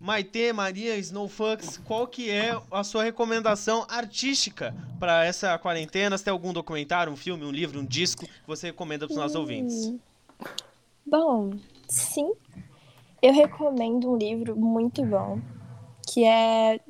Maite, 0.00 0.52
Maria, 0.52 0.96
Snowfucks, 0.96 1.78
qual 1.78 2.06
que 2.06 2.30
é 2.30 2.56
a 2.70 2.84
sua 2.84 3.02
recomendação 3.02 3.84
artística 3.88 4.72
para 5.00 5.24
essa 5.24 5.58
quarentena? 5.58 6.16
Se 6.16 6.22
tem 6.22 6.30
algum 6.30 6.52
documentário, 6.52 7.12
um 7.12 7.16
filme, 7.16 7.44
um 7.44 7.50
livro, 7.50 7.80
um 7.80 7.84
disco 7.84 8.24
que 8.24 8.46
você 8.46 8.68
recomenda 8.68 9.06
para 9.06 9.12
os 9.12 9.18
nossos 9.18 9.34
ouvintes? 9.34 9.86
Hum. 9.86 9.98
Bom, 11.04 11.50
sim. 11.88 12.30
Eu 13.20 13.32
recomendo 13.32 14.12
um 14.12 14.16
livro 14.16 14.56
muito 14.56 15.04
bom, 15.04 15.40
que 16.06 16.24
é 16.24 16.80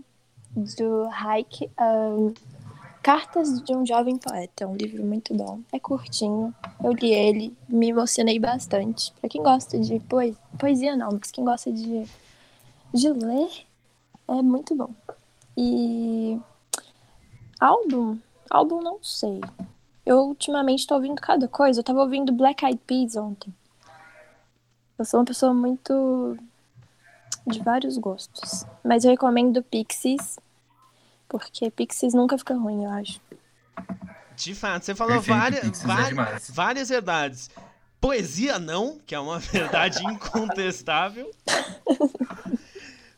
do 0.54 1.08
Hayek, 1.10 1.70
ahn, 1.78 2.34
Cartas 3.02 3.62
de 3.62 3.74
um 3.74 3.86
Jovem 3.86 4.18
Poeta. 4.18 4.64
É 4.64 4.66
um 4.66 4.76
livro 4.76 5.02
muito 5.02 5.34
bom. 5.34 5.60
É 5.72 5.78
curtinho. 5.78 6.54
Eu 6.84 6.92
li 6.92 7.10
ele, 7.10 7.56
me 7.66 7.88
emocionei 7.88 8.38
bastante. 8.38 9.12
Pra 9.20 9.30
quem 9.30 9.42
gosta 9.42 9.78
de 9.78 9.98
poesia, 10.00 10.38
poesia 10.58 10.96
não, 10.96 11.12
mas 11.12 11.30
quem 11.30 11.42
gosta 11.42 11.72
de, 11.72 12.04
de 12.92 13.08
ler, 13.10 13.48
é 14.28 14.42
muito 14.42 14.74
bom. 14.74 14.90
E 15.56 16.38
álbum? 17.58 18.18
Álbum 18.50 18.82
não 18.82 18.98
sei. 19.02 19.40
Eu 20.04 20.18
ultimamente 20.26 20.86
tô 20.86 20.94
ouvindo 20.94 21.20
cada 21.20 21.48
coisa. 21.48 21.80
Eu 21.80 21.84
tava 21.84 22.00
ouvindo 22.00 22.30
Black 22.30 22.62
Eyed 22.62 22.80
Peas 22.86 23.16
ontem. 23.16 23.54
Eu 24.98 25.04
sou 25.04 25.20
uma 25.20 25.26
pessoa 25.26 25.54
muito 25.54 26.36
de 27.46 27.60
vários 27.60 27.96
gostos. 27.96 28.64
Mas 28.84 29.04
eu 29.04 29.10
recomendo 29.10 29.62
Pixies, 29.62 30.38
porque 31.28 31.70
Pixies 31.70 32.14
nunca 32.14 32.36
fica 32.36 32.54
ruim, 32.54 32.84
eu 32.84 32.90
acho. 32.90 33.20
De 34.36 34.54
fato, 34.54 34.84
você 34.84 34.94
falou 34.94 35.14
Perfeito, 35.14 35.38
várias, 35.38 35.82
é 35.82 35.86
várias, 35.86 36.08
demais. 36.08 36.50
várias 36.50 36.88
verdades. 36.88 37.50
Poesia 38.00 38.58
não, 38.58 38.98
que 39.04 39.14
é 39.14 39.20
uma 39.20 39.38
verdade 39.40 40.04
incontestável. 40.04 41.30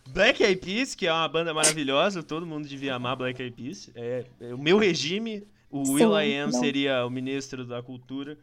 Black 0.08 0.42
Eyed 0.42 0.60
Peas, 0.60 0.94
que 0.94 1.06
é 1.06 1.12
uma 1.12 1.28
banda 1.28 1.54
maravilhosa, 1.54 2.22
todo 2.22 2.46
mundo 2.46 2.66
devia 2.66 2.94
amar 2.94 3.16
Black 3.16 3.40
Eyed 3.40 3.54
Peas. 3.54 3.90
É, 3.94 4.24
é 4.40 4.54
o 4.54 4.58
meu 4.58 4.76
regime, 4.78 5.46
o 5.70 5.84
Sim, 5.84 5.92
Will 5.94 6.20
I 6.20 6.36
Am 6.38 6.50
não. 6.50 6.60
seria 6.60 7.06
o 7.06 7.10
ministro 7.10 7.64
da 7.64 7.82
cultura. 7.82 8.36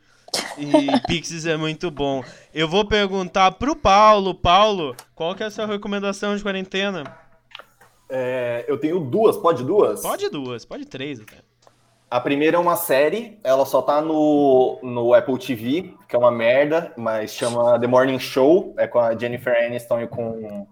E 0.58 1.00
Pixies 1.08 1.46
é 1.46 1.56
muito 1.56 1.92
bom. 1.92 2.24
Eu 2.54 2.68
vou 2.68 2.86
perguntar 2.86 3.52
pro 3.52 3.76
Paulo, 3.76 4.34
Paulo, 4.34 4.96
qual 5.14 5.36
que 5.36 5.44
é 5.44 5.46
a 5.46 5.52
sua 5.52 5.66
recomendação 5.66 6.36
de 6.36 6.44
quarentena? 6.44 7.04
É, 8.10 8.66
eu 8.68 8.78
tenho 8.78 9.00
duas, 9.00 9.38
pode 9.38 9.64
duas? 9.64 10.02
Pode 10.02 10.30
duas, 10.30 10.66
pode 10.66 10.86
três 10.86 11.20
até. 11.20 11.38
A 12.10 12.22
primeira 12.22 12.56
é 12.56 12.60
uma 12.60 12.78
série, 12.78 13.38
ela 13.44 13.66
só 13.66 13.82
tá 13.82 14.00
no, 14.00 14.80
no 14.82 15.14
Apple 15.14 15.38
TV, 15.38 15.94
que 16.08 16.16
é 16.16 16.20
uma 16.20 16.32
merda, 16.32 16.94
mas 16.96 17.34
chama 17.34 17.78
The 17.78 17.86
Morning 17.86 18.18
Show, 18.18 18.74
é 18.78 18.88
com 18.88 18.98
a 18.98 19.14
Jennifer 19.14 19.54
Aniston 19.66 20.02
e 20.02 20.08
com, 20.08 20.66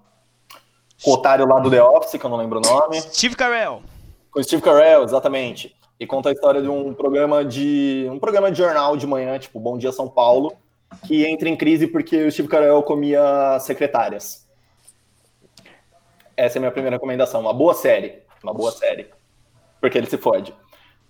com 1.03 1.11
o 1.11 1.13
otário 1.13 1.45
lá 1.45 1.59
do 1.59 1.69
The 1.69 1.83
Office, 1.83 2.17
que 2.17 2.25
eu 2.25 2.29
não 2.29 2.37
lembro 2.37 2.59
o 2.59 2.61
nome. 2.61 3.01
Steve 3.01 3.35
Carell. 3.35 3.83
Com 4.31 4.39
o 4.39 4.43
Steve 4.43 4.61
Carell, 4.61 5.03
exatamente. 5.03 5.75
E 5.99 6.05
conta 6.05 6.29
a 6.29 6.31
história 6.31 6.61
de 6.61 6.67
um 6.67 6.93
programa 6.93 7.43
de 7.43 8.07
um 8.11 8.19
programa 8.19 8.51
de 8.51 8.57
jornal 8.57 8.97
de 8.97 9.07
manhã, 9.07 9.39
tipo 9.39 9.59
Bom 9.59 9.77
Dia 9.77 9.91
São 9.91 10.09
Paulo, 10.09 10.53
que 11.05 11.25
entra 11.25 11.47
em 11.47 11.55
crise 11.55 11.87
porque 11.87 12.23
o 12.23 12.31
Steve 12.31 12.49
Carell 12.49 12.83
comia 12.83 13.57
secretárias. 13.59 14.45
Essa 16.35 16.57
é 16.57 16.59
a 16.59 16.61
minha 16.61 16.71
primeira 16.71 16.97
recomendação. 16.97 17.39
Uma 17.39 17.53
boa 17.53 17.73
série. 17.73 18.21
Uma 18.43 18.53
boa 18.53 18.71
série. 18.71 19.07
Porque 19.79 19.97
ele 19.97 20.09
se 20.09 20.17
fode. 20.17 20.53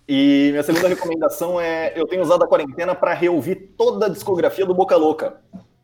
E 0.08 0.50
minha 0.50 0.62
segunda 0.62 0.86
recomendação 0.86 1.60
é: 1.60 1.92
eu 1.96 2.06
tenho 2.06 2.22
usado 2.22 2.44
a 2.44 2.48
quarentena 2.48 2.94
para 2.94 3.12
reouvir 3.12 3.74
toda 3.76 4.06
a 4.06 4.08
discografia 4.08 4.64
do 4.64 4.74
Boca 4.74 4.96
Louca. 4.96 5.40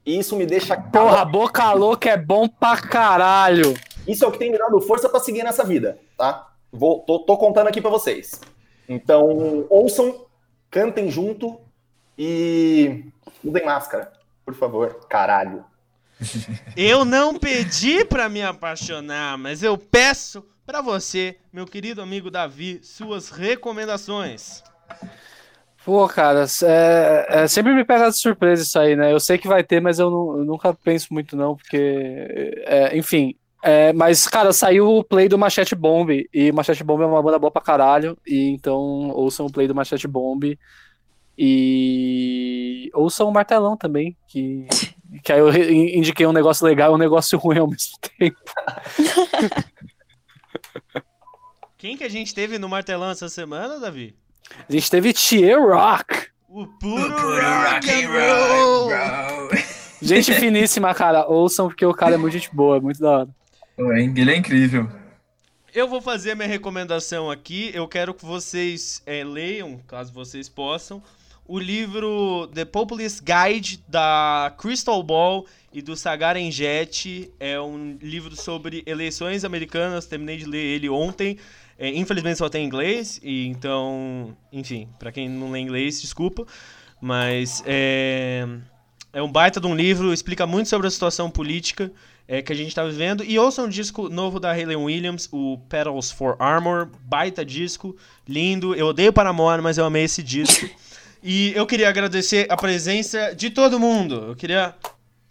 E 0.07 0.19
isso 0.19 0.37
me 0.37 0.47
deixa. 0.47 0.77
Porra, 0.77 1.25
boca 1.25 1.73
louca 1.73 2.11
é 2.11 2.17
bom 2.17 2.49
pra 2.49 2.77
caralho. 2.77 3.75
Isso 4.07 4.25
é 4.25 4.29
o 4.29 4.33
que 4.33 4.39
tem 4.39 4.51
me 4.51 4.59
dado 4.59 4.81
força 4.81 5.09
para 5.09 5.21
seguir 5.21 5.43
nessa 5.45 5.65
vida, 5.65 5.99
tá? 6.17 6.49
Vou, 6.73 7.01
tô, 7.01 7.21
tô 7.21 7.37
contando 7.37 7.69
aqui 7.69 7.81
para 7.81 7.91
vocês. 7.91 8.41
Então, 8.89 9.67
ouçam, 9.69 10.27
cantem 10.71 11.11
junto 11.11 11.61
e 12.19 13.05
usem 13.45 13.65
máscara, 13.65 14.13
por 14.45 14.55
favor. 14.55 15.07
Caralho. 15.09 15.65
Eu 16.77 17.05
não 17.05 17.39
pedi 17.39 18.05
pra 18.05 18.29
me 18.29 18.43
apaixonar, 18.43 19.37
mas 19.37 19.63
eu 19.63 19.77
peço 19.77 20.45
pra 20.65 20.81
você, 20.81 21.37
meu 21.53 21.67
querido 21.67 22.01
amigo 22.01 22.31
Davi, 22.31 22.81
suas 22.83 23.29
recomendações. 23.29 24.63
Pô, 25.85 26.07
cara, 26.09 26.47
é, 26.63 27.27
é, 27.29 27.49
sempre 27.49 27.75
me 27.75 27.85
pega 27.85 28.09
de 28.09 28.17
surpresa 28.17 28.63
isso 28.63 28.79
aí, 28.79 28.95
né? 28.95 29.13
Eu 29.13 29.19
sei 29.19 29.37
que 29.37 29.49
vai 29.49 29.65
ter, 29.65 29.81
mas 29.81 29.99
eu, 29.99 30.09
eu 30.09 30.45
nunca 30.45 30.73
penso 30.73 31.09
muito, 31.13 31.37
não, 31.37 31.57
porque. 31.57 31.77
é, 32.65 32.97
enfim. 32.97 33.35
É, 33.63 33.93
mas, 33.93 34.27
cara, 34.27 34.53
saiu 34.53 34.89
o 34.89 35.05
play 35.05 35.29
do 35.29 35.39
Machete 35.39 35.77
Bomb, 35.77 36.29
e 36.35 36.51
Machete 36.51 36.83
Bomb 36.83 37.03
é 37.03 37.07
uma 37.07 37.23
banda 37.23 37.39
boa 37.39 37.51
pra 37.51 37.63
caralho, 37.63 38.19
e 38.27 38.49
então 38.49 38.77
ouçam 39.11 39.47
o 39.47 39.53
play 39.53 39.69
do 39.69 39.75
Machete 39.75 40.09
Bomb. 40.09 40.59
E 41.39 42.91
ouçam 42.93 43.29
o 43.29 43.33
Martelão 43.33 43.77
também, 43.77 44.17
que, 44.27 44.67
que 45.23 45.33
aí 45.33 45.39
eu 45.39 45.51
indiquei 45.55 46.27
um 46.27 46.33
negócio 46.33 46.67
legal 46.67 46.93
e 46.93 46.95
um 46.95 46.99
negócio 46.99 47.39
ruim 47.41 47.59
ao 47.59 47.69
mesmo 47.69 47.97
tempo. 48.19 48.37
Quem 51.79 51.97
que 51.97 52.05
a 52.05 52.09
gente 52.09 52.35
teve 52.35 52.59
no 52.59 52.69
martelão 52.69 53.11
essa 53.11 53.29
semana, 53.29 53.81
Davi? 53.81 54.15
A 54.69 54.73
gente 54.73 54.89
teve 54.89 55.13
Tier 55.13 55.61
Rock. 55.61 56.29
O 56.49 56.65
puro, 56.67 57.09
rock 57.09 57.91
and 57.91 58.09
roll. 58.09 58.91
Gente 60.01 60.33
finíssima, 60.35 60.95
cara. 60.95 61.27
Ouçam, 61.27 61.67
porque 61.67 61.85
o 61.85 61.93
cara 61.93 62.15
é 62.15 62.19
muito 62.19 62.35
gente 62.35 62.55
boa, 62.55 62.77
é 62.77 62.81
muito 62.81 63.01
da 63.01 63.11
hora. 63.11 63.29
É- 63.79 64.03
Ele 64.03 64.31
é 64.31 64.37
incrível. 64.37 64.89
Eu 65.75 65.89
vou 65.89 66.03
fazer 66.03 66.33
a 66.33 66.35
minha 66.35 66.49
recomendação 66.49 67.31
aqui. 67.31 67.71
Eu 67.73 67.89
quero 67.89 68.13
que 68.13 68.25
vocês 68.25 69.03
eh, 69.07 69.25
leiam, 69.25 69.79
caso 69.87 70.13
vocês 70.13 70.49
possam, 70.49 71.03
o 71.47 71.59
livro 71.59 72.47
The 72.55 72.65
Populist 72.67 73.23
Guide 73.23 73.83
da 73.89 74.55
Crystal 74.59 75.03
Ball 75.03 75.47
e 75.73 75.81
do 75.81 75.97
Sagaren 75.97 76.51
Jet. 76.51 77.31
É 77.41 77.59
um 77.59 77.97
livro 78.03 78.37
sobre 78.37 78.83
eleições 78.87 79.45
americanas. 79.45 80.07
Terminei 80.07 80.37
de 80.37 80.45
ler 80.45 80.63
ele 80.63 80.89
ontem. 80.91 81.39
É, 81.79 81.89
infelizmente 81.89 82.37
só 82.39 82.49
tem 82.49 82.63
em 82.63 82.67
inglês, 82.67 83.19
e 83.25 83.49
então, 83.49 84.37
enfim, 84.53 84.89
pra 85.01 85.11
quem 85.11 85.29
não 85.29 85.51
lê 85.51 85.59
inglês, 85.59 86.01
desculpa. 86.01 86.47
Mas 87.01 87.61
é, 87.67 88.47
é 89.13 89.21
um 89.23 89.33
baita 89.33 89.59
de 89.59 89.67
um 89.67 89.75
livro, 89.75 90.13
explica 90.13 90.47
muito 90.47 90.69
sobre 90.69 90.87
a 90.87 90.91
situação 90.91 91.29
política 91.31 91.91
é, 92.33 92.41
que 92.41 92.51
a 92.51 92.57
gente 92.57 92.75
tá 92.75 92.83
vivendo. 92.83 93.23
E 93.23 93.39
ouça 93.39 93.61
um 93.61 93.69
disco 93.69 94.09
novo 94.09 94.41
da 94.41 94.53
Hayley 94.53 94.75
Williams, 94.75 95.29
o 95.31 95.59
Petals 95.69 96.11
for 96.11 96.35
Armor, 96.39 96.89
baita 97.05 97.45
disco, 97.45 97.95
lindo. 98.27 98.75
Eu 98.75 98.87
odeio 98.87 99.13
Paramore, 99.13 99.61
mas 99.61 99.77
eu 99.77 99.85
amei 99.85 100.05
esse 100.05 100.23
disco. 100.23 100.67
E 101.25 101.53
eu 101.55 101.65
queria 101.65 101.89
agradecer 101.89 102.49
a 102.51 102.57
presença 102.57 103.33
de 103.33 103.49
todo 103.49 103.79
mundo. 103.79 104.25
Eu 104.31 104.35
queria 104.35 104.75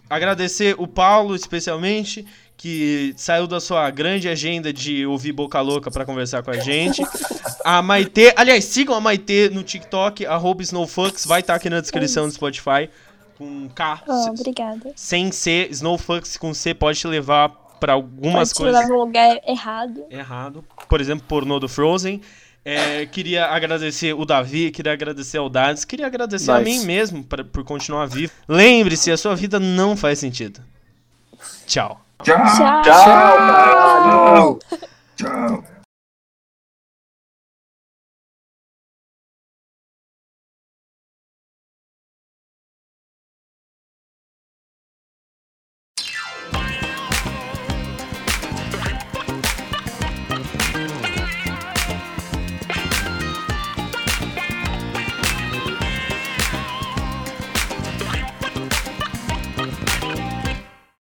agradecer 0.10 0.73
o 0.78 0.88
Paulo, 0.88 1.36
especialmente, 1.36 2.26
que 2.56 3.14
saiu 3.18 3.45
da 3.45 3.60
sua 3.60 3.90
grande 3.90 4.30
agenda 4.30 4.72
de 4.72 5.06
ouvir 5.06 5.34
Boca 5.34 5.60
Louca 5.60 5.91
pra 5.91 6.06
conversar 6.06 6.44
com 6.44 6.52
a 6.52 6.60
gente. 6.60 7.03
A 7.65 7.82
Maitê, 7.82 8.34
aliás, 8.38 8.64
sigam 8.64 8.95
a 8.95 9.02
Maitê 9.02 9.49
no 9.49 9.64
TikTok, 9.64 10.26
arroba 10.26 10.64
Snowfucks, 10.64 11.26
vai 11.26 11.41
estar 11.41 11.56
aqui 11.56 11.69
na 11.69 11.82
descrição 11.82 12.26
do 12.26 12.34
Spotify, 12.34 12.90
com 13.41 13.69
K, 13.69 14.03
Oh, 14.07 14.30
obrigada. 14.30 14.91
sem 14.95 15.31
C, 15.31 15.68
Snowfucks 15.72 16.38
com 16.38 16.53
C 16.53 16.73
pode 16.73 16.99
te 16.99 17.07
levar 17.07 17.49
pra 17.80 17.93
algumas 17.93 18.49
Pode 18.49 18.53
te 18.53 18.57
coisas 18.57 18.76
levar 18.76 18.88
pra 18.88 18.95
um 18.95 18.99
lugar 18.99 19.39
errado. 19.47 20.03
errado. 20.09 20.65
Por 20.88 21.01
exemplo, 21.01 21.26
pornô 21.27 21.59
do 21.59 21.68
Frozen. 21.68 22.22
É, 22.63 23.07
queria 23.07 23.47
agradecer 23.47 24.13
o 24.13 24.23
Davi, 24.23 24.69
queria 24.69 24.93
agradecer 24.93 25.39
ao 25.39 25.49
Dades, 25.49 25.84
queria 25.84 26.05
agradecer 26.05 26.51
a 26.51 26.59
Nice. 26.59 26.80
mim 26.81 26.85
mesmo 26.85 27.23
pra- 27.23 27.43
por 27.43 27.63
continuar 27.63 28.05
vivo. 28.05 28.31
Lembre-se, 28.47 29.11
a 29.11 29.18
sua 29.18 29.35
vida 29.35 29.59
não 29.59 29.97
faz 29.97 30.19
sentido. 30.19 30.61
Tchau. 31.65 31.99
Tchau. 32.22 32.35
Tchau. 32.38 32.81
Tchau, 32.84 32.93
caralho! 32.93 34.59
Tchau. 35.15 35.81